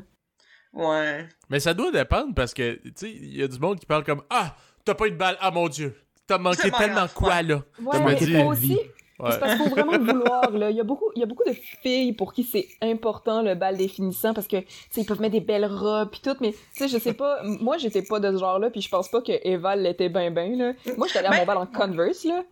Ouais. 0.73 1.27
Mais 1.49 1.59
ça 1.59 1.73
doit 1.73 1.91
dépendre 1.91 2.33
parce 2.35 2.53
que, 2.53 2.73
tu 2.75 2.91
sais, 2.95 3.09
il 3.11 3.35
y 3.37 3.41
a 3.43 3.47
du 3.47 3.57
monde 3.59 3.79
qui 3.79 3.85
parle 3.87 4.03
comme 4.03 4.21
Ah, 4.29 4.55
t'as 4.85 4.93
pas 4.93 5.07
eu 5.07 5.11
de 5.11 5.17
balle, 5.17 5.35
ah 5.41 5.49
mon 5.49 5.67
dieu, 5.67 5.95
t'as 6.27 6.37
manqué 6.37 6.69
pas 6.69 6.77
tellement 6.77 6.95
grave, 6.95 7.13
quoi 7.15 7.41
là 7.41 7.61
Ouais, 7.83 7.99
mais 8.05 8.43
aussi, 8.45 8.67
vie. 8.67 8.77
Ouais. 9.19 9.31
C'est 9.31 9.39
parce 9.39 9.53
qu'il 9.55 9.63
faut 9.63 9.69
vraiment 9.69 9.91
le 9.93 9.99
vouloir, 10.13 10.49
là. 10.51 10.69
Il 10.69 10.77
y, 10.77 10.79
a 10.79 10.83
beaucoup, 10.83 11.11
il 11.15 11.19
y 11.19 11.23
a 11.23 11.25
beaucoup 11.25 11.43
de 11.43 11.53
filles 11.53 12.13
pour 12.13 12.33
qui 12.33 12.43
c'est 12.43 12.67
important, 12.81 13.41
le 13.41 13.55
bal 13.55 13.75
définissant, 13.77 14.33
parce 14.33 14.47
que, 14.47 14.57
tu 14.57 14.65
sais, 14.91 15.01
ils 15.01 15.05
peuvent 15.05 15.19
mettre 15.21 15.33
des 15.33 15.41
belles 15.41 15.65
robes 15.65 16.09
pis 16.09 16.21
tout, 16.21 16.35
mais, 16.41 16.51
tu 16.51 16.57
sais, 16.73 16.87
je 16.87 16.97
sais 16.97 17.13
pas, 17.13 17.39
moi, 17.43 17.77
j'étais 17.77 18.01
pas 18.01 18.19
de 18.19 18.31
ce 18.31 18.37
genre-là, 18.39 18.69
puis 18.69 18.81
je 18.81 18.89
pense 18.89 19.09
pas 19.09 19.21
que 19.21 19.33
Eva 19.43 19.75
l'était 19.75 20.09
ben 20.09 20.33
ben, 20.33 20.57
là. 20.57 20.73
Moi, 20.97 21.07
j'étais 21.07 21.19
allée 21.19 21.27
à 21.27 21.31
Ben- 21.31 21.39
mon 21.39 21.45
bal 21.45 21.57
en 21.57 21.65
Converse, 21.65 22.23
là, 22.23 22.43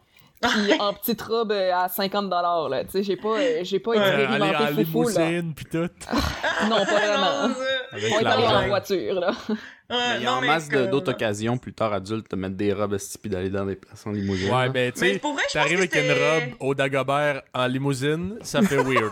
puis 0.41 0.49
en 0.79 0.93
petite 0.93 1.21
robe 1.21 1.51
euh, 1.51 1.71
à 1.73 1.87
50 1.89 2.29
là. 2.29 2.83
Tu 2.83 2.91
sais, 2.91 3.03
j'ai 3.03 3.15
pas, 3.15 3.29
euh, 3.39 3.59
j'ai 3.63 3.79
pas 3.79 3.91
Ouais, 3.91 3.97
expérimenté 3.97 4.83
foufou, 4.83 5.07
là. 5.09 5.29
limousine 5.29 5.53
pis 5.55 5.65
tout. 5.65 5.77
Non, 6.69 6.75
pas 6.77 6.83
vraiment. 6.85 7.53
Ça- 7.53 7.55
Avec 7.93 8.13
On 8.13 8.19
est 8.19 8.25
allé 8.25 8.43
en 8.45 8.67
voiture, 8.67 9.13
là. 9.19 9.31
Il 9.89 10.21
y 10.23 10.25
a 10.25 10.33
en 10.33 10.41
masse 10.41 10.67
d'autres 10.69 11.11
occasions, 11.11 11.57
plus 11.57 11.73
tard 11.73 11.93
adultes, 11.93 12.29
de 12.29 12.35
mettre 12.35 12.55
des 12.55 12.73
robes 12.73 12.97
puis 13.21 13.29
d'aller 13.29 13.49
dans 13.49 13.65
des 13.65 13.75
places 13.75 14.05
en 14.05 14.11
limousine. 14.11 14.53
Ouais, 14.53 14.69
ben, 14.69 14.91
tu 14.91 14.99
Mais 15.01 15.13
sais, 15.13 15.19
pour 15.19 15.33
vrai, 15.33 15.43
je 15.47 15.53
pense 15.53 15.53
t'arrives 15.53 15.79
avec 15.79 15.95
une 15.95 16.11
robe 16.11 16.53
au 16.59 16.75
Dagobert 16.75 17.41
en 17.53 17.67
limousine, 17.67 18.37
ça 18.41 18.61
fait 18.61 18.75
weird. 18.83 19.11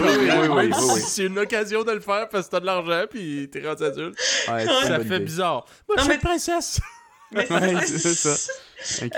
Oui, 0.00 0.08
oui, 0.50 0.70
oui. 0.72 1.00
C'est 1.06 1.26
une 1.26 1.38
occasion 1.38 1.84
de 1.84 1.92
le 1.92 2.00
faire 2.00 2.28
parce 2.28 2.46
que 2.46 2.50
t'as 2.52 2.60
de 2.60 2.66
l'argent 2.66 3.04
pis 3.10 3.48
t'es 3.52 3.66
rendu 3.66 3.84
adulte. 3.84 4.18
Ouais, 4.48 4.66
Ça 4.66 4.98
fait 4.98 5.04
idée. 5.06 5.18
bizarre. 5.20 5.64
Moi, 5.88 5.96
Non, 5.96 5.98
je 5.98 6.00
suis 6.02 6.08
mais- 6.08 6.14
une 6.16 6.20
princesse. 6.20 6.80
Mais 7.30 7.44
c'est- 7.46 7.54
Ouais, 7.54 7.80
c'est 7.86 8.14
ça. 8.14 8.52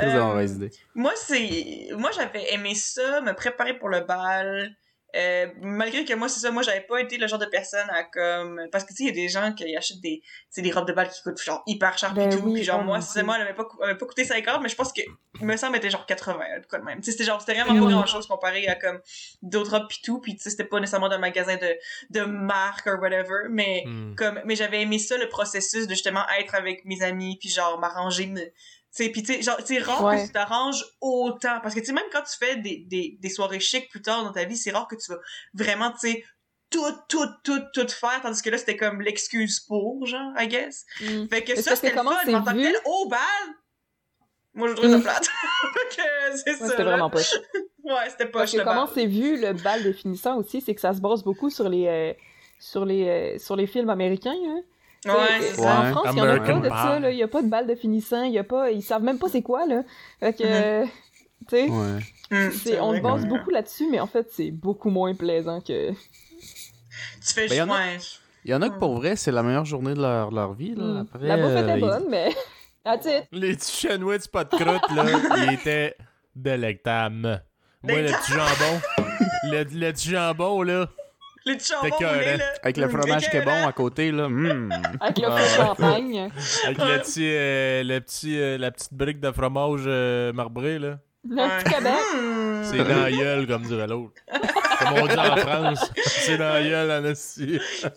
Euh, 0.02 0.24
mauvaise 0.24 0.52
idée. 0.56 0.70
Moi, 0.96 1.12
c'est. 1.16 1.88
Moi, 1.96 2.10
j'avais 2.14 2.52
aimé 2.52 2.74
ça, 2.74 3.20
me 3.20 3.32
préparer 3.34 3.78
pour 3.78 3.88
le 3.88 4.00
bal. 4.00 4.74
Euh, 5.16 5.48
malgré 5.60 6.04
que 6.04 6.14
moi, 6.14 6.28
c'est 6.28 6.40
ça, 6.40 6.50
moi, 6.50 6.62
j'avais 6.62 6.82
pas 6.82 7.00
été 7.00 7.18
le 7.18 7.26
genre 7.26 7.38
de 7.38 7.46
personne 7.46 7.88
à 7.90 8.04
comme. 8.04 8.60
Parce 8.70 8.84
que, 8.84 8.90
tu 8.90 8.96
sais, 8.96 9.02
il 9.04 9.06
y 9.06 9.10
a 9.10 9.14
des 9.14 9.28
gens 9.28 9.52
qui 9.52 9.76
achètent 9.76 10.00
des, 10.00 10.20
tu 10.22 10.28
sais, 10.50 10.62
des 10.62 10.70
robes 10.70 10.86
de 10.86 10.92
bal 10.92 11.08
qui 11.10 11.20
coûtent 11.22 11.42
genre 11.42 11.62
hyper 11.66 11.98
cher 11.98 12.12
Ben 12.14 12.28
pis 12.28 12.36
tout. 12.36 12.42
oui, 12.44 12.54
Puis 12.54 12.64
genre, 12.64 12.80
oh 12.82 12.84
moi, 12.84 13.00
c'est 13.00 13.22
moi, 13.22 13.36
elle 13.36 13.42
avait 13.42 13.54
pas, 13.54 13.66
elle 13.82 13.90
avait 13.90 13.98
pas 13.98 14.06
coûté 14.06 14.24
50, 14.24 14.62
mais 14.62 14.68
je 14.68 14.76
pense 14.76 14.92
que, 14.92 15.00
il 15.40 15.46
me 15.46 15.56
semble, 15.56 15.74
elle 15.74 15.80
était 15.80 15.90
genre 15.90 16.06
80, 16.06 16.60
de 16.60 16.66
quoi 16.66 16.78
de 16.78 16.84
même. 16.84 16.98
Tu 16.98 17.04
sais, 17.06 17.12
c'était 17.12 17.24
genre, 17.24 17.40
c'était 17.40 17.54
vraiment 17.60 17.84
pas 17.84 17.90
grand 17.90 18.06
chose 18.06 18.26
comparé 18.26 18.66
à 18.68 18.74
comme 18.76 19.00
d'autres 19.42 19.76
robes 19.78 19.88
pis 19.88 20.00
tout. 20.02 20.20
Pis 20.20 20.36
tu 20.36 20.42
sais, 20.42 20.50
c'était 20.50 20.64
pas 20.64 20.78
nécessairement 20.80 21.08
d'un 21.08 21.18
magasin 21.18 21.56
de, 21.56 21.76
de 22.10 22.20
marque 22.24 22.86
or 22.86 23.00
whatever, 23.00 23.48
mais 23.50 23.84
Hmm. 23.86 24.14
comme 24.14 24.40
mais 24.44 24.56
j'avais 24.56 24.82
aimé 24.82 24.98
ça 24.98 25.16
le 25.16 25.28
processus 25.28 25.86
de 25.86 25.92
justement 25.94 26.22
être 26.38 26.54
avec 26.54 26.84
mes 26.84 27.02
amis 27.02 27.36
puis 27.40 27.48
genre 27.48 27.78
m'arranger 27.78 28.26
me 28.26 28.40
sais 28.90 29.08
puis 29.10 29.22
tu 29.22 29.42
sais 29.42 29.78
rare 29.78 30.04
Ouais. 30.04 30.20
que 30.22 30.26
tu 30.26 30.32
t'arranges 30.32 30.84
autant 31.00 31.60
parce 31.62 31.74
que 31.74 31.80
tu 31.80 31.86
sais 31.86 31.92
même 31.92 32.04
quand 32.12 32.22
tu 32.22 32.36
fais 32.38 32.56
des, 32.56 32.78
des, 32.88 33.16
des 33.20 33.28
soirées 33.30 33.60
chic 33.60 33.88
plus 33.90 34.02
tard 34.02 34.24
dans 34.24 34.32
ta 34.32 34.44
vie 34.44 34.56
c'est 34.56 34.70
rare 34.72 34.88
que 34.88 34.96
tu 34.96 35.12
vas 35.12 35.18
vraiment 35.54 35.90
tu 35.92 35.98
sais 36.12 36.24
tout 36.70 36.92
tout 37.08 37.26
tout 37.44 37.60
tout 37.72 37.88
faire 37.88 38.20
tandis 38.22 38.42
que 38.42 38.50
là 38.50 38.58
c'était 38.58 38.76
comme 38.76 39.00
l'excuse 39.00 39.60
pour 39.60 40.06
genre 40.06 40.32
I 40.38 40.46
guess 40.48 40.84
Mm. 41.00 41.26
fait 41.28 41.42
que 41.44 41.60
ça 41.60 41.74
c'était 41.76 41.90
le 41.90 41.96
fun 42.02 42.16
mais 42.26 42.34
en 42.34 42.42
tant 42.42 42.52
que 42.52 42.62
tel 42.62 42.76
au 42.84 43.08
bal 43.08 43.18
moi 44.54 44.68
je 44.68 44.74
trouve 44.74 44.90
ça 44.90 44.98
Mm. 44.98 45.02
plate 45.02 45.26
Fait 45.74 45.96
que 45.96 46.36
c'est 46.36 46.50
Ouais, 46.50 46.56
ça 46.56 46.68
c'était 46.68 46.82
vraiment 46.84 47.10
poche. 47.10 47.32
ouais 47.84 48.10
c'était 48.10 48.26
pas 48.26 48.40
Parce 48.40 48.52
que 48.52 48.58
comment 48.62 48.88
c'est 48.92 49.06
vu 49.06 49.40
le 49.40 49.52
bal 49.52 49.82
définissant 49.84 50.36
aussi, 50.38 50.60
c'est 50.60 50.74
que 50.74 50.80
ça 50.80 50.92
se 50.92 51.00
base 51.00 51.22
beaucoup 51.22 51.50
sur 51.50 51.68
les 51.68 51.86
euh, 51.86 52.12
sur 52.58 52.84
les 52.84 53.08
euh, 53.08 53.38
sur 53.38 53.54
les 53.56 53.66
films 53.68 53.90
américains. 53.90 54.34
Hein. 54.34 54.62
Ouais 55.06 55.12
c'est 55.40 55.54
ça 55.62 55.80
En 55.80 55.90
France, 55.92 56.06
il 56.12 56.18
y 56.18 56.20
en 56.20 56.24
a 56.24 56.40
pas 56.40 56.52
de 56.60 56.68
ça. 56.68 57.10
Il 57.10 57.16
y 57.18 57.22
a 57.22 57.28
pas 57.28 57.42
de 57.42 57.48
bal 57.48 57.66
définissant. 57.66 58.22
Il 58.24 58.32
y 58.32 58.38
a 58.38 58.44
pas, 58.44 58.70
ils 58.70 58.82
savent 58.82 59.02
même 59.02 59.18
pas 59.18 59.28
c'est 59.28 59.42
quoi 59.42 59.66
là. 59.66 59.82
Fait 60.20 60.32
que, 60.34 60.42
euh, 60.44 60.84
Ouais. 61.52 61.98
Mm, 62.30 62.50
on 62.80 62.98
base 63.00 63.26
beaucoup 63.26 63.50
là-dessus, 63.50 63.88
mais 63.90 63.98
en 63.98 64.06
fait, 64.06 64.28
c'est 64.30 64.50
beaucoup 64.50 64.90
moins 64.90 65.14
plaisant 65.14 65.60
que. 65.60 65.90
tu 65.90 65.96
fais 67.34 67.48
Ben, 67.48 67.54
y 67.56 67.62
en 67.62 67.70
a- 67.70 67.72
ouais. 67.78 67.98
Il 68.44 68.50
y 68.50 68.54
en 68.54 68.62
a 68.62 68.68
que 68.70 68.78
pour 68.78 68.94
vrai, 68.94 69.16
c'est 69.16 69.32
la 69.32 69.42
meilleure 69.42 69.64
journée 69.64 69.94
de 69.94 70.00
leur, 70.00 70.30
leur 70.30 70.52
vie. 70.54 70.74
Là. 70.74 70.84
Mm. 70.84 71.06
Après, 71.12 71.26
La 71.26 71.36
bouffe 71.36 71.46
euh, 71.46 71.62
était 71.64 71.78
ils- 71.78 71.80
bonne, 71.80 72.04
mais. 72.08 72.30
Les 73.32 73.54
petits 73.56 73.86
sandwichs 73.88 74.28
pas 74.28 74.44
de 74.44 74.48
croûte, 74.50 74.90
là, 74.94 75.04
ils 75.38 75.52
étaient 75.54 75.94
délectables. 76.34 77.42
Moi, 77.82 78.00
le 78.02 78.08
petit 78.10 78.32
jambon, 78.32 78.80
le, 79.44 79.64
le 79.64 79.92
petit 79.92 80.10
jambon, 80.10 80.62
là, 80.62 80.88
les 81.44 81.58
jambons 81.58 81.82
T'es 81.98 82.04
roulés, 82.06 82.24
cœur, 82.26 82.38
là 82.38 82.44
Avec 82.62 82.76
le 82.76 82.88
fromage 82.88 83.30
qui 83.30 83.36
est 83.36 83.44
bon 83.44 83.66
à 83.66 83.72
côté, 83.72 84.12
là. 84.12 84.28
mm. 84.28 84.70
Avec 85.00 85.18
le 85.18 85.26
Ah. 85.28 85.38
champagne. 85.56 86.30
avec 86.64 86.78
Ouais. 86.78 86.92
le 86.96 86.98
petit, 87.00 87.24
euh, 87.34 87.82
le 87.82 88.00
petit, 88.00 88.38
euh, 88.40 88.58
la 88.58 88.70
petite 88.70 88.92
brique 88.94 89.20
de 89.20 89.30
fromage 89.32 89.82
euh, 89.86 90.32
marbré, 90.32 90.78
là. 90.78 90.98
Le 91.28 91.36
petit 91.62 91.74
Québec. 91.74 91.92
Hmm. 92.14 92.64
C'est 92.64 92.78
dans 92.84 93.02
la 93.02 93.10
gueule, 93.12 93.46
comme 93.46 93.62
dirait 93.62 93.86
l'autre. 93.86 94.14
Comme 94.78 94.92
on 95.02 95.06
dit 95.06 95.18
en 95.18 95.36
France, 95.36 95.90
c'est 96.06 96.38
dans 96.38 96.54
la 96.54 96.62
gueule, 96.62 96.90
en 96.90 97.02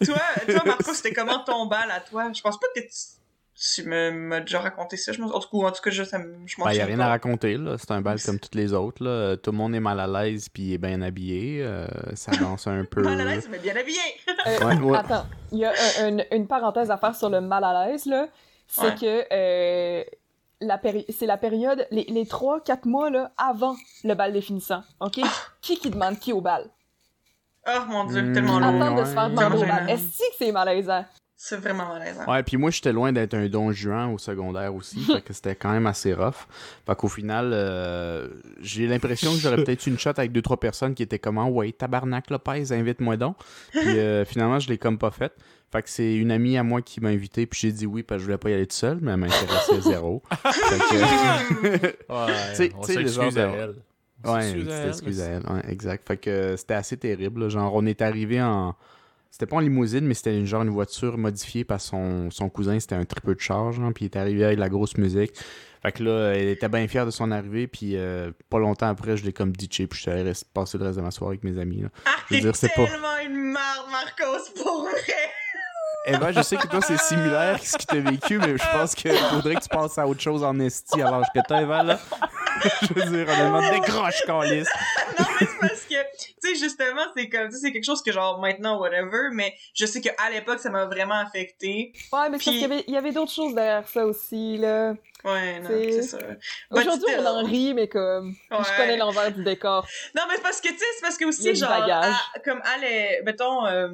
toi, 0.05 0.17
toi, 0.47 0.61
Marco, 0.65 0.93
c'était 0.93 1.13
comment 1.13 1.39
ton 1.39 1.65
bal 1.67 1.89
à 1.91 2.01
toi? 2.01 2.29
Je 2.33 2.41
pense 2.41 2.59
pas 2.59 2.67
que 2.75 2.81
tu, 2.81 2.87
tu 3.55 3.83
me- 3.83 4.11
m'as 4.11 4.39
déjà 4.41 4.59
raconté 4.59 4.97
ça. 4.97 5.11
Je 5.11 5.21
m'en- 5.21 5.27
en, 5.33 5.39
tout 5.39 5.49
cas, 5.61 5.67
en 5.67 5.71
tout 5.71 5.81
cas, 5.81 5.89
je, 5.91 6.03
ça 6.03 6.17
me- 6.19 6.45
je 6.45 6.55
m'en 6.59 6.65
Ben, 6.65 6.73
y 6.73 6.79
a 6.81 6.85
rien 6.85 6.97
pas. 6.97 7.05
à 7.05 7.09
raconter, 7.09 7.57
là. 7.57 7.75
C'est 7.77 7.91
un 7.91 8.01
bal 8.01 8.19
comme 8.21 8.39
toutes 8.39 8.55
les 8.55 8.73
autres, 8.73 9.03
là. 9.03 9.37
Tout 9.37 9.51
le 9.51 9.57
monde 9.57 9.75
est 9.75 9.79
mal 9.79 9.99
à 9.99 10.07
l'aise 10.07 10.49
puis 10.49 10.73
est 10.73 10.77
bien 10.77 11.01
habillé. 11.01 11.61
euh, 11.63 11.87
ça 12.15 12.31
danse 12.33 12.67
un 12.67 12.83
peu. 12.91 13.01
Mal 13.03 13.21
à 13.21 13.25
l'aise, 13.25 13.47
mais 13.51 13.59
bien 13.59 13.75
habillé. 13.75 13.99
Euh, 14.47 14.65
Ouais, 14.65 14.75
ouais. 14.79 14.97
Attends, 14.97 15.25
il 15.51 15.59
y 15.59 15.65
a 15.65 15.71
un- 16.01 16.19
un- 16.19 16.23
une 16.31 16.47
parenthèse 16.47 16.89
à 16.91 16.97
faire 16.97 17.15
sur 17.15 17.29
le 17.29 17.41
mal 17.41 17.63
à 17.63 17.87
l'aise, 17.87 18.05
là. 18.05 18.27
C'est 18.67 18.81
Ouais. 18.81 18.95
que 18.95 19.25
euh, 19.31 20.03
la 20.61 20.77
péri- 20.77 21.05
c'est 21.09 21.25
la 21.27 21.37
période, 21.37 21.85
les, 21.91 22.05
les 22.05 22.25
3-4 22.25 22.85
mois 22.87 23.09
là, 23.09 23.31
avant 23.37 23.75
le 24.03 24.13
bal 24.15 24.31
définissant. 24.33 24.81
OK? 24.99 25.19
qui 25.61 25.77
qui 25.77 25.89
demande 25.89 26.17
qui 26.19 26.33
au 26.33 26.41
bal? 26.41 26.65
Oh 27.67 27.79
mon 27.87 28.03
dieu, 28.05 28.21
Hmm. 28.21 28.33
tellement 28.33 28.59
lourd. 28.59 28.69
Attendre 28.81 29.01
de 29.01 29.05
se 29.05 29.13
faire 29.13 29.29
demander 29.29 29.57
au 29.57 29.65
bal. 29.65 29.89
Est-ce 29.89 30.17
que 30.17 30.23
c'est 30.37 30.51
malaisant? 30.51 31.05
C'est 31.45 31.57
vraiment 31.57 31.89
malaisant. 31.89 32.25
Ouais, 32.25 32.41
puis 32.41 32.55
moi, 32.55 32.71
j'étais 32.71 32.93
loin 32.93 33.11
d'être 33.11 33.33
un 33.33 33.49
don 33.49 33.73
juan 33.73 34.13
au 34.13 34.17
secondaire 34.17 34.73
aussi, 34.73 34.99
fait 35.03 35.19
que 35.21 35.33
c'était 35.33 35.55
quand 35.55 35.71
même 35.73 35.85
assez 35.87 36.13
rough. 36.13 36.47
Fait 36.85 36.95
qu'au 36.95 37.09
final, 37.09 37.51
euh, 37.51 38.29
j'ai 38.61 38.87
l'impression 38.87 39.33
que 39.33 39.39
j'aurais 39.39 39.57
peut-être 39.65 39.85
eu 39.85 39.89
une 39.89 39.99
shot 39.99 40.11
avec 40.15 40.31
deux, 40.31 40.41
trois 40.41 40.57
personnes 40.57 40.93
qui 40.95 41.03
étaient 41.03 41.19
comme 41.19 41.37
Ah, 41.37 41.43
Ouais, 41.45 41.73
tabarnak 41.73 42.29
Lopez, 42.29 42.71
invite-moi 42.71 43.17
donc. 43.17 43.35
Puis 43.71 43.99
euh, 43.99 44.23
finalement, 44.25 44.57
je 44.59 44.69
l'ai 44.69 44.77
comme 44.77 44.97
pas 44.97 45.11
fait. 45.11 45.33
Fait 45.69 45.81
que 45.83 45.89
c'est 45.89 46.15
une 46.15 46.31
amie 46.31 46.57
à 46.57 46.63
moi 46.63 46.81
qui 46.81 47.01
m'a 47.01 47.09
invité, 47.09 47.45
puis 47.45 47.59
j'ai 47.59 47.73
dit 47.73 47.85
oui, 47.85 48.03
parce 48.03 48.19
que 48.19 48.21
je 48.21 48.25
voulais 48.27 48.37
pas 48.37 48.49
y 48.49 48.53
aller 48.53 48.67
tout 48.67 48.77
seul, 48.77 48.99
mais 49.01 49.11
elle 49.11 49.17
m'intéressait 49.17 49.81
zéro. 49.81 50.23
Fait 50.29 50.77
que, 50.79 51.85
Ouais, 52.09 52.71
on 52.77 52.83
s'excuse 52.83 53.37
à 53.37 53.41
elle. 53.49 53.75
On 54.23 54.33
Ouais, 54.33 54.41
s'excuse 54.43 54.69
à 54.69 54.71
c'était 54.71 54.81
elle, 54.83 54.87
excuse 54.87 55.17
mais 55.17 55.23
à 55.25 55.27
elle. 55.27 55.43
Ouais, 55.51 55.61
exact. 55.73 56.07
Fait 56.07 56.15
que 56.15 56.55
c'était 56.55 56.75
assez 56.75 56.95
terrible. 56.95 57.41
là. 57.41 57.49
Genre, 57.49 57.73
on 57.75 57.85
est 57.85 58.01
arrivé 58.01 58.41
en. 58.41 58.75
C'était 59.33 59.47
pas 59.47 59.55
en 59.55 59.61
limousine, 59.61 60.05
mais 60.05 60.13
c'était 60.13 60.37
une 60.37 60.45
genre 60.45 60.61
une 60.61 60.69
voiture 60.69 61.17
modifiée 61.17 61.63
par 61.63 61.81
son, 61.81 62.29
son 62.29 62.49
cousin. 62.49 62.79
C'était 62.79 62.93
un 62.93 63.03
tripeux 63.03 63.33
de 63.33 63.39
charge, 63.39 63.79
hein, 63.79 63.91
puis 63.91 64.05
il 64.05 64.09
est 64.09 64.15
arrivé 64.15 64.45
avec 64.45 64.59
la 64.59 64.69
grosse 64.69 64.95
musique. 64.95 65.31
Fait 65.81 65.91
que 65.91 66.03
là, 66.03 66.33
elle 66.35 66.49
était 66.49 66.69
bien 66.69 66.87
fière 66.87 67.07
de 67.07 67.09
son 67.09 67.31
arrivée, 67.31 67.65
puis 67.65 67.97
euh, 67.97 68.29
pas 68.51 68.59
longtemps 68.59 68.87
après, 68.89 69.17
je 69.17 69.25
l'ai 69.25 69.33
comme 69.33 69.51
ditché, 69.51 69.87
puis 69.87 69.97
je 69.97 70.03
suis 70.03 70.11
allé 70.11 70.31
passer 70.53 70.77
le 70.77 70.85
reste 70.85 70.97
de 70.97 71.01
ma 71.01 71.09
soirée 71.09 71.31
avec 71.33 71.43
mes 71.43 71.59
amis. 71.59 71.81
Là. 71.81 71.89
Ah, 72.05 72.11
Je 72.29 72.35
veux 72.35 72.39
t'es 72.41 72.45
dire, 72.45 72.55
c'est 72.55 72.69
pas- 72.75 72.85
tellement 72.85 73.17
une 73.25 73.51
marde, 73.51 73.89
Marcos, 73.89 74.51
pour 74.63 74.81
vrai. 74.83 74.91
Eh 76.05 76.17
ben, 76.17 76.31
je 76.33 76.41
sais 76.41 76.57
que 76.57 76.67
toi, 76.67 76.81
c'est 76.81 76.99
similaire 76.99 77.55
à 77.55 77.57
ce 77.57 77.77
qui 77.77 77.85
t'a 77.85 77.95
vécu, 77.99 78.37
mais 78.37 78.57
je 78.57 78.69
pense 78.71 78.93
qu'il 78.93 79.13
faudrait 79.13 79.55
que 79.55 79.61
tu 79.61 79.69
passes 79.69 79.97
à 79.97 80.05
autre 80.05 80.19
chose 80.19 80.43
en 80.43 80.59
esti 80.59 81.01
à 81.01 81.09
l'âge 81.09 81.27
que 81.33 81.39
t'as, 81.47 81.61
Eva, 81.61 81.81
là. 81.83 81.99
je 82.81 82.93
veux 82.93 83.03
dire, 83.09 83.27
honnêtement, 83.29 83.61
décroche, 83.71 84.21
calice. 84.25 84.67
non, 85.17 85.25
mais 85.39 85.47
c'est 85.47 85.59
parce 85.59 85.81
que, 85.85 85.95
tu 86.17 86.33
sais, 86.41 86.55
justement, 86.55 87.01
c'est 87.15 87.29
comme, 87.29 87.47
tu 87.47 87.53
sais, 87.55 87.59
c'est 87.61 87.71
quelque 87.71 87.85
chose 87.85 88.03
que 88.03 88.11
genre 88.11 88.39
maintenant, 88.41 88.79
whatever, 88.79 89.29
mais 89.31 89.53
je 89.73 89.85
sais 89.85 90.01
qu'à 90.01 90.29
l'époque, 90.29 90.59
ça 90.59 90.69
m'a 90.69 90.85
vraiment 90.85 91.19
affecté. 91.19 91.93
Ouais, 92.11 92.29
mais 92.29 92.31
c'est 92.31 92.31
parce 92.31 92.37
Puis- 92.39 92.51
qu'il 92.51 92.61
y 92.61 92.65
avait, 92.65 92.83
il 92.87 92.93
y 92.93 92.97
avait 92.97 93.11
d'autres 93.13 93.31
choses 93.31 93.55
derrière 93.55 93.87
ça 93.87 94.05
aussi, 94.05 94.57
là. 94.57 94.93
Ouais, 95.23 95.61
non, 95.61 95.69
C'est- 95.69 96.01
ça. 96.01 96.17
But 96.17 96.35
Aujourd'hui, 96.81 97.15
on 97.17 97.25
en 97.25 97.43
rit, 97.45 97.73
mais 97.73 97.87
comme. 97.87 98.35
Ouais. 98.51 98.57
Je 98.59 98.75
connais 98.77 98.97
l'envers 98.97 99.31
du 99.31 99.41
décor. 99.45 99.87
Non, 100.17 100.23
mais 100.27 100.35
c'est 100.35 100.41
parce 100.43 100.59
que, 100.59 100.67
tu 100.67 100.77
sais, 100.77 100.85
c'est 100.97 101.01
parce 101.01 101.17
que 101.17 101.23
aussi, 101.25 101.55
genre, 101.55 101.71
à- 101.71 102.11
comme 102.43 102.61
à 102.65 102.77
l'é- 102.77 103.21
mettons, 103.25 103.65
euh, 103.65 103.87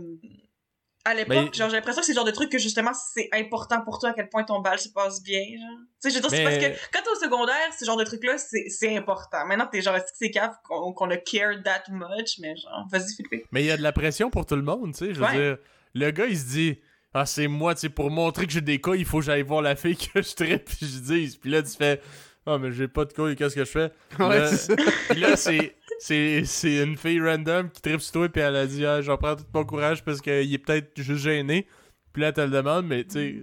à 1.10 1.14
l'époque, 1.14 1.36
Mais- 1.52 1.54
genre, 1.58 1.70
j'ai 1.70 1.76
l'impression 1.76 2.02
que 2.02 2.06
c'est 2.06 2.14
le 2.14 2.18
genre 2.18 2.26
de 2.26 2.32
truc 2.32 2.52
que 2.52 2.58
justement, 2.58 2.92
c'est 3.14 3.30
important 3.34 3.82
pour 3.82 4.00
toi 4.00 4.10
à 4.10 4.14
quel 4.14 4.30
point 4.30 4.44
ton 4.44 4.60
bal 4.60 4.80
se 4.80 4.90
passe 4.90 5.22
bien, 5.24 5.42
genre. 5.42 5.78
Tu 6.02 6.10
sais, 6.10 6.10
je 6.10 6.16
veux 6.16 6.22
dire, 6.22 6.30
c'est 6.30 6.44
Mais- 6.44 6.60
parce 6.70 6.80
que 6.80 6.88
quand 6.94 7.04
t'es 7.04 7.10
au 7.10 7.16
secondaire, 7.24 7.56
ce 7.78 7.86
genre 7.86 7.98
de 7.98 8.04
truc-là, 8.06 8.38
c'est 8.38 8.66
c'est 8.70 8.96
important. 8.98 9.46
Maintenant, 9.46 9.68
t'es 9.72 9.82
genre, 9.82 9.96
est-ce 9.96 10.06
que 10.06 10.18
c'est 10.20 10.32
cave 10.32 10.54
qu'on 10.64 10.94
qu'on 10.94 11.10
a 11.10 11.18
care 11.18 11.62
that 11.64 11.84
much, 11.90 12.40
mais 12.40 12.56
genre, 12.56 12.88
vas-y, 12.92 13.14
Philippe. 13.16 13.46
Mais 13.52 13.64
il 13.64 13.68
y 13.68 13.72
a 13.72 13.78
de 13.78 13.82
la 13.84 13.92
pression 13.92 14.30
pour 14.30 14.46
tout 14.46 14.56
le 14.56 14.62
monde, 14.64 14.94
tu 14.94 15.06
sais. 15.06 15.14
Je 15.14 15.20
veux 15.20 15.26
Ouais. 15.26 15.34
dire, 15.36 15.58
le 15.96 16.12
gars, 16.12 16.26
il 16.28 16.38
se 16.38 16.46
dit 16.46 16.80
Ah, 17.14 17.26
c'est 17.26 17.48
moi, 17.48 17.74
tu 17.74 17.82
sais, 17.82 17.90
pour 17.90 18.12
montrer 18.12 18.46
que 18.46 18.52
j'ai 18.54 18.62
des 18.62 18.80
couilles, 18.80 19.00
il 19.00 19.06
faut 19.06 19.18
que 19.20 19.26
j'aille 19.26 19.42
voir 19.42 19.64
la 19.64 19.76
fille 19.76 19.98
que 19.98 20.22
je 20.22 20.34
traite, 20.36 20.66
puis 20.66 20.86
je 20.86 21.00
dise. 21.00 21.36
Puis 21.38 21.50
là, 21.50 21.64
tu 21.64 21.72
fais 21.76 22.00
Ah, 22.46 22.58
mais 22.58 22.72
j'ai 22.72 22.88
pas 22.88 23.06
de 23.06 23.14
couilles, 23.14 23.36
qu'est-ce 23.36 23.54
que 23.56 23.66
je 23.66 23.70
fais 23.70 23.92
Ouais, 24.20 24.40
là, 24.40 24.48
c'est 24.48 24.58
ça. 24.58 24.76
puis 25.10 25.20
là, 25.20 25.36
c'est. 25.36 25.76
C'est, 26.00 26.44
c'est 26.46 26.82
une 26.84 26.98
fille 26.98 27.22
random 27.22 27.70
qui 27.70 27.82
tripe 27.82 28.02
sur 28.02 28.14
toi, 28.14 28.30
puis 28.30 28.42
elle 28.42 28.56
a 28.56 28.66
dit 28.66 28.86
Ah, 28.86 29.02
j'en 29.02 29.18
prends 29.18 29.36
tout 29.36 29.44
mon 29.54 29.66
courage 29.66 30.04
parce 30.04 30.22
qu'il 30.22 30.54
est 30.54 30.58
peut-être 30.58 30.92
juste 31.02 31.22
gêné. 31.24 31.68
Puis 32.14 32.22
là, 32.22 32.30
elle 32.30 32.34
te 32.34 32.42
le 32.42 32.50
demande, 32.50 32.88
mais 32.88 33.04
tu 33.04 33.12
sais, 33.12 33.36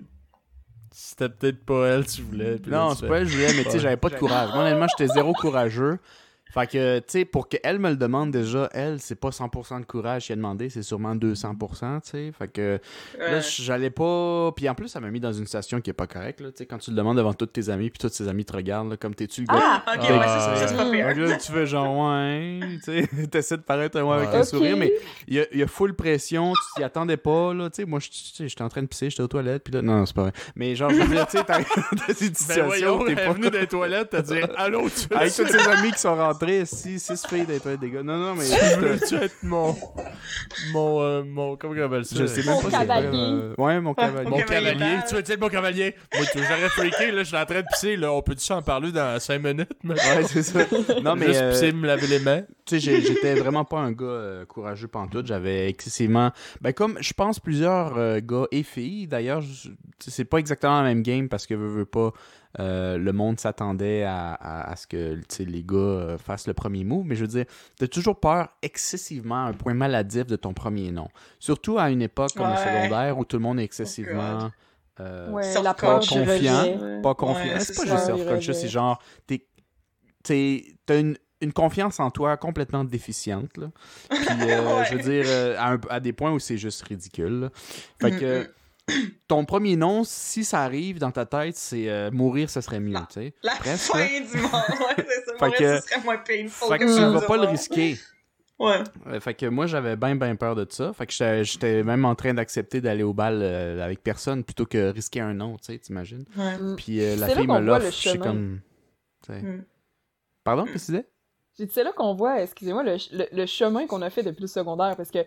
c'était 0.92 1.28
peut-être 1.28 1.64
pas 1.64 1.86
elle 1.88 2.04
que 2.06 2.10
tu 2.10 2.22
voulais. 2.22 2.56
Puis 2.56 2.70
Non, 2.70 2.94
c'est 2.94 3.02
fais, 3.02 3.08
pas 3.08 3.18
elle, 3.18 3.28
je 3.28 3.36
voulais, 3.36 3.52
mais 3.54 3.64
tu 3.64 3.70
sais, 3.72 3.78
j'avais 3.78 3.96
pas 3.98 4.08
de 4.08 4.16
courage. 4.16 4.50
Moi, 4.54 4.64
honnêtement, 4.64 4.86
j'étais 4.88 5.12
zéro 5.12 5.32
courageux. 5.34 5.98
Fait 6.48 6.66
que, 6.68 6.98
tu 7.00 7.04
sais, 7.08 7.24
pour 7.24 7.48
qu'elle 7.48 7.78
me 7.78 7.90
le 7.90 7.96
demande 7.96 8.30
déjà, 8.30 8.70
elle, 8.72 8.98
c'est 9.00 9.14
pas 9.16 9.28
100% 9.30 9.80
de 9.80 9.84
courage 9.84 10.26
qu'elle 10.28 10.34
a 10.34 10.36
demandé, 10.36 10.70
c'est 10.70 10.82
sûrement 10.82 11.14
200%, 11.14 12.00
tu 12.02 12.10
sais. 12.10 12.32
Fait 12.38 12.48
que 12.48 12.78
là, 13.18 13.26
Ouais. 13.36 13.40
j'allais 13.42 13.90
pas. 13.90 14.52
Puis 14.56 14.68
en 14.68 14.74
plus, 14.74 14.88
ça 14.88 15.00
m'a 15.00 15.10
mis 15.10 15.20
dans 15.20 15.32
une 15.32 15.44
situation 15.44 15.80
qui 15.80 15.90
est 15.90 15.92
pas 15.92 16.06
correcte, 16.06 16.40
là. 16.40 16.48
Tu 16.52 16.58
sais, 16.58 16.66
quand 16.66 16.78
tu 16.78 16.90
le 16.90 16.96
demandes 16.96 17.16
devant 17.18 17.34
tous 17.34 17.46
tes 17.46 17.68
amis, 17.68 17.90
puis 17.90 17.98
tous 17.98 18.08
tes 18.16 18.28
amis 18.28 18.44
te 18.44 18.54
regardent, 18.54 18.90
là, 18.90 18.96
comme 18.96 19.14
t'es-tu 19.14 19.42
le 19.42 19.46
gars? 19.48 19.60
Ah, 19.86 19.94
ok, 19.96 20.02
ouais, 20.02 20.08
ça, 20.08 20.40
ça, 20.40 20.56
ça, 20.56 20.68
c'est 20.68 20.76
pas 20.76 20.86
Ah. 20.86 20.90
pire. 20.90 21.08
Donc 21.08 21.16
là, 21.28 21.36
tu 21.36 21.52
fais 21.52 21.66
genre, 21.66 22.10
ouais, 22.14 22.60
tu 22.76 22.80
sais, 22.82 23.26
t'essaies 23.30 23.56
de 23.58 23.62
paraître 23.62 24.00
ouais, 24.00 24.14
avec 24.16 24.30
Ouais. 24.30 24.36
un 24.36 24.44
sourire, 24.44 24.76
mais 24.76 24.92
il 25.28 25.46
y 25.52 25.58
y 25.58 25.62
a 25.62 25.66
full 25.66 25.94
pression, 25.94 26.52
tu 26.52 26.60
t'y 26.76 26.84
attendais 26.84 27.16
pas, 27.16 27.52
là, 27.54 27.68
tu 27.70 27.82
sais, 27.82 27.84
moi, 27.84 27.98
j'étais 28.00 28.62
en 28.62 28.68
train 28.68 28.82
de 28.82 28.86
pisser, 28.86 29.10
j'étais 29.10 29.22
aux 29.22 29.28
toilettes, 29.28 29.64
puis 29.64 29.74
là, 29.74 29.82
non, 29.82 30.06
c'est 30.06 30.14
pas 30.14 30.22
vrai. 30.22 30.32
Mais 30.54 30.74
genre, 30.76 30.90
je 30.90 30.96
veux 30.96 31.08
dire, 31.08 31.26
tu 31.26 31.36
sais, 31.38 31.44
t'as 31.44 31.58
t'as 31.62 32.06
Ben 32.08 32.14
situation 32.14 32.64
voyons, 32.66 32.98
où 33.02 33.06
elle 33.08 33.14
t'es 33.16 33.24
pas... 33.26 33.32
venue 33.32 33.50
dans 33.50 33.58
les 33.58 33.66
toilettes 33.66 34.14
à 34.14 34.22
dire 34.22 34.48
Allô, 34.56 34.88
tu 34.88 35.12
Avec 35.14 35.34
tous 35.34 35.46
ses 35.46 35.68
amis 35.68 35.90
qui 35.92 35.98
sont 35.98 36.14
rentrés, 36.14 36.35
si, 36.64 36.98
six 37.00 37.26
filles 37.26 37.46
dans 37.46 37.52
les 37.52 37.60
toilettes 37.60 37.80
des 37.80 37.90
gars. 37.90 38.02
Non, 38.02 38.16
non, 38.18 38.34
mais... 38.34 38.44
veux-tu 38.44 39.14
être 39.16 39.36
mon. 39.42 39.74
Mon. 40.72 41.02
euh, 41.02 41.22
mon 41.24 41.56
comment 41.56 41.74
on 41.76 41.84
appelle 41.84 42.04
ça? 42.04 42.16
Je 42.18 42.26
sais 42.26 42.42
même 42.44 42.54
Mon 42.54 42.60
pas. 42.62 42.70
c'est 42.70 42.76
cavalier. 42.78 43.08
vrai, 43.08 43.16
euh, 43.18 43.54
Ouais, 43.58 43.80
mon 43.80 43.94
cavalier. 43.94 44.30
Mon 44.30 44.38
cavalier. 44.38 44.96
Tu 45.08 45.14
veux 45.14 45.22
dire 45.22 45.36
mon 45.40 45.48
cavalier? 45.48 45.94
Moi, 46.14 46.24
tu- 46.32 46.38
j'aurais 46.38 46.68
freaké, 46.68 47.10
là, 47.10 47.22
je 47.22 47.28
suis 47.28 47.36
en 47.36 47.44
train 47.46 47.60
de 47.60 47.66
pisser, 47.72 47.96
là. 47.96 48.12
On 48.12 48.22
peut-tu 48.22 48.52
en 48.52 48.62
parler 48.62 48.92
dans 48.92 49.18
5 49.20 49.42
minutes, 49.42 49.70
mais. 49.82 49.94
Ouais, 49.94 50.22
c'est 50.24 50.42
ça. 50.42 50.60
Non, 51.02 51.16
mais... 51.16 51.26
Juste 51.26 51.40
euh, 51.42 51.50
pisser, 51.52 51.72
me 51.72 51.86
laver 51.86 52.06
les 52.06 52.18
mains. 52.20 52.42
tu 52.64 52.80
sais, 52.80 53.00
j'étais 53.00 53.34
vraiment 53.34 53.64
pas 53.64 53.78
un 53.80 53.92
gars 53.92 54.04
euh, 54.06 54.44
courageux 54.46 54.88
pantoute. 54.88 55.26
J'avais 55.26 55.68
excessivement. 55.68 56.30
Ben, 56.60 56.72
comme 56.72 56.96
je 57.00 57.12
pense 57.12 57.40
plusieurs 57.40 57.96
euh, 57.96 58.20
gars 58.22 58.46
et 58.52 58.62
filles, 58.62 59.06
d'ailleurs, 59.06 59.42
tu 59.42 59.70
c'est 59.98 60.24
pas 60.24 60.38
exactement 60.38 60.76
la 60.82 60.88
même 60.88 61.02
game 61.02 61.28
parce 61.28 61.46
que 61.46 61.54
veux, 61.54 61.68
veux 61.68 61.84
pas. 61.86 62.12
Euh, 62.58 62.96
le 62.96 63.12
monde 63.12 63.38
s'attendait 63.38 64.02
à, 64.04 64.32
à- 64.32 64.70
à 64.70 64.76
ce 64.76 64.86
que 64.86 65.18
les 65.40 65.62
gars 65.62 65.76
euh, 65.76 66.18
fassent 66.18 66.46
le 66.46 66.54
premier 66.54 66.84
move, 66.84 67.04
mais 67.06 67.14
je 67.14 67.20
veux 67.22 67.26
dire, 67.28 67.44
t'as 67.78 67.86
toujours 67.86 68.18
peur 68.18 68.48
excessivement 68.62 69.44
à 69.46 69.48
un 69.48 69.52
point 69.52 69.74
maladif 69.74 70.26
de 70.26 70.36
ton 70.36 70.54
premier 70.54 70.90
nom. 70.90 71.08
Surtout 71.38 71.78
à 71.78 71.90
une 71.90 72.02
époque 72.02 72.32
comme 72.34 72.48
le 72.50 72.56
secondaire 72.56 73.18
où 73.18 73.24
tout 73.24 73.36
le 73.36 73.42
monde 73.42 73.60
est 73.60 73.64
excessivement 73.64 74.50
euh, 75.00 75.30
Ouais, 75.30 75.42
peur 75.78 76.00
du 76.00 76.08
confiant, 76.08 77.00
pas 77.02 77.14
confiant. 77.14 77.44
Ouais, 77.54 77.60
c'est 77.60 77.76
pas 77.76 77.84
ça. 77.86 77.90
juste 77.96 78.06
self-conscious, 78.06 78.54
c'est 78.54 78.68
genre, 78.68 79.02
t'as 80.22 80.98
une, 81.00 81.16
une 81.40 81.52
confiance 81.52 82.00
en 82.00 82.10
toi 82.10 82.36
complètement 82.36 82.84
déficiente. 82.84 83.56
Là. 83.58 83.66
Puis, 84.08 84.26
euh, 84.50 84.76
Ouais. 84.78 84.84
je 84.90 84.94
veux 84.96 85.02
dire, 85.02 85.24
euh, 85.28 85.56
à, 85.58 85.72
un- 85.72 85.80
à 85.90 86.00
des 86.00 86.12
points 86.12 86.32
où 86.32 86.38
c'est 86.38 86.56
juste 86.58 86.82
ridicule. 86.82 87.40
là. 87.40 87.50
Fait 88.00 88.12
Mm, 88.12 88.18
que 88.20 88.50
ton 89.28 89.44
premier 89.44 89.76
nom, 89.76 90.04
si 90.04 90.44
ça 90.44 90.62
arrive 90.62 90.98
dans 90.98 91.10
ta 91.10 91.26
tête, 91.26 91.56
c'est 91.56 91.88
euh, 91.88 92.10
mourir, 92.10 92.48
ce 92.50 92.60
serait 92.60 92.80
mieux. 92.80 92.92
La- 92.92 93.06
tu 93.08 93.14
sais. 93.20 93.34
La 93.42 93.52
Presque, 93.56 93.92
fin 93.92 93.98
là. 93.98 94.20
du 94.20 94.36
monde, 94.38 94.52
ouais, 94.52 95.06
c'est 95.08 95.38
ça. 95.38 95.50
Que- 95.50 95.80
ce 95.80 95.88
serait 95.88 96.00
moins 96.04 96.18
painful. 96.18 96.68
Fait 96.68 96.78
que 96.78 96.84
que 96.84 96.96
tu 96.96 97.12
vas 97.20 97.26
pas 97.26 97.36
le 97.36 97.46
risquer. 97.46 97.98
Ouais. 98.58 98.78
Euh, 99.08 99.20
fait 99.20 99.34
que 99.34 99.44
moi, 99.44 99.66
j'avais 99.66 99.96
bien, 99.96 100.16
bien 100.16 100.34
peur 100.34 100.54
de 100.54 100.66
ça. 100.70 100.90
Fait 100.94 101.06
que 101.06 101.12
j'étais- 101.44 101.82
même 101.82 102.06
en 102.06 102.14
train 102.14 102.32
d'accepter 102.32 102.80
d'aller 102.80 103.02
au 103.02 103.12
bal 103.12 103.40
euh, 103.42 103.84
avec 103.84 104.02
personne 104.02 104.44
plutôt 104.44 104.64
que 104.64 104.92
risquer 104.92 105.20
un 105.20 105.34
nom, 105.34 105.58
tu 105.58 105.74
sais, 105.74 105.78
t'imagines? 105.78 106.24
Ouais. 106.38 106.56
Mm. 106.56 106.76
Puis 106.76 107.02
euh, 107.04 107.16
la 107.16 107.26
fille 107.28 107.46
qu'on 107.46 107.60
me 107.60 107.66
voit 107.66 107.78
l'offre, 107.80 107.84
je 108.02 108.08
suis 108.08 108.18
comme... 108.18 108.60
Mm. 109.28 109.62
Pardon, 110.42 110.64
qu'est-ce 110.64 110.86
que 110.86 110.92
tu 110.92 110.92
disais? 110.92 111.08
J'ai 111.58 111.66
dit, 111.66 111.72
c'est 111.74 111.84
là 111.84 111.92
qu'on 111.92 112.14
voit, 112.14 112.40
excusez-moi, 112.40 112.82
le, 112.82 112.96
le- 113.12 113.28
le 113.30 113.44
chemin 113.44 113.86
qu'on 113.86 114.00
a 114.00 114.08
fait 114.08 114.22
depuis 114.22 114.40
le 114.42 114.46
secondaire, 114.46 114.96
parce 114.96 115.10
que 115.10 115.18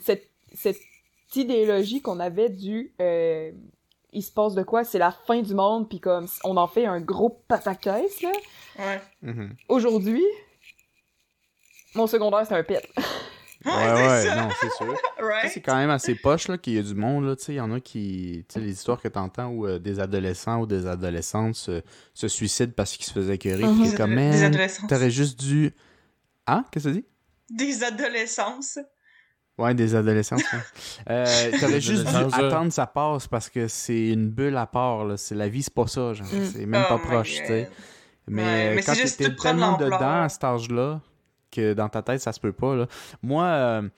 cette, 0.00 0.30
cette 0.54 0.78
idéologie 1.36 2.00
qu'on 2.02 2.20
avait 2.20 2.48
du 2.50 2.92
euh, 3.00 3.50
il 4.12 4.22
se 4.22 4.30
passe 4.30 4.54
de 4.54 4.62
quoi, 4.62 4.84
c'est 4.84 4.98
la 4.98 5.10
fin 5.10 5.40
du 5.40 5.54
monde, 5.54 5.88
puis 5.88 5.98
comme 6.00 6.26
on 6.44 6.56
en 6.58 6.66
fait 6.68 6.84
un 6.86 7.00
gros 7.00 7.30
pataquès, 7.48 8.20
là. 8.22 8.30
Ouais. 8.78 9.00
Mhm. 9.22 9.54
Aujourd'hui, 9.68 10.22
mon 11.94 12.06
secondaire, 12.06 12.44
c'est 12.46 12.54
un 12.54 12.62
pit. 12.62 12.78
Ouais, 13.64 13.70
ouais, 13.72 14.24
ça. 14.26 14.34
non, 14.42 14.48
c'est 14.60 14.72
sûr. 14.72 14.92
Ça, 15.18 15.24
Right? 15.24 15.52
C'est 15.52 15.60
quand 15.60 15.76
même 15.76 15.90
assez 15.90 16.16
poche 16.16 16.48
là, 16.48 16.58
qu'il 16.58 16.72
y 16.72 16.78
a 16.80 16.82
du 16.82 16.96
monde. 16.96 17.24
là, 17.26 17.36
tu 17.36 17.44
sais, 17.44 17.52
Il 17.52 17.58
y 17.58 17.60
en 17.60 17.70
a 17.70 17.78
qui. 17.78 18.44
Tu 18.48 18.54
sais, 18.54 18.58
les 18.60 18.72
histoires 18.72 19.00
que 19.00 19.06
tu 19.06 19.16
entends 19.20 19.50
où 19.50 19.68
euh, 19.68 19.78
des 19.78 20.00
adolescents 20.00 20.62
ou 20.62 20.66
des 20.66 20.84
adolescentes 20.88 21.54
se, 21.54 21.80
se 22.12 22.26
suicident 22.26 22.72
parce 22.76 22.96
qu'ils 22.96 23.06
se 23.06 23.12
faisaient 23.12 23.36
écœurer. 23.36 23.62
Mhm. 23.62 23.74
puis 23.74 23.84
Des, 23.84 23.90
t'es 23.92 23.96
comme, 23.96 24.12
ado- 24.18 24.20
des 24.32 24.36
man, 24.40 24.44
adolescences. 24.46 24.88
t'aurais 24.88 25.10
juste 25.12 25.38
dû. 25.38 25.70
Ah, 26.44 26.64
qu'est-ce 26.72 26.88
que 26.88 26.94
tu 26.94 27.02
dis? 27.02 27.06
Des 27.56 27.84
adolescences. 27.84 28.80
Ouais, 29.58 29.74
des 29.74 29.94
adolescents. 29.94 30.36
ouais. 30.36 30.42
Euh, 31.10 31.50
T'aurais 31.60 31.80
juste 31.80 32.06
dû 32.06 32.16
attendre 32.16 32.72
ça 32.72 32.86
passe 32.86 33.26
parce 33.28 33.48
que 33.50 33.68
c'est 33.68 34.08
une 34.10 34.30
bulle 34.30 34.56
à 34.56 34.66
part. 34.66 35.04
Là. 35.04 35.16
C'est, 35.16 35.34
la 35.34 35.48
vie, 35.48 35.62
c'est 35.62 35.74
pas 35.74 35.86
ça. 35.86 36.12
Genre. 36.14 36.26
Mm. 36.26 36.44
C'est 36.52 36.66
même 36.66 36.84
Oh 36.86 36.96
pas 36.96 36.98
my 36.98 37.02
proche. 37.02 37.34
God. 37.38 37.40
tu 37.42 37.46
sais. 37.48 37.70
Mais, 38.28 38.42
Ouais, 38.42 38.74
mais 38.76 38.82
quand 38.82 38.92
prendre 38.94 39.36
tellement 39.42 39.76
dedans 39.76 40.22
à 40.22 40.28
cet 40.28 40.44
âge-là 40.44 41.00
que 41.50 41.74
dans 41.74 41.88
ta 41.88 42.02
tête, 42.02 42.20
ça 42.20 42.32
se 42.32 42.40
peut 42.40 42.52
pas. 42.52 42.74
Là. 42.76 42.86
Moi, 43.22 43.44
euh, 43.44 43.88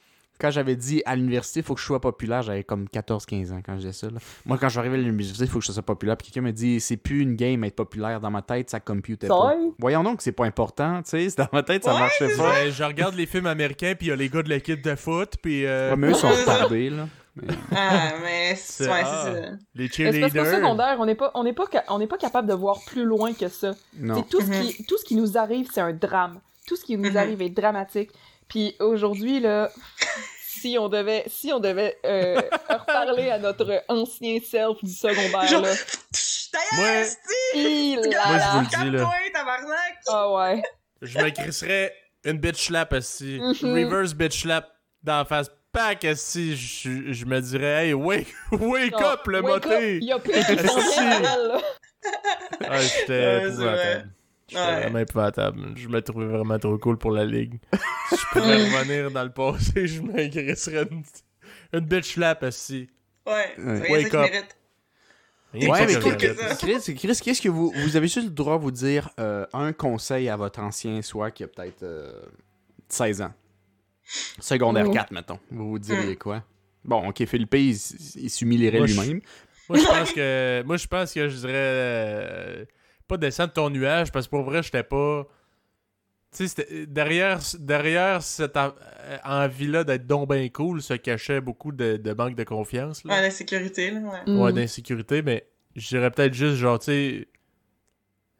quand 0.40 0.50
j'avais 0.50 0.76
dit 0.76 1.02
à 1.06 1.14
l'université, 1.16 1.60
il 1.60 1.62
faut 1.62 1.74
que 1.74 1.80
je 1.80 1.86
sois 1.86 2.00
populaire, 2.00 2.42
j'avais 2.42 2.64
comme 2.64 2.86
14-15 2.92 3.52
ans 3.52 3.60
quand 3.64 3.74
je 3.74 3.78
disais 3.78 3.92
ça. 3.92 4.08
là. 4.08 4.18
Moi, 4.44 4.58
quand 4.58 4.66
je 4.68 4.72
suis 4.72 4.78
arrivé 4.80 4.94
à 4.96 4.98
l'université, 5.00 5.44
il 5.44 5.50
faut 5.50 5.58
que 5.60 5.64
je 5.64 5.72
sois 5.72 5.82
populaire. 5.82 6.16
Puis 6.16 6.26
quelqu'un 6.30 6.46
me 6.46 6.52
dit, 6.52 6.80
c'est 6.80 6.96
plus 6.96 7.20
une 7.22 7.36
game 7.36 7.62
être 7.64 7.76
populaire. 7.76 8.20
Dans 8.20 8.30
ma 8.30 8.42
tête, 8.42 8.70
ça 8.70 8.80
computait 8.80 9.28
pas. 9.28 9.54
Voyons 9.78 10.02
donc 10.02 10.18
que 10.18 10.22
c'est 10.22 10.32
pas 10.32 10.44
important. 10.46 11.02
tu 11.02 11.30
sais. 11.30 11.34
Dans 11.38 11.48
ma 11.52 11.62
tête, 11.62 11.84
ça 11.84 11.92
Ouais, 11.94 12.00
marchait 12.00 12.36
pas. 12.36 12.50
Ouais, 12.50 12.70
je 12.72 12.82
regarde 12.84 13.14
les 13.14 13.26
films 13.26 13.46
américains, 13.46 13.94
puis 13.96 14.08
il 14.08 14.10
y 14.10 14.12
a 14.12 14.16
les 14.16 14.28
gars 14.28 14.42
de 14.42 14.48
l'équipe 14.48 14.82
de 14.82 14.94
foot, 14.94 15.34
puis 15.40 15.64
euh, 15.66 15.90
Ouais, 15.90 15.96
mais 15.96 16.08
eux 16.10 16.14
sont 16.14 16.28
retardés. 16.28 16.90
Là. 16.90 17.06
Ah, 17.74 18.12
mais 18.22 18.54
c'est 18.56 18.86
ouais, 18.88 19.00
ah. 19.04 19.24
ça. 19.24 19.30
les 19.32 19.48
Mais 19.74 19.88
c'est 19.88 19.92
cheerleaders. 19.92 20.46
secondaire, 20.54 20.96
on 21.00 21.04
n'est 21.06 21.16
pas, 21.16 21.32
on 21.34 21.42
n'est 21.42 21.52
pas, 21.52 21.64
ca- 21.70 21.82
on 21.88 21.98
n'est 21.98 22.06
pas 22.06 22.16
capable 22.16 22.48
de 22.48 22.54
voir 22.54 22.78
plus 22.86 23.04
loin 23.04 23.32
que 23.32 23.48
ça. 23.48 23.72
Tout, 24.30 24.40
ce 24.40 24.46
qui, 24.50 24.84
tout 24.84 24.96
ce 24.98 25.04
qui 25.04 25.16
nous 25.16 25.36
arrive, 25.36 25.66
c'est 25.72 25.80
un 25.80 25.92
drame. 25.92 26.38
Tout 26.66 26.76
ce 26.76 26.84
qui 26.84 26.96
nous 26.96 27.10
Mhm. 27.10 27.16
arrive 27.16 27.42
est 27.42 27.50
dramatique. 27.50 28.10
Puis 28.48 28.76
aujourd'hui, 28.80 29.40
là, 29.40 29.70
si 30.46 30.76
on 30.78 30.88
devait, 30.88 31.24
si 31.26 31.52
on 31.52 31.60
devait 31.60 31.96
euh, 32.04 32.40
reparler 32.68 33.30
à 33.30 33.38
notre 33.38 33.82
ancien 33.88 34.38
self 34.40 34.82
du 34.82 34.92
secondaire, 34.92 35.46
Genre, 35.48 35.62
là, 35.62 35.74
il. 37.54 38.00
Calme-toi, 38.70 39.14
tabarnak! 39.32 39.98
Ah 40.08 40.32
ouais. 40.32 40.62
Je 41.02 41.18
me 41.18 41.30
crisserais 41.30 41.94
une 42.24 42.38
bitch 42.38 42.66
slap. 42.66 42.92
Mhm. 42.92 43.54
Reverse 43.62 44.14
bitch 44.14 44.42
slap 44.42 44.70
dans 45.02 45.18
la 45.18 45.24
face. 45.24 45.50
Pack 45.72 46.04
assis. 46.04 46.56
Je, 46.56 47.12
je 47.12 47.24
me 47.24 47.40
dirais, 47.40 47.86
hey, 47.86 47.94
wake, 47.94 48.32
wake 48.52 48.94
up 48.94 49.26
le 49.26 49.40
wake 49.42 49.66
up, 49.66 49.72
moté. 49.72 49.96
Il 49.96 50.04
y 50.04 50.12
a 50.12 50.18
plus 50.20 50.32
là. 50.32 51.60
Ah, 52.60 52.78
j'étais 52.80 53.12
Ouais, 53.12 53.40
c'est 53.40 53.46
épouvantable. 53.48 54.13
J'étais 54.48 54.60
Ouais. 54.60 54.80
vraiment 54.82 54.98
épouvantable. 54.98 55.60
Je 55.76 55.88
me 55.88 56.02
trouvais 56.02 56.26
vraiment 56.26 56.58
trop 56.58 56.76
cool 56.78 56.98
pour 56.98 57.12
la 57.12 57.24
ligue. 57.24 57.58
si 58.10 58.16
je 58.16 58.26
pouvais 58.32 58.54
revenir 58.56 59.10
dans 59.10 59.24
le 59.24 59.30
passé, 59.32 59.86
je 59.86 60.02
me 60.02 60.28
crisserais 60.28 60.86
une, 60.90 61.02
une 61.72 61.80
bitch 61.86 62.14
slap 62.14 62.42
assis. 62.42 62.88
Ouais, 63.26 63.54
Ouais. 63.58 63.90
Wake 63.90 64.14
up. 64.14 64.30
Ouais, 65.54 65.86
mais 65.86 66.00
cool 66.00 66.16
que 66.16 66.34
ça. 66.34 66.56
Chris, 66.56 66.94
Chris, 66.96 67.18
qu'est-ce 67.22 67.40
que 67.40 67.48
vous. 67.48 67.72
Vous 67.76 67.96
avez 67.96 68.08
juste 68.08 68.24
le 68.26 68.30
droit 68.30 68.58
de 68.58 68.62
vous 68.62 68.70
dire 68.72 69.08
euh, 69.20 69.46
un 69.52 69.72
conseil 69.72 70.28
à 70.28 70.36
votre 70.36 70.58
ancien 70.60 71.00
soi 71.00 71.30
qui 71.30 71.44
a 71.44 71.46
peut-être 71.46 71.84
euh, 71.84 72.20
16 72.88 73.22
ans? 73.22 73.32
Secondaire 74.40 74.86
Mm. 74.88 74.92
4, 74.94 75.10
mettons. 75.12 75.38
Vous 75.50 75.70
vous 75.70 75.78
diriez 75.78 76.16
quoi? 76.16 76.42
Bon, 76.84 77.08
ok, 77.08 77.24
Philippe, 77.24 77.54
il, 77.54 77.70
il 77.70 78.28
s'humilierait 78.30 78.80
lui-même. 78.80 79.20
Moi, 79.70 79.78
je 79.78 79.86
pense 79.86 80.12
que, 80.12 80.62
moi, 80.66 80.76
je 80.76 80.86
pense 80.86 81.14
que 81.14 81.28
je 81.28 81.36
dirais 81.38 81.52
euh, 81.54 82.64
pas 83.08 83.16
descendre 83.16 83.50
de 83.50 83.54
ton 83.54 83.70
nuage 83.70 84.10
parce 84.12 84.26
que 84.26 84.30
pour 84.30 84.42
vrai, 84.42 84.62
j'étais 84.62 84.82
pas. 84.82 85.26
Tu 86.36 86.48
sais, 86.48 86.86
derrière, 86.86 87.38
derrière 87.60 88.22
cette 88.22 88.56
euh, 88.56 88.70
envie-là 89.24 89.84
d'être 89.84 90.06
donc 90.06 90.30
bien 90.30 90.48
cool 90.48 90.82
se 90.82 90.94
cachait 90.94 91.40
beaucoup 91.40 91.70
de, 91.70 91.96
de 91.96 92.12
manque 92.12 92.34
de 92.34 92.42
confiance. 92.44 93.04
Là. 93.04 93.14
Ouais, 93.14 93.22
la 93.22 93.30
sécurité, 93.30 93.92
là, 93.92 94.00
ouais. 94.00 94.32
Mm. 94.32 94.40
Ouais, 94.40 94.52
d'insécurité, 94.52 95.22
mais 95.22 95.46
je 95.76 95.86
dirais 95.88 96.10
peut-être 96.10 96.34
juste 96.34 96.56
genre, 96.56 96.78
tu 96.80 96.86
sais. 96.86 97.28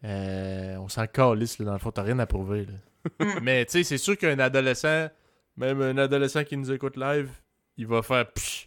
euh, 0.04 0.76
on 0.78 0.88
s'en 0.88 1.06
calisse, 1.06 1.58
là, 1.60 1.66
dans 1.66 1.72
le 1.74 1.78
fond, 1.78 1.92
t'as 1.92 2.02
rien 2.02 2.18
à 2.18 2.26
prouver. 2.26 2.66
Là. 2.66 3.24
Mm. 3.24 3.40
mais 3.42 3.64
tu 3.66 3.72
sais, 3.72 3.84
c'est 3.84 3.98
sûr 3.98 4.18
qu'un 4.18 4.38
adolescent, 4.40 5.08
même 5.56 5.80
un 5.80 5.96
adolescent 5.98 6.42
qui 6.42 6.56
nous 6.56 6.72
écoute 6.72 6.96
live, 6.96 7.30
il 7.76 7.86
va 7.86 8.02
faire 8.02 8.26
psh, 8.32 8.66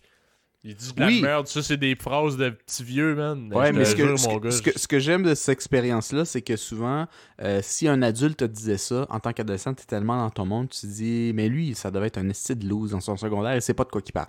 Il 0.70 0.76
dit 0.76 0.92
de 0.94 1.00
la 1.00 1.08
Oui. 1.08 1.22
merde, 1.22 1.48
ça 1.48 1.64
c'est 1.64 1.78
des 1.78 1.96
phrases 1.96 2.36
de 2.36 2.50
petits 2.50 2.84
vieux, 2.84 3.16
man. 3.16 3.50
Ouais, 3.54 3.72
mais 3.72 3.86
ce 3.86 3.96
que, 3.96 4.06
jure, 4.06 4.20
ce 4.20 4.28
mon 4.28 4.38
que- 4.40 4.44
gars, 4.46 4.52
ce 4.52 4.62
que, 4.62 4.72
je- 4.74 4.80
ce 4.80 4.86
que 4.90 5.00
j'aime 5.00 5.24
de 5.24 5.34
cette 5.34 5.54
expérience-là, 5.54 6.26
c'est 6.26 6.42
que 6.42 6.58
souvent, 6.58 7.08
euh, 7.42 7.62
si 7.64 7.88
un 7.88 8.02
adulte 8.02 8.36
te 8.40 8.44
disait 8.46 8.76
ça, 8.78 9.06
en 9.10 9.22
tant 9.22 9.32
qu'adolescent, 9.32 9.74
t'es 9.74 9.86
tellement 9.86 10.18
dans 10.18 10.30
ton 10.30 10.46
monde, 10.46 10.68
tu 10.68 10.82
te 10.82 10.86
dis, 10.88 11.32
mais 11.34 11.48
lui, 11.48 11.74
ça 11.74 11.90
devait 11.90 12.08
être 12.08 12.18
un 12.18 12.28
esti 12.28 12.54
de 12.54 12.68
loose 12.68 12.92
dans 12.92 13.00
son 13.00 13.16
secondaire, 13.16 13.56
il 13.56 13.62
sait 13.62 13.74
pas 13.74 13.86
de 13.86 13.90
quoi 13.92 14.02
qu'il 14.02 14.12
parle. 14.12 14.28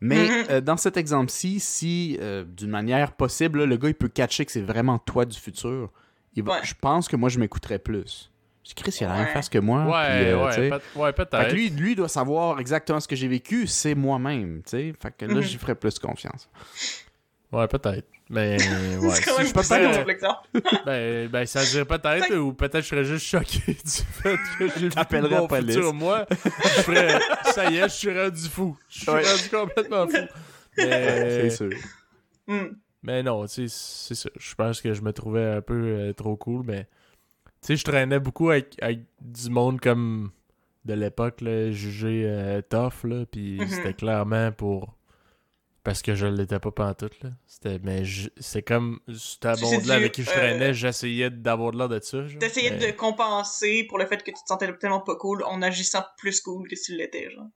Mais 0.00 0.28
Mhm. 0.28 0.44
euh, 0.50 0.60
dans 0.60 0.76
cet 0.76 0.96
exemple-ci, 0.96 1.58
si, 1.58 2.16
euh, 2.20 2.44
d'une 2.44 2.70
manière 2.70 3.10
possible, 3.12 3.58
là, 3.58 3.66
le 3.66 3.76
gars, 3.76 3.88
il 3.88 3.94
peut 3.94 4.08
catcher 4.08 4.44
que 4.44 4.52
c'est 4.52 4.62
vraiment 4.62 4.98
toi 5.00 5.24
du 5.24 5.36
futur, 5.36 5.90
il 6.36 6.44
va- 6.44 6.52
Ouais. 6.52 6.58
je 6.62 6.74
pense 6.80 7.08
que 7.08 7.16
moi, 7.16 7.28
je 7.28 7.40
m'écouterais 7.40 7.80
plus. 7.80 8.30
Chris, 8.76 8.96
il 9.00 9.04
a 9.04 9.08
la 9.08 9.16
même 9.24 9.26
face 9.28 9.48
que 9.48 9.58
moi. 9.58 9.84
Ouais, 9.84 10.20
puis, 10.20 10.30
euh, 10.30 10.44
ouais, 10.44 10.70
peut- 10.70 11.00
ouais, 11.00 11.12
Fait 11.12 11.24
peut-être. 11.26 11.48
que 11.48 11.54
lui, 11.54 11.68
lui 11.70 11.94
doit 11.94 12.08
savoir 12.08 12.60
exactement 12.60 13.00
ce 13.00 13.08
que 13.08 13.16
j'ai 13.16 13.28
vécu, 13.28 13.66
c'est 13.66 13.94
moi-même, 13.94 14.62
tu 14.64 14.70
sais. 14.70 14.94
Fait 15.00 15.14
que 15.16 15.24
là, 15.26 15.34
Mhm. 15.34 15.40
j'y 15.42 15.58
ferais 15.58 15.74
plus 15.74 15.98
confiance. 15.98 16.48
Ouais, 17.50 17.66
peut-être. 17.68 18.06
Mais 18.30 18.56
ouais. 19.00 19.10
c'est 19.10 19.24
quand 19.24 19.38
même 19.38 19.52
ben, 20.86 21.28
ben, 21.28 21.44
ça 21.46 21.62
dirait 21.64 21.84
peut-être, 21.84 22.34
ou 22.36 22.54
peut-être 22.54 22.80
je 22.82 22.88
serais 22.88 23.04
juste 23.04 23.26
choqué 23.26 23.58
du 23.84 23.90
fait 23.90 24.36
que 24.58 24.68
j'ai 24.78 24.88
vu 24.88 24.90
mon 25.28 25.42
la 25.42 25.48
police. 25.48 25.74
futur 25.74 25.92
moi. 25.92 26.24
Je 26.30 26.68
ferais, 26.82 27.18
ça 27.52 27.68
y 27.70 27.76
est, 27.76 27.82
je 27.82 27.94
suis 27.94 28.18
rendu 28.18 28.48
fou. 28.48 28.78
Je 28.88 29.00
suis 29.00 29.10
Ouais. 29.10 29.22
rendu 29.22 29.48
complètement 29.50 30.06
fou. 30.08 30.16
C'est 30.78 30.86
Mais, 30.86 31.50
sûr. 31.50 31.70
Hmm. 32.46 32.68
mais 33.02 33.22
non, 33.22 33.44
tu 33.46 33.68
sais, 33.68 33.74
c'est 33.76 34.14
ça. 34.14 34.30
Je 34.38 34.54
pense 34.54 34.80
que 34.80 34.94
je 34.94 35.02
me 35.02 35.12
trouvais 35.12 35.44
un 35.44 35.60
peu 35.60 35.74
euh, 35.74 36.12
trop 36.14 36.36
cool, 36.36 36.64
mais 36.66 36.86
sais, 37.68 37.76
je 37.76 37.84
traînais 37.84 38.18
beaucoup 38.20 38.50
avec, 38.50 38.76
avec 38.82 39.00
du 39.20 39.50
monde 39.50 39.80
comme 39.80 40.30
de 40.84 40.94
l'époque, 40.94 41.40
là, 41.42 41.70
jugé 41.70 42.24
euh, 42.26 42.60
tough, 42.62 43.04
là, 43.04 43.24
puis 43.30 43.58
Mhm. 43.60 43.68
c'était 43.68 43.94
clairement 43.94 44.50
pour... 44.52 44.96
Parce 45.84 46.00
que 46.00 46.14
je 46.14 46.26
l'étais 46.26 46.60
pas 46.60 46.70
pantoute, 46.70 47.20
là. 47.24 47.30
C'était, 47.46 47.80
mais 47.82 48.04
je- 48.04 48.28
c'est 48.38 48.62
comme, 48.62 49.00
c'était 49.16 49.54
Tu 49.54 49.64
sais, 49.64 49.74
monde-là 49.76 49.94
du, 49.94 50.00
avec 50.00 50.12
qui 50.12 50.22
je 50.22 50.30
euh, 50.30 50.32
traînais, 50.32 50.74
j'essayais 50.74 51.28
d'avoir 51.30 51.72
de 51.72 51.78
l'air 51.78 51.88
de 51.88 51.98
ça. 52.00 52.18
T'essayais 52.38 52.70
Mais- 52.78 52.92
de 52.92 52.96
compenser 52.96 53.84
pour 53.88 53.98
le 53.98 54.06
fait 54.06 54.18
que 54.18 54.30
tu 54.30 54.34
te 54.34 54.46
sentais 54.46 54.72
tellement 54.78 55.00
pas 55.00 55.16
cool 55.16 55.42
en 55.44 55.60
agissant 55.60 56.04
plus 56.18 56.40
cool 56.40 56.68
que 56.68 56.76
tu 56.76 56.96
l'étais, 56.96 57.30
genre. 57.32 57.48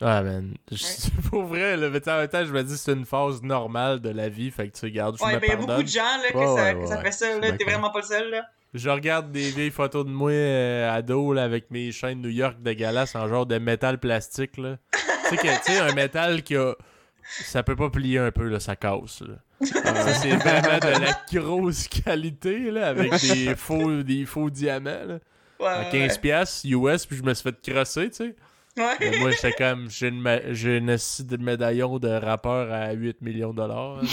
Ah, 0.00 0.22
man. 0.22 0.54
Je- 0.70 0.76
Pour 1.30 1.44
vrai, 1.44 1.76
là, 1.76 1.88
mais 1.90 2.00
tu 2.00 2.08
en 2.10 2.18
même 2.18 2.28
temps, 2.28 2.44
je 2.44 2.52
me 2.52 2.62
dis 2.62 2.76
c'est 2.78 2.92
une 2.92 3.04
phase 3.04 3.42
normale 3.42 4.00
de 4.00 4.10
la 4.10 4.28
vie, 4.28 4.50
fait 4.52 4.68
que 4.68 4.76
tu 4.78 4.84
regardes, 4.86 5.16
je 5.18 5.24
Ouais, 5.24 5.34
me 5.34 5.40
ben 5.40 5.46
y 5.48 5.52
a 5.52 5.56
beaucoup 5.56 5.82
de 5.82 5.88
gens 5.88 6.02
là, 6.02 6.30
que, 6.32 6.36
Ouais, 6.38 6.56
ça, 6.56 6.74
que 6.74 6.86
ça 6.86 7.00
fait 7.00 7.12
ça, 7.12 7.38
là. 7.38 7.52
T'es 7.56 7.64
vraiment 7.64 7.90
pas 7.90 8.00
le 8.00 8.04
seul, 8.06 8.30
là. 8.30 8.44
Je 8.74 8.88
regarde 8.88 9.30
des 9.32 9.50
vieilles 9.50 9.70
photos 9.70 10.06
de 10.06 10.10
moi 10.10 10.30
euh, 10.30 10.90
ado, 10.90 11.32
là, 11.34 11.44
avec 11.44 11.70
mes 11.70 11.92
chaînes 11.92 12.22
New 12.22 12.30
York 12.30 12.56
dégueulasses 12.60 13.14
en 13.14 13.28
genre 13.28 13.44
de 13.46 13.58
métal 13.58 13.98
plastique, 13.98 14.56
là. 14.56 14.78
tu 14.92 14.98
sais, 15.28 15.36
que- 15.36 15.64
tu 15.66 15.72
sais, 15.72 15.78
un 15.78 15.92
métal 15.94 16.42
qui 16.42 16.56
a... 16.56 16.74
Ça 17.44 17.62
peut 17.62 17.76
pas 17.76 17.88
plier 17.90 18.18
un 18.18 18.30
peu, 18.32 18.48
là, 18.48 18.58
ça 18.60 18.74
casse, 18.74 19.20
là. 19.22 19.34
Ça, 19.64 20.12
c'est 20.14 20.30
vraiment 20.36 20.78
de 20.78 21.00
la 21.00 21.16
grosse 21.40 21.86
qualité, 21.86 22.70
là, 22.70 22.88
avec 22.88 23.12
des 23.20 23.54
faux, 23.54 24.02
des 24.02 24.24
faux 24.24 24.50
diamants, 24.50 25.04
là. 25.06 25.18
Ouais, 25.60 25.68
À 25.68 25.78
ouais, 25.82 25.88
15 25.92 26.18
piastres 26.18 26.66
US, 26.66 27.06
puis 27.06 27.16
je 27.18 27.22
me 27.22 27.32
suis 27.34 27.44
fait 27.44 27.72
crosser, 27.72 28.10
tu 28.10 28.16
sais. 28.16 28.34
Ouais. 28.76 28.96
Mais 29.00 29.18
moi, 29.18 29.30
j'étais 29.32 29.52
comme, 29.52 29.88
j'ai 29.90 30.08
une, 30.08 30.20
ma- 30.20 30.38
de 30.40 31.36
médaillon 31.36 31.98
de 31.98 32.08
rappeur 32.08 32.72
à 32.72 32.92
8 32.92 33.20
millions 33.20 33.50
de 33.52 33.56
dollars. 33.58 34.00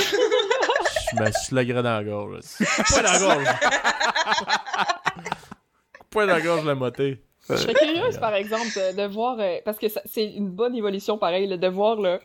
Je 1.11 1.23
me 1.23 1.31
suis 1.31 1.55
lagré 1.55 1.81
dans 1.81 1.97
la 1.97 2.03
gorge. 2.03 2.41
Point 2.87 3.01
dans 3.01 3.11
la 3.11 3.19
gorge. 3.19 3.47
Point 6.09 6.27
dans 6.27 6.33
la 6.33 6.41
gorge, 6.41 6.65
la 6.65 6.75
moté. 6.75 7.23
Je 7.49 7.55
serais 7.55 7.73
curieuse, 7.73 8.17
par 8.17 8.33
exemple, 8.35 8.67
de, 8.75 8.95
de 8.95 9.07
voir, 9.07 9.39
euh, 9.39 9.57
parce 9.65 9.77
que 9.77 9.87
c'est 10.05 10.25
une 10.25 10.49
bonne 10.49 10.75
évolution 10.75 11.17
pareil, 11.17 11.47
de 11.47 11.67
voir 11.67 11.99
là, 11.99 12.19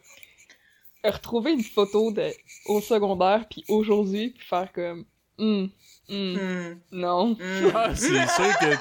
retrouver 1.05 1.53
une 1.53 1.63
photo 1.63 2.11
de, 2.13 2.31
au 2.67 2.81
secondaire, 2.81 3.45
puis 3.51 3.65
aujourd'hui, 3.69 4.31
puis 4.31 4.47
faire 4.47 4.73
comme, 4.73 5.05
Hmm, 5.37 5.67
hmm, 6.09 6.37
Hmm. 6.37 6.79
non. 6.93 7.37
Ah, 7.75 7.89
c'est 7.95 8.27
sûr 8.29 8.59
que 8.61 8.77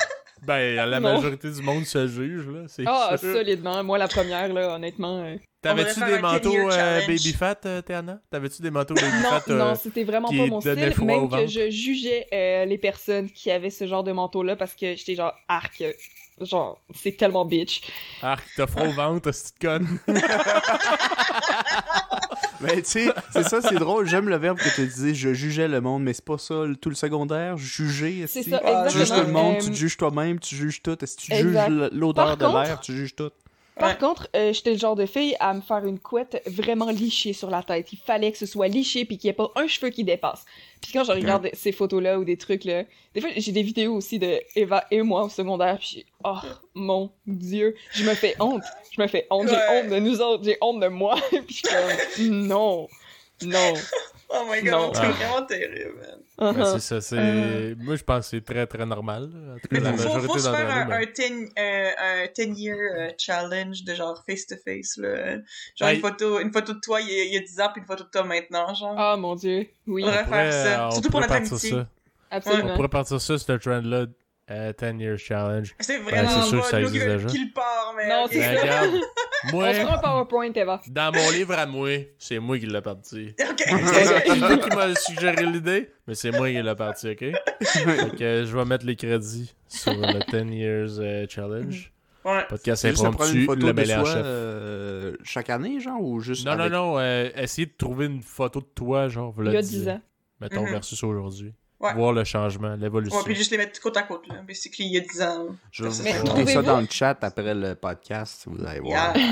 ben, 0.46 0.76
la 0.90 1.00
Non. 1.00 1.14
majorité 1.16 1.50
du 1.52 1.62
monde 1.62 1.86
se 1.86 2.08
juge, 2.08 2.48
là. 2.48 2.62
C'est 2.68 2.84
Ah, 2.86 3.16
sûr. 3.18 3.34
solidement. 3.34 3.84
Moi, 3.84 3.98
la 3.98 4.08
première, 4.08 4.52
là, 4.54 4.76
honnêtement. 4.76 5.20
euh, 5.24 5.36
T'avais-tu 5.62 6.00
des 6.04 6.20
manteaux 6.20 6.50
10-year 6.52 6.70
euh, 6.72 7.00
baby 7.08 7.32
fat, 7.34 7.56
euh, 7.66 7.82
Théana? 7.82 8.20
T'avais-tu 8.30 8.62
des 8.62 8.70
manteaux 8.72 8.96
baby 8.96 9.18
Non, 9.24 9.30
fat? 9.30 9.44
euh, 9.50 9.58
non, 9.58 9.76
c'était 9.76 10.04
vraiment 10.04 10.28
pas 10.28 10.46
mon 10.46 10.60
style. 10.60 10.76
Même 10.76 10.92
que 10.94 11.02
ventre? 11.36 11.48
je 11.48 11.70
jugeais 11.70 12.28
euh, 12.34 12.66
les 12.66 12.78
personnes 12.78 13.30
qui 13.30 13.50
avaient 13.50 13.70
ce 13.70 13.88
genre 13.88 14.04
de 14.04 14.12
manteau-là 14.12 14.56
parce 14.58 14.74
que 14.76 14.96
j'étais 14.98 15.16
genre, 15.16 15.34
arc, 15.48 15.82
genre, 16.42 16.82
c'est 16.94 17.16
tellement 17.16 17.46
bitch. 17.46 17.82
Arc, 18.22 18.44
t'as 18.58 18.68
froid 18.68 18.88
au 18.88 18.92
ventre, 18.92 19.32
cette 19.32 19.58
conne. 19.60 19.88
Mais 22.64 22.82
tu 22.82 22.90
sais, 22.90 23.10
c'est 23.32 23.44
ça, 23.44 23.62
c'est 23.62 23.76
drôle. 23.76 24.08
J'aime 24.08 24.30
le 24.30 24.38
verbe 24.38 24.58
que 24.58 24.74
tu 24.74 24.86
disais, 24.86 25.14
je 25.14 25.34
jugeais 25.34 25.68
le 25.68 25.82
monde, 25.82 26.04
mais 26.04 26.14
c'est 26.14 26.26
pas 26.26 26.38
ça 26.38 26.66
le- 26.66 26.76
tout 26.76 26.90
le 26.90 26.96
secondaire. 26.96 27.58
Juger, 27.58 28.26
C'est 28.28 28.44
ça, 28.44 28.62
Ah, 28.64 28.86
Tu 28.90 28.98
juges 28.98 29.10
tout 29.12 29.22
le 29.22 29.28
monde, 29.32 29.56
Euh, 29.56 29.60
tu 29.62 29.70
te 29.72 29.76
juges 29.76 29.98
toi-même, 29.98 30.40
tu 30.40 30.56
juges 30.56 30.82
tout. 30.82 30.98
Si 31.04 31.18
tu 31.18 31.34
Exact. 31.34 31.70
juges 31.70 31.90
l'odeur 31.92 32.38
de 32.38 32.46
l'air, 32.46 32.80
tu 32.80 32.94
juges 32.94 33.16
tout? 33.16 33.30
Par 33.80 33.90
Ouais. 33.90 33.98
contre, 33.98 34.28
euh, 34.36 34.54
j'étais 34.54 34.74
le 34.74 34.78
genre 34.78 34.96
de 34.96 35.08
fille 35.08 35.36
à 35.40 35.52
me 35.54 35.62
faire 35.62 35.84
une 35.86 35.98
couette 36.00 36.44
vraiment 36.46 36.92
lichée 36.92 37.34
sur 37.34 37.50
la 37.50 37.64
tête. 37.64 37.92
Il 37.92 37.98
fallait 37.98 38.32
que 38.32 38.38
ce 38.38 38.46
soit 38.46 38.68
liché 38.68 39.04
puis 39.04 39.18
qu'il 39.18 39.28
n'y 39.30 39.32
ait 39.32 39.36
pas 39.36 39.50
un 39.56 39.66
cheveu 39.68 39.90
qui 39.90 40.04
dépasse. 40.04 40.46
Puis 40.84 40.92
quand 40.92 41.06
je 41.06 41.14
regarde 41.14 41.50
ces 41.54 41.72
photos-là 41.72 42.20
ou 42.20 42.26
des 42.26 42.36
trucs 42.36 42.66
là, 42.66 42.84
des 43.14 43.22
fois 43.22 43.30
j'ai 43.36 43.54
des 43.54 43.64
vidéos 43.64 43.96
aussi 43.96 44.20
de 44.20 44.42
Eva 44.56 44.84
et 44.92 45.02
moi 45.02 45.24
au 45.24 45.30
secondaire 45.30 45.80
puis 45.80 46.06
oh 46.26 46.36
mon 46.74 47.10
dieu, 47.26 47.74
je 47.94 48.04
me 48.04 48.14
fais 48.14 48.36
honte. 48.40 48.64
Je 48.92 49.02
me 49.02 49.08
fais 49.08 49.26
honte, 49.32 49.48
j'ai 49.48 49.56
honte 49.56 49.90
de 49.90 50.00
nous 50.00 50.20
autres, 50.20 50.44
j'ai 50.44 50.58
honte 50.60 50.82
de 50.82 50.88
moi 50.88 51.16
puis 51.30 51.40
je 51.50 51.54
suis 51.54 52.30
comme 52.30 52.48
non. 52.48 52.88
Non. 53.44 53.74
Oh 54.36 54.46
my 54.52 54.62
god, 54.64 54.96
c'est 54.96 55.02
Ah. 55.04 55.12
vraiment 55.12 55.46
terrible, 55.46 55.94
man. 56.00 56.20
Ben, 56.40 56.52
Uh-huh. 56.54 56.74
c'est 56.74 56.80
ça, 56.80 57.02
c'est... 57.02 57.16
Euh. 57.20 57.76
Moi, 57.78 57.96
je 57.96 58.04
pense 58.04 58.26
que 58.26 58.38
c'est 58.38 58.44
très, 58.44 58.66
très 58.66 58.86
normal. 58.86 59.26
En 59.26 59.54
tout 59.60 59.68
cas, 59.68 59.68
Mais 59.72 59.80
la 59.82 59.94
faut, 59.94 60.20
faut, 60.22 60.38
se 60.40 60.50
faire 60.50 60.70
un, 60.70 60.84
nous, 60.86 60.90
mais- 60.90 60.96
un 60.96 61.06
10 61.06 61.52
euh, 61.60 61.92
un 62.00 62.28
10 62.54 62.60
year 62.60 62.76
euh, 62.78 63.10
challenge 63.20 63.84
de 63.84 63.94
genre 63.94 64.24
face 64.28 64.48
to 64.48 64.56
face 64.66 64.98
là. 64.98 65.36
Genre 65.76 65.90
Hey. 65.90 65.96
une 65.98 66.02
photo 66.02 66.40
une 66.40 66.52
photo 66.52 66.74
de 66.74 66.80
toi 66.80 67.00
il 67.02 67.08
y 67.08 67.20
a, 67.20 67.24
il 67.26 67.34
y 67.34 67.38
a 67.38 67.42
10 67.42 67.60
ans 67.62 67.70
puis 67.72 67.82
une 67.82 67.88
photo 67.88 68.04
de 68.06 68.10
toi 68.10 68.24
maintenant 68.24 68.74
genre. 68.74 68.96
Ah 68.98 69.16
mon 69.16 69.36
dieu, 69.36 69.68
oui, 69.86 70.04
On 70.04 70.08
On 70.08 70.12
pourrait, 70.12 70.26
faire 70.26 70.54
ça. 70.54 70.84
euh, 70.84 70.88
on 70.88 70.92
Surtout 70.92 71.10
pour 71.12 71.22
notre 71.22 71.34
amitié. 71.34 71.70
ça. 71.70 71.88
On 72.32 72.36
absolument. 72.38 72.76
pourrait 72.76 72.90
partir 72.90 73.22
ça, 73.22 73.38
ce 73.38 73.52
trend-là, 73.52 74.06
euh, 74.50 74.74
10 74.74 75.00
Years 75.04 75.20
Challenge. 75.20 75.76
C'est 75.80 75.98
Ben, 76.00 76.04
vraiment 76.06 76.30
c'est 76.42 76.50
sûr 76.50 76.62
que 76.62 76.68
ça 76.68 76.82
existe 76.82 77.06
déjà. 77.06 77.28
qui 77.28 77.46
le 77.46 77.54
part 77.54 77.94
mais 77.96 78.10
Non, 78.10 78.26
c'est 78.32 78.40
On 79.46 79.52
moi, 79.52 79.74
se 79.74 79.80
fera 79.82 79.96
un 79.96 79.98
PowerPoint 79.98 80.54
Eva. 80.54 80.82
dans 80.88 81.12
mon 81.14 81.30
livre 81.32 81.54
à 81.54 81.66
moi, 81.66 81.90
c'est 82.18 82.40
moi 82.40 82.58
qui 82.60 82.66
l'ai 82.68 82.82
parti. 82.82 83.34
Ok. 83.50 83.64
C'est 83.66 84.36
lui 84.36 84.60
qui 84.60 84.70
m'a 84.76 84.96
suggéré 84.96 85.46
l'idée, 85.46 85.92
mais 86.08 86.16
c'est 86.16 86.32
moi 86.32 86.50
qui 86.50 86.62
l'ai 86.62 86.76
parti, 86.76 87.10
ok? 87.10 87.20
Fait 87.20 88.16
que 88.18 88.24
euh, 88.24 88.46
je 88.46 88.58
vais 88.58 88.66
mettre 88.66 88.86
les 88.86 88.96
crédits 88.96 89.54
sur 89.68 89.94
le 89.94 90.46
10 90.48 90.56
Years 90.56 91.00
euh, 91.00 91.26
Challenge. 91.30 91.92
Ouais. 92.26 92.46
Podcast 92.48 92.86
impromptu, 92.86 93.40
une 93.42 93.46
photo 93.46 93.68
le 93.74 93.84
chef. 93.86 93.98
euh, 94.08 95.18
chaque 95.24 95.50
année, 95.50 95.80
genre, 95.82 96.02
ou 96.02 96.22
juste 96.22 96.46
Non, 96.46 96.54
avec- 96.54 96.72
non, 96.72 96.94
non, 96.94 97.00
euh, 97.00 97.30
essayer 97.36 97.66
de 97.66 97.74
trouver 97.78 98.06
une 98.06 98.22
photo 98.22 98.62
de 98.62 98.66
toi, 98.74 99.10
genre, 99.10 99.34
Il 99.40 99.52
y 99.52 99.58
a 99.58 99.62
10 99.62 99.90
ans. 99.90 100.02
Mettons, 100.40 100.64
Mhm. 100.64 100.72
versus 100.72 101.04
aujourd'hui. 101.04 101.54
Ouais. 101.84 101.94
Voir 101.96 102.14
le 102.14 102.24
changement, 102.24 102.76
l'évolution. 102.76 103.18
Ouais, 103.18 103.24
puis 103.26 103.36
juste 103.36 103.52
les 103.52 103.58
mettre 103.58 103.80
côte 103.82 103.98
à 103.98 104.04
côte 104.04 104.26
là. 104.28 104.36
Basically 104.48 104.86
il 104.88 104.94
y 104.94 104.98
a 104.98 105.02
10 105.02 105.22
ans. 105.22 105.48
Je 105.72 105.84
vais 105.84 105.90
vous 105.90 105.96
montrer 106.04 106.14
ça 106.14 106.30
trouvez-vous- 106.30 106.62
dans 106.64 106.80
le 106.82 106.88
chat 106.90 107.18
après 107.22 107.54
le 107.54 107.76
podcast, 107.76 108.44
vous 108.48 108.66
allez 108.66 108.80
voir. 108.80 109.16
Yeah. 109.16 109.26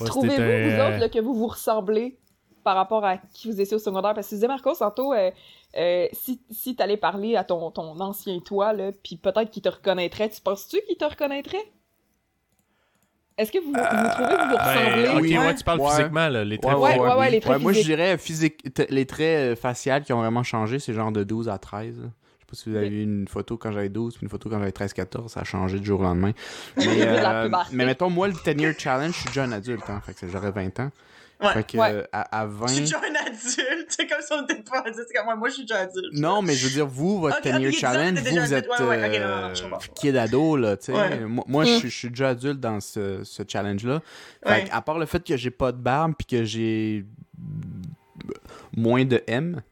Ouais, 0.00 0.06
Trouvez-vous, 0.06 0.70
vous 0.76 0.80
autres, 0.82 0.98
là, 0.98 1.08
que 1.08 1.18
vous 1.20 1.34
vous 1.34 1.46
ressemblez 1.46 2.18
par 2.64 2.76
rapport 2.76 3.04
à 3.04 3.16
qui 3.18 3.50
vous 3.50 3.60
étiez 3.60 3.76
au 3.76 3.80
secondaire? 3.80 4.14
Parce 4.14 4.26
que 4.26 4.30
tu 4.30 4.34
disais, 4.36 4.48
Marcos, 4.48 4.74
tantôt, 4.76 5.12
euh, 5.12 5.30
euh, 5.76 6.06
si, 6.12 6.40
si 6.50 6.76
t'allais 6.76 6.96
parler 6.96 7.36
à 7.36 7.44
ton, 7.44 7.70
ton 7.70 7.98
ancien 8.00 8.38
toi, 8.40 8.72
là, 8.72 8.90
puis 9.02 9.16
peut-être 9.16 9.50
qu'il 9.50 9.62
te 9.62 9.68
reconnaîtrait, 9.68 10.28
tu 10.28 10.40
penses-tu 10.40 10.80
qu'il 10.86 10.96
te 10.96 11.04
reconnaîtrait? 11.04 11.64
Est-ce 13.38 13.50
que 13.50 13.58
vous, 13.58 13.72
vous 13.72 13.72
trouvez 13.72 14.36
que 14.36 14.42
vous 14.42 14.50
vous 14.50 14.56
ressemblez? 14.56 15.02
Ben, 15.04 15.16
ok, 15.16 15.22
Oui. 15.22 15.38
ouais, 15.38 15.54
tu 15.54 15.64
parles 15.64 15.80
Ouais. 15.80 15.90
physiquement, 15.90 16.28
là, 16.28 16.44
les 16.44 16.58
traits. 16.58 16.76
ouais, 16.76 16.98
ouais, 16.98 17.14
ouais, 17.14 17.30
les 17.30 17.40
traits 17.40 17.60
moi, 17.60 17.72
je 17.72 17.80
dirais 17.82 18.18
physique, 18.18 18.62
les 18.90 19.06
traits 19.06 19.52
euh, 19.52 19.56
faciales 19.56 20.02
qui 20.02 20.12
ont 20.12 20.18
vraiment 20.20 20.42
changé, 20.42 20.78
c'est 20.78 20.92
genre 20.92 21.12
de 21.12 21.24
12 21.24 21.48
à 21.48 21.58
13. 21.58 21.98
là. 21.98 22.02
Je 22.04 22.08
sais 22.08 22.46
pas 22.46 22.56
si 22.56 22.70
vous 22.70 22.76
avez 22.76 22.90
vu 22.90 23.02
une 23.02 23.26
photo 23.28 23.56
quand 23.56 23.72
j'avais 23.72 23.88
12 23.88 24.14
puis 24.16 24.24
une 24.24 24.28
photo 24.28 24.50
quand 24.50 24.58
j'avais 24.58 24.70
13-14, 24.72 25.28
ça 25.28 25.40
a 25.40 25.44
changé 25.44 25.78
du 25.78 25.86
jour 25.86 26.00
au 26.00 26.02
lendemain. 26.02 26.32
Mais, 26.76 26.84
euh, 27.00 27.48
mais 27.72 27.86
mettons, 27.86 28.10
moi, 28.10 28.28
le 28.28 28.34
10 28.34 28.60
year 28.62 28.74
challenge, 28.76 29.12
je 29.14 29.18
suis 29.20 29.26
déjà 29.28 29.44
un 29.44 29.52
adulte, 29.52 29.88
hein, 29.88 30.02
fait 30.04 30.12
que 30.14 30.28
j'aurais 30.30 30.50
20 30.50 30.78
ans. 30.80 30.90
Ouais. 31.42 31.52
Fait 31.54 31.64
que 31.66 31.76
Ouais. 31.78 31.90
euh, 31.92 32.04
à, 32.12 32.40
à 32.42 32.46
20... 32.46 32.66
Je 32.68 32.72
suis 32.72 32.80
déjà 32.82 32.98
un 32.98 33.26
adulte. 33.26 33.86
C'est 33.88 34.06
comme 34.06 34.20
si 34.20 34.32
on 34.32 34.42
était 34.44 34.62
pas 34.62 34.80
adulte. 34.80 35.06
C'est 35.08 35.14
comme 35.14 35.24
moi, 35.26 35.36
moi 35.36 35.48
je 35.48 35.54
suis 35.54 35.62
déjà 35.64 35.80
adulte. 35.80 36.12
Non, 36.14 36.40
mais 36.42 36.54
je 36.54 36.66
veux 36.66 36.72
dire, 36.72 36.86
vous, 36.86 37.20
votre 37.20 37.38
Ok, 37.38 37.42
10 37.44 37.48
ok, 37.50 37.60
year 37.60 37.70
disons, 37.70 37.80
challenge, 37.80 38.18
vous, 38.20 38.28
êtes 38.28 38.52
adulte. 38.52 38.80
Ouais, 38.80 38.86
ouais, 38.86 39.08
ok, 39.08 39.20
non, 39.20 39.28
non, 39.28 39.34
euh, 39.34 39.48
non, 39.48 39.54
je 39.54 39.62
comprends, 39.62 39.80
je 39.80 39.86
comprends. 39.88 40.00
kid 40.00 40.16
ado, 40.16 40.56
là, 40.56 40.76
tu 40.76 40.84
sais. 40.86 40.92
Ouais. 40.92 41.20
Moi, 41.46 41.64
Mm. 41.64 41.66
je, 41.66 41.72
suis- 41.78 41.90
je 41.90 41.96
suis 41.98 42.08
déjà 42.10 42.28
adulte 42.30 42.60
dans 42.60 42.80
ce, 42.80 43.24
ce 43.24 43.42
challenge-là. 43.46 44.00
Fait 44.44 44.50
Ouais. 44.50 44.64
que, 44.64 44.72
à 44.74 44.80
part 44.82 44.98
le 44.98 45.06
fait 45.06 45.22
que 45.24 45.36
j'ai 45.36 45.50
pas 45.50 45.72
de 45.72 45.78
barbe 45.78 46.14
puis 46.16 46.26
que 46.26 46.44
j'ai 46.44 47.04
moins 48.76 49.04
de 49.04 49.22
M 49.26 49.62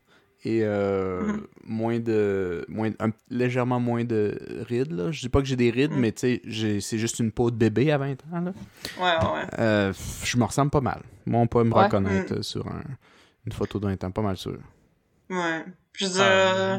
et 0.44 0.60
euh, 0.64 1.20
Mhm. 1.22 1.46
moins 1.64 1.98
de 2.00 2.64
moins 2.68 2.90
un- 2.98 3.12
légèrement 3.28 3.78
moins 3.80 4.04
de 4.04 4.38
rides 4.68 4.92
là. 4.92 5.10
Je 5.12 5.20
dis 5.20 5.28
pas 5.28 5.40
que 5.40 5.46
j'ai 5.46 5.56
des 5.56 5.70
rides, 5.70 5.92
Mhm. 5.92 6.00
mais 6.00 6.12
tu 6.12 6.40
sais, 6.50 6.80
c'est 6.80 6.98
juste 6.98 7.18
une 7.18 7.30
peau 7.32 7.50
de 7.50 7.56
bébé 7.56 7.92
à 7.92 7.98
20 7.98 8.12
ans 8.32 8.40
là. 8.40 8.52
Ouais, 8.98 9.26
ouais, 9.26 9.32
ouais. 9.34 9.46
Euh, 9.58 9.92
je 10.24 10.36
me 10.38 10.44
ressemble 10.44 10.70
pas 10.70 10.80
mal. 10.80 11.02
Moi, 11.26 11.40
on 11.40 11.46
peut 11.46 11.62
me 11.64 11.72
Ouais. 11.74 11.84
reconnaître 11.84 12.34
euh, 12.38 12.42
sur 12.42 12.66
un- 12.66 12.82
une 13.46 13.52
photo 13.52 13.78
d'un 13.78 13.96
temps, 13.96 14.10
pas 14.10 14.22
mal 14.22 14.36
sûr. 14.36 14.58
Ouais. 15.28 15.64
Je 15.92 16.06
veux 16.06 16.12
dire. 16.12 16.22
Euh, 16.24 16.78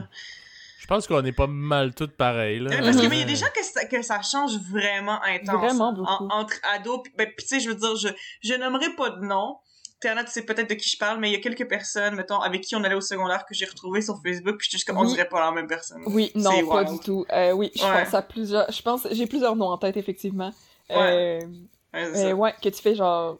Je 0.79 0.87
pense 0.87 1.07
qu'on 1.07 1.23
est 1.23 1.31
pas 1.31 1.47
mal 1.47 1.93
tous 1.93 2.07
pareils, 2.09 2.59
là. 2.59 2.69
Parce 2.81 2.97
que 2.97 3.03
Mhm. 3.03 3.09
mais 3.09 3.15
il 3.17 3.19
y 3.19 3.23
a 3.23 3.27
des 3.27 3.35
gens 3.35 3.45
que 3.55 3.63
ça, 3.63 3.85
que 3.85 4.01
ça 4.01 4.21
change 4.23 4.57
vraiment 4.71 5.21
intense. 5.23 5.55
Vraiment 5.55 5.93
beaucoup. 5.93 6.09
En- 6.09 6.27
entre 6.39 6.55
ados, 6.75 6.99
ben, 7.17 7.29
tu 7.37 7.45
sais, 7.45 7.59
je 7.61 7.69
veux 7.69 7.75
dire, 7.75 7.95
je, 7.95 8.09
je 8.43 8.55
nommerai 8.55 8.89
pas 8.97 9.11
de 9.11 9.23
nom. 9.25 9.57
Tu 10.01 10.09
sais 10.31 10.41
peut-être 10.43 10.69
de 10.69 10.73
qui 10.73 10.89
je 10.89 10.97
parle, 10.97 11.19
mais 11.19 11.29
il 11.29 11.33
y 11.33 11.35
a 11.35 11.39
quelques 11.39 11.67
personnes, 11.67 12.15
mettons, 12.15 12.39
avec 12.39 12.61
qui 12.61 12.75
on 12.75 12.83
allait 12.83 12.95
au 12.95 13.01
secondaire 13.01 13.45
que 13.45 13.53
j'ai 13.53 13.65
retrouvé 13.65 14.01
sur 14.01 14.19
Facebook, 14.21 14.57
puis 14.57 14.67
je 14.71 14.77
suis 14.77 14.85
comme, 14.85 14.97
on 14.97 15.01
Oui. 15.01 15.09
dirait 15.13 15.29
pas 15.29 15.39
la 15.39 15.51
même 15.51 15.67
personne. 15.67 16.01
Oui, 16.07 16.31
non, 16.35 16.51
C'est 16.51 16.63
pas 16.67 16.83
du 16.85 16.99
tout. 16.99 17.25
Euh, 17.31 17.51
oui, 17.51 17.71
je 17.75 17.83
Ouais. 17.83 18.03
pense 18.03 18.13
à 18.15 18.21
plusieurs. 18.23 18.71
Je 18.71 18.81
pense, 18.81 19.07
j'ai 19.11 19.27
plusieurs 19.27 19.55
noms 19.55 19.69
en 19.69 19.77
tête, 19.77 19.97
effectivement. 19.97 20.51
Ouais. 20.89 21.41
Euh, 21.43 21.45
Ouais, 21.93 22.09
c'est 22.13 22.25
euh, 22.25 22.29
ça. 22.29 22.35
ouais, 22.35 22.53
que 22.63 22.69
tu 22.69 22.81
fais 22.81 22.95
genre. 22.95 23.37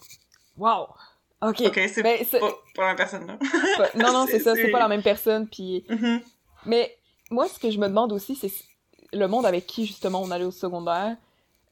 Waouh! 0.58 0.86
Ok. 1.42 1.62
Ok, 1.66 1.80
c'est 1.92 2.04
Ben, 2.04 2.24
c'est- 2.30 2.40
pas, 2.40 2.52
pas 2.76 2.82
la 2.82 2.88
même 2.90 2.98
personne, 2.98 3.26
là. 3.26 3.38
pas- 3.78 3.90
non, 3.98 4.14
non, 4.14 4.26
c'est 4.30 4.40
ça, 4.40 4.54
c'est 4.56 4.64
C'est- 4.66 4.72
pas 4.72 4.80
la 4.80 4.88
même 4.88 5.02
personne. 5.02 5.48
Puis... 5.48 5.84
Mhm. 5.90 6.22
Mais 6.68 6.96
moi, 7.32 7.48
ce 7.48 7.58
que 7.58 7.72
je 7.72 7.80
me 7.80 7.88
demande 7.88 8.12
aussi, 8.14 8.36
c'est 8.36 8.52
le 9.14 9.26
monde 9.28 9.46
avec 9.48 9.66
qui, 9.66 9.86
justement, 9.88 10.22
on 10.22 10.30
allait 10.32 10.46
au 10.46 10.52
secondaire. 10.52 11.16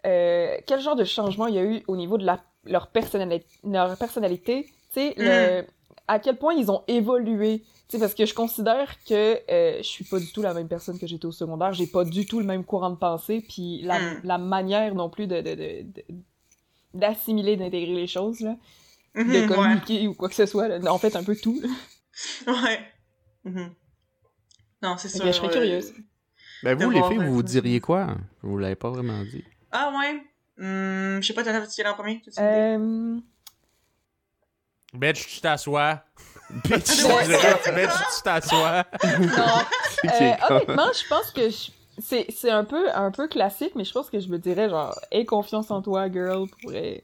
euh, 0.05 0.57
quel 0.65 0.79
genre 0.79 0.95
de 0.95 1.03
changement 1.03 1.47
il 1.47 1.55
y 1.55 1.59
a 1.59 1.63
eu 1.63 1.83
au 1.87 1.95
niveau 1.97 2.17
de 2.17 2.25
la, 2.25 2.39
leur, 2.63 2.87
personnali- 2.87 3.43
leur 3.65 3.97
personnalité? 3.97 4.67
Tu 4.93 4.99
sais, 4.99 5.13
le- 5.17 5.65
à 6.07 6.19
quel 6.19 6.37
point 6.37 6.53
ils 6.53 6.69
ont 6.71 6.83
évolué? 6.87 7.59
Tu 7.87 7.97
sais, 7.97 7.99
parce 7.99 8.13
que 8.13 8.25
je 8.25 8.33
considère 8.33 8.95
que 9.05 9.39
euh, 9.51 9.77
je 9.77 9.83
suis 9.87 10.03
pas 10.05 10.19
du 10.19 10.31
tout 10.31 10.41
la 10.41 10.53
même 10.53 10.67
personne 10.67 10.97
que 10.99 11.07
j'étais 11.07 11.25
au 11.25 11.31
secondaire. 11.31 11.73
J'ai 11.73 11.87
pas 11.87 12.03
du 12.05 12.25
tout 12.25 12.39
le 12.39 12.45
même 12.45 12.63
courant 12.63 12.89
de 12.89 12.95
pensée. 12.97 13.41
Puis 13.47 13.81
la, 13.83 13.99
Mm. 13.99 14.21
la 14.23 14.37
manière 14.37 14.95
non 14.95 15.09
plus 15.09 15.27
de... 15.27 15.41
de, 15.41 15.55
de- 15.55 15.81
de- 15.83 16.05
d'assimiler, 16.93 17.55
d'intégrer 17.55 17.93
les 17.93 18.07
choses, 18.07 18.39
là, 18.39 18.55
de 19.15 19.21
ouais. 19.21 19.47
communiquer 19.47 20.07
ou 20.07 20.15
quoi 20.15 20.27
que 20.29 20.33
ce 20.35 20.45
soit. 20.47 20.67
là. 20.67 20.91
En 20.91 20.97
fait, 20.97 21.15
un 21.15 21.23
peu 21.23 21.35
tout. 21.35 21.61
Ouais. 22.47 22.79
Mhm. 23.45 23.69
Non, 24.81 24.95
c'est 24.97 25.07
Fait 25.09 25.17
sûr. 25.17 25.25
que 25.25 25.31
je 25.31 25.35
serais 25.37 25.47
euh, 25.47 25.51
curieuse. 25.51 25.93
Ben 26.63 26.75
vous, 26.77 26.89
les 26.89 27.01
filles, 27.03 27.17
ouais, 27.19 27.25
vous 27.27 27.33
vous 27.35 27.43
diriez 27.43 27.79
quoi? 27.79 28.17
Vous 28.41 28.57
l'avez 28.57 28.75
pas 28.75 28.89
vraiment 28.89 29.23
dit. 29.23 29.43
Ah 29.71 29.93
ouais? 29.97 30.15
Hmm, 30.57 31.21
je 31.21 31.27
sais 31.27 31.33
pas, 31.33 31.43
t'en 31.43 31.51
as-tu 31.51 31.85
en 31.85 31.93
premier? 31.93 32.21
Euh... 32.39 33.19
Bitch, 34.93 35.27
tu 35.27 35.41
t'assois. 35.41 36.01
Bitch! 36.65 36.97
Dirait, 36.97 37.25
Bitch, 37.75 37.91
tu 38.15 38.21
t'assois. 38.23 38.83
Non, 39.03 39.45
Euh, 40.05 40.31
honnêtement, 40.49 40.87
je 40.93 41.07
pense 41.09 41.31
que 41.31 41.49
je- 41.49 41.71
c'est 42.33 42.49
un 42.49 42.63
peu 42.63 42.89
un 42.93 43.11
peu 43.11 43.27
classique, 43.27 43.73
mais 43.75 43.83
je 43.83 43.91
pense 43.91 44.09
que 44.09 44.19
je 44.19 44.29
me 44.29 44.37
dirais 44.37 44.69
genre 44.69 44.97
aie 45.11 45.25
confiance 45.25 45.69
en 45.71 45.81
toi, 45.81 46.09
girl, 46.09 46.47
pour 46.61 46.71
euh, 46.73 46.95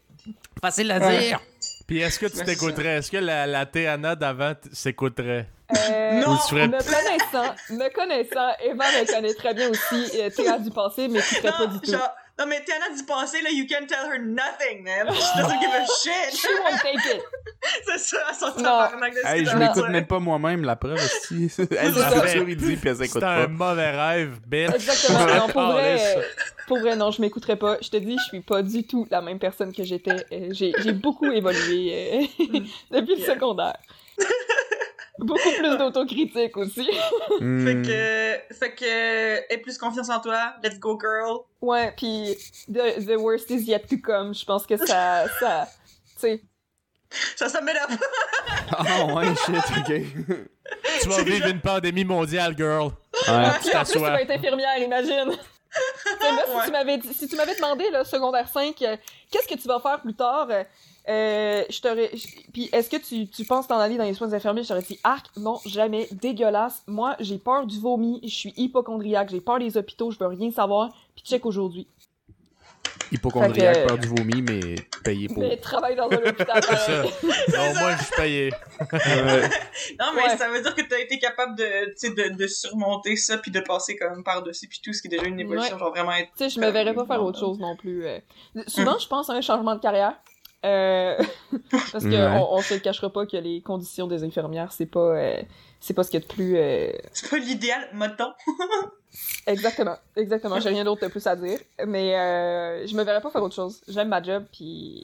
Facile 0.61 0.91
à 0.91 0.99
Ouais. 0.99 1.19
dire! 1.19 1.39
Puis 1.85 1.99
est-ce 1.99 2.17
que 2.17 2.25
tu 2.27 2.43
t'écouterais? 2.43 2.97
Est-ce 2.97 3.11
que 3.11 3.17
la, 3.17 3.45
la 3.45 3.65
Théana 3.65 4.15
d'avant 4.15 4.53
s'écouterait? 4.71 5.47
euh, 5.77 6.21
Non! 6.25 6.37
Ferais... 6.37 6.67
me 6.69 6.77
connaissant, 6.79 7.53
me 7.71 7.93
connaissant, 7.93 8.49
Eva 8.63 8.85
me 8.85 9.05
connaît 9.13 9.33
très 9.33 9.53
bien 9.53 9.69
aussi. 9.69 10.09
Euh, 10.15 10.29
Théa 10.29 10.57
du 10.57 10.71
passé, 10.71 11.07
mais 11.09 11.19
qui 11.21 11.35
pas 11.41 11.59
Non, 11.59 11.73
du 11.73 11.79
tout. 11.81 11.91
genre, 11.91 12.09
non, 12.37 12.45
mais 12.47 12.61
Tiana 12.65 12.89
du 12.95 13.03
passé, 13.05 13.41
là, 13.41 13.49
you 13.49 13.65
can 13.69 13.85
tell 13.87 14.05
her 14.11 14.19
nothing, 14.19 14.83
man. 14.83 15.07
She 15.13 15.37
doesn't 15.37 15.59
give 15.61 15.71
a 15.73 15.85
shit. 16.03 16.35
She 16.37 16.47
won't 16.61 16.81
take 16.81 17.15
it. 17.15 17.21
c'est 17.85 17.97
ça, 17.97 18.17
Non. 18.57 18.63
tabarnak 18.63 19.13
de 19.13 19.19
Hey, 19.25 19.45
je 19.45 19.55
m'écoute 19.55 19.89
même 19.89 20.05
pas 20.05 20.19
moi-même, 20.19 20.63
la 20.63 20.75
preuve 20.75 20.95
aussi. 20.95 21.49
Elle 21.71 21.93
dit 21.93 21.99
sûr, 22.31 22.49
il 22.49 22.57
dit, 22.57 22.75
puis 22.75 22.89
elle 22.89 22.97
s'écoute 22.97 23.21
C'est 23.21 23.25
un 23.27 23.45
pas. 23.45 23.47
mauvais 23.47 23.91
rêve, 23.91 24.39
bitch. 24.45 24.73
Exactement. 24.75 25.25
Non, 25.25 25.47
pour 25.47 25.61
vrai, 25.71 26.17
pour 26.67 26.79
vrai, 26.79 26.95
non, 26.95 27.11
je 27.11 27.21
m'écouterais 27.21 27.55
pas. 27.55 27.77
Je 27.81 27.89
te 27.89 27.97
dis, 27.97 28.17
je 28.17 28.23
suis 28.23 28.41
pas 28.41 28.61
du 28.61 28.85
tout 28.85 29.07
la 29.09 29.21
même 29.21 29.39
personne 29.39 29.71
que 29.73 29.83
j'étais. 29.83 30.25
Euh, 30.31 30.49
J'ai 30.51 30.73
beaucoup 30.93 31.31
évolué 31.31 32.27
euh, 32.39 32.59
depuis 32.91 33.15
le 33.15 33.23
secondaire. 33.23 33.77
Beaucoup 35.19 35.51
plus 35.57 35.77
d'autocritique 35.77 36.57
aussi. 36.57 36.89
Hmm. 37.39 37.65
Fait 37.65 37.81
que, 37.81 38.55
fait 38.55 38.75
que, 38.75 39.53
aie 39.53 39.57
plus 39.59 39.77
confiance 39.77 40.09
en 40.09 40.19
toi. 40.19 40.53
Let's 40.63 40.77
go, 40.79 40.99
girl. 40.99 41.39
Ouais, 41.61 41.93
puis 41.95 42.35
the, 42.67 43.05
the 43.05 43.17
worst 43.17 43.49
is 43.49 43.63
yet 43.63 43.87
to 43.89 43.97
come. 44.03 44.33
Je 44.33 44.43
pense 44.45 44.65
que 44.65 44.75
ça, 44.77 45.25
ça, 45.39 45.67
tu 46.09 46.19
sais, 46.19 46.41
Ça, 47.37 47.47
ça 47.49 47.61
m'aide 47.61 47.77
Ah 48.71 49.05
ouais, 49.13 49.25
shit, 49.45 49.55
ok. 49.79 50.37
Tu 51.01 51.09
vas 51.09 51.23
vivre 51.23 51.47
une 51.47 51.61
pandémie 51.61 52.03
mondiale, 52.05 52.53
girl. 52.57 52.91
Ouais. 53.27 53.49
Puis 53.61 53.75
en 53.75 53.83
plus, 53.83 53.91
tu 53.93 53.99
vas 53.99 54.21
être 54.21 54.31
infirmière, 54.31 54.77
imagine. 54.79 55.31
Tu 56.05 56.33
moi, 56.33 56.43
si 56.45 56.51
Ouais. 56.55 56.65
tu 56.65 56.71
m'avais 56.71 56.97
dit- 56.97 57.13
si 57.13 57.27
tu 57.27 57.35
m'avais 57.35 57.55
demandé, 57.55 57.89
là, 57.91 58.05
secondaire 58.05 58.47
5, 58.47 58.81
euh, 58.81 58.95
qu'est-ce 59.29 59.47
que 59.47 59.59
tu 59.59 59.67
vas 59.67 59.79
faire 59.81 59.99
plus 59.99 60.13
tard, 60.13 60.47
euh, 60.49 60.63
euh, 61.07 61.63
je 61.69 61.81
t'aurais. 61.81 62.11
Puis 62.53 62.69
est-ce 62.71 62.89
que 62.89 62.97
tu, 62.97 63.27
tu 63.27 63.45
penses 63.45 63.67
t'en 63.67 63.79
aller 63.79 63.97
dans 63.97 64.03
les 64.03 64.13
soins 64.13 64.33
infirmiers? 64.33 64.63
Je 64.63 64.69
t'aurais 64.69 64.81
dit, 64.81 64.99
arc, 65.03 65.27
non, 65.37 65.59
jamais, 65.65 66.07
dégueulasse. 66.11 66.83
Moi, 66.87 67.15
j'ai 67.19 67.37
peur 67.37 67.65
du 67.67 67.79
vomi, 67.79 68.19
je 68.23 68.33
suis 68.33 68.53
hypochondriaque, 68.57 69.29
j'ai 69.29 69.41
peur 69.41 69.59
des 69.59 69.77
hôpitaux, 69.77 70.11
je 70.11 70.19
veux 70.19 70.27
rien 70.27 70.51
savoir. 70.51 70.89
Puis 71.15 71.23
check 71.25 71.45
aujourd'hui. 71.45 71.87
Hypochondriaque, 73.11 73.75
que- 73.83 73.87
peur 73.87 73.97
du 73.99 74.07
vomi, 74.07 74.41
mais 74.41 74.75
payé 75.03 75.27
pour. 75.27 75.37
Mais 75.37 75.57
travaille 75.57 75.95
dans 75.95 76.09
un 76.09 76.15
hôpital. 76.15 76.61
C'est 76.63 76.75
ça. 76.75 77.03
pareil. 77.03 77.11
Non, 77.49 77.79
moi, 77.79 77.95
je 77.97 78.03
suis 78.03 78.15
payé. 78.15 78.51
Ouais. 78.91 79.49
Non, 79.99 80.05
mais 80.15 80.23
Ouais. 80.23 80.37
ça 80.37 80.49
veut 80.49 80.61
dire 80.61 80.73
que 80.73 80.81
t'as 80.81 80.99
été 80.99 81.19
capable 81.19 81.55
de, 81.55 81.85
tu 81.89 81.93
sais, 81.97 82.09
de, 82.09 82.35
de 82.35 82.47
surmonter 82.47 83.15
ça 83.15 83.37
puis 83.37 83.51
de 83.51 83.59
passer 83.59 83.95
comme 83.95 84.23
par-dessus 84.23 84.67
puis 84.67 84.79
tout, 84.83 84.91
ce 84.91 85.01
qui 85.03 85.07
est 85.07 85.11
déjà 85.11 85.25
une 85.25 85.39
évolution, 85.39 85.73
Ouais. 85.75 85.79
genre 85.79 85.91
vraiment 85.91 86.13
être... 86.13 86.29
Tu 86.35 86.45
sais, 86.45 86.49
je 86.49 86.59
me 86.59 86.69
verrais 86.71 86.95
pas 86.95 87.05
faire 87.05 87.23
autre 87.23 87.39
chose 87.39 87.59
non 87.59 87.75
plus. 87.75 88.05
euh. 88.07 88.19
Souvent, 88.67 88.97
je 88.97 89.07
pense 89.07 89.29
à 89.29 89.33
un 89.33 89.41
changement 89.41 89.75
de 89.75 89.81
carrière. 89.81 90.15
Euh, 90.65 91.17
parce 91.91 92.03
que 92.03 92.09
Ouais. 92.09 92.45
on, 92.49 92.61
se 92.61 92.73
le 92.73 92.79
cachera 92.79 93.09
pas 93.13 93.25
que 93.25 93.37
les 93.37 93.61
conditions 93.61 94.07
des 94.07 94.23
infirmières, 94.23 94.71
c'est 94.73 94.85
pas 94.87 94.99
euh, 95.15 95.41
c'est 95.79 95.93
pas 95.93 96.03
ce 96.03 96.09
qu'il 96.09 96.19
y 96.19 96.23
a 96.23 96.27
de 96.27 96.33
plus 96.33 96.57
euh, 96.57 96.91
C'est 97.13 97.29
pas 97.29 97.37
l'idéal, 97.37 97.87
mettons. 97.93 98.33
exactement, 99.47 99.97
exactement, 100.15 100.59
j'ai 100.59 100.69
rien 100.69 100.83
d'autre 100.83 101.01
de 101.03 101.07
plus 101.11 101.25
à 101.27 101.35
dire, 101.35 101.59
mais 101.85 102.15
euh, 102.17 102.87
je 102.87 102.95
me 102.95 103.03
verrais 103.03 103.21
pas 103.21 103.29
faire 103.29 103.43
autre 103.43 103.55
chose. 103.55 103.81
J'aime 103.87 104.09
ma 104.09 104.21
job 104.23 104.45
puis 104.51 105.03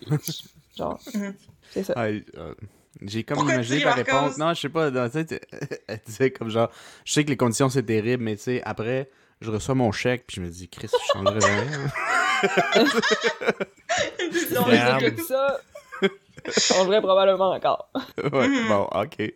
genre 0.75 0.99
Mhm. 1.13 1.35
c'est 1.69 1.83
ça. 1.83 1.93
Ah, 1.95 2.05
euh, 2.07 2.53
J'ai 3.01 3.23
comme 3.23 3.38
Pourquoi 3.38 3.53
imaginé 3.53 3.77
tu 3.77 3.83
ta 3.83 3.93
réponse. 3.93 4.38
Non, 4.38 4.53
je 4.53 4.61
sais 4.61 4.69
pas. 4.69 4.89
Dans 4.91 5.09
disait 6.07 6.31
comme 6.31 6.49
genre, 6.49 6.69
je 7.05 7.13
sais 7.13 7.23
que 7.23 7.29
les 7.29 7.38
conditions 7.38 7.69
c'est 7.69 7.83
terrible, 7.83 8.23
mais 8.23 8.35
tu 8.35 8.43
sais, 8.43 8.61
après, 8.65 9.09
je 9.41 9.49
reçois 9.51 9.75
mon 9.75 9.91
chèque, 9.91 10.25
puis 10.27 10.35
je 10.38 10.41
me 10.41 10.49
dis, 10.49 10.67
Chris, 10.67 10.88
je 10.91 11.11
changerais 11.13 11.39
rien. 11.39 11.88
Non, 14.51 14.65
Mais 14.68 14.77
c'est 14.77 15.23
ça 15.23 15.61
je 16.47 16.59
changerais 16.59 17.01
probablement 17.01 17.51
encore. 17.51 17.89
ouais, 18.34 18.47
Mhm. 18.47 18.68
bon, 18.68 18.88
ok. 18.93 19.34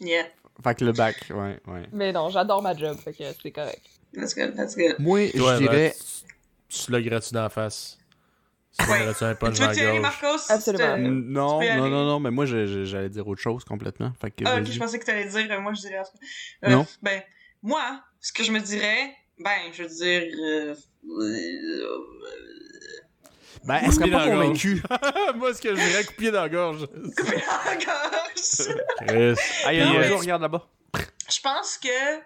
Yeah, 0.00 0.26
Fait 0.62 0.74
que 0.76 0.84
le 0.84 0.92
bac, 0.92 1.16
ouais, 1.30 1.58
ouais. 1.66 1.88
Mais 1.92 2.12
non, 2.12 2.28
j'adore 2.30 2.62
ma 2.62 2.76
job, 2.76 2.96
fait 3.02 3.12
que 3.12 3.24
c'est 3.42 3.50
correct. 3.50 3.82
that's 4.14 4.34
good, 4.34 4.54
that's 4.54 4.76
good. 4.76 4.94
Moi, 5.00 5.18
Ouais, 5.18 5.32
je 5.34 5.56
dirais. 5.58 5.94
tu 6.68 6.84
tu 6.84 6.92
l'ogrerais-tu 6.92 7.34
d'en 7.34 7.48
face? 7.48 7.98
Tu 8.78 8.84
Ouais. 8.86 8.98
l'ogrerais-tu 8.98 9.24
un 9.24 9.34
punch 9.34 9.56
Tu 9.56 9.62
aller, 9.62 9.82
gorge? 9.82 10.00
Marcos? 10.02 10.50
Absolument. 10.50 10.94
Tu 10.96 11.02
te- 11.02 11.08
Non, 11.08 11.60
non, 11.74 11.88
non, 11.90 12.04
non, 12.04 12.20
mais 12.20 12.30
moi, 12.30 12.44
j'allais 12.46 13.08
dire 13.08 13.26
autre 13.26 13.40
chose 13.42 13.64
complètement. 13.64 14.12
Fait 14.20 14.30
que, 14.30 14.44
Ah, 14.46 14.58
ok, 14.60 14.66
je 14.66 14.78
pensais 14.78 14.98
que 15.00 15.04
t'allais 15.04 15.26
dire, 15.28 15.50
euh, 15.50 15.60
moi 15.60 15.72
je 15.74 15.80
dirais. 15.80 16.02
cas. 16.62 16.68
Non. 16.70 16.86
Ben, 17.02 17.20
moi, 17.62 18.00
ce 18.20 18.32
que 18.32 18.44
je 18.44 18.52
me 18.52 18.60
dirais, 18.60 19.12
ben, 19.40 19.72
je 19.72 19.82
veux 19.82 19.88
dire. 19.88 20.76
Ben, 23.64 23.80
elle 23.82 23.92
serait 23.92 24.04
Couper 24.04 24.10
pas 24.10 24.26
dans 24.26 24.32
convaincue? 24.32 24.82
Moi, 25.36 25.54
ce 25.54 25.60
que 25.60 25.74
je 25.74 25.80
dirais, 25.80 26.04
couper 26.04 26.30
dans 26.30 26.42
la 26.42 26.48
gorge. 26.48 26.86
couper 26.86 27.36
la 27.66 27.74
gorge. 27.76 28.76
Chris. 29.06 29.34
Ah, 29.64 29.72
il 29.74 29.78
y 29.78 29.82
a 29.82 29.88
un 29.88 29.92
mais- 29.98 30.08
jour, 30.08 30.20
regarde 30.20 30.42
là-bas. 30.42 30.68
Je 31.30 31.40
pense 31.40 31.76
que. 31.78 32.16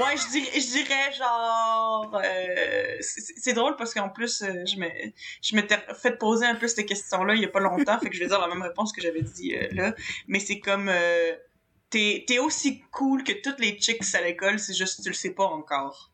Ouais, 0.00 0.16
je 0.16 0.30
dirais, 0.30 0.50
je 0.60 0.66
dirais 0.66 1.12
genre. 1.16 2.20
euh, 2.24 2.96
c'est 3.00 3.52
drôle 3.52 3.76
parce 3.76 3.94
qu'en 3.94 4.08
plus, 4.08 4.42
euh, 4.42 4.64
je 4.66 4.76
me- 4.78 5.12
je 5.42 5.54
m'étais 5.56 5.78
fait 6.00 6.16
poser 6.18 6.46
un 6.46 6.54
peu 6.56 6.66
cette 6.66 6.86
question-là 6.86 7.34
il 7.34 7.42
y 7.42 7.44
a 7.44 7.48
pas 7.48 7.60
longtemps, 7.60 7.98
fait 8.00 8.08
que 8.08 8.14
je 8.16 8.20
vais 8.20 8.26
dire 8.28 8.40
la 8.40 8.48
même 8.48 8.62
réponse 8.62 8.92
que 8.92 9.00
j'avais 9.00 9.22
dit 9.22 9.54
euh, 9.54 9.68
là. 9.72 9.94
Mais 10.28 10.40
c'est 10.40 10.60
comme. 10.60 10.88
euh, 10.88 11.32
T'es 11.90 12.24
t'es 12.26 12.38
aussi 12.38 12.82
cool 12.90 13.24
que 13.24 13.32
toutes 13.32 13.58
les 13.60 13.78
chicks 13.80 14.02
à 14.14 14.20
l'école, 14.20 14.58
c'est 14.58 14.74
juste 14.74 14.98
que 14.98 15.02
tu 15.04 15.08
le 15.08 15.14
sais 15.14 15.30
pas 15.30 15.46
encore. 15.46 16.07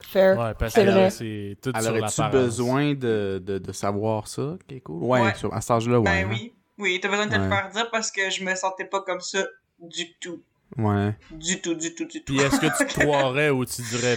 Fair. 0.00 0.38
Ouais, 0.38 0.54
parce 0.58 0.74
C'est 0.74 0.84
que 0.84 0.90
vrai. 0.90 1.10
c'est 1.10 1.56
tout 1.60 1.72
Elle 1.74 1.82
sur 1.82 1.92
l'apparence. 1.92 2.30
besoin 2.32 2.94
de, 2.94 3.42
de, 3.44 3.58
de 3.58 3.72
savoir 3.72 4.28
ça, 4.28 4.56
qui 4.68 4.76
est 4.76 4.80
cool? 4.80 5.02
Ouais, 5.02 5.20
Ouais. 5.22 5.34
sur- 5.34 5.52
à 5.52 5.60
cet 5.60 5.72
âge-là, 5.72 5.98
ouais. 5.98 6.04
Ben 6.04 6.26
hein? 6.26 6.30
oui. 6.30 6.52
Oui, 6.78 6.98
t'as 7.02 7.08
besoin 7.08 7.26
de 7.26 7.32
te 7.32 7.36
le 7.38 7.48
faire 7.48 7.68
dire 7.74 7.90
parce 7.90 8.10
que 8.12 8.30
je 8.30 8.44
me 8.44 8.54
sentais 8.54 8.84
pas 8.84 9.00
comme 9.02 9.20
ça 9.20 9.44
du 9.80 10.14
tout. 10.20 10.40
Ouais. 10.76 11.16
Du 11.32 11.60
tout, 11.60 11.74
du 11.74 11.92
tout, 11.94 12.04
du 12.04 12.22
tout. 12.22 12.32
Puis 12.32 12.40
est-ce 12.44 12.60
que 12.60 12.66
tu 12.78 12.86
te 12.94 13.00
croirais 13.00 13.50
ou 13.50 13.64
tu 13.64 13.82
dirais, 13.82 14.16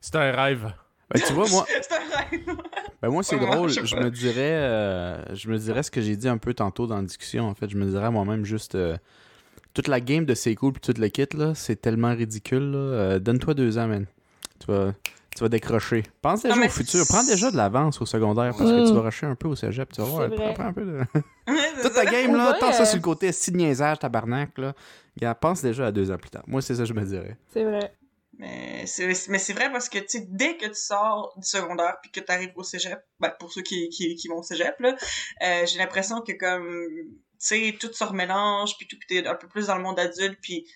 c'est 0.00 0.16
un 0.16 0.32
rêve? 0.32 0.72
Ben, 1.10 1.20
tu 1.24 1.32
vois, 1.34 1.48
moi, 1.48 1.64
C'est 1.82 1.92
un 1.94 2.16
rêve. 2.18 2.56
ben, 3.00 3.08
moi 3.10 3.22
c'est 3.22 3.38
drôle. 3.38 3.68
je 3.68 3.94
me 3.96 4.10
dirais 4.10 4.34
euh, 4.54 5.34
je 5.36 5.48
me 5.48 5.56
dirais 5.58 5.82
ce 5.84 5.90
que 5.92 6.00
j'ai 6.00 6.16
dit 6.16 6.28
un 6.28 6.38
peu 6.38 6.54
tantôt 6.54 6.88
dans 6.88 6.96
la 6.96 7.02
discussion. 7.02 7.44
En 7.48 7.54
fait, 7.54 7.70
je 7.70 7.76
me 7.76 7.86
dirais 7.88 8.06
à 8.06 8.10
moi-même 8.10 8.44
juste 8.44 8.74
euh, 8.74 8.96
toute 9.74 9.86
la 9.86 10.00
game 10.00 10.24
de 10.24 10.34
C'est 10.34 10.54
cool 10.56 10.72
puis 10.72 10.80
toute 10.80 10.98
le 10.98 11.08
kit, 11.08 11.26
là, 11.36 11.54
c'est 11.54 11.76
tellement 11.80 12.12
ridicule. 12.14 12.72
là. 12.72 12.78
Euh, 12.78 13.18
Donne-toi 13.20 13.54
deux 13.54 13.78
ans, 13.78 13.86
man. 13.86 14.06
Tu 14.64 14.72
vas, 14.72 14.92
tu 15.34 15.40
vas 15.40 15.48
décrocher. 15.48 16.04
Pense 16.22 16.42
déjà 16.42 16.54
Non, 16.54 16.66
au 16.66 16.68
futur. 16.68 17.04
Prends 17.08 17.24
déjà 17.24 17.50
de 17.50 17.56
l'avance 17.56 18.00
au 18.00 18.06
secondaire 18.06 18.54
parce 18.56 18.70
que 18.70 18.86
tu 18.88 18.94
vas 18.94 19.02
rusher 19.02 19.26
un 19.26 19.34
peu 19.34 19.48
au 19.48 19.56
cégep. 19.56 19.92
Tu 19.92 20.00
vas 20.00 20.06
voir, 20.06 20.30
prends, 20.54 20.66
un 20.66 20.72
peu 20.72 20.84
de... 20.84 21.00
Toute 21.82 21.92
ta 21.92 22.04
ça. 22.04 22.10
game, 22.10 22.34
là, 22.34 22.56
tant 22.58 22.72
ça 22.72 22.84
sur 22.84 22.96
le 22.96 23.02
côté, 23.02 23.32
si 23.32 23.50
de 23.50 23.56
niaisage, 23.56 23.98
tabarnak, 23.98 24.56
là. 24.58 24.74
Pense 25.34 25.62
déjà 25.62 25.86
à 25.86 25.92
deux 25.92 26.10
ans 26.10 26.16
plus 26.16 26.30
tard. 26.30 26.44
Moi, 26.46 26.62
c'est 26.62 26.74
ça 26.74 26.82
que 26.82 26.88
je 26.88 26.94
me 26.94 27.04
dirais. 27.04 27.36
C'est 27.52 27.64
vrai. 27.64 27.94
Mais 28.38 28.84
c'est, 28.86 29.06
mais 29.28 29.38
c'est 29.38 29.52
vrai 29.52 29.70
parce 29.70 29.88
que, 29.88 29.98
tu 29.98 30.04
sais, 30.08 30.26
dès 30.28 30.56
que 30.56 30.66
tu 30.66 30.74
sors 30.74 31.34
du 31.36 31.46
secondaire 31.46 31.96
puis 32.02 32.10
que 32.10 32.20
tu 32.20 32.32
arrives 32.32 32.52
au 32.56 32.64
cégep, 32.64 32.98
ben, 33.20 33.30
pour 33.38 33.52
ceux 33.52 33.62
qui, 33.62 33.88
qui, 33.90 34.16
qui 34.16 34.28
vont 34.28 34.38
au 34.38 34.42
cégep, 34.42 34.74
là, 34.80 34.96
euh, 35.42 35.66
j'ai 35.66 35.78
l'impression 35.78 36.20
que 36.20 36.32
comme, 36.32 36.88
tu 36.94 37.16
sais, 37.38 37.76
tout 37.78 37.92
se 37.92 38.02
remélange 38.02 38.76
puis 38.76 38.88
tout, 38.88 38.96
t'es 39.08 39.26
un 39.26 39.34
peu 39.34 39.46
plus 39.46 39.68
dans 39.68 39.76
le 39.76 39.82
monde 39.82 40.00
adulte 40.00 40.38
puis 40.40 40.66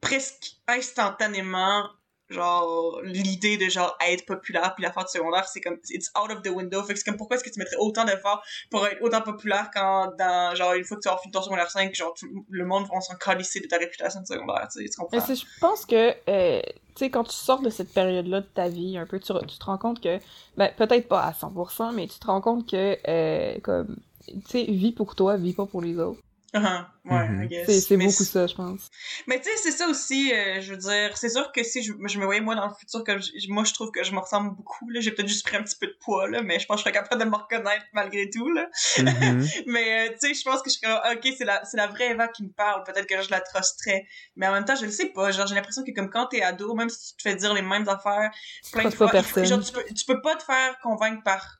presque 0.00 0.56
instantanément, 0.68 1.86
genre 2.28 3.00
l'idée 3.02 3.56
de 3.56 3.68
genre 3.68 3.96
être 4.06 4.26
populaire 4.26 4.74
puis 4.74 4.82
la 4.82 4.92
faire 4.92 5.04
de 5.04 5.08
secondaire 5.08 5.46
c'est 5.46 5.60
comme 5.60 5.78
it's 5.90 6.10
out 6.18 6.30
of 6.30 6.42
the 6.42 6.48
window 6.48 6.82
fait 6.82 6.94
que 6.94 6.98
c'est 6.98 7.04
comme 7.04 7.16
pourquoi 7.16 7.36
est-ce 7.36 7.44
que 7.44 7.50
tu 7.50 7.58
mettrais 7.58 7.76
autant 7.78 8.04
d'efforts 8.04 8.42
pour 8.70 8.86
être 8.86 9.00
autant 9.02 9.22
populaire 9.22 9.70
quand 9.72 10.12
dans 10.18 10.54
genre 10.54 10.74
une 10.74 10.84
fois 10.84 10.96
que 10.96 11.02
tu 11.02 11.08
as 11.08 11.16
fini 11.18 11.32
ton 11.32 11.42
secondaire 11.42 11.70
5 11.70 11.94
genre 11.94 12.14
tout 12.14 12.26
le 12.48 12.64
monde 12.64 12.86
va 12.92 13.00
s'en 13.00 13.14
calisser 13.16 13.60
de 13.60 13.66
ta 13.66 13.78
réputation 13.78 14.20
de 14.20 14.26
secondaire 14.26 14.68
tu 14.72 14.86
sais 14.86 14.88
tu 14.88 14.96
je 15.34 15.60
pense 15.60 15.86
que, 15.86 16.14
euh, 16.28 16.60
tu 16.62 16.74
sais, 16.96 17.10
quand 17.10 17.24
tu 17.24 17.34
sors 17.34 17.60
de 17.60 17.70
cette 17.70 17.92
période-là 17.92 18.40
de 18.40 18.46
ta 18.46 18.68
vie, 18.68 18.96
un 18.98 19.06
peu, 19.06 19.18
tu, 19.18 19.32
tu 19.46 19.58
te 19.58 19.64
rends 19.64 19.78
compte 19.78 20.00
que, 20.00 20.18
ben, 20.56 20.70
peut-être 20.76 21.08
pas 21.08 21.22
à 21.22 21.32
100%, 21.32 21.94
mais 21.94 22.06
tu 22.06 22.18
te 22.18 22.26
rends 22.26 22.40
compte 22.40 22.68
que, 22.68 22.96
euh, 23.08 23.58
comme, 23.62 23.96
tu 24.26 24.40
sais, 24.48 24.64
vis 24.64 24.92
pour 24.92 25.14
toi, 25.14 25.36
vis 25.36 25.54
pas 25.54 25.66
pour 25.66 25.82
les 25.82 25.98
autres. 25.98 26.20
Uh-huh, 26.56 26.86
ouais 27.04 27.28
Mhm. 27.28 27.42
I 27.42 27.48
guess. 27.48 27.86
C'est 27.86 27.96
beaucoup 27.96 28.24
ça, 28.24 28.46
je 28.46 28.54
pense. 28.54 28.88
Mais 29.26 29.38
tu 29.40 29.44
sais, 29.50 29.56
c'est 29.62 29.70
ça 29.72 29.88
aussi, 29.88 30.32
euh, 30.32 30.60
je 30.62 30.72
veux 30.72 30.78
dire, 30.78 31.16
c'est 31.16 31.28
sûr 31.28 31.52
que 31.52 31.62
si 31.62 31.82
je, 31.82 31.92
je 32.06 32.18
me 32.18 32.24
voyais 32.24 32.40
moi 32.40 32.54
dans 32.54 32.66
le 32.66 32.74
futur, 32.74 33.04
comme 33.04 33.20
je- 33.20 33.48
moi 33.52 33.64
je 33.64 33.74
trouve 33.74 33.90
que 33.90 34.02
je 34.02 34.12
me 34.12 34.18
ressemble 34.20 34.56
beaucoup, 34.56 34.88
là, 34.90 35.00
j'ai 35.00 35.10
peut-être 35.10 35.28
juste 35.28 35.44
pris 35.46 35.56
un 35.56 35.62
petit 35.62 35.76
peu 35.78 35.86
de 35.86 35.96
poids, 36.00 36.28
là, 36.28 36.40
mais 36.42 36.58
je 36.58 36.66
pense 36.66 36.76
que 36.76 36.88
je 36.88 36.94
serais 36.94 37.04
capable 37.04 37.22
de 37.22 37.28
me 37.28 37.36
reconnaître 37.36 37.84
malgré 37.92 38.30
tout, 38.30 38.48
là. 38.50 38.68
Mhm. 38.98 39.46
Mais 39.66 40.08
euh, 40.08 40.12
tu 40.20 40.28
sais, 40.28 40.34
je 40.34 40.42
pense 40.44 40.62
que 40.62 40.70
je 40.70 40.76
serais 40.78 41.14
ok, 41.14 41.34
c'est 41.36 41.44
la, 41.44 41.64
c'est 41.64 41.76
la 41.76 41.86
vraie 41.88 42.10
Eva 42.12 42.28
qui 42.28 42.44
me 42.44 42.50
parle, 42.52 42.82
peut-être 42.84 43.06
que 43.06 43.20
je 43.22 43.30
la 43.30 43.40
trusterais. 43.40 44.06
Mais 44.36 44.46
en 44.48 44.52
même 44.52 44.64
temps, 44.64 44.76
je 44.76 44.86
le 44.86 44.90
sais 44.92 45.10
pas, 45.10 45.30
genre 45.32 45.46
j'ai 45.46 45.54
l'impression 45.54 45.84
que 45.84 45.92
comme 45.92 46.08
quand 46.10 46.26
t'es 46.28 46.42
ado, 46.42 46.74
même 46.74 46.88
si 46.88 47.10
tu 47.10 47.16
te 47.16 47.22
fais 47.28 47.36
dire 47.36 47.52
les 47.54 47.62
mêmes 47.62 47.88
affaires 47.88 48.30
plein 48.72 48.84
de 48.90 48.94
fois, 48.96 49.10
genre, 49.44 49.60
tu, 49.64 49.72
peux, 49.72 49.84
tu 49.94 50.04
peux 50.06 50.20
pas 50.22 50.36
te 50.36 50.44
faire 50.44 50.78
convaincre 50.82 51.22
par 51.22 51.58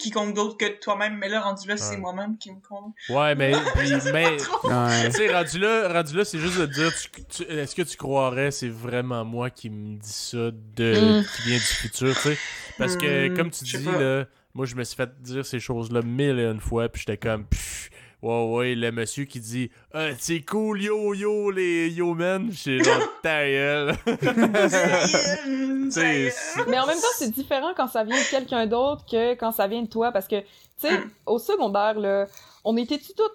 quiconque 0.00 0.34
d'autre 0.34 0.56
que 0.56 0.66
toi-même, 0.80 1.16
mais 1.16 1.28
là, 1.28 1.40
rendu 1.40 1.68
là, 1.68 1.76
c'est 1.76 1.94
Ouais. 1.94 2.00
moi-même 2.00 2.36
qui 2.38 2.50
me 2.52 2.60
convainc. 2.60 2.94
Ouais, 3.08 3.34
mais, 3.34 3.52
puis, 3.76 3.92
mais, 4.12 4.36
tu 4.38 5.12
sais, 5.12 5.32
rendu 5.32 5.58
là, 5.58 5.92
rendu 5.92 6.16
là, 6.16 6.24
c'est 6.24 6.38
juste 6.38 6.58
de 6.58 6.66
dire, 6.66 6.92
tu- 6.94 7.24
tu- 7.24 7.42
est-ce 7.50 7.74
que 7.74 7.82
tu 7.82 7.96
croirais, 7.96 8.50
c'est 8.50 8.68
vraiment 8.68 9.24
moi 9.24 9.50
qui 9.50 9.70
me 9.70 9.96
dis 9.98 10.08
ça, 10.12 10.50
de, 10.76 11.20
Mm. 11.20 11.24
qui 11.36 11.42
vient 11.42 11.58
du 11.58 11.64
futur, 11.64 12.14
tu 12.16 12.20
sais? 12.22 12.38
Parce 12.78 12.96
que, 12.96 13.28
Hmm, 13.28 13.34
comme 13.36 13.50
tu 13.50 13.64
dis, 13.64 13.84
là, 13.84 14.24
moi, 14.54 14.66
je 14.66 14.74
me 14.74 14.82
suis 14.84 14.96
fait 14.96 15.10
dire 15.22 15.44
ces 15.46 15.60
choses-là 15.60 16.02
mille 16.02 16.38
et 16.38 16.44
une 16.46 16.60
fois, 16.60 16.88
puis 16.88 17.02
j'étais 17.06 17.16
comme, 17.18 17.44
pfff, 17.46 17.90
ouais, 18.22 18.44
ouais, 18.52 18.74
le 18.74 18.92
monsieur 18.92 19.24
qui 19.24 19.40
dit, 19.40 19.70
ah, 19.94 20.08
c'est 20.18 20.42
cool, 20.42 20.82
yo, 20.82 21.14
yo, 21.14 21.50
les 21.50 21.90
yo 21.90 22.14
men, 22.14 22.50
j'ai 22.52 22.82
genre, 22.82 23.00
ta 23.22 23.44
gueule. 23.46 23.94
C'est- 25.90 26.32
Mais 26.68 26.78
en 26.78 26.86
même 26.86 26.98
temps, 27.00 27.06
c'est 27.16 27.30
différent 27.30 27.72
quand 27.76 27.88
ça 27.88 28.04
vient 28.04 28.16
de 28.16 28.30
quelqu'un 28.30 28.66
d'autre 28.66 29.04
que 29.10 29.34
quand 29.34 29.52
ça 29.52 29.66
vient 29.66 29.82
de 29.82 29.88
toi, 29.88 30.12
parce 30.12 30.28
que, 30.28 30.40
tu 30.40 30.46
sais, 30.88 31.00
au 31.26 31.38
secondaire, 31.38 31.98
là, 31.98 32.26
on 32.64 32.76
était-tu 32.76 33.12
toutes... 33.14 33.32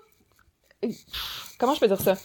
Pff, 0.81 1.55
Comment 1.57 1.73
je 1.73 1.79
peux 1.79 1.87
dire 1.87 2.01
ça? 2.01 2.15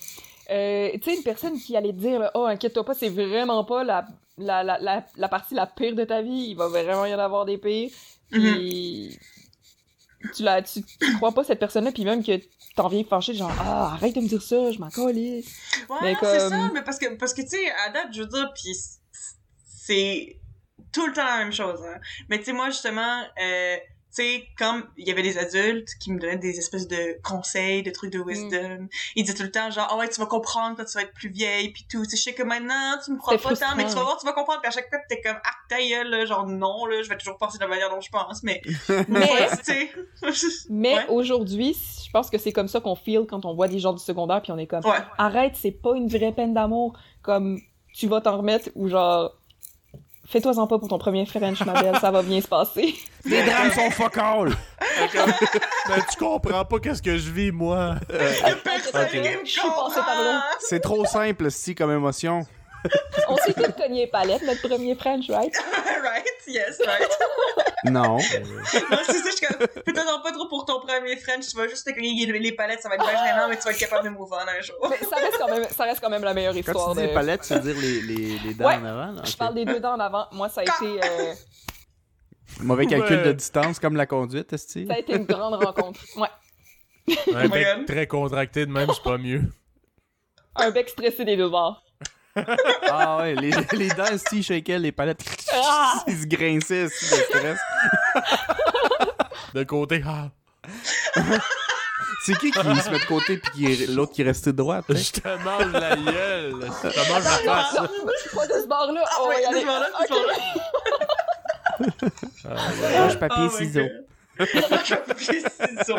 Euh, 0.51 0.91
tu 0.95 1.11
sais, 1.11 1.17
une 1.17 1.23
personne 1.23 1.59
qui 1.59 1.77
allait 1.77 1.93
te 1.93 1.99
dire, 1.99 2.19
là, 2.21 2.31
oh, 2.35 2.45
inquiète-toi 2.45 2.85
pas, 2.85 2.95
c'est 2.95 3.09
vraiment 3.09 3.65
pas 3.65 3.85
la, 3.85 4.05
la, 4.39 4.63
la, 4.65 4.79
la, 4.81 5.05
la 5.17 5.29
partie 5.29 5.55
la 5.55 5.67
pire 5.67 5.95
de 5.95 6.05
ta 6.05 6.23
vie, 6.23 6.49
il 6.51 6.57
va 6.57 6.67
vraiment 6.69 7.07
y 7.07 7.15
en 7.15 7.19
avoir 7.19 7.45
des 7.45 7.57
pires. 7.59 7.91
Puis, 8.31 9.17
tu, 10.35 10.43
la, 10.43 10.63
tu, 10.63 10.83
tu 10.83 11.17
crois 11.17 11.33
pas 11.33 11.45
cette 11.45 11.59
personne-là, 11.59 11.93
puis 11.93 12.05
même 12.05 12.25
que 12.25 12.41
t'en 12.77 12.89
viens 12.89 13.05
fâché, 13.05 13.35
genre, 13.35 13.53
ah, 13.59 13.93
arrête 13.95 14.15
de 14.15 14.21
me 14.21 14.29
dire 14.29 14.43
ça, 14.43 14.71
je 14.71 14.79
m'en 14.79 14.91
calisse. 14.91 15.55
Ouais, 15.89 15.97
Mais 16.03 16.17
c'est 16.21 16.49
ça, 16.49 16.71
mais 16.73 16.83
parce 16.83 16.99
que, 16.99 17.15
parce 17.17 17.35
que 17.35 17.43
tu 17.43 17.49
sais, 17.49 17.71
à 17.87 17.91
date, 17.91 18.09
je 18.13 18.21
veux 18.23 18.29
dire, 18.29 18.53
pis 18.55 18.77
c'est 19.65 20.41
tout 20.93 21.07
le 21.07 21.13
temps 21.13 21.25
la 21.25 21.39
même 21.39 21.53
chose, 21.53 21.81
hein. 21.85 22.01
Mais 22.29 22.39
tu 22.39 22.45
sais, 22.45 22.53
moi, 22.53 22.71
justement, 22.71 23.23
euh, 23.43 23.77
tu 24.15 24.23
sais, 24.23 24.45
comme 24.59 24.85
il 24.97 25.07
y 25.07 25.11
avait 25.13 25.23
des 25.23 25.39
adultes 25.39 25.89
qui 26.01 26.13
me 26.13 26.19
donnaient 26.19 26.37
des 26.37 26.59
espèces 26.59 26.89
de 26.89 27.17
conseils, 27.23 27.83
de 27.85 27.91
trucs 27.91 28.13
de 28.13 28.19
wisdom, 28.21 28.89
ils 29.15 29.23
disaient 29.23 29.37
tout 29.37 29.45
le 29.45 29.51
temps, 29.53 29.71
genre, 29.71 29.87
ah 29.91 29.97
ouais, 29.97 30.09
tu 30.09 30.21
vas 30.21 30.27
comprendre 30.27 30.77
quand 30.77 30.85
tu 30.85 30.95
vas 30.95 31.03
être 31.03 31.13
plus 31.13 31.29
vieille, 31.31 31.71
pis 31.71 31.87
tout. 31.89 32.03
Tu 32.05 32.11
sais, 32.11 32.17
je 32.17 32.23
sais 32.23 32.35
que 32.35 32.43
maintenant, 32.43 32.97
tu 33.05 33.13
me 33.13 33.19
crois 33.19 33.39
pas 33.39 33.55
tant, 33.55 33.77
mais 33.77 33.85
tu 33.87 33.95
vas 33.95 34.03
voir, 34.03 34.19
tu 34.19 34.27
vas 34.27 34.33
comprendre, 34.33 34.61
pis 34.63 34.67
à 34.69 34.73
chaque 34.73 34.89
fois, 34.89 34.99
t'es 35.09 35.21
comme, 35.21 35.37
ah, 35.45 35.51
ta 35.69 35.79
gueule, 35.79 36.27
genre, 36.27 36.47
non, 36.47 36.87
là, 36.87 37.03
je 37.03 37.09
vais 37.09 37.17
toujours 37.17 37.39
penser 37.39 37.59
de 37.59 37.63
la 37.63 37.69
manière 37.69 37.89
dont 37.91 38.01
je 38.01 38.11
pense, 38.11 38.43
mais, 38.43 38.61
Mais- 39.09 39.31
Ouais, 39.31 39.49
tu 39.59 39.65
sais. 39.65 39.91
Mais 40.71 40.95
Ouais. 40.95 41.07
aujourd'hui, 41.09 41.77
je 42.05 42.11
pense 42.11 42.31
que 42.31 42.39
c'est 42.39 42.53
comme 42.53 42.69
ça 42.69 42.81
qu'on 42.81 42.97
feel 42.97 43.27
quand 43.29 43.45
on 43.45 43.55
voit 43.55 43.69
des 43.69 43.79
gens 43.79 43.93
du 43.93 44.03
secondaire, 44.03 44.43
puis 44.43 44.51
on 44.53 44.59
est 44.59 44.67
comme, 44.67 44.85
Ouais. 44.85 44.99
arrête, 45.19 45.53
c'est 45.57 45.71
pas 45.71 45.95
une 45.97 46.09
vraie 46.09 46.33
peine 46.33 46.53
d'amour, 46.55 46.99
comme, 47.23 47.61
tu 47.95 48.07
vas 48.09 48.21
t'en 48.21 48.39
remettre, 48.39 48.71
ou 48.75 48.89
genre, 48.89 49.37
fais-toi-en 50.31 50.67
pas 50.67 50.79
pour 50.79 50.89
ton 50.89 50.99
premier 50.99 51.27
French, 51.27 51.65
ma 51.67 51.83
belle, 51.83 51.99
ça 52.01 52.11
va 52.11 52.23
bien 52.23 52.41
se 52.41 52.49
passer. 52.49 52.95
Les 53.25 53.43
drames 53.45 53.71
sont 53.73 53.91
fuck 53.91 54.17
all! 54.17 54.51
Ben, 55.89 56.03
tu 56.11 56.19
comprends 56.19 56.65
pas 56.65 56.79
qu'est-ce 56.79 57.03
que 57.03 57.17
je 57.19 57.31
vis, 57.31 57.53
moi. 57.53 57.97
Je 58.11 59.51
suis 59.51 59.61
par 59.61 60.23
là. 60.23 60.33
comprend. 60.33 60.41
C'est 60.61 60.81
trop 60.81 61.05
simple, 61.05 61.51
si, 61.51 61.75
comme 61.75 61.91
émotion. 61.91 62.47
On 63.29 63.37
s'est 63.37 63.53
tous 63.53 63.73
cogné 63.73 64.03
les 64.03 64.07
palettes, 64.07 64.43
notre 64.43 64.67
premier 64.69 64.95
French, 64.95 65.29
right? 65.31 65.55
right, 66.03 66.25
yes, 66.47 66.81
right. 66.87 67.11
Non. 67.85 68.17
Non, 68.17 68.19
c'est 68.23 68.79
ça, 68.81 69.31
je 69.31 69.37
suis 69.37 69.47
comme, 69.47 69.67
fais-toi 69.85 70.21
pas 70.23 70.33
trop 70.33 70.47
pour 70.49 70.65
ton 70.65 70.81
premier 70.81 71.17
French, 71.17 71.49
tu 71.49 71.57
vas 71.57 71.69
juste 71.69 71.87
te 71.87 71.93
cogner 71.93 72.27
les, 72.27 72.39
les 72.39 72.53
palettes, 72.53 72.81
ça 72.81 72.89
va 72.89 72.95
être 72.97 73.05
bien 73.05 73.25
gênant, 73.27 73.49
mais 73.49 73.57
tu 73.57 73.63
vas 73.65 73.71
être 73.73 73.79
capable 73.79 74.05
de 74.05 74.11
move 74.11 74.31
on 74.33 74.37
un 74.37 74.61
jour. 74.63 74.77
Mais 74.91 74.99
ça 74.99 75.17
reste 75.17 75.39
quand 75.39 75.49
même, 75.49 75.65
ça 75.71 75.85
reste 75.85 76.01
quand 76.01 76.11
même 76.11 76.25
la 76.25 76.35
meilleure 76.35 76.53
Quand 76.55 76.59
histoire 76.61 76.95
tu 76.95 77.01
dis 77.03 77.09
de... 77.09 77.15
palette, 77.15 77.43
tu 77.43 77.55
veux 77.55 77.61
dire 77.61 77.77
les, 77.81 78.01
les, 78.03 78.39
les 78.39 78.55
dents 78.55 78.67
Ouais. 78.67 78.75
en 78.77 78.85
avant? 78.85 79.13
là? 79.13 79.23
Je 79.25 79.37
parle 79.37 79.55
des 79.55 79.65
deux 79.65 79.81
dents 79.81 79.95
en 79.95 80.01
avant. 80.01 80.27
Moi, 80.33 80.49
ça 80.49 80.63
a 80.63 80.65
été, 80.65 81.01
euh, 81.03 81.35
Mauvais 82.61 82.87
calcul 82.87 83.17
Ouais. 83.19 83.25
de 83.25 83.33
distance, 83.33 83.79
comme 83.79 83.97
la 83.97 84.07
conduite, 84.07 84.53
est 84.53 84.59
ça 84.59 84.95
a 84.95 84.99
été 84.99 85.15
une 85.15 85.25
grande 85.25 85.55
rencontre. 85.63 86.01
Ouais. 86.17 86.29
Un 87.35 87.49
bec 87.49 87.87
très 87.87 88.07
contracté 88.07 88.67
de 88.67 88.73
même, 88.73 88.89
c'est 88.95 89.03
pas 89.03 89.19
mieux. 89.19 89.43
Un 90.57 90.71
bec 90.71 90.89
stressé 90.89 91.25
des 91.25 91.37
deux 91.37 91.49
bords. 91.49 91.83
Ah 92.91 93.19
ouais, 93.19 93.35
les, 93.35 93.51
les 93.73 93.89
dents, 93.89 94.05
si, 94.29 94.39
ils 94.39 94.43
shakeaient, 94.45 94.79
les 94.79 94.93
palettes, 94.93 95.23
Ah! 95.53 96.03
ils 96.07 96.21
se 96.23 96.27
grinçaient, 96.27 96.89
si, 96.89 97.05
de 97.11 97.17
stress. 97.23 97.59
De 99.55 99.65
côté, 99.65 100.01
ah, 100.07 100.29
C'est 102.25 102.37
qui 102.39 102.53
qui 102.53 102.59
se 102.61 102.91
met 102.91 102.99
de 103.01 103.05
côté 103.07 103.39
puis 103.39 103.51
qui 103.53 103.67
est- 103.73 103.87
l'autre 103.89 104.13
qui 104.13 104.23
est 104.23 104.25
resté 104.27 104.53
droit? 104.53 104.81
tu 104.83 104.95
sais? 104.97 105.03
je 105.17 105.21
te 105.21 105.29
mange 105.45 105.73
la 105.73 105.97
gueule. 105.97 106.55
Je 106.61 106.89
te 106.89 107.11
mange 107.11 107.25
la 107.25 107.31
Non, 107.31 107.63
face. 107.63 107.75
non, 107.75 107.89
pas 108.39 108.47
de 108.47 108.53
ce 108.63 108.67
bord-là. 108.69 109.05
Ah 109.11 109.25
ouais, 109.25 109.43
y 109.43 109.45
aller. 109.47 109.61
ce 109.63 109.67
bord-là, 109.67 109.89
ce 109.99 110.03
Ok. 110.05 110.09
bord-là. 110.11 110.35
Roche, 113.05 113.19
papier, 113.19 113.47
Oh 113.47 113.57
ciseaux. 113.59 113.89
Roche, 114.39 114.95
papier, 115.07 115.41
ciseaux. 115.41 115.99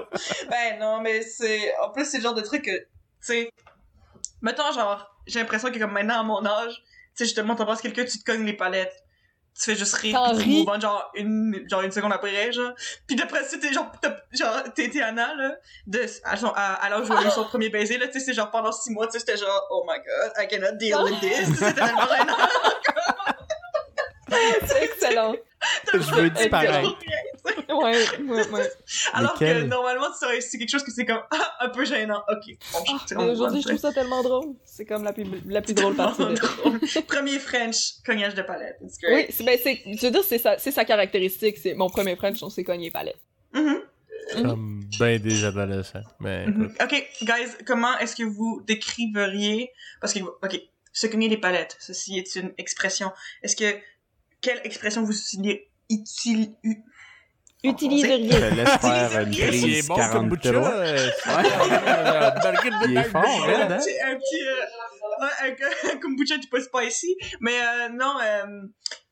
Ben 0.50 0.80
non, 0.80 1.02
mais 1.02 1.22
c'est. 1.24 1.74
En 1.84 1.90
plus, 1.90 2.06
c'est 2.06 2.18
le 2.18 2.24
genre 2.24 2.34
de 2.36 2.42
truc 2.42 2.64
que. 2.64 2.72
Tu 2.78 2.86
sais. 3.20 3.52
Mettons, 4.42 4.72
genre, 4.72 5.08
j'ai 5.28 5.40
l'impression 5.40 5.72
que 5.72 5.80
comme 5.80 5.92
maintenant, 5.92 6.20
à 6.20 6.24
mon 6.24 6.46
âge, 6.46 6.74
tu 6.76 6.84
sais, 7.16 7.26
justement, 7.26 7.56
t'embrasses 7.56 7.82
quelqu'un, 7.82 8.06
tu 8.06 8.20
te 8.20 8.24
cognes 8.24 8.46
les 8.46 8.54
palettes. 8.54 8.94
Tu 9.54 9.66
fais 9.70 9.76
juste 9.76 9.96
rire, 9.96 10.16
T'en 10.16 10.30
puis 10.34 10.44
tu 10.44 10.50
ris. 10.50 10.58
move 10.60 10.70
on, 10.76 10.80
genre 10.80 11.12
une, 11.14 11.66
genre 11.70 11.82
une 11.82 11.92
seconde 11.92 12.14
après, 12.14 12.54
genre. 12.54 12.72
Puis 13.06 13.18
d'après 13.18 13.44
ça, 13.44 13.58
t'es 13.58 13.74
genre, 13.74 13.92
genre, 14.32 14.64
t'es 14.74 15.02
Anna, 15.02 15.36
là, 15.36 15.56
de, 15.88 16.06
à, 16.24 16.36
à, 16.56 16.74
à 16.86 16.90
l'âge 16.90 17.10
où 17.10 17.14
elle 17.14 17.26
a 17.26 17.28
eu 17.28 17.32
son 17.32 17.44
premier 17.50 17.68
baiser, 17.70 17.98
là, 17.98 18.08
tu 18.08 18.14
sais, 18.14 18.20
c'est 18.22 18.34
genre 18.34 18.50
pendant 18.50 18.72
six 18.72 18.92
mois, 18.92 19.08
tu 19.08 19.14
sais, 19.14 19.20
c'était 19.20 19.36
genre, 19.36 19.68
oh 19.72 19.86
my 19.86 19.98
god, 19.98 20.32
I 20.38 20.48
cannot 20.48 20.78
deal 20.78 20.98
with 21.04 21.20
this, 21.20 21.50
c'était 21.60 21.74
tellement 21.74 22.08
gênant. 22.08 22.38
C'est 24.66 24.84
excellent. 24.84 25.36
Je 25.94 25.98
veux 26.16 26.30
disparaître. 26.30 26.98
Ouais, 27.70 27.96
ouais, 28.28 28.48
ouais. 28.50 28.72
Alors 29.14 29.34
que 29.38 29.64
normalement, 29.64 30.08
c'est 30.40 30.58
quelque 30.58 30.70
chose 30.70 30.84
que 30.84 30.92
c'est 30.92 31.06
comme 31.06 31.22
ah, 31.32 31.56
un 31.66 31.70
peu 31.70 31.86
gênant. 31.86 32.22
Ok. 32.30 32.56
Bon, 32.74 32.80
Mais 33.12 33.16
on 33.18 33.30
aujourd'hui, 33.32 33.62
je 33.62 33.68
trouve 33.68 33.80
ça 33.80 33.92
tellement 33.94 34.22
drôle. 34.24 34.56
C'est 34.66 34.86
comme 34.86 35.04
la 35.04 35.14
plus, 35.14 35.26
la 35.48 35.62
plus 35.62 35.74
drôle 35.74 35.96
partie. 35.96 36.22
de-. 36.24 37.02
Premier 37.08 37.40
French, 37.40 38.02
cognage 38.06 38.36
de 38.36 38.42
palette. 38.42 38.78
It's 38.84 38.98
Oui, 39.04 39.26
great. 39.28 39.44
ben, 39.46 39.58
c'est, 39.64 39.82
je 39.86 40.06
veux 40.06 40.12
dire, 40.12 40.24
c'est 40.24 40.38
sa, 40.40 40.58
c'est 40.58 40.72
sa 40.72 40.86
caractéristique. 40.86 41.58
C'est 41.58 41.74
mon 41.74 41.90
premier 41.90 42.16
French, 42.16 42.42
on 42.44 42.50
s'est 42.50 42.64
cogné 42.64 42.90
palette. 42.92 43.20
Mhm. 43.54 43.82
Comme 44.44 44.82
ben 45.00 45.20
des 45.20 45.44
adolescents. 45.46 46.00
Mais 46.20 46.46
Mhm. 46.48 46.64
écoute. 46.66 46.78
Ok, 46.84 47.08
guys, 47.24 47.52
comment 47.66 47.98
est-ce 48.00 48.16
que 48.16 48.24
vous 48.24 48.62
décriveriez 48.66 49.72
parce 50.00 50.14
que 50.14 50.20
ok, 50.20 50.62
se 50.94 51.08
cogner 51.08 51.28
les 51.30 51.38
palettes, 51.38 51.78
ceci 51.80 52.18
est 52.18 52.36
une 52.36 52.52
expression. 52.58 53.12
Est-ce 53.44 53.56
que 53.56 53.78
quelle 54.42 54.62
expression 54.64 55.04
vous 55.04 55.14
utilisez 55.18 55.70
util, 55.90 56.56
u- 56.64 56.78
Je 57.64 57.70
Utiliseriez. 57.70 58.30
te 58.30 58.56
laisse 58.56 58.78
faire 58.78 59.20
une 59.22 59.32
prise 59.32 59.88
bon, 59.88 59.96
kombucha. 59.96 60.52
43. 60.52 60.74
euh, 60.74 61.12
Il 62.90 62.98
est 62.98 63.04
fort, 63.04 63.24
hein? 63.24 63.68
un 63.70 63.78
petit 63.78 64.42
euh, 64.48 65.92
un, 65.94 65.98
kombucha 65.98 66.38
du 66.40 66.48
pas 66.48 66.60
spicy. 66.62 67.16
Mais 67.40 67.54
euh, 67.62 67.90
non, 67.90 68.16
euh, 68.24 68.62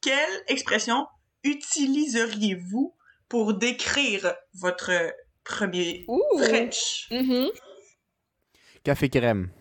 quelle 0.02 0.44
expression 0.48 1.06
utiliseriez-vous 1.44 2.96
pour 3.28 3.54
décrire 3.54 4.34
votre 4.56 4.92
premier 5.44 6.06
Ouh! 6.08 6.22
French? 6.44 7.08
Mhm. 7.12 7.50
Café 8.84 9.10
crème. 9.10 9.52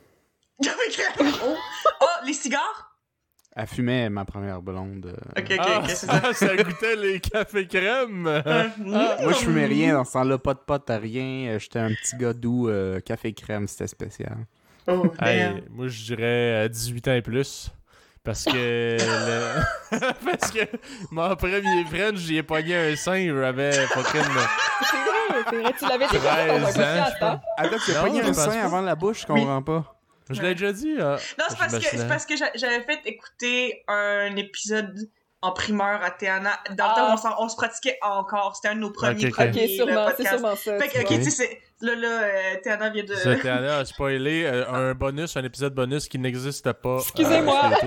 oh, 0.64 1.56
oh, 2.00 2.06
les 2.24 2.32
cigares? 2.32 2.87
Elle 3.60 3.66
fumait 3.66 4.08
ma 4.08 4.24
première 4.24 4.62
blonde. 4.62 5.06
euh. 5.06 5.40
Ok, 5.40 5.46
ok, 5.50 5.56
Ah, 5.58 5.80
ok, 5.82 5.90
c'est 5.90 6.06
ça. 6.06 6.56
goûtait 6.56 6.94
les 6.94 7.18
cafés 7.18 7.66
crème. 7.66 8.26
Euh, 8.28 8.68
Moi, 8.78 9.32
je 9.32 9.38
fumais 9.38 9.66
rien 9.66 9.94
dans 9.94 10.04
ce 10.04 10.12
temps-là, 10.12 10.38
pas 10.38 10.54
de 10.54 10.60
pote, 10.60 10.88
rien. 10.88 11.48
Euh, 11.54 11.58
J'étais 11.58 11.80
un 11.80 11.88
petit 11.88 12.16
gars 12.16 12.32
doux, 12.32 12.68
euh, 12.68 13.00
café 13.00 13.32
crème, 13.32 13.66
c'était 13.66 13.88
spécial. 13.88 14.36
Oh, 14.86 15.12
Hey, 15.20 15.64
moi, 15.70 15.88
je 15.88 16.04
dirais 16.04 16.54
à 16.62 16.68
18 16.68 17.08
ans 17.08 17.14
et 17.14 17.22
plus. 17.22 17.70
Parce 18.22 18.44
que. 18.44 18.52
le- 18.52 19.98
Parce 20.24 20.50
que 20.52 20.60
mon 21.10 21.34
premier 21.34 21.84
French, 21.90 22.16
j'y 22.18 22.36
ai 22.36 22.42
pogné 22.44 22.76
un 22.76 22.94
sein, 22.96 23.26
j'avais 23.34 23.72
fucking. 23.72 24.20
C'est 24.22 24.96
vrai, 24.96 25.44
c'est 25.50 25.56
vrai. 25.62 25.72
Tu 25.78 25.84
l'avais 25.88 26.06
déjà 26.06 26.20
fait 26.20 26.60
dans 26.60 26.66
un 26.68 26.70
13 26.72 26.76
ans, 26.78 26.82
podcast, 26.94 27.16
je? 27.20 27.40
Attends, 27.56 27.76
tu 27.84 27.90
as 27.92 28.00
pogné 28.02 28.20
un 28.22 28.32
sein 28.32 28.60
avant 28.64 28.80
la 28.82 28.94
bouche, 28.94 29.22
je 29.22 29.26
comprends 29.26 29.62
pas. 29.62 29.97
Je 30.30 30.42
l'ai 30.42 30.54
déjà 30.54 30.72
dit. 30.72 30.94
ah. 31.00 31.16
Non, 31.38 31.44
c'est 31.48 31.58
parce 31.58 31.78
que, 31.78 32.08
parce 32.08 32.26
que 32.26 32.36
j'a- 32.36 32.50
j'avais 32.54 32.82
fait 32.82 33.00
écouter 33.06 33.82
un 33.88 34.34
épisode 34.36 34.94
en 35.40 35.52
primeur 35.52 36.02
à 36.02 36.10
Théana. 36.10 36.58
Dans 36.70 36.86
le 36.86 36.90
Ah. 36.92 37.16
temps 37.16 37.30
où 37.30 37.42
on, 37.42 37.44
on 37.44 37.48
se 37.48 37.56
pratiquait 37.56 37.98
encore. 38.02 38.56
C'était 38.56 38.68
un 38.68 38.74
de 38.74 38.80
nos 38.80 38.90
premiers, 38.90 39.26
Ok, 39.26 39.30
ok. 39.30 39.34
premiers 39.34 39.64
Ok, 39.64 39.70
sûrement, 39.70 40.06
podcasts. 40.06 40.28
sûrement 40.38 40.56
ça. 40.56 40.78
Fait 40.78 40.88
tu 40.88 40.94
que, 40.94 41.00
ok, 41.02 41.08
vois. 41.08 41.16
tu 41.18 41.24
sais, 41.24 41.30
c'est- 41.30 41.60
là, 41.80 41.94
là, 41.94 42.22
euh, 42.22 42.56
Théana 42.62 42.90
vient 42.90 43.04
de... 43.04 43.14
C'était 43.14 43.48
à 43.48 43.84
spoiler 43.84 44.44
euh, 44.44 44.68
un 44.68 44.94
bonus, 44.94 45.36
un 45.36 45.44
épisode 45.44 45.74
bonus 45.74 46.08
qui 46.08 46.18
n'existe 46.18 46.72
pas. 46.72 46.88
euh, 46.96 46.98
Excusez-moi. 47.00 47.70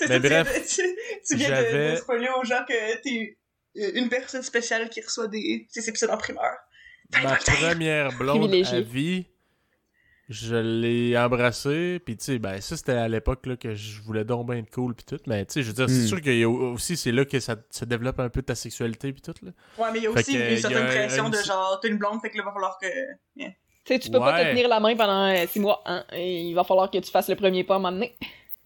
Mais 0.00 0.06
ça, 0.08 0.20
tu 0.20 0.26
viens 0.26 0.42
bref, 0.42 0.54
de- 0.62 0.68
tu, 0.68 0.82
tu 1.28 1.36
viens 1.36 1.48
de, 1.50 1.54
j'avais- 1.54 1.90
de 1.92 1.96
spoiler 1.96 2.28
aux 2.36 2.44
gens 2.44 2.64
que 2.66 3.02
t'es 3.02 3.36
euh, 3.78 3.90
une 3.94 4.08
personne 4.08 4.42
spéciale 4.42 4.88
qui 4.88 5.00
reçoit 5.00 5.28
des, 5.28 5.66
épisodes 5.86 6.10
en 6.10 6.16
primeur. 6.16 6.52
Ma 7.22 7.36
première 7.36 8.10
blonde 8.16 8.52
à 8.54 8.80
vie, 8.80 9.26
je 10.32 10.56
l'ai 10.56 11.16
embrassée, 11.16 12.00
puis 12.04 12.16
tu 12.16 12.24
sais, 12.24 12.38
ben 12.38 12.60
ça 12.60 12.76
c'était 12.76 12.92
à 12.92 13.06
l'époque 13.08 13.46
là, 13.46 13.56
que 13.56 13.74
je 13.74 14.00
voulais 14.02 14.24
donc 14.24 14.46
bien 14.48 14.56
être 14.56 14.70
cool 14.70 14.94
puis 14.94 15.04
tout, 15.04 15.18
mais 15.26 15.44
tu 15.46 15.52
sais, 15.54 15.62
je 15.62 15.68
veux 15.68 15.72
dire, 15.74 15.88
c'est 15.88 16.02
Hmm. 16.02 16.06
sûr 16.08 16.20
qu'il 16.20 16.38
y 16.38 16.42
a 16.42 16.48
aussi, 16.50 16.96
c'est 16.96 17.12
là 17.12 17.24
que 17.24 17.38
ça 17.38 17.56
se 17.70 17.84
développe 17.84 18.18
un 18.20 18.28
peu 18.28 18.42
ta 18.42 18.54
sexualité 18.54 19.12
puis 19.12 19.22
tout 19.22 19.34
là. 19.42 19.52
Ouais, 19.78 19.90
mais 19.92 19.98
il 20.00 20.04
y 20.04 20.06
a 20.08 20.12
Fait 20.12 20.20
aussi 20.20 20.32
que, 20.34 20.50
une 20.50 20.56
certaine 20.56 20.86
pression 20.86 21.26
une- 21.26 21.30
de 21.32 21.36
genre, 21.38 21.78
t'es 21.80 21.88
une 21.88 21.98
blonde, 21.98 22.20
fait 22.20 22.30
que 22.30 22.38
là, 22.38 22.44
va 22.44 22.52
falloir 22.52 22.78
que... 22.78 22.86
Tu 23.36 23.44
sais, 23.84 23.98
tu 23.98 24.10
peux 24.10 24.18
pas 24.20 24.42
te 24.44 24.48
tenir 24.50 24.68
la 24.68 24.78
main 24.80 24.94
pendant 24.96 25.26
euh, 25.28 25.44
six 25.48 25.58
mois, 25.60 25.82
hein, 25.86 26.04
et 26.12 26.42
il 26.42 26.54
va 26.54 26.64
falloir 26.64 26.90
que 26.90 26.98
tu 26.98 27.10
fasses 27.10 27.28
le 27.28 27.36
premier 27.36 27.64
pas 27.64 27.74
à 27.74 27.76
un 27.78 27.80
moment 27.80 27.92
donné. 27.92 28.14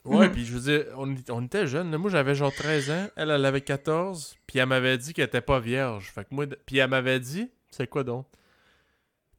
Ouais, 0.04 0.28
Mhm. 0.28 0.32
puis 0.32 0.44
je 0.44 0.52
veux 0.52 0.60
dire, 0.60 0.84
on, 0.96 1.14
on 1.30 1.44
était 1.44 1.66
jeunes, 1.66 1.90
là. 1.90 1.98
moi 1.98 2.10
j'avais 2.10 2.34
genre 2.36 2.52
13 2.54 2.90
ans, 2.90 3.06
elle 3.16 3.30
elle 3.30 3.44
avait 3.44 3.60
14, 3.62 4.36
puis 4.46 4.60
elle 4.60 4.66
m'avait 4.66 4.96
dit 4.98 5.12
qu'elle 5.12 5.24
était 5.26 5.40
pas 5.40 5.58
vierge, 5.58 6.12
fait 6.14 6.22
que 6.22 6.28
moi, 6.32 6.46
puis 6.64 6.78
elle 6.78 6.88
m'avait 6.90 7.18
dit, 7.18 7.50
c'est 7.70 7.88
quoi 7.88 8.04
donc? 8.04 8.24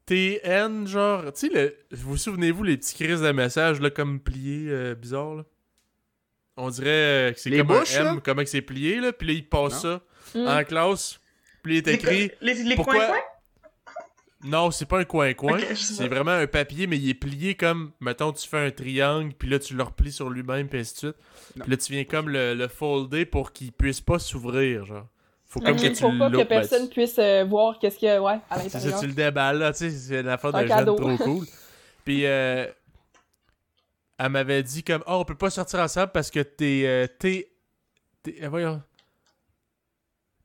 TN, 0.07 0.87
genre, 0.87 1.31
tu 1.33 1.47
sais, 1.47 1.49
le- 1.53 1.77
vous 1.95 2.11
vous 2.11 2.17
souvenez-vous 2.17 2.63
les 2.63 2.77
petits 2.77 2.95
crises 2.95 3.21
de 3.21 3.31
messages, 3.31 3.79
là, 3.79 3.89
comme 3.91 4.19
pliés, 4.19 4.67
euh, 4.69 4.95
bizarres, 4.95 5.35
là? 5.35 5.43
On 6.55 6.69
dirait 6.71 6.87
euh, 6.89 7.31
que 7.33 7.39
c'est 7.39 7.51
Les 7.51 7.57
comme 7.59 7.67
bouches, 7.67 7.95
un 7.97 7.99
M, 8.09 8.15
là? 8.15 8.21
comment 8.23 8.41
que 8.41 8.49
c'est 8.49 8.61
plié, 8.63 8.99
là, 8.99 9.13
puis 9.13 9.27
là, 9.27 9.33
il 9.33 9.47
passe 9.47 9.81
ça 9.83 10.01
en 10.35 10.63
classe, 10.63 11.19
puis 11.61 11.75
il 11.75 11.77
est 11.77 11.87
écrit... 11.93 12.31
Les, 12.41 12.53
les, 12.55 12.63
les 12.63 12.75
Pourquoi- 12.75 12.95
coins-coins? 12.95 13.21
Non, 14.43 14.69
c'est 14.71 14.85
pas 14.85 14.99
un 14.99 15.03
coin-coin, 15.03 15.59
c'est 15.75 16.07
vraiment 16.07 16.31
un 16.31 16.47
papier, 16.47 16.87
mais 16.87 16.97
il 16.97 17.09
est 17.09 17.13
plié 17.15 17.55
comme, 17.55 17.91
mettons, 17.99 18.31
tu 18.31 18.47
fais 18.47 18.59
un 18.65 18.71
triangle, 18.71 19.33
puis 19.37 19.49
là, 19.49 19.59
tu 19.59 19.75
le 19.75 19.83
replies 19.83 20.11
sur 20.11 20.29
lui-même, 20.29 20.67
puis 20.69 20.79
ainsi 20.79 20.93
de 20.93 20.97
suite. 20.99 21.15
Non. 21.55 21.63
Puis 21.65 21.71
là, 21.71 21.77
tu 21.77 21.91
viens 21.91 22.03
comme 22.05 22.29
le, 22.29 22.53
le 22.53 22.67
folder 22.67 23.25
pour 23.25 23.51
qu'il 23.51 23.71
puisse 23.71 23.99
pas 23.99 24.19
s'ouvrir, 24.19 24.85
genre. 24.85 25.07
Faut 25.49 25.61
comme 25.61 25.71
Ok, 25.77 25.81
que 25.81 25.87
tu 25.87 26.01
pour 26.01 26.17
pas 26.17 26.29
que 26.29 26.35
ben, 26.37 26.45
personne 26.45 26.89
puisse 26.89 27.17
euh, 27.19 27.45
voir 27.45 27.79
qu'est-ce 27.79 27.97
qu'il 27.97 28.09
y 28.09 28.11
a 28.11 28.21
ouais, 28.21 28.39
à 28.49 28.59
C'est 28.59 28.69
ça, 28.69 28.77
l'intérieur. 28.79 28.99
tu 28.99 29.07
le 29.07 29.13
déballes, 29.13 29.57
là, 29.59 29.71
tu 29.71 29.79
sais, 29.79 29.91
c'est 29.91 30.19
une 30.19 30.27
affaire 30.27 30.53
Un 30.53 30.61
de 30.63 30.67
jeune 30.67 30.77
cadeau. 30.77 30.95
trop 30.95 31.17
cool. 31.23 31.45
Puis, 32.03 32.25
euh, 32.25 32.67
elle 34.17 34.29
m'avait 34.29 34.61
dit 34.63 34.83
comme, 34.83 35.03
oh, 35.07 35.19
on 35.21 35.25
peut 35.25 35.35
pas 35.37 35.49
sortir 35.49 35.79
ensemble 35.79 36.11
parce 36.11 36.29
que 36.31 36.41
t'es, 36.41 36.83
euh, 36.85 37.07
t'es, 37.19 37.49
t'es, 38.23 38.43
euh, 38.43 38.49
voyons, 38.49 38.81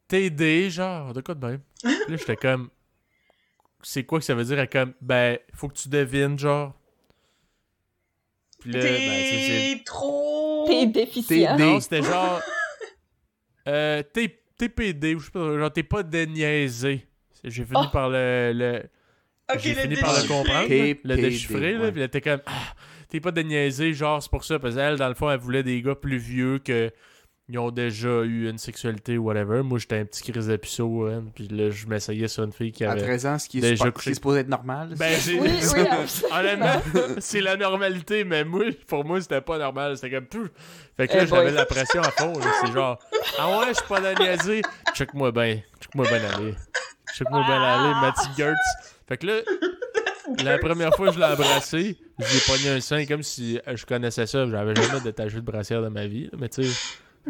TD, 0.09 0.71
genre, 0.71 1.13
de 1.15 1.21
quoi 1.21 1.35
de 1.35 1.47
même. 1.47 1.61
Puis 1.83 1.91
là, 2.09 2.17
j'étais 2.17 2.37
comme, 2.37 2.71
c'est 3.83 4.05
quoi 4.05 4.19
que 4.21 4.25
ça 4.25 4.35
veut 4.35 4.45
dire? 4.45 4.59
Elle 4.59 4.65
est 4.65 4.69
comme, 4.73 4.95
ben, 5.01 5.39
faut 5.55 5.69
que 5.69 5.75
tu 5.75 5.89
devines, 5.89 6.39
genre. 6.39 6.75
Puis 8.61 8.71
là, 8.73 8.81
ben, 8.81 8.89
T'es 9.79 9.83
trop... 9.85 10.65
T'es 10.69 10.87
déficient. 10.87 11.57
T'es- 11.57 11.63
non, 11.65 11.81
c'était 11.81 12.03
genre. 12.03 12.41
Euh, 13.69 14.03
t'es 14.03 14.42
t'es 14.59 14.69
PD, 14.69 15.15
ou 15.15 15.19
je 15.21 15.27
sais 15.27 15.31
pas, 15.31 15.59
genre 15.59 15.73
t'es 15.73 15.83
pas 15.83 16.03
déniaisé. 16.03 17.07
J'ai 17.45 17.65
fini 17.65 17.81
Oh. 17.85 17.91
par 17.93 18.09
le. 18.09 18.53
le- 18.55 18.83
Ok, 19.53 19.59
J'ai 19.61 19.75
le 19.75 19.81
fini 19.81 19.97
par 19.97 20.11
le 20.13 20.17
déchiffrer. 20.21 20.35
comprendre. 20.39 20.69
T'es 20.69 21.01
Le 21.05 21.17
déchiffrer, 21.17 21.73
là. 21.75 21.91
Puis 21.93 22.01
elle 22.01 22.07
était 22.07 22.21
comme. 22.21 22.41
Ah, 22.47 22.75
t'es 23.09 23.21
pas 23.21 23.33
déniaisé, 23.33 23.93
genre 23.93 24.23
c'est 24.23 24.31
pour 24.31 24.45
ça. 24.45 24.59
Parce 24.59 24.77
qu'elle, 24.77 24.97
dans 24.97 25.09
le 25.09 25.15
fond, 25.15 25.31
elle 25.31 25.41
voulait 25.41 25.63
des 25.65 25.83
gars 25.83 25.95
plus 25.97 26.17
vieux 26.19 26.59
que. 26.59 26.91
Ils 27.49 27.59
ont 27.59 27.71
déjà 27.73 28.23
eu 28.23 28.49
une 28.49 28.57
sexualité 28.57 29.19
ou 29.19 29.25
whatever. 29.25 29.63
Moi, 29.63 29.79
j'étais 29.81 29.99
un 29.99 30.05
petit 30.05 30.31
crise 30.31 30.47
de 30.47 30.57
puceau, 30.57 31.07
hein, 31.07 31.25
Puis 31.35 31.49
là, 31.49 31.71
je 31.71 31.87
m'essayais 31.87 32.29
sur 32.29 32.45
une 32.45 32.53
fille 32.53 32.71
qui 32.73 32.85
À 32.85 32.93
avait. 32.93 33.03
13 33.03 33.27
ans, 33.27 33.39
ce 33.39 33.49
qui 33.49 33.59
est, 33.59 33.63
Déjà 33.63 33.77
super- 33.77 33.93
couché. 33.93 34.03
ce 34.03 34.05
qui 34.05 34.11
est 34.11 34.15
supposé 34.15 34.41
être 34.41 34.49
normal. 34.49 34.95
Ben, 34.97 35.19
j'ai. 35.21 35.39
Oui. 35.41 35.51
Honnêtement, 36.33 36.81
c'est 37.19 37.41
la 37.41 37.57
normalité, 37.57 38.23
mais 38.25 38.45
moi, 38.45 38.65
pour 38.87 39.05
moi, 39.05 39.21
c'était 39.21 39.41
pas 39.41 39.59
normal. 39.59 39.97
C'était 39.97 40.13
comme 40.15 40.27
tout. 40.29 40.49
Fait 40.97 41.09
que 41.09 41.15
là, 41.17 41.23
Eh 41.25 41.27
j'avais 41.27 41.51
la 41.51 41.67
pression 41.67 42.01
à 42.01 42.11
fond. 42.13 42.33
C'est 42.65 42.73
genre, 42.73 42.99
ah 43.39 43.59
ouais, 43.59 43.67
je 43.71 43.75
suis 43.75 43.89
pas 43.89 44.01
niaiser. 44.15 44.63
Check-moi 44.95 45.33
bien. 45.33 45.61
Check-moi 45.81 46.07
bien 46.07 46.21
aller. 46.37 46.55
Check-moi 47.15 47.43
bien 47.45 47.61
aller, 47.63 47.95
ma 48.01 48.13
petite 48.13 48.37
Gertz. 48.37 48.59
Fait 49.09 49.19
que 49.19 49.27
là, 49.27 49.41
la 50.45 50.59
première 50.59 50.95
fois 50.95 51.09
que 51.09 51.15
je 51.15 51.19
l'ai 51.19 51.25
embrassé, 51.27 51.99
j'ai 52.21 52.41
pogné 52.47 52.69
un 52.71 52.81
sein 52.81 53.05
comme 53.05 53.23
si 53.25 53.59
je 53.75 53.85
connaissais 53.85 54.27
ça. 54.27 54.47
J'avais 54.49 54.75
jamais 54.77 55.01
détaché 55.01 55.35
de 55.37 55.41
brassière 55.41 55.83
de 55.83 55.89
ma 55.89 56.07
vie. 56.07 56.31
mais 56.39 56.49
tu 56.49 56.63
sais, 56.65 56.71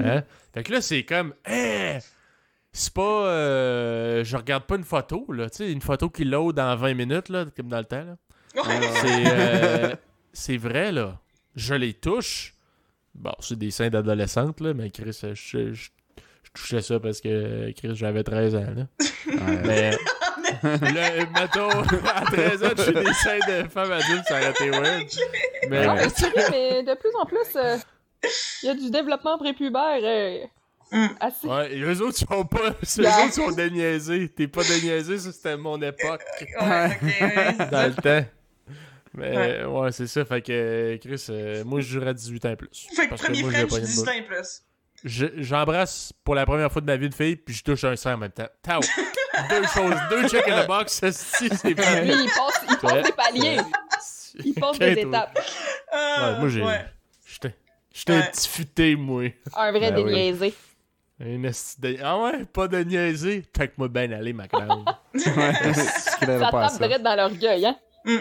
hein? 0.00 0.22
Fait 0.54 0.62
que 0.62 0.72
là, 0.72 0.80
c'est 0.80 1.02
comme, 1.04 1.34
hein? 1.46 1.98
C'est 2.72 2.92
pas. 2.94 3.26
euh, 3.26 4.24
je 4.24 4.36
regarde 4.36 4.64
pas 4.64 4.76
une 4.76 4.84
photo, 4.84 5.26
là. 5.32 5.50
Tu 5.50 5.58
sais, 5.58 5.72
une 5.72 5.82
photo 5.82 6.08
qui 6.08 6.24
load 6.24 6.56
dans 6.56 6.74
20 6.76 6.94
minutes, 6.94 7.28
là, 7.28 7.44
comme 7.56 7.68
dans 7.68 7.78
le 7.78 7.84
temps, 7.84 8.04
là. 8.04 8.16
C'est 9.02 9.24
euh, 9.26 9.94
c'est 10.32 10.56
vrai, 10.56 10.90
là. 10.92 11.18
Je 11.54 11.74
les 11.74 11.92
touche. 11.94 12.54
Bon, 13.14 13.32
c'est 13.40 13.58
des 13.58 13.70
seins 13.70 13.90
d'adolescente, 13.90 14.60
là, 14.62 14.72
mais 14.72 14.90
Chris, 14.90 15.18
je, 15.22 15.34
je- 15.34 15.72
je 15.74 16.50
touchais 16.54 16.80
ça 16.80 16.98
parce 16.98 17.20
que, 17.20 17.70
Chris, 17.72 17.94
j'avais 17.94 18.22
13 18.24 18.54
ans, 18.56 18.66
là. 18.74 18.86
Ouais. 19.26 19.62
Mais, 19.66 19.90
là, 20.92 21.26
mettons, 21.34 21.68
à 22.14 22.22
13 22.24 22.64
ans, 22.64 22.68
je 22.76 22.82
suis 22.82 22.92
des 22.94 23.12
seins 23.12 23.38
de 23.48 23.68
femme 23.68 23.92
adulte, 23.92 24.24
ça 24.26 24.38
aurait 24.40 24.50
été 24.50 24.70
weird. 24.70 25.06
Mais, 25.68 25.86
Non, 25.86 25.94
mais 25.94 26.08
sérieux, 26.08 26.44
mais 26.50 26.82
de 26.82 26.94
plus 26.94 27.14
en 27.20 27.26
plus, 27.26 27.56
euh, 27.56 27.76
il 28.62 28.66
y 28.66 28.68
a 28.70 28.74
du 28.74 28.90
développement 28.90 29.38
prépubère 29.38 30.00
euh, 30.02 30.38
Mm. 30.94 31.06
assez. 31.20 31.46
ouais, 31.46 31.74
et 31.74 31.80
eux 31.80 32.02
autres, 32.02 32.18
ils 32.20 32.26
sont 32.26 32.44
pas, 32.44 32.58
eux 32.68 33.02
Yeah. 33.02 33.24
autres 33.24 33.32
sont 33.32 33.50
déniaisés. 33.50 34.28
T'es 34.28 34.46
pas 34.46 34.62
déniaisé, 34.62 35.18
ça, 35.18 35.32
c'était 35.32 35.56
mon 35.56 35.80
époque. 35.80 36.20
Ouais, 36.60 36.98
dans 37.70 37.86
le 37.88 37.94
temps. 37.94 38.28
Mais 39.14 39.36
Ouais. 39.36 39.64
ouais, 39.64 39.92
c'est 39.92 40.06
ça. 40.06 40.24
Fait 40.26 40.42
que 40.42 40.52
euh, 40.52 40.98
Chris, 40.98 41.24
euh, 41.30 41.64
moi 41.64 41.80
je 41.80 41.86
jurais 41.86 42.08
à 42.10 42.12
18 42.12 42.44
ans 42.44 42.50
et 42.50 42.56
plus. 42.56 42.88
Fait 42.94 43.08
que 43.08 43.14
premier 43.14 43.40
une 43.40 43.48
18 43.50 43.66
boule. 43.68 44.08
ans 44.08 44.12
et 44.12 44.22
plus. 44.22 44.62
Je- 45.04 45.26
J'embrasse 45.38 46.12
pour 46.24 46.34
la 46.34 46.44
première 46.46 46.70
fois 46.70 46.80
de 46.82 46.86
ma 46.86 46.96
vie 46.96 47.08
de 47.08 47.14
fille, 47.14 47.36
puis 47.36 47.54
je 47.54 47.64
touche 47.64 47.84
un 47.84 47.96
sein 47.96 48.14
en 48.14 48.18
même 48.18 48.30
temps. 48.30 48.48
Tao! 48.62 48.80
deux 49.48 49.62
choses, 49.68 49.94
deux 50.10 50.28
check 50.28 50.46
in 50.46 50.62
the 50.62 50.66
box, 50.66 51.02
si 51.10 51.48
c'est 51.48 51.74
pas. 51.74 52.00
Lui, 52.02 52.12
il 52.12 52.30
passe, 52.30 52.64
il 52.70 52.76
passe 52.76 53.02
des 53.06 53.12
paliers. 53.12 53.56
Il 54.44 54.54
passe 54.54 54.78
des 54.78 54.92
étapes. 54.92 55.38
Ah, 55.90 56.32
Ouais, 56.34 56.38
moi 56.40 56.48
j'ai. 56.50 56.62
ouais. 56.62 56.84
J'étais. 57.92 58.12
Un 58.14 58.22
petit 58.22 58.48
futé, 58.48 58.96
moi. 58.96 59.24
Un 59.54 59.70
vrai 59.72 59.92
Ben 59.92 60.04
oui. 60.04 60.12
déniaisé. 60.12 60.54
Un 61.20 61.42
esti 61.44 61.80
de- 61.80 61.98
Ah 62.02 62.18
ouais, 62.20 62.44
pas 62.46 62.66
de 62.68 62.78
niaiser. 62.82 63.44
Check-moi 63.56 63.88
bien 63.88 64.10
aller, 64.12 64.32
ma 64.32 64.46
grande. 64.48 64.84
Ouais, 65.14 65.20
ce 65.74 66.18
qu'il 66.18 66.30
avait 66.30 66.44
Ça 66.44 66.50
tape 66.50 66.78
direct 66.78 67.02
dans 67.02 67.14
l'orgueil, 67.16 67.66
hein? 67.66 67.78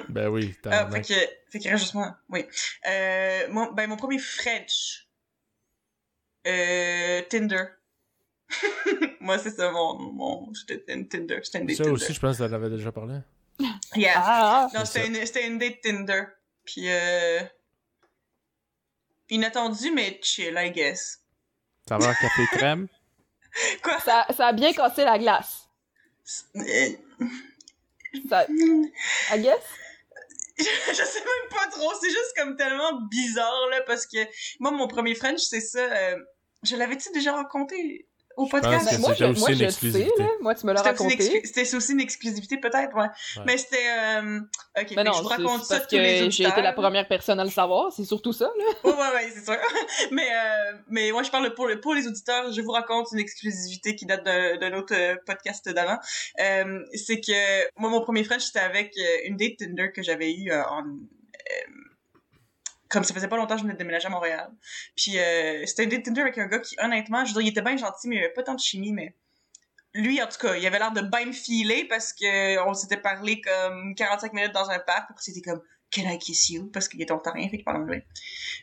ben 0.10 0.28
oui, 0.28 0.54
Ah, 0.66 0.86
t'as 0.86 0.92
fait 0.92 1.02
que, 1.02 1.14
fait 1.52 1.60
que 1.60 1.70
juste 1.78 1.96
moi, 1.96 2.16
oui. 2.30 2.46
Euh, 2.88 3.48
mon, 3.50 3.72
ben, 3.72 3.88
mon 3.90 3.96
premier 3.98 4.20
French. 4.20 5.08
Euh, 6.46 7.22
Tinder. 7.30 7.64
moi, 9.22 9.38
c'est 9.40 9.52
ça, 9.52 9.72
mon, 9.72 9.98
mon, 9.98 10.54
j'étais 10.54 10.94
une 10.94 11.08
Tinder, 11.08 11.40
j'étais 11.44 11.60
une 11.60 11.68
date 11.68 11.78
Ça 11.78 11.84
Tinder. 11.84 11.96
aussi, 11.96 12.14
je 12.14 12.20
pense 12.20 12.38
que 12.38 12.44
t'en 12.44 12.54
avais 12.54 12.70
déjà 12.70 12.92
parlé. 12.92 13.20
Yeah. 13.96 14.14
Ah, 14.18 14.68
non, 14.74 14.86
c'est 14.86 15.26
c'était 15.26 15.48
une, 15.48 15.54
une 15.54 15.60
date 15.60 15.82
Tinder. 15.82 16.24
Puis, 16.66 16.84
euh, 16.88 17.40
inattendu, 19.32 19.92
mais 19.92 20.20
chill, 20.22 20.56
I 20.58 20.72
guess. 20.72 21.20
Saveur 21.88 22.16
café 22.18 22.46
crème? 22.52 22.88
Quoi? 23.82 24.00
ça, 24.00 24.26
ça 24.36 24.48
a 24.48 24.54
bien 24.54 24.72
cassé 24.72 25.04
la 25.04 25.18
glace. 25.18 25.68
Ça, 26.24 26.46
I 28.50 29.42
guess? 29.42 29.64
je 30.58 31.04
sais 31.04 31.20
même 31.20 31.50
pas 31.50 31.68
trop, 31.72 31.92
c'est 32.00 32.10
juste 32.10 32.34
comme 32.38 32.56
tellement 32.56 33.02
bizarre, 33.10 33.68
là, 33.72 33.82
parce 33.88 34.06
que 34.06 34.18
moi, 34.60 34.72
mon 34.72 34.88
premier 34.88 35.16
French, 35.16 35.40
c'est 35.40 35.62
ça, 35.62 35.80
euh, 35.80 36.18
je 36.64 36.76
l'avais-tu 36.76 37.12
déjà 37.12 37.34
raconté? 37.34 38.08
Au 38.44 38.48
pense 38.48 38.62
podcast? 38.62 38.90
que 38.96 39.02
moi, 39.02 39.14
je, 39.14 39.26
aussi 39.26 39.40
moi, 39.40 39.50
une 39.50 39.56
je 39.56 39.60
sais, 39.60 39.66
exclusivité. 39.66 40.12
là. 40.24 40.28
Moi, 40.42 40.56
tu 40.56 40.66
me 40.66 40.74
l'as 40.74 40.80
C'était 40.84 40.92
aussi, 40.94 41.04
une 41.04 41.10
raconté. 41.10 41.24
exclu- 41.40 41.46
c'était 41.46 41.76
aussi 41.76 41.92
une 41.94 42.00
exclusivité, 42.02 42.58
peut-être, 42.58 42.96
ouais. 42.96 43.02
Ouais. 43.38 43.44
Mais 43.46 43.58
c'était, 43.58 43.78
euh, 43.90 44.40
ok, 44.80 44.94
Mais 44.96 45.04
non, 45.04 45.14
je 45.14 45.22
vous 45.22 45.28
raconte 45.28 45.64
ça 45.66 45.78
parce 45.80 45.88
que 45.90 46.30
j'ai 46.30 46.44
été 46.48 46.62
la 46.62 46.74
première 46.74 47.08
personne 47.08 47.40
à 47.40 47.44
le 47.44 47.50
savoir, 47.50 47.92
c'est 47.92 48.06
surtout 48.06 48.34
ça, 48.34 48.46
là. 48.58 48.66
Ouais, 48.84 48.92
ouais, 48.98 49.16
ouais, 49.16 49.32
c'est 49.34 49.46
sûr. 49.46 49.56
mais, 50.12 50.28
euh, 50.32 50.78
mais 50.90 51.12
moi, 51.12 51.24
je 51.24 51.32
parle 51.32 51.54
pour, 51.54 51.68
le- 51.68 51.80
pour 51.80 51.94
les 51.94 52.08
auditeurs. 52.08 52.52
Je 52.52 52.62
vous 52.62 52.72
raconte 52.72 53.08
une 53.14 53.20
exclusivité 53.20 53.96
qui 53.96 54.06
date 54.06 54.24
d'un 54.26 54.74
autre 54.74 54.94
euh, 54.96 55.16
podcast 55.26 55.68
d'avant. 55.70 55.98
Euh, 56.40 56.80
c'est 56.94 57.20
que 57.22 57.80
moi, 57.80 57.90
mon 57.90 58.02
premier 58.02 58.24
French, 58.24 58.44
c'était 58.44 58.60
avec 58.60 58.94
euh, 58.98 59.18
une 59.26 59.38
date 59.38 59.58
Tinder 59.58 59.92
que 59.94 60.02
j'avais 60.04 60.32
eue 60.34 60.52
euh, 60.52 60.64
en... 60.70 60.84
comme 62.92 63.04
ça 63.04 63.14
faisait 63.14 63.28
pas 63.28 63.38
longtemps 63.38 63.56
que 63.56 63.60
je 63.60 63.64
venais 63.64 63.74
de 63.74 63.80
déménager 63.80 64.08
à 64.08 64.10
Montréal. 64.10 64.50
Puis 64.96 65.18
euh, 65.18 65.66
c'était 65.66 65.84
un 65.86 65.88
date 65.88 66.04
Tinder 66.04 66.22
avec 66.22 66.38
un 66.38 66.48
gars 66.48 66.60
qui, 66.60 66.76
honnêtement, 66.80 67.24
je 67.26 67.34
veux 67.34 67.42
dire, 67.42 67.48
il 67.48 67.50
était 67.50 67.62
bien 67.62 67.78
gentil, 67.78 68.08
mais 68.08 68.18
il 68.18 68.20
avait 68.20 68.34
pas 68.34 68.44
tant 68.44 68.54
de 68.56 68.60
chimie, 68.60 68.92
mais 68.92 69.16
lui, 69.94 70.22
en 70.22 70.28
tout 70.28 70.38
cas, 70.38 70.56
il 70.56 70.66
avait 70.66 70.80
l'air 70.80 70.92
de 70.92 71.02
bien 71.02 71.26
me 71.26 71.32
filer 71.32 71.86
parce 71.86 72.14
que 72.14 72.60
on 72.68 72.74
s'était 72.74 72.98
parlé 72.98 73.42
comme 73.42 73.96
45 73.96 74.34
minutes 74.34 74.54
dans 74.54 74.70
un 74.70 74.80
parc, 74.80 75.10
après 75.10 75.24
c'était 75.24 75.42
comme 75.42 75.62
Can 75.94 76.10
I 76.10 76.18
kiss 76.18 76.50
you? 76.50 76.68
Parce 76.72 76.88
qu'il 76.88 77.02
était 77.02 77.12
ontarien, 77.12 77.50
fait 77.50 77.58
qu'il 77.58 77.66
parle 77.66 77.82
anglais. 77.82 78.06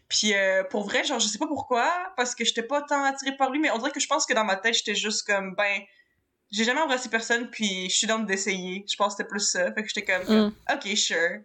Puis 0.08 0.34
euh, 0.34 0.64
pour 0.64 0.84
vrai, 0.84 1.04
genre, 1.04 1.20
je 1.20 1.28
sais 1.28 1.38
pas 1.38 1.46
pourquoi, 1.46 1.90
parce 2.16 2.34
que 2.34 2.44
j'étais 2.44 2.62
pas 2.62 2.80
tant 2.82 3.04
attirée 3.04 3.36
par 3.36 3.50
lui, 3.50 3.60
mais 3.60 3.70
on 3.70 3.76
dirait 3.78 3.90
que 3.90 4.00
je 4.00 4.06
pense 4.06 4.24
que 4.24 4.32
dans 4.32 4.44
ma 4.44 4.56
tête, 4.56 4.74
j'étais 4.74 4.94
juste 4.94 5.26
comme, 5.26 5.54
ben, 5.54 5.82
j'ai 6.50 6.64
jamais 6.64 6.80
embrassé 6.80 7.10
personne, 7.10 7.50
puis 7.50 7.90
je 7.90 7.94
suis 7.94 8.06
dans 8.06 8.20
d'essayer. 8.20 8.86
Je 8.90 8.96
pense 8.96 9.12
que 9.14 9.18
c'était 9.18 9.28
plus 9.28 9.40
ça. 9.40 9.70
Fait 9.74 9.82
que 9.82 9.88
j'étais 9.88 10.04
comme, 10.04 10.46
Mm. 10.46 10.52
ok, 10.72 10.96
sure. 10.96 11.40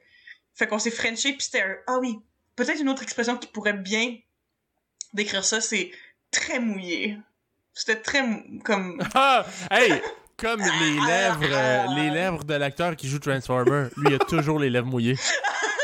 Fait 0.56 0.68
qu'on 0.68 0.80
s'est 0.80 0.92
frenché, 0.92 1.34
puis 1.34 1.42
c'était 1.42 1.64
un, 1.64 1.76
ah 1.88 1.98
oui, 2.00 2.18
peut-être 2.56 2.80
une 2.80 2.90
autre 2.90 3.04
expression 3.04 3.38
qui 3.38 3.48
pourrait 3.48 3.74
bien 3.74 4.16
décrire 5.14 5.44
ça, 5.44 5.62
c'est 5.62 5.92
très 6.32 6.60
mouillé. 6.60 7.18
C'était 7.74 8.02
très, 8.02 8.22
mou- 8.24 8.60
comme, 8.64 9.02
Ah! 9.16 9.46
Hey! 9.72 9.94
Comme 10.36 10.62
les 10.62 11.00
lèvres, 11.08 11.44
euh, 11.44 11.86
les 11.96 12.10
lèvres 12.10 12.44
de 12.44 12.56
l'acteur 12.56 12.96
qui 12.96 13.08
joue 13.08 13.20
Transformer. 13.20 13.90
Lui, 13.96 14.08
il 14.10 14.16
a 14.16 14.20
toujours 14.20 14.58
les 14.60 14.70
lèvres 14.70 14.88
mouillées. 14.88 15.16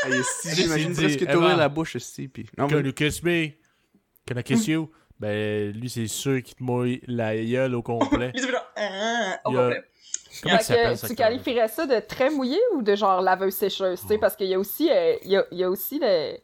Hey, 0.04 0.14
si, 0.24 0.48
C'est 0.48 0.54
j'imagine 0.62 0.94
presque 0.96 1.20
Eva. 1.22 1.32
t'ouvrir 1.34 1.56
la 1.58 1.68
bouche 1.68 1.94
ici, 1.94 2.26
puis... 2.26 2.46
Non, 2.56 2.68
Can 2.68 2.76
mais- 2.76 2.82
you 2.88 2.92
kiss 2.94 3.22
me? 3.22 3.50
Can 4.26 4.38
I 4.38 4.42
kiss 4.42 4.66
you? 4.66 4.90
Ben, 5.18 5.72
lui, 5.72 5.90
c'est 5.90 6.06
sûr 6.06 6.42
qu'il 6.42 6.54
te 6.56 6.62
mouille 6.62 7.02
la 7.06 7.36
gueule 7.36 7.74
au 7.74 7.82
complet. 7.82 8.32
au 8.34 8.38
Il 8.38 8.46
complet. 9.44 9.82
Comment 10.42 10.56
que 10.56 11.06
tu 11.06 11.14
qualifierais 11.14 11.68
ça 11.68 11.84
de 11.86 12.00
très 12.00 12.30
mouillé 12.30 12.58
ou 12.74 12.82
de 12.82 12.94
genre 12.96 13.20
laveuse 13.20 13.54
sécheuse, 13.54 14.00
tu 14.00 14.08
sais, 14.08 14.18
parce 14.18 14.36
qu'il 14.36 14.46
y 14.46 14.54
a 14.54 14.58
aussi, 14.58 14.90
euh, 14.90 15.16
il 15.22 15.32
y, 15.32 15.36
a, 15.36 15.44
il 15.52 15.58
y 15.58 15.64
a 15.64 15.68
aussi 15.70 15.98
les... 15.98 16.42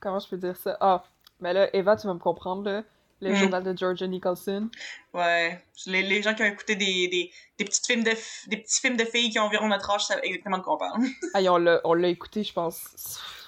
Comment 0.00 0.18
je 0.18 0.28
peux 0.28 0.36
dire 0.36 0.56
ça? 0.56 0.76
Ah, 0.80 1.04
mais 1.40 1.52
là, 1.52 1.68
Eva, 1.74 1.96
tu 1.96 2.06
vas 2.06 2.14
me 2.14 2.18
comprendre, 2.18 2.64
là. 2.70 2.82
Le 3.22 3.32
Mm. 3.32 3.36
journal 3.36 3.62
de 3.62 3.76
Georgia 3.76 4.06
Nicholson. 4.06 4.70
Ouais. 5.12 5.62
Les, 5.86 6.00
les 6.02 6.22
gens 6.22 6.32
qui 6.34 6.42
ont 6.42 6.46
écouté 6.46 6.74
des, 6.74 7.06
des, 7.08 7.30
des, 7.58 7.64
petites 7.66 7.86
films 7.86 8.02
de, 8.02 8.12
des 8.46 8.56
petits 8.56 8.80
films 8.80 8.96
de 8.96 9.04
filles 9.04 9.28
qui 9.28 9.38
ont 9.38 9.42
environ 9.44 9.68
notre 9.68 9.90
âge 9.90 10.06
savent 10.06 10.20
exactement 10.22 10.56
de 10.56 10.62
quoi 10.62 10.74
on 10.74 10.78
parle. 10.78 11.02
Ah, 11.34 11.40
on 11.84 11.94
l'a 11.94 12.08
écouté, 12.08 12.42
je 12.44 12.52
pense, 12.54 12.80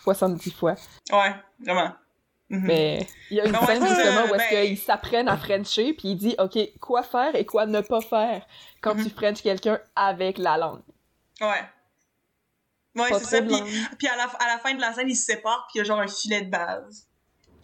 70 0.05 0.51
fois. 0.53 0.75
Ouais, 1.11 1.35
vraiment. 1.65 1.91
Mhm. 2.51 2.61
Mais 2.67 3.07
il 3.31 3.39
y 3.39 3.41
a 3.41 3.47
une 3.47 3.55
scène 3.65 3.87
justement 3.87 4.25
où 4.31 4.35
est-ce 4.35 4.51
ben- 4.55 4.67
qu'ils 4.67 4.77
s'apprennent 4.79 5.29
à 5.29 5.39
Frencher, 5.39 5.95
puis 5.95 6.09
il 6.09 6.17
dit, 6.17 6.35
OK, 6.39 6.59
quoi 6.79 7.03
faire 7.03 7.35
et 7.35 7.47
quoi 7.47 7.65
ne 7.65 7.81
pas 7.81 8.03
faire 8.03 8.47
quand 8.83 8.95
Mhm. 8.95 9.05
tu 9.05 9.11
Frenches 9.11 9.43
quelqu'un 9.43 9.81
avec 9.97 10.37
la 10.37 10.59
langue. 10.59 10.83
Ouais. 11.41 11.63
Ouais, 12.95 13.09
c'est 13.19 13.25
ça. 13.25 13.43
Puis, 13.43 13.57
puis 13.99 14.07
à, 14.09 14.17
la, 14.17 14.25
à 14.25 14.47
la 14.49 14.59
fin 14.59 14.75
de 14.75 14.81
la 14.81 14.93
scène, 14.93 15.09
ils 15.09 15.17
se 15.17 15.25
séparent, 15.25 15.67
puis 15.69 15.77
il 15.77 15.79
y 15.79 15.81
a 15.81 15.85
genre 15.85 16.01
un 16.01 16.09
filet 16.09 16.43
de 16.43 16.51
base. 16.51 17.07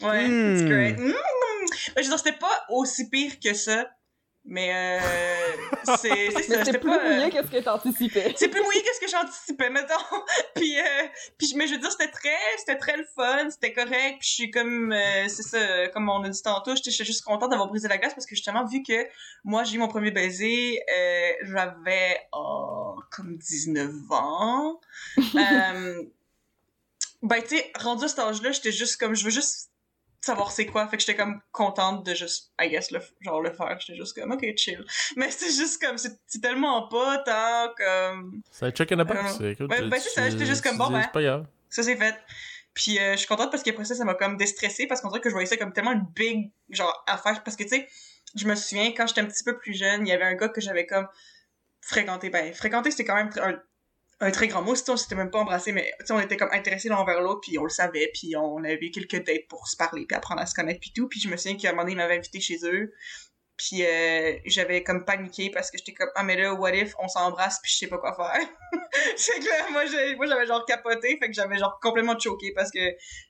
Ouais, 0.03 0.27
Mm. 0.29 0.59
c'est 0.59 0.65
great. 0.69 0.99
Mm. 0.99 1.13
Ben, 1.13 1.15
je 1.97 2.03
veux 2.03 2.09
dire, 2.09 2.19
c'était 2.19 2.39
pas 2.39 2.65
aussi 2.71 3.09
pire 3.11 3.33
que 3.43 3.53
ça, 3.53 3.91
mais 4.51 4.71
euh, 4.73 4.99
c'est 6.01 6.31
c'est 6.31 6.65
ça. 6.65 6.79
plus 6.79 6.89
pas. 6.89 7.05
euh, 7.05 7.17
mouillé 7.17 7.31
que 7.31 7.47
ce 7.47 7.51
que 7.51 7.63
t'anticipais. 7.63 8.35
c'est 8.35 8.49
plus 8.49 8.63
mouillé 8.63 8.83
que 8.83 8.95
ce 8.95 9.01
que 9.01 9.11
j'anticipais, 9.11 9.69
mettons. 9.69 9.95
puis, 10.55 10.81
euh, 10.81 10.83
puis, 11.37 11.53
mais 11.55 11.67
je 11.67 11.75
veux 11.75 11.81
dire, 11.81 11.93
c'était 11.93 12.11
très, 12.11 12.37
c'était 12.57 12.79
très 12.79 12.97
le 12.97 13.05
fun, 13.15 13.51
c'était 13.51 13.75
correct. 13.75 14.17
Puis 14.21 14.29
je 14.29 14.33
suis 14.33 14.51
comme, 14.51 14.93
euh, 14.93 15.29
c'est 15.29 15.43
ça, 15.43 15.89
comme 15.89 16.09
on 16.09 16.25
a 16.25 16.31
dit 16.31 16.43
tantôt, 16.43 16.75
j'étais 16.75 16.91
j'étais 16.91 17.05
juste 17.05 17.25
contente 17.25 17.51
d'avoir 17.51 17.69
brisé 17.69 17.89
la 17.89 17.99
glace 17.99 18.15
parce 18.15 18.25
que 18.25 18.35
justement, 18.35 18.65
vu 18.65 18.83
que 18.83 19.07
moi, 19.45 19.65
j'ai 19.65 19.77
eu 19.77 19.79
mon 19.79 19.89
premier 19.89 20.13
baiser, 20.13 20.81
euh, 20.91 21.33
j'avais, 21.43 22.19
oh, 22.33 22.99
comme 23.11 23.37
19 23.37 23.91
ans. 24.11 24.81
euh, 25.19 26.03
ben, 27.23 27.43
tu 27.43 27.57
sais, 27.59 27.71
rendu 27.79 28.07
à 28.07 28.09
cet 28.09 28.21
âge-là, 28.21 28.53
j'étais 28.53 28.73
juste 28.73 28.99
comme, 28.99 29.15
je 29.15 29.25
veux 29.25 29.31
juste 29.31 29.71
savoir 30.21 30.51
c'est 30.53 30.67
quoi. 30.67 30.87
Fait 30.89 30.97
que 30.97 31.03
j'étais 31.03 31.17
comme 31.17 31.41
contente 31.53 32.05
de 32.05 32.15
juste, 32.15 32.53
I 32.61 32.69
guess, 32.69 32.91
le, 32.91 33.01
genre 33.21 33.41
le 33.41 33.53
faire. 33.53 33.79
J'étais 33.81 33.97
juste 33.97 34.19
comme, 34.19 34.33
ok, 34.33 34.45
chill. 34.57 34.85
Mais 35.17 35.31
c'est 35.31 35.51
juste 35.51 35.81
comme, 35.81 35.99
c'est 35.99 36.41
tellement 36.41 36.89
pas 36.89 37.19
tant 37.19 37.75
comme... 37.77 38.43
C'est 38.51 38.67
un 38.67 38.71
check 38.71 38.93
in 38.93 38.97
the 38.97 39.07
box. 39.07 39.41
Euh, 39.41 39.51
Écoute, 39.51 39.69
ben- 39.69 39.89
ben, 39.89 40.01
c'est 40.01 40.11
ça, 40.11 40.29
j'étais 40.29 40.47
juste 40.47 40.63
comme, 40.63 40.79
bon, 40.79 40.91
ben. 40.91 41.07
Pas. 41.13 41.21
Ça, 41.71 41.83
c'est 41.83 41.97
fait. 41.97 42.17
Puis 42.75 42.99
euh, 42.99 43.13
je 43.13 43.19
suis 43.19 43.27
contente 43.27 43.51
parce 43.51 43.63
qu'après 43.63 43.85
ça, 43.85 43.95
ça 43.95 44.05
m'a 44.05 44.15
comme 44.15 44.37
déstressée 44.37 44.87
parce 44.87 45.01
qu'on 45.01 45.09
dirait 45.09 45.21
que 45.21 45.29
je 45.29 45.35
voyais 45.35 45.47
ça 45.49 45.57
comme 45.57 45.73
tellement 45.73 45.93
une 45.93 46.07
big, 46.15 46.53
genre, 46.71 47.05
affaire. 47.07 47.43
Parce 47.43 47.57
que, 47.57 47.65
tu 47.65 47.71
sais, 47.71 47.89
je 48.37 48.47
me 48.47 48.55
souviens, 48.55 48.93
quand 48.97 49.07
j'étais 49.07 49.21
un 49.21 49.27
petit 49.27 49.45
peu 49.45 49.59
plus 49.59 49.75
jeune, 49.75 50.07
il 50.07 50.11
y 50.11 50.13
avait 50.13 50.25
un 50.25 50.35
gars 50.35 50.49
que 50.49 50.61
j'avais 50.61 50.87
comme 50.87 51.09
fréquenté. 51.81 52.31
Ben, 52.31 52.53
fréquenté, 52.55 52.91
c'était 52.91 53.05
quand 53.05 53.17
même 53.17 53.31
un, 53.43 53.61
un 54.21 54.31
très 54.31 54.49
grand 54.49 54.63
mot. 54.63 54.75
C'était 54.75 54.93
on 54.93 54.97
s'était 54.97 55.15
même 55.15 55.31
pas 55.31 55.41
embrassé, 55.41 55.73
mais, 55.73 55.93
on 56.11 56.21
était 56.21 56.37
comme 56.37 56.51
intéressés 56.53 56.89
l'un 56.89 57.05
vers 57.05 57.21
l'autre, 57.21 57.41
puis 57.43 57.59
on 57.59 57.65
le 57.65 57.71
savait, 57.71 58.11
puis 58.13 58.37
on 58.37 58.63
avait 58.65 58.91
quelques 58.91 59.25
dates 59.25 59.47
pour 59.49 59.69
se 59.69 59.77
parler, 59.77 60.07
puis 60.07 60.17
apprendre 60.17 60.41
à 60.41 60.47
se 60.47 60.55
connaître, 60.55 60.81
puis 60.81 60.93
tout. 60.95 61.09
Puis 61.09 61.21
je 61.21 61.29
me 61.29 61.37
souviens 61.37 61.57
qu'à 61.57 61.69
un 61.69 61.73
moment 61.73 61.83
donné, 61.83 61.93
il 61.93 61.97
m'avait 61.97 62.17
invité 62.17 62.41
chez 62.41 62.59
eux. 62.65 62.93
Puis 63.57 63.85
euh, 63.85 64.39
j'avais 64.47 64.85
comme 64.85 65.05
paniqué 65.05 65.51
parce 65.51 65.71
que 65.73 65.79
j'étais 65.79 65.93
comme 65.93 66.11
ah 66.15 66.23
mais 66.23 66.37
là 66.37 66.55
what 66.55 66.75
if 66.75 66.95
on 67.01 67.09
s'embrasse 67.09 67.59
puis 67.61 67.73
je 67.73 67.79
sais 67.79 67.87
pas 67.89 67.99
quoi 67.99 68.15
faire. 68.15 68.49
c'est 69.17 69.39
que 69.41 69.45
là 69.45 69.71
moi 69.71 69.85
j'ai 69.87 70.17
moi 70.17 70.27
j'avais 70.27 70.47
genre 70.47 70.65
capoté 70.65 71.19
fait 71.21 71.29
que 71.29 71.33
j'avais 71.33 71.59
genre 71.59 71.79
complètement 71.81 72.19
choqué 72.19 72.53
parce 72.55 72.71
que 72.71 72.79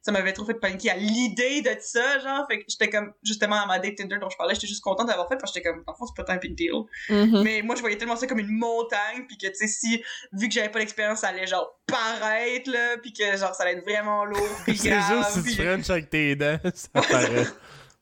ça 0.03 0.13
m'avait 0.13 0.33
trop 0.33 0.45
fait 0.45 0.55
paniquer 0.55 0.91
à 0.91 0.97
l'idée 0.97 1.63
de 1.63 1.71
ça 1.81 2.19
genre 2.21 2.47
fait 2.49 2.61
que 2.61 2.65
j'étais 2.69 2.89
comme 2.91 3.13
justement 3.23 3.57
à 3.63 3.67
ma 3.67 3.79
date 3.79 3.97
Tinder 3.97 4.19
dont 4.21 4.31
je 4.31 4.37
parlais 4.37 4.55
j'étais 4.55 4.67
juste 4.67 4.83
contente 4.83 5.09
d'avoir 5.09 5.29
fait 5.29 5.37
parce 5.37 5.53
que 5.53 5.59
j'étais 5.59 5.69
comme 5.71 5.83
en 5.87 5.95
fond 5.95 6.07
c'est 6.07 6.17
pas 6.17 6.25
tant 6.25 6.35
un 6.35 6.37
big 6.39 6.55
deal. 6.55 6.73
Mhm. 7.09 7.43
Mais 7.43 7.63
moi 7.63 7.75
je 7.77 7.81
voyais 7.81 7.97
tellement 7.97 8.17
ça 8.17 8.27
comme 8.27 8.39
une 8.39 8.57
montagne 8.57 9.25
puis 9.27 9.37
que 9.39 9.47
tu 9.47 9.55
sais 9.55 9.67
si 9.69 10.03
vu 10.33 10.49
que 10.49 10.55
j'avais 10.55 10.69
pas 10.71 10.79
l'expérience 10.79 11.21
ça 11.21 11.29
allait 11.29 11.47
genre 11.47 11.79
paraître 11.87 12.71
là 12.71 12.97
puis 13.03 13.13
que 13.13 13.37
genre 13.37 13.55
ça 13.55 13.63
allait 13.65 13.79
être 13.79 13.85
vraiment 13.85 14.25
lourd 14.25 14.49
puis 14.65 14.77
C'est 14.77 14.91
juste 15.01 15.31
si 15.47 15.57
tu 15.57 15.63
French 15.63 15.91
avec 15.91 16.11
tes 16.11 16.37
dents, 16.37 16.59
ça 16.75 16.89
paraît. 17.01 17.47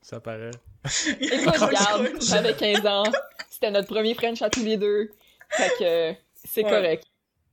Ça 0.01 0.19
paraît. 0.19 0.51
Écoute, 1.19 1.57
regarde, 1.57 2.09
j'avais 2.21 2.53
15 2.53 2.85
ans, 2.85 3.03
c'était 3.49 3.71
notre 3.71 3.87
premier 3.87 4.13
French 4.13 4.41
à 4.41 4.49
tous 4.49 4.63
les 4.63 4.77
deux. 4.77 5.09
Fait 5.49 5.69
que 5.79 6.19
c'est 6.47 6.63
Ouais. 6.63 6.69
correct. 6.69 7.03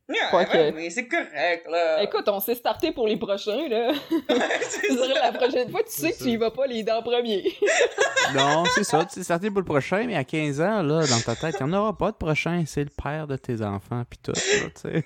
Ouais, 0.06 0.44
que- 0.44 0.52
ouais, 0.52 0.72
mais 0.72 0.90
c'est 0.90 1.08
correct 1.08 1.66
là. 1.70 2.02
Écoute, 2.02 2.28
on 2.28 2.38
s'est 2.38 2.54
starté 2.54 2.92
pour 2.92 3.06
les 3.08 3.16
prochains, 3.16 3.68
là. 3.68 3.92
C'est 4.10 4.88
Je 4.90 4.92
dirais, 4.92 5.14
ça. 5.14 5.30
la 5.30 5.32
prochaine 5.32 5.70
fois, 5.70 5.80
tu 5.82 5.92
sais 5.92 6.12
que 6.12 6.18
tu 6.18 6.28
y 6.30 6.36
vas 6.36 6.50
pas 6.50 6.66
les 6.66 6.82
dents 6.82 7.02
premiers. 7.02 7.44
Non, 8.34 8.64
c'est 8.74 8.84
ça. 8.84 9.04
Tu 9.04 9.20
es 9.20 9.22
certain 9.22 9.48
pour 9.48 9.58
le 9.58 9.64
prochain, 9.66 10.04
mais 10.06 10.16
à 10.16 10.24
15 10.24 10.58
ans, 10.60 10.82
là, 10.82 11.06
dans 11.06 11.20
ta 11.20 11.36
tête, 11.36 11.56
il 11.60 11.66
n'y 11.66 11.74
en 11.74 11.78
aura 11.78 11.96
pas 11.96 12.10
de 12.10 12.16
prochain. 12.16 12.64
C'est 12.66 12.82
le 12.82 12.90
père 12.90 13.26
de 13.26 13.36
tes 13.36 13.60
enfants, 13.62 14.02
pis 14.08 14.16
tout, 14.18 14.32
là, 14.32 14.40
tu 14.74 14.80
sais. 14.80 15.04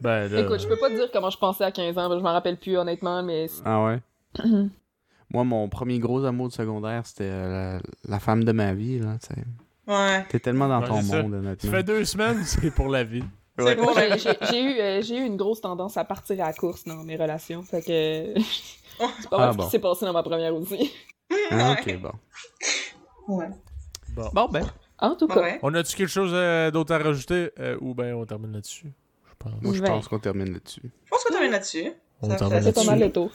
Ben 0.00 0.28
là. 0.28 0.40
Écoute, 0.40 0.60
je 0.60 0.68
peux 0.68 0.76
pas 0.78 0.88
te 0.88 0.94
dire 0.94 1.10
comment 1.12 1.30
je 1.30 1.36
pensais 1.38 1.64
à 1.64 1.72
15 1.72 1.98
ans, 1.98 2.08
je 2.16 2.22
m'en 2.22 2.32
rappelle 2.32 2.56
plus, 2.58 2.76
honnêtement, 2.78 3.22
mais... 3.24 3.48
c'est- 3.48 3.62
Ah 3.64 3.84
ouais? 3.84 3.98
Moi, 5.30 5.44
mon 5.44 5.68
premier 5.68 5.98
gros 5.98 6.24
amour 6.24 6.48
de 6.48 6.52
secondaire, 6.52 7.02
c'était 7.04 7.24
euh, 7.30 7.74
la, 7.74 7.80
la 8.14 8.18
femme 8.20 8.44
de 8.44 8.52
ma 8.52 8.72
vie, 8.72 8.98
là, 9.00 9.16
tu 9.20 9.34
sais. 9.34 9.42
Ouais. 9.86 10.24
T'es 10.28 10.38
tellement 10.38 10.68
dans 10.68 10.80
Ouais, 10.80 10.86
ton 10.88 11.02
ça. 11.02 11.22
monde, 11.22 11.32
Tu 11.32 11.38
honnêtement. 11.38 11.70
fais 11.72 11.82
deux 11.82 12.04
semaines, 12.04 12.42
c'est 12.44 12.70
pour 12.72 12.88
la 12.88 13.02
vie. 13.04 13.24
C'est 13.66 13.76
bon, 13.76 13.82
Moi, 13.84 13.94
ben, 13.94 14.18
j'ai- 14.50 14.62
eu, 14.62 14.80
euh, 14.80 15.02
j'ai 15.02 15.16
eu 15.16 15.24
une 15.24 15.36
grosse 15.36 15.60
tendance 15.60 15.96
à 15.96 16.04
partir 16.04 16.42
à 16.42 16.48
la 16.48 16.52
course 16.52 16.84
dans 16.84 17.02
mes 17.04 17.16
relations, 17.16 17.62
fait 17.62 17.82
que... 17.82 18.40
c'est 19.20 19.28
pas 19.30 19.38
mal 19.38 19.48
Ah 19.48 19.52
ce 19.52 19.56
bon. 19.58 19.64
qui 19.64 19.70
s'est 19.70 19.78
passé 19.78 20.04
dans 20.06 20.12
ma 20.12 20.22
première 20.22 20.54
aussi. 20.54 20.92
Ah, 21.52 21.76
ok, 21.78 21.96
bon. 22.00 22.10
Ouais. 23.28 23.46
Bon. 24.14 24.28
Bon, 24.32 24.48
ben, 24.48 24.66
En 24.98 25.14
tout 25.14 25.28
cas, 25.28 25.40
Ouais. 25.40 25.58
On 25.62 25.72
a-tu 25.74 25.96
quelque 25.96 26.08
chose 26.08 26.32
euh, 26.34 26.70
d'autre 26.72 26.92
à 26.92 26.98
rajouter? 26.98 27.50
Euh, 27.60 27.76
ou 27.80 27.94
ben 27.94 28.14
on 28.14 28.26
termine 28.26 28.52
là-dessus? 28.52 28.92
Je 29.28 29.32
pense. 29.38 29.52
moi, 29.62 29.72
je 29.74 29.80
Ouais. 29.80 29.88
pense 29.88 30.08
qu'on 30.08 30.18
termine 30.18 30.52
là-dessus. 30.52 30.82
Je 31.04 31.08
pense 31.10 31.22
qu'on 31.22 31.32
termine 31.32 31.52
là-dessus. 31.52 31.92
On 32.20 32.28
Ça- 32.28 32.34
termine 32.36 32.56
ça- 32.58 32.62
c'est 32.64 32.72
pas 32.74 32.80
là-dessus. 32.80 32.90
mal 32.90 32.98
le 33.00 33.12
tour. 33.12 33.30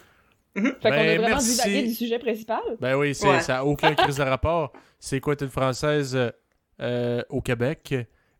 Mhm. 0.55 0.65
Fait 0.65 0.73
qu'on 0.73 0.89
Ben, 0.89 0.93
a 0.93 1.05
vraiment 1.15 1.27
merci. 1.29 1.51
divagué 1.55 1.83
du 1.83 1.93
sujet 1.93 2.19
principal. 2.19 2.61
Ben 2.81 2.95
oui, 2.97 3.15
c'est, 3.15 3.27
Ouais. 3.29 3.39
ça 3.41 3.53
n'a 3.53 3.65
aucun 3.65 3.95
crise 3.95 4.17
de 4.17 4.23
rapport. 4.23 4.73
C'est 4.99 5.19
quoi 5.21 5.33
être 5.33 5.43
une 5.43 5.49
Française 5.49 6.17
euh, 6.81 7.23
au 7.29 7.41
Québec? 7.41 7.95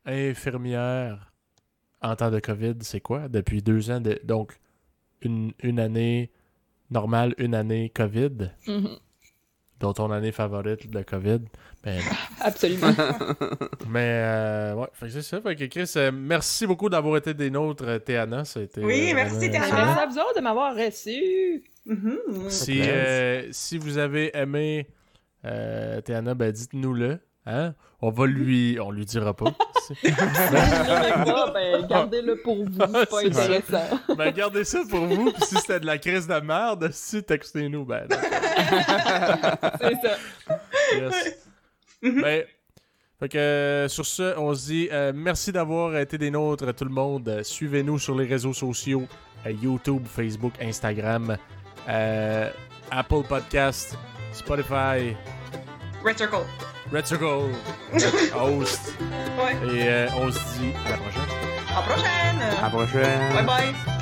Infirmière 0.06 1.32
en 2.10 2.15
temps 2.15 2.32
de 2.32 2.40
COVID, 2.40 2.76
c'est 2.82 3.02
quoi? 3.02 3.27
Depuis 3.27 3.61
deux 3.61 3.91
ans, 3.91 3.99
de- 4.02 4.19
donc 4.23 4.57
une, 5.22 5.52
une 5.64 5.80
année 5.80 6.32
normale, 6.91 7.34
une 7.38 7.56
année 7.56 7.90
COVID, 7.94 8.52
Mhm. 8.68 8.98
dont 9.80 9.94
ton 9.94 10.11
année 10.11 10.32
favorite, 10.32 10.82
le 10.94 11.03
COVID? 11.03 11.40
Ben, 11.84 11.99
Absolument. 12.41 12.91
mais 13.90 14.22
euh, 14.23 14.73
ouais, 14.76 14.88
fait 14.94 15.06
que 15.07 15.11
c'est 15.14 15.22
ça. 15.22 15.41
Fait 15.41 15.56
que 15.56 15.65
Chris, 15.65 15.91
euh, 15.98 16.11
merci 16.14 16.65
beaucoup 16.68 16.90
d'avoir 16.90 17.18
été 17.18 17.34
des 17.34 17.49
nôtres, 17.49 17.84
euh, 17.88 17.99
Théana. 17.99 18.45
Ça 18.45 18.60
a 18.60 18.64
été, 18.64 18.84
Oui, 18.84 19.11
euh, 19.11 19.15
merci, 19.15 19.49
Théana. 19.52 19.68
Merci 19.86 19.99
à 19.99 20.06
vous 20.07 20.18
autres 20.19 20.36
de 20.38 20.41
m'avoir 20.41 20.76
reçu. 20.76 21.64
Mhm. 21.86 22.18
Si, 22.49 22.82
euh, 22.82 23.48
si 23.52 23.77
vous 23.77 23.98
avez 23.98 24.36
aimé 24.36 24.88
euh, 25.45 26.02
Théana, 26.02 26.34
ben 26.34 26.52
dites-nous-le. 26.52 27.19
Hein? 27.45 27.73
On 28.01 28.09
va 28.09 28.26
lui. 28.26 28.77
On 28.81 28.91
lui 28.91 29.05
dira 29.05 29.34
pas. 29.34 29.51
Pas, 30.03 31.51
ben, 31.53 31.85
gardez-le 31.89 32.38
pour 32.38 32.65
vous, 32.65 32.72
c'est 32.73 33.09
pas 33.09 33.19
C'est 33.22 33.34
ça. 33.34 33.43
intéressant. 33.43 33.99
ben 34.17 34.31
gardez 34.31 34.63
ça 34.63 34.80
pour 34.89 35.05
vous. 35.05 35.31
Puis 35.31 35.43
si 35.43 35.55
c'était 35.57 35.80
de 35.80 35.85
la 35.85 35.99
crise 35.99 36.26
de 36.27 36.39
merde, 36.39 36.89
si 36.91 37.22
textez-nous. 37.23 37.85
Ben. 37.85 38.07
C'est 38.09 39.95
ça. 40.01 40.17
Yes. 40.95 41.38
ben, 42.01 42.43
fait 43.19 43.30
que 43.30 43.38
euh, 43.38 43.88
sur 43.88 44.05
ce, 44.05 44.38
on 44.38 44.53
se 44.55 44.65
dit 44.65 44.89
euh, 44.91 45.11
merci 45.15 45.51
d'avoir 45.51 45.95
été 45.97 46.17
des 46.17 46.31
nôtres, 46.31 46.73
tout 46.73 46.85
le 46.85 46.89
monde. 46.91 47.30
Euh, 47.30 47.43
Suivez-nous 47.43 47.99
sur 47.99 48.15
les 48.15 48.26
réseaux 48.26 48.53
sociaux 48.53 49.07
euh, 49.45 49.51
YouTube, 49.51 50.03
Facebook, 50.07 50.53
Instagram. 50.59 51.38
Euh, 51.88 52.49
Apple 52.91 53.23
Podcast, 53.27 53.95
Spotify, 54.34 55.15
Red 56.03 56.17
Circle. 56.17 56.43
Red 56.91 57.07
Circle, 57.07 57.52
Host. 58.36 58.94
Ouais. 59.38 59.76
Et 59.76 59.88
euh, 59.88 60.07
on 60.18 60.32
se 60.32 60.40
dit 60.60 60.72
à 60.86 60.91
la 60.91 60.98
prochaine. 60.98 61.22
À 61.70 61.76
la 61.76 61.82
prochaine! 61.82 62.41
À 62.60 62.62
la 62.62 62.70
prochaine. 62.70 63.34
Bye 63.34 63.45
bye! 63.45 63.94